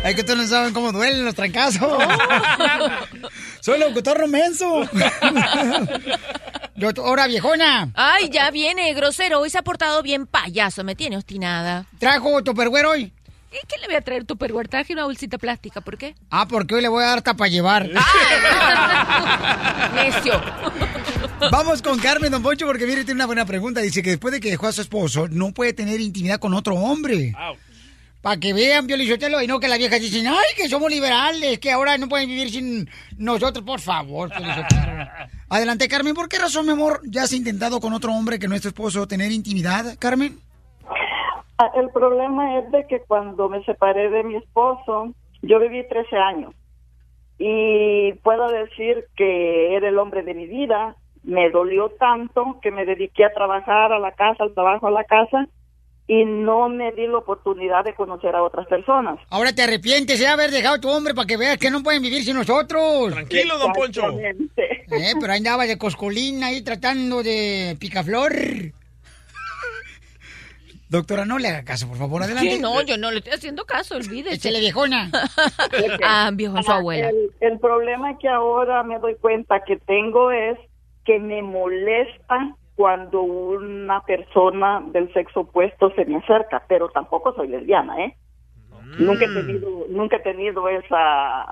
Es 0.05 0.15
que 0.15 0.21
ustedes 0.21 0.39
no 0.39 0.47
saben 0.47 0.73
cómo 0.73 0.93
duelen 0.93 1.25
los 1.25 1.35
trancazos. 1.35 2.03
Soy 3.61 3.81
locutor 3.81 4.19
romenso. 4.19 4.89
Ahora, 6.99 7.27
viejona. 7.27 7.91
Ay, 7.95 8.29
ya 8.31 8.51
viene, 8.51 8.93
grosero. 8.95 9.41
Hoy 9.41 9.51
se 9.51 9.59
ha 9.59 9.63
portado 9.63 10.03
bien 10.03 10.27
payaso, 10.27 10.85
me 10.85 10.95
tiene 10.95 11.17
obstinada. 11.17 11.87
¿Trajo 11.99 12.45
topperware 12.45 12.87
hoy? 12.87 13.13
¿Y 13.52 13.66
qué 13.66 13.77
le 13.81 13.86
voy 13.86 13.97
a 13.97 14.01
traer 14.01 14.24
tu 14.24 14.36
perguer? 14.36 14.68
Traje 14.68 14.93
una 14.93 15.05
bolsita 15.05 15.39
plástica, 15.39 15.81
¿por 15.81 15.97
qué? 15.97 16.14
Ah, 16.31 16.47
porque 16.48 16.74
hoy 16.74 16.82
le 16.82 16.89
voy 16.89 17.05
a 17.05 17.09
dar 17.09 17.23
tapa 17.23 17.47
llevar. 17.47 17.89
Necio. 19.94 20.43
Vamos 21.51 21.82
con 21.82 21.98
Carmen, 21.98 22.32
don 22.32 22.43
Poncho, 22.43 22.66
porque 22.66 22.86
mire, 22.86 23.05
tiene 23.05 23.18
una 23.18 23.27
buena 23.27 23.47
pregunta. 23.47 23.81
Dice 23.81 24.02
que 24.02 24.10
después 24.10 24.32
de 24.32 24.40
que 24.40 24.51
dejó 24.51 24.66
a 24.66 24.73
su 24.73 24.81
esposo, 24.81 25.28
no 25.28 25.52
puede 25.52 25.73
tener 25.73 26.01
intimidad 26.01 26.39
con 26.39 26.55
otro 26.55 26.74
hombre. 26.74 27.35
Para 28.20 28.40
que 28.40 28.52
vean, 28.52 28.86
Piolichotelo, 28.86 29.40
y 29.40 29.47
no 29.47 29.60
que 29.60 29.68
las 29.68 29.78
viejas 29.78 30.01
dicen, 30.01 30.27
ay, 30.27 30.44
que 30.56 30.68
somos 30.68 30.90
liberales, 30.90 31.60
que 31.60 31.70
ahora 31.70 31.97
no 31.97 32.09
pueden 32.09 32.28
vivir 32.28 32.51
sin 32.51 32.90
nosotros, 33.16 33.64
por 33.64 33.81
favor. 33.81 34.32
Adelante, 35.48 35.86
Carmen, 35.86 36.14
¿por 36.14 36.28
qué 36.28 36.39
razón, 36.39 36.66
mi 36.66 36.73
amor, 36.73 37.01
ya 37.05 37.23
has 37.23 37.32
intentado 37.32 37.81
con 37.81 37.93
otro 37.93 38.12
hombre 38.12 38.39
que 38.39 38.48
no 38.48 38.56
es 38.56 38.62
tu 38.62 38.68
esposo 38.68 39.06
tener 39.06 39.31
intimidad, 39.31 39.97
Carmen? 39.98 40.40
Ah, 41.59 41.70
El 41.74 41.91
problema 41.91 42.59
es 42.59 42.70
de 42.70 42.87
que 42.87 43.01
cuando 43.01 43.49
me 43.49 43.65
separé 43.65 44.11
de 44.11 44.23
mi 44.23 44.37
esposo, 44.37 45.15
yo 45.43 45.59
viví 45.59 45.87
13 45.89 46.16
años 46.16 46.55
y 47.39 48.12
puedo 48.23 48.49
decir 48.49 49.07
que 49.16 49.74
era 49.77 49.89
el 49.89 49.99
hombre 49.99 50.23
de 50.23 50.35
mi 50.35 50.47
vida. 50.47 50.97
Me 51.23 51.51
dolió 51.51 51.91
tanto 51.99 52.59
que 52.62 52.70
me 52.70 52.85
dediqué 52.85 53.24
a 53.24 53.33
trabajar 53.33 53.93
a 53.93 53.99
la 53.99 54.12
casa, 54.12 54.45
al 54.45 54.55
trabajo 54.55 54.87
a 54.87 54.91
la 54.91 55.05
casa 55.05 55.49
y 56.09 56.24
no 56.24 56.69
me 56.69 56.93
di 56.93 57.07
la 57.07 57.19
oportunidad 57.19 57.85
de 57.85 57.95
conocer 57.95 58.35
a 58.37 58.43
otras 58.43 58.66
personas. 58.69 59.19
Ahora 59.28 59.53
te 59.53 59.62
arrepientes 59.62 60.20
de 60.20 60.27
haber 60.28 60.51
dejado 60.51 60.77
a 60.77 60.81
tu 60.81 60.89
hombre 60.89 61.15
para 61.15 61.27
que 61.27 61.37
veas 61.37 61.59
que 61.59 61.70
no 61.70 61.83
pueden 61.83 62.03
vivir 62.03 62.23
sin 62.23 62.37
nosotros. 62.37 63.12
Tranquilo, 63.12 63.59
don 63.59 63.73
Poncho. 63.73 64.03
Eh, 64.20 65.15
pero 65.20 65.33
ahí 65.33 65.39
andaba 65.39 65.66
de 65.66 65.77
coscolín 65.77 66.45
ahí 66.45 66.62
tratando 66.62 67.23
de 67.24 67.77
picaflor. 67.81 68.33
Doctora, 70.89 71.25
no 71.25 71.39
le 71.39 71.49
haga 71.49 71.65
caso, 71.65 71.89
por 71.89 71.97
favor, 71.97 72.23
adelante. 72.23 72.53
Sí, 72.53 72.61
no, 72.61 72.81
yo 72.83 72.97
no 72.97 73.11
le 73.11 73.19
estoy 73.19 73.33
haciendo 73.35 73.65
caso, 73.65 73.97
olvídese. 73.97 74.37
Échale, 74.37 74.61
viejona. 74.61 75.11
ah, 76.05 76.31
viejo, 76.33 76.63
su 76.63 76.71
Ah, 76.71 76.77
abuela. 76.77 77.09
El, 77.09 77.31
el 77.41 77.59
problema 77.59 78.17
que 78.19 78.29
ahora 78.29 78.83
me 78.85 78.99
doy 78.99 79.17
cuenta 79.17 79.61
que 79.65 79.77
tengo 79.79 80.31
es 80.31 80.59
que 81.05 81.19
me 81.19 81.43
molesta 81.43 82.55
cuando 82.77 83.23
una 83.23 84.03
persona 84.03 84.83
del 84.93 85.13
sexo 85.13 85.41
opuesto 85.41 85.91
se 85.97 86.05
me 86.05 86.19
acerca, 86.19 86.63
pero 86.69 86.89
tampoco 86.91 87.35
soy 87.35 87.49
lesbiana, 87.49 88.05
¿eh? 88.05 88.17
Nunca 88.99 89.25
he 89.25 89.29
tenido, 89.29 89.87
nunca 89.91 90.17
he 90.17 90.21
tenido 90.21 90.69
esa, 90.69 91.45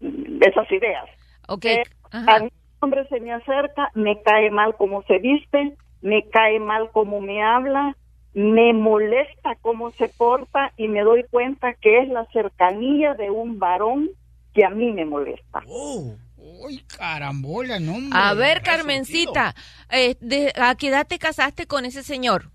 esas 0.00 0.72
ideas. 0.72 1.04
Ok. 1.48 1.64
Eh, 1.66 1.82
a 2.12 2.38
mí 2.40 2.46
un 2.46 2.50
hombre 2.80 3.06
se 3.08 3.20
me 3.20 3.32
acerca, 3.32 3.90
me 3.94 4.20
cae 4.22 4.50
mal 4.50 4.74
cómo 4.76 5.02
se 5.04 5.18
viste, 5.18 5.76
me 6.02 6.28
cae 6.30 6.58
mal 6.58 6.90
cómo 6.92 7.20
me 7.20 7.42
habla, 7.42 7.96
me 8.36 8.74
molesta 8.74 9.56
cómo 9.62 9.90
se 9.92 10.08
porta 10.10 10.70
y 10.76 10.88
me 10.88 11.00
doy 11.00 11.24
cuenta 11.30 11.72
que 11.72 12.00
es 12.02 12.08
la 12.10 12.26
cercanía 12.34 13.14
de 13.14 13.30
un 13.30 13.58
varón 13.58 14.10
que 14.52 14.62
a 14.62 14.68
mí 14.68 14.92
me 14.92 15.06
molesta. 15.06 15.62
Uy, 15.66 16.82
carambola, 16.98 17.80
no, 17.80 17.94
hombre. 17.94 18.18
A 18.20 18.34
ver, 18.34 18.60
Carmencita, 18.62 19.54
eh, 19.90 20.16
de- 20.20 20.52
¿a 20.54 20.74
qué 20.74 20.88
edad 20.88 21.06
te 21.06 21.18
casaste 21.18 21.66
con 21.66 21.86
ese 21.86 22.02
señor? 22.02 22.50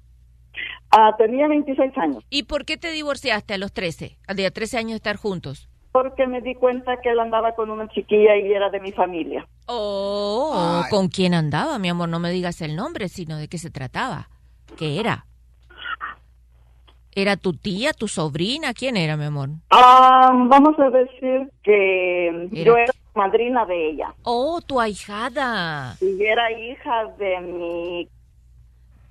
Ah, 0.91 1.15
tenía 1.17 1.47
26 1.47 1.97
años. 1.97 2.23
¿Y 2.29 2.43
por 2.43 2.63
qué 2.63 2.77
te 2.77 2.91
divorciaste 2.91 3.55
a 3.55 3.57
los 3.57 3.73
13? 3.73 4.19
A 4.27 4.35
de 4.35 4.51
13 4.51 4.77
años 4.77 4.91
de 4.91 4.95
estar 4.97 5.15
juntos. 5.15 5.67
Porque 5.91 6.27
me 6.27 6.41
di 6.41 6.53
cuenta 6.53 7.01
que 7.01 7.09
él 7.09 7.19
andaba 7.19 7.55
con 7.55 7.71
una 7.71 7.87
chiquilla 7.89 8.37
y 8.37 8.51
era 8.53 8.69
de 8.69 8.79
mi 8.81 8.91
familia. 8.91 9.47
Oh, 9.65 10.83
¿con 10.91 11.07
quién 11.07 11.33
andaba, 11.33 11.79
mi 11.79 11.89
amor? 11.89 12.07
No 12.07 12.19
me 12.19 12.29
digas 12.29 12.61
el 12.61 12.75
nombre, 12.75 13.09
sino 13.09 13.37
de 13.37 13.47
qué 13.47 13.57
se 13.57 13.71
trataba. 13.71 14.29
¿Qué 14.77 14.99
era? 14.99 15.25
¿Era 17.13 17.35
tu 17.35 17.53
tía, 17.53 17.91
tu 17.93 18.07
sobrina? 18.07 18.73
¿Quién 18.73 18.95
era, 18.95 19.17
mi 19.17 19.25
amor? 19.25 19.49
Ah, 19.69 20.31
vamos 20.47 20.79
a 20.79 20.89
decir 20.89 21.49
que 21.63 22.27
Era- 22.27 22.63
yo 22.63 22.77
era 22.77 22.93
madrina 23.13 23.65
de 23.65 23.89
ella. 23.89 24.13
Oh, 24.23 24.61
tu 24.61 24.79
ahijada. 24.79 25.95
Y 25.99 26.23
era 26.23 26.51
hija 26.51 27.05
de 27.17 27.39
mi... 27.41 28.07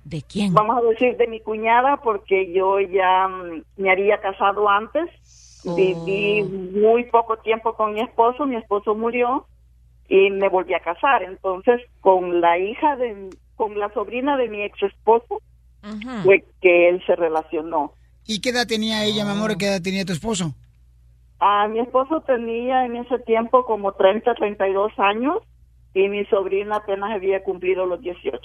¿De 0.03 0.23
quién? 0.23 0.51
Vamos 0.55 0.77
a 0.79 0.81
decir 0.81 1.15
de 1.17 1.27
mi 1.27 1.39
cuñada 1.41 1.97
porque 1.97 2.51
yo 2.51 2.79
ya 2.79 3.27
mm, 3.27 3.63
me 3.77 3.91
había 3.91 4.19
casado 4.19 4.67
antes. 4.67 5.07
Oh. 5.63 5.75
Viví 5.75 6.41
muy 6.43 7.03
poco 7.03 7.37
tiempo 7.37 7.73
con 7.75 7.93
mi 7.93 8.01
esposo, 8.01 8.47
mi 8.47 8.55
esposo 8.55 8.95
murió 8.95 9.45
y 10.09 10.31
me 10.31 10.49
volví 10.49 10.73
a 10.73 10.79
casar. 10.79 11.21
Entonces, 11.21 11.81
con 11.99 12.41
la 12.41 12.57
hija 12.57 12.95
de... 12.95 13.29
con 13.55 13.77
la 13.77 13.93
sobrina 13.93 14.37
de 14.37 14.49
mi 14.49 14.63
ex 14.63 14.81
esposo 14.81 15.39
fue 16.23 16.45
que 16.61 16.89
él 16.89 17.03
se 17.05 17.15
relacionó. 17.15 17.93
¿Y 18.25 18.39
qué 18.39 18.49
edad 18.49 18.67
tenía 18.67 19.03
ella, 19.03 19.25
mi 19.25 19.31
amor? 19.31 19.57
¿Qué 19.57 19.67
edad 19.67 19.81
tenía 19.81 20.05
tu 20.05 20.13
esposo? 20.13 20.53
Ah, 21.39 21.67
mi 21.67 21.79
esposo 21.79 22.21
tenía 22.21 22.85
en 22.85 22.97
ese 22.97 23.17
tiempo 23.19 23.65
como 23.65 23.93
30, 23.93 24.35
32 24.35 24.91
años 24.97 25.37
y 25.93 26.07
mi 26.07 26.23
sobrina 26.25 26.77
apenas 26.77 27.11
había 27.11 27.43
cumplido 27.43 27.85
los 27.85 28.01
18. 28.01 28.39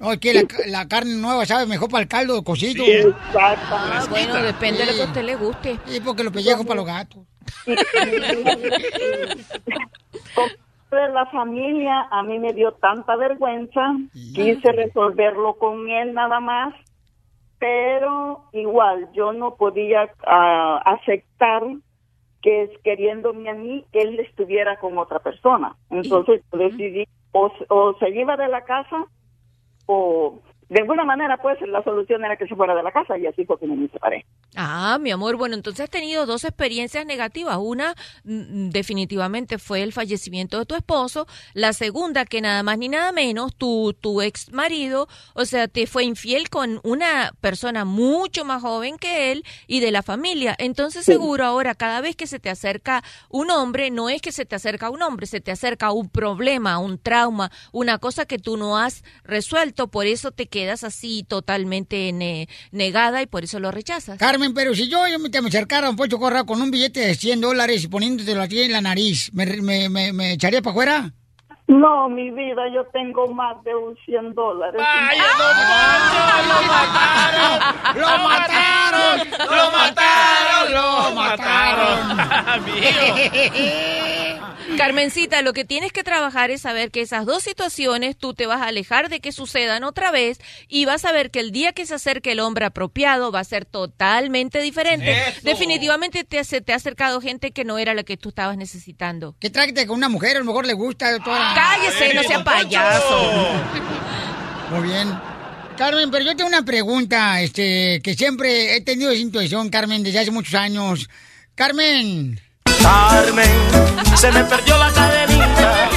Oye, 0.00 0.20
que 0.20 0.34
la, 0.34 0.42
la 0.66 0.88
carne 0.88 1.14
nueva 1.14 1.46
sabe 1.46 1.66
mejor 1.66 1.90
para 1.90 2.02
el 2.02 2.08
caldo 2.08 2.42
cocido. 2.42 2.84
Sí, 2.84 2.90
exacto. 2.90 3.66
Ah, 3.70 4.04
bueno, 4.10 4.42
depende 4.42 4.80
de 4.80 4.86
lo 4.86 4.94
que 4.94 5.02
a 5.02 5.06
usted 5.06 5.22
le 5.22 5.36
guste. 5.36 5.78
Y 5.86 6.00
porque 6.00 6.24
los 6.24 6.32
pellejos 6.32 6.66
para 6.66 6.76
los 6.76 6.86
gatos. 6.86 7.24
de 10.96 11.08
la 11.08 11.26
familia 11.26 12.08
a 12.10 12.22
mí 12.22 12.38
me 12.38 12.52
dio 12.52 12.72
tanta 12.72 13.16
vergüenza, 13.16 13.94
quise 14.34 14.72
resolverlo 14.72 15.54
con 15.54 15.88
él 15.88 16.14
nada 16.14 16.40
más, 16.40 16.74
pero 17.58 18.44
igual 18.52 19.08
yo 19.12 19.32
no 19.32 19.56
podía 19.56 20.10
ah, 20.26 20.80
aceptar 20.84 21.62
que 22.42 22.62
es 22.62 22.70
queriéndome 22.82 23.50
a 23.50 23.54
mí 23.54 23.84
que 23.92 24.00
él 24.00 24.20
estuviera 24.20 24.78
con 24.78 24.96
otra 24.96 25.18
persona. 25.18 25.76
Entonces 25.90 26.42
decidí 26.52 27.06
o, 27.32 27.50
o 27.68 27.94
se 27.98 28.10
iba 28.10 28.36
de 28.36 28.48
la 28.48 28.64
casa 28.64 29.04
o 29.86 30.38
de 30.68 30.80
alguna 30.80 31.04
manera 31.04 31.38
pues 31.38 31.58
la 31.62 31.82
solución 31.82 32.24
era 32.24 32.36
que 32.36 32.46
se 32.46 32.54
fuera 32.54 32.74
de 32.74 32.82
la 32.82 32.92
casa 32.92 33.16
y 33.16 33.26
así 33.26 33.44
fue 33.44 33.58
que 33.58 33.66
me 33.66 33.88
separé. 33.88 34.26
Ah, 34.56 34.98
mi 35.00 35.10
amor, 35.10 35.36
bueno, 35.36 35.54
entonces 35.54 35.84
has 35.84 35.90
tenido 35.90 36.26
dos 36.26 36.44
experiencias 36.44 37.06
negativas. 37.06 37.58
Una, 37.60 37.94
mm, 38.24 38.70
definitivamente, 38.70 39.58
fue 39.58 39.82
el 39.82 39.92
fallecimiento 39.92 40.58
de 40.58 40.66
tu 40.66 40.74
esposo. 40.74 41.26
La 41.54 41.72
segunda, 41.72 42.24
que 42.24 42.40
nada 42.40 42.62
más 42.62 42.78
ni 42.78 42.88
nada 42.88 43.12
menos, 43.12 43.54
tu, 43.54 43.94
tu 43.94 44.20
ex 44.20 44.52
marido, 44.52 45.08
o 45.34 45.44
sea, 45.44 45.68
te 45.68 45.86
fue 45.86 46.04
infiel 46.04 46.50
con 46.50 46.80
una 46.82 47.32
persona 47.40 47.84
mucho 47.84 48.44
más 48.44 48.62
joven 48.62 48.98
que 48.98 49.32
él 49.32 49.44
y 49.66 49.80
de 49.80 49.90
la 49.90 50.02
familia. 50.02 50.54
Entonces, 50.58 51.04
seguro 51.04 51.44
ahora, 51.44 51.74
cada 51.74 52.00
vez 52.00 52.16
que 52.16 52.26
se 52.26 52.38
te 52.38 52.50
acerca 52.50 53.02
un 53.28 53.50
hombre, 53.50 53.90
no 53.90 54.08
es 54.08 54.20
que 54.20 54.32
se 54.32 54.44
te 54.44 54.56
acerca 54.56 54.90
un 54.90 55.02
hombre, 55.02 55.26
se 55.26 55.40
te 55.40 55.50
acerca 55.50 55.92
un 55.92 56.08
problema, 56.08 56.78
un 56.78 56.98
trauma, 56.98 57.50
una 57.72 57.98
cosa 57.98 58.26
que 58.26 58.38
tú 58.38 58.56
no 58.56 58.76
has 58.76 59.04
resuelto, 59.24 59.88
por 59.88 60.06
eso 60.06 60.30
te 60.32 60.46
quedas 60.58 60.82
así 60.82 61.24
totalmente 61.28 62.12
ne- 62.12 62.48
negada 62.72 63.22
y 63.22 63.26
por 63.26 63.44
eso 63.44 63.60
lo 63.60 63.70
rechazas. 63.70 64.18
Carmen, 64.18 64.54
pero 64.54 64.74
si 64.74 64.88
yo, 64.88 65.06
yo 65.06 65.18
me, 65.18 65.30
te 65.30 65.40
me 65.40 65.48
acercara 65.48 65.86
a 65.86 65.90
un 65.90 65.96
Poncho 65.96 66.18
Corra 66.18 66.44
con 66.44 66.60
un 66.60 66.70
billete 66.70 67.00
de 67.00 67.14
100 67.14 67.40
dólares 67.40 67.84
y 67.84 67.88
poniéndotelo 67.88 68.42
aquí 68.42 68.60
en 68.62 68.72
la 68.72 68.80
nariz, 68.80 69.30
¿me, 69.32 69.46
me, 69.46 69.88
me, 69.88 70.12
me 70.12 70.32
echaría 70.32 70.60
para 70.62 70.72
afuera? 70.72 71.14
No, 71.68 72.08
mi 72.08 72.30
vida, 72.30 72.62
yo 72.72 72.86
tengo 72.86 73.28
más 73.28 73.62
de 73.62 73.74
un 73.74 73.94
100 74.06 74.34
dólares. 74.34 74.80
¡Lo 77.94 78.06
mataron! 78.18 79.28
¡Lo 79.44 79.70
mataron! 79.72 80.72
¡Lo 80.72 81.14
mataron! 81.14 82.18
Carmencita, 84.78 85.42
lo 85.42 85.52
que 85.52 85.64
tienes 85.64 85.92
que 85.92 86.02
trabajar 86.02 86.50
es 86.50 86.62
saber 86.62 86.90
que 86.90 87.00
esas 87.00 87.26
dos 87.26 87.42
situaciones 87.42 88.16
tú 88.16 88.32
te 88.32 88.46
vas 88.46 88.60
a 88.62 88.68
alejar 88.68 89.08
de 89.08 89.20
que 89.20 89.32
sucedan 89.32 89.84
otra 89.84 90.10
vez 90.10 90.40
y 90.68 90.84
vas 90.84 91.04
a 91.04 91.12
ver 91.12 91.30
que 91.30 91.40
el 91.40 91.52
día 91.52 91.72
que 91.72 91.84
se 91.84 91.94
acerque 91.94 92.32
el 92.32 92.40
hombre 92.40 92.64
apropiado 92.66 93.32
va 93.32 93.40
a 93.40 93.44
ser 93.44 93.64
totalmente 93.64 94.60
diferente. 94.60 95.10
Eso. 95.10 95.40
Definitivamente 95.42 96.24
te, 96.24 96.44
se 96.44 96.60
te 96.60 96.72
ha 96.72 96.76
acercado 96.76 97.20
gente 97.20 97.50
que 97.50 97.64
no 97.64 97.78
era 97.78 97.92
la 97.94 98.04
que 98.04 98.16
tú 98.16 98.28
estabas 98.30 98.56
necesitando. 98.56 99.34
Que 99.40 99.50
tráquete 99.50 99.86
con 99.86 99.96
una 99.96 100.08
mujer, 100.08 100.36
a 100.36 100.40
lo 100.40 100.46
mejor 100.46 100.66
le 100.66 100.74
gusta. 100.74 101.12
Doctora. 101.12 101.54
Cállese, 101.58 102.14
no 102.14 102.22
sea 102.22 102.44
payaso. 102.44 103.32
Muy 104.70 104.88
bien. 104.88 105.18
Carmen, 105.76 106.10
pero 106.10 106.24
yo 106.24 106.36
tengo 106.36 106.48
una 106.48 106.62
pregunta, 106.62 107.40
este, 107.40 108.00
que 108.02 108.14
siempre 108.14 108.76
he 108.76 108.80
tenido 108.80 109.10
esa 109.10 109.20
intuición, 109.20 109.68
Carmen, 109.68 110.02
desde 110.02 110.20
hace 110.20 110.30
muchos 110.30 110.54
años. 110.54 111.08
Carmen. 111.54 112.40
Carmen, 112.82 113.50
se 114.16 114.30
me 114.32 114.44
perdió 114.44 114.76
la 114.78 114.92
cadenita. 114.92 115.90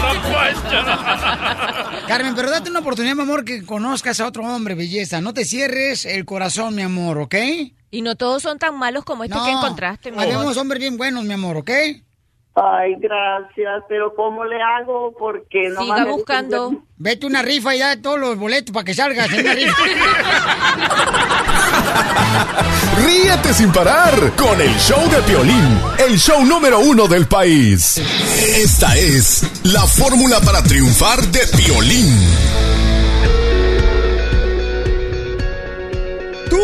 Carmen, 2.07 2.35
pero 2.35 2.49
date 2.49 2.69
una 2.69 2.79
oportunidad, 2.79 3.15
mi 3.15 3.21
amor, 3.21 3.45
que 3.45 3.63
conozcas 3.63 4.19
a 4.19 4.27
otro 4.27 4.43
hombre, 4.43 4.75
belleza. 4.75 5.21
No 5.21 5.33
te 5.33 5.45
cierres 5.45 6.05
el 6.05 6.25
corazón, 6.25 6.75
mi 6.75 6.81
amor, 6.81 7.19
¿ok? 7.19 7.35
Y 7.91 8.01
no 8.01 8.15
todos 8.15 8.41
son 8.43 8.57
tan 8.57 8.77
malos 8.77 9.03
como 9.03 9.23
este 9.23 9.35
No, 9.35 9.45
que 9.45 9.51
encontraste, 9.51 10.11
mi 10.11 10.17
amor. 10.17 10.33
Habemos 10.33 10.57
hombres 10.57 10.79
bien 10.79 10.97
buenos, 10.97 11.23
mi 11.23 11.33
amor, 11.33 11.57
¿ok? 11.57 11.71
Ay, 12.53 12.95
gracias, 12.99 13.83
pero 13.87 14.13
¿cómo 14.13 14.43
le 14.43 14.61
hago? 14.61 15.13
Porque 15.17 15.69
no 15.69 15.81
Siga 15.81 16.03
buscando. 16.05 16.83
Vete 16.97 17.25
una 17.25 17.41
rifa 17.41 17.73
y 17.73 17.79
da 17.79 17.99
todos 18.01 18.19
los 18.19 18.37
boletos 18.37 18.73
para 18.73 18.83
que 18.83 18.93
salgas 18.93 19.31
en 19.31 19.39
una 19.39 19.53
rifa. 19.53 19.77
Ríete 23.05 23.53
sin 23.53 23.71
parar 23.71 24.33
con 24.35 24.59
el 24.59 24.75
show 24.77 24.99
de 25.09 25.21
Piolín, 25.21 25.79
el 25.97 26.19
show 26.19 26.43
número 26.43 26.79
uno 26.79 27.07
del 27.07 27.25
país. 27.25 27.97
Esta 27.97 28.97
es 28.97 29.49
la 29.63 29.87
fórmula 29.87 30.41
para 30.41 30.61
triunfar 30.61 31.21
de 31.21 31.39
Piolín. 31.55 32.19
Tú 36.49 36.59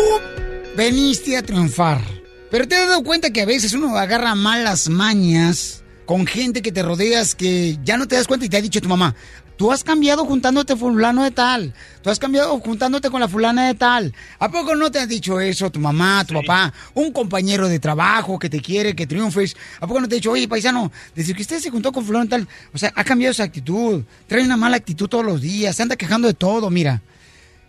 veniste 0.76 1.38
a 1.38 1.42
triunfar. 1.42 2.17
Pero 2.50 2.66
te 2.66 2.76
has 2.76 2.88
dado 2.88 3.02
cuenta 3.02 3.30
que 3.30 3.42
a 3.42 3.46
veces 3.46 3.74
uno 3.74 3.96
agarra 3.96 4.34
malas 4.34 4.88
mañas 4.88 5.82
con 6.06 6.26
gente 6.26 6.62
que 6.62 6.72
te 6.72 6.82
rodeas 6.82 7.34
que 7.34 7.78
ya 7.84 7.98
no 7.98 8.08
te 8.08 8.16
das 8.16 8.26
cuenta 8.26 8.46
y 8.46 8.48
te 8.48 8.56
ha 8.56 8.62
dicho 8.62 8.80
tu 8.80 8.88
mamá. 8.88 9.14
Tú 9.58 9.72
has 9.72 9.84
cambiado 9.84 10.24
juntándote 10.24 10.76
fulano 10.76 11.24
de 11.24 11.32
tal. 11.32 11.74
Tú 12.00 12.08
has 12.08 12.18
cambiado 12.18 12.58
juntándote 12.60 13.10
con 13.10 13.20
la 13.20 13.28
fulana 13.28 13.66
de 13.66 13.74
tal. 13.74 14.14
¿A 14.38 14.48
poco 14.50 14.74
no 14.76 14.90
te 14.90 15.00
ha 15.00 15.06
dicho 15.06 15.40
eso 15.40 15.70
tu 15.70 15.80
mamá, 15.80 16.24
tu 16.24 16.34
papá, 16.34 16.72
un 16.94 17.12
compañero 17.12 17.68
de 17.68 17.80
trabajo 17.80 18.38
que 18.38 18.48
te 18.48 18.60
quiere, 18.60 18.94
que 18.94 19.06
triunfes? 19.06 19.56
¿A 19.80 19.86
poco 19.86 20.00
no 20.00 20.08
te 20.08 20.14
ha 20.14 20.18
dicho, 20.18 20.30
oye, 20.30 20.48
paisano, 20.48 20.90
desde 21.14 21.34
que 21.34 21.42
usted 21.42 21.58
se 21.58 21.70
juntó 21.70 21.92
con 21.92 22.04
fulano 22.04 22.24
de 22.24 22.30
tal, 22.30 22.48
o 22.72 22.78
sea, 22.78 22.92
ha 22.94 23.04
cambiado 23.04 23.32
esa 23.32 23.42
actitud, 23.42 24.04
trae 24.28 24.44
una 24.44 24.56
mala 24.56 24.76
actitud 24.76 25.08
todos 25.08 25.24
los 25.24 25.42
días, 25.42 25.74
se 25.74 25.82
anda 25.82 25.96
quejando 25.96 26.28
de 26.28 26.34
todo, 26.34 26.70
mira. 26.70 27.02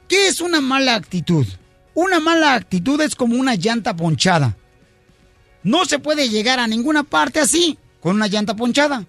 ¿Qué 0.08 0.28
es 0.28 0.42
una 0.42 0.62
mala 0.62 0.96
actitud? 0.96 1.48
Una 1.96 2.20
mala 2.20 2.54
actitud 2.54 3.02
es 3.02 3.16
como 3.16 3.36
una 3.36 3.56
llanta 3.56 3.96
ponchada. 3.96 4.56
No 5.64 5.86
se 5.86 6.00
puede 6.00 6.30
llegar 6.30 6.60
a 6.60 6.68
ninguna 6.68 7.04
parte 7.04 7.40
así, 7.40 7.78
con 8.00 8.16
una 8.16 8.28
llanta 8.28 8.56
ponchada, 8.56 9.06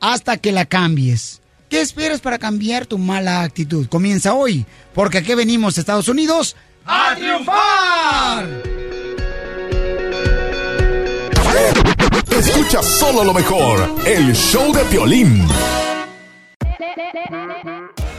hasta 0.00 0.36
que 0.36 0.52
la 0.52 0.66
cambies. 0.66 1.40
¿Qué 1.70 1.80
esperas 1.80 2.20
para 2.20 2.38
cambiar 2.38 2.84
tu 2.84 2.98
mala 2.98 3.42
actitud? 3.42 3.86
Comienza 3.88 4.34
hoy, 4.34 4.66
porque 4.92 5.18
aquí 5.18 5.34
venimos, 5.34 5.78
Estados 5.78 6.08
Unidos, 6.08 6.56
a 6.84 7.14
triunfar. 7.16 8.48
Escucha 12.36 12.82
solo 12.82 13.24
lo 13.24 13.32
mejor, 13.32 13.96
el 14.06 14.34
show 14.34 14.72
de 14.72 14.82
Piolín. 14.84 15.46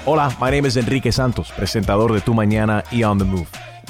Hola, 0.06 0.36
my 0.40 0.50
name 0.50 0.68
is 0.68 0.78
Enrique 0.78 1.12
Santos, 1.12 1.52
presentador 1.56 2.14
de 2.14 2.22
Tu 2.22 2.34
Mañana 2.34 2.84
y 2.92 3.04
On 3.04 3.18
the 3.18 3.24
Move. 3.24 3.48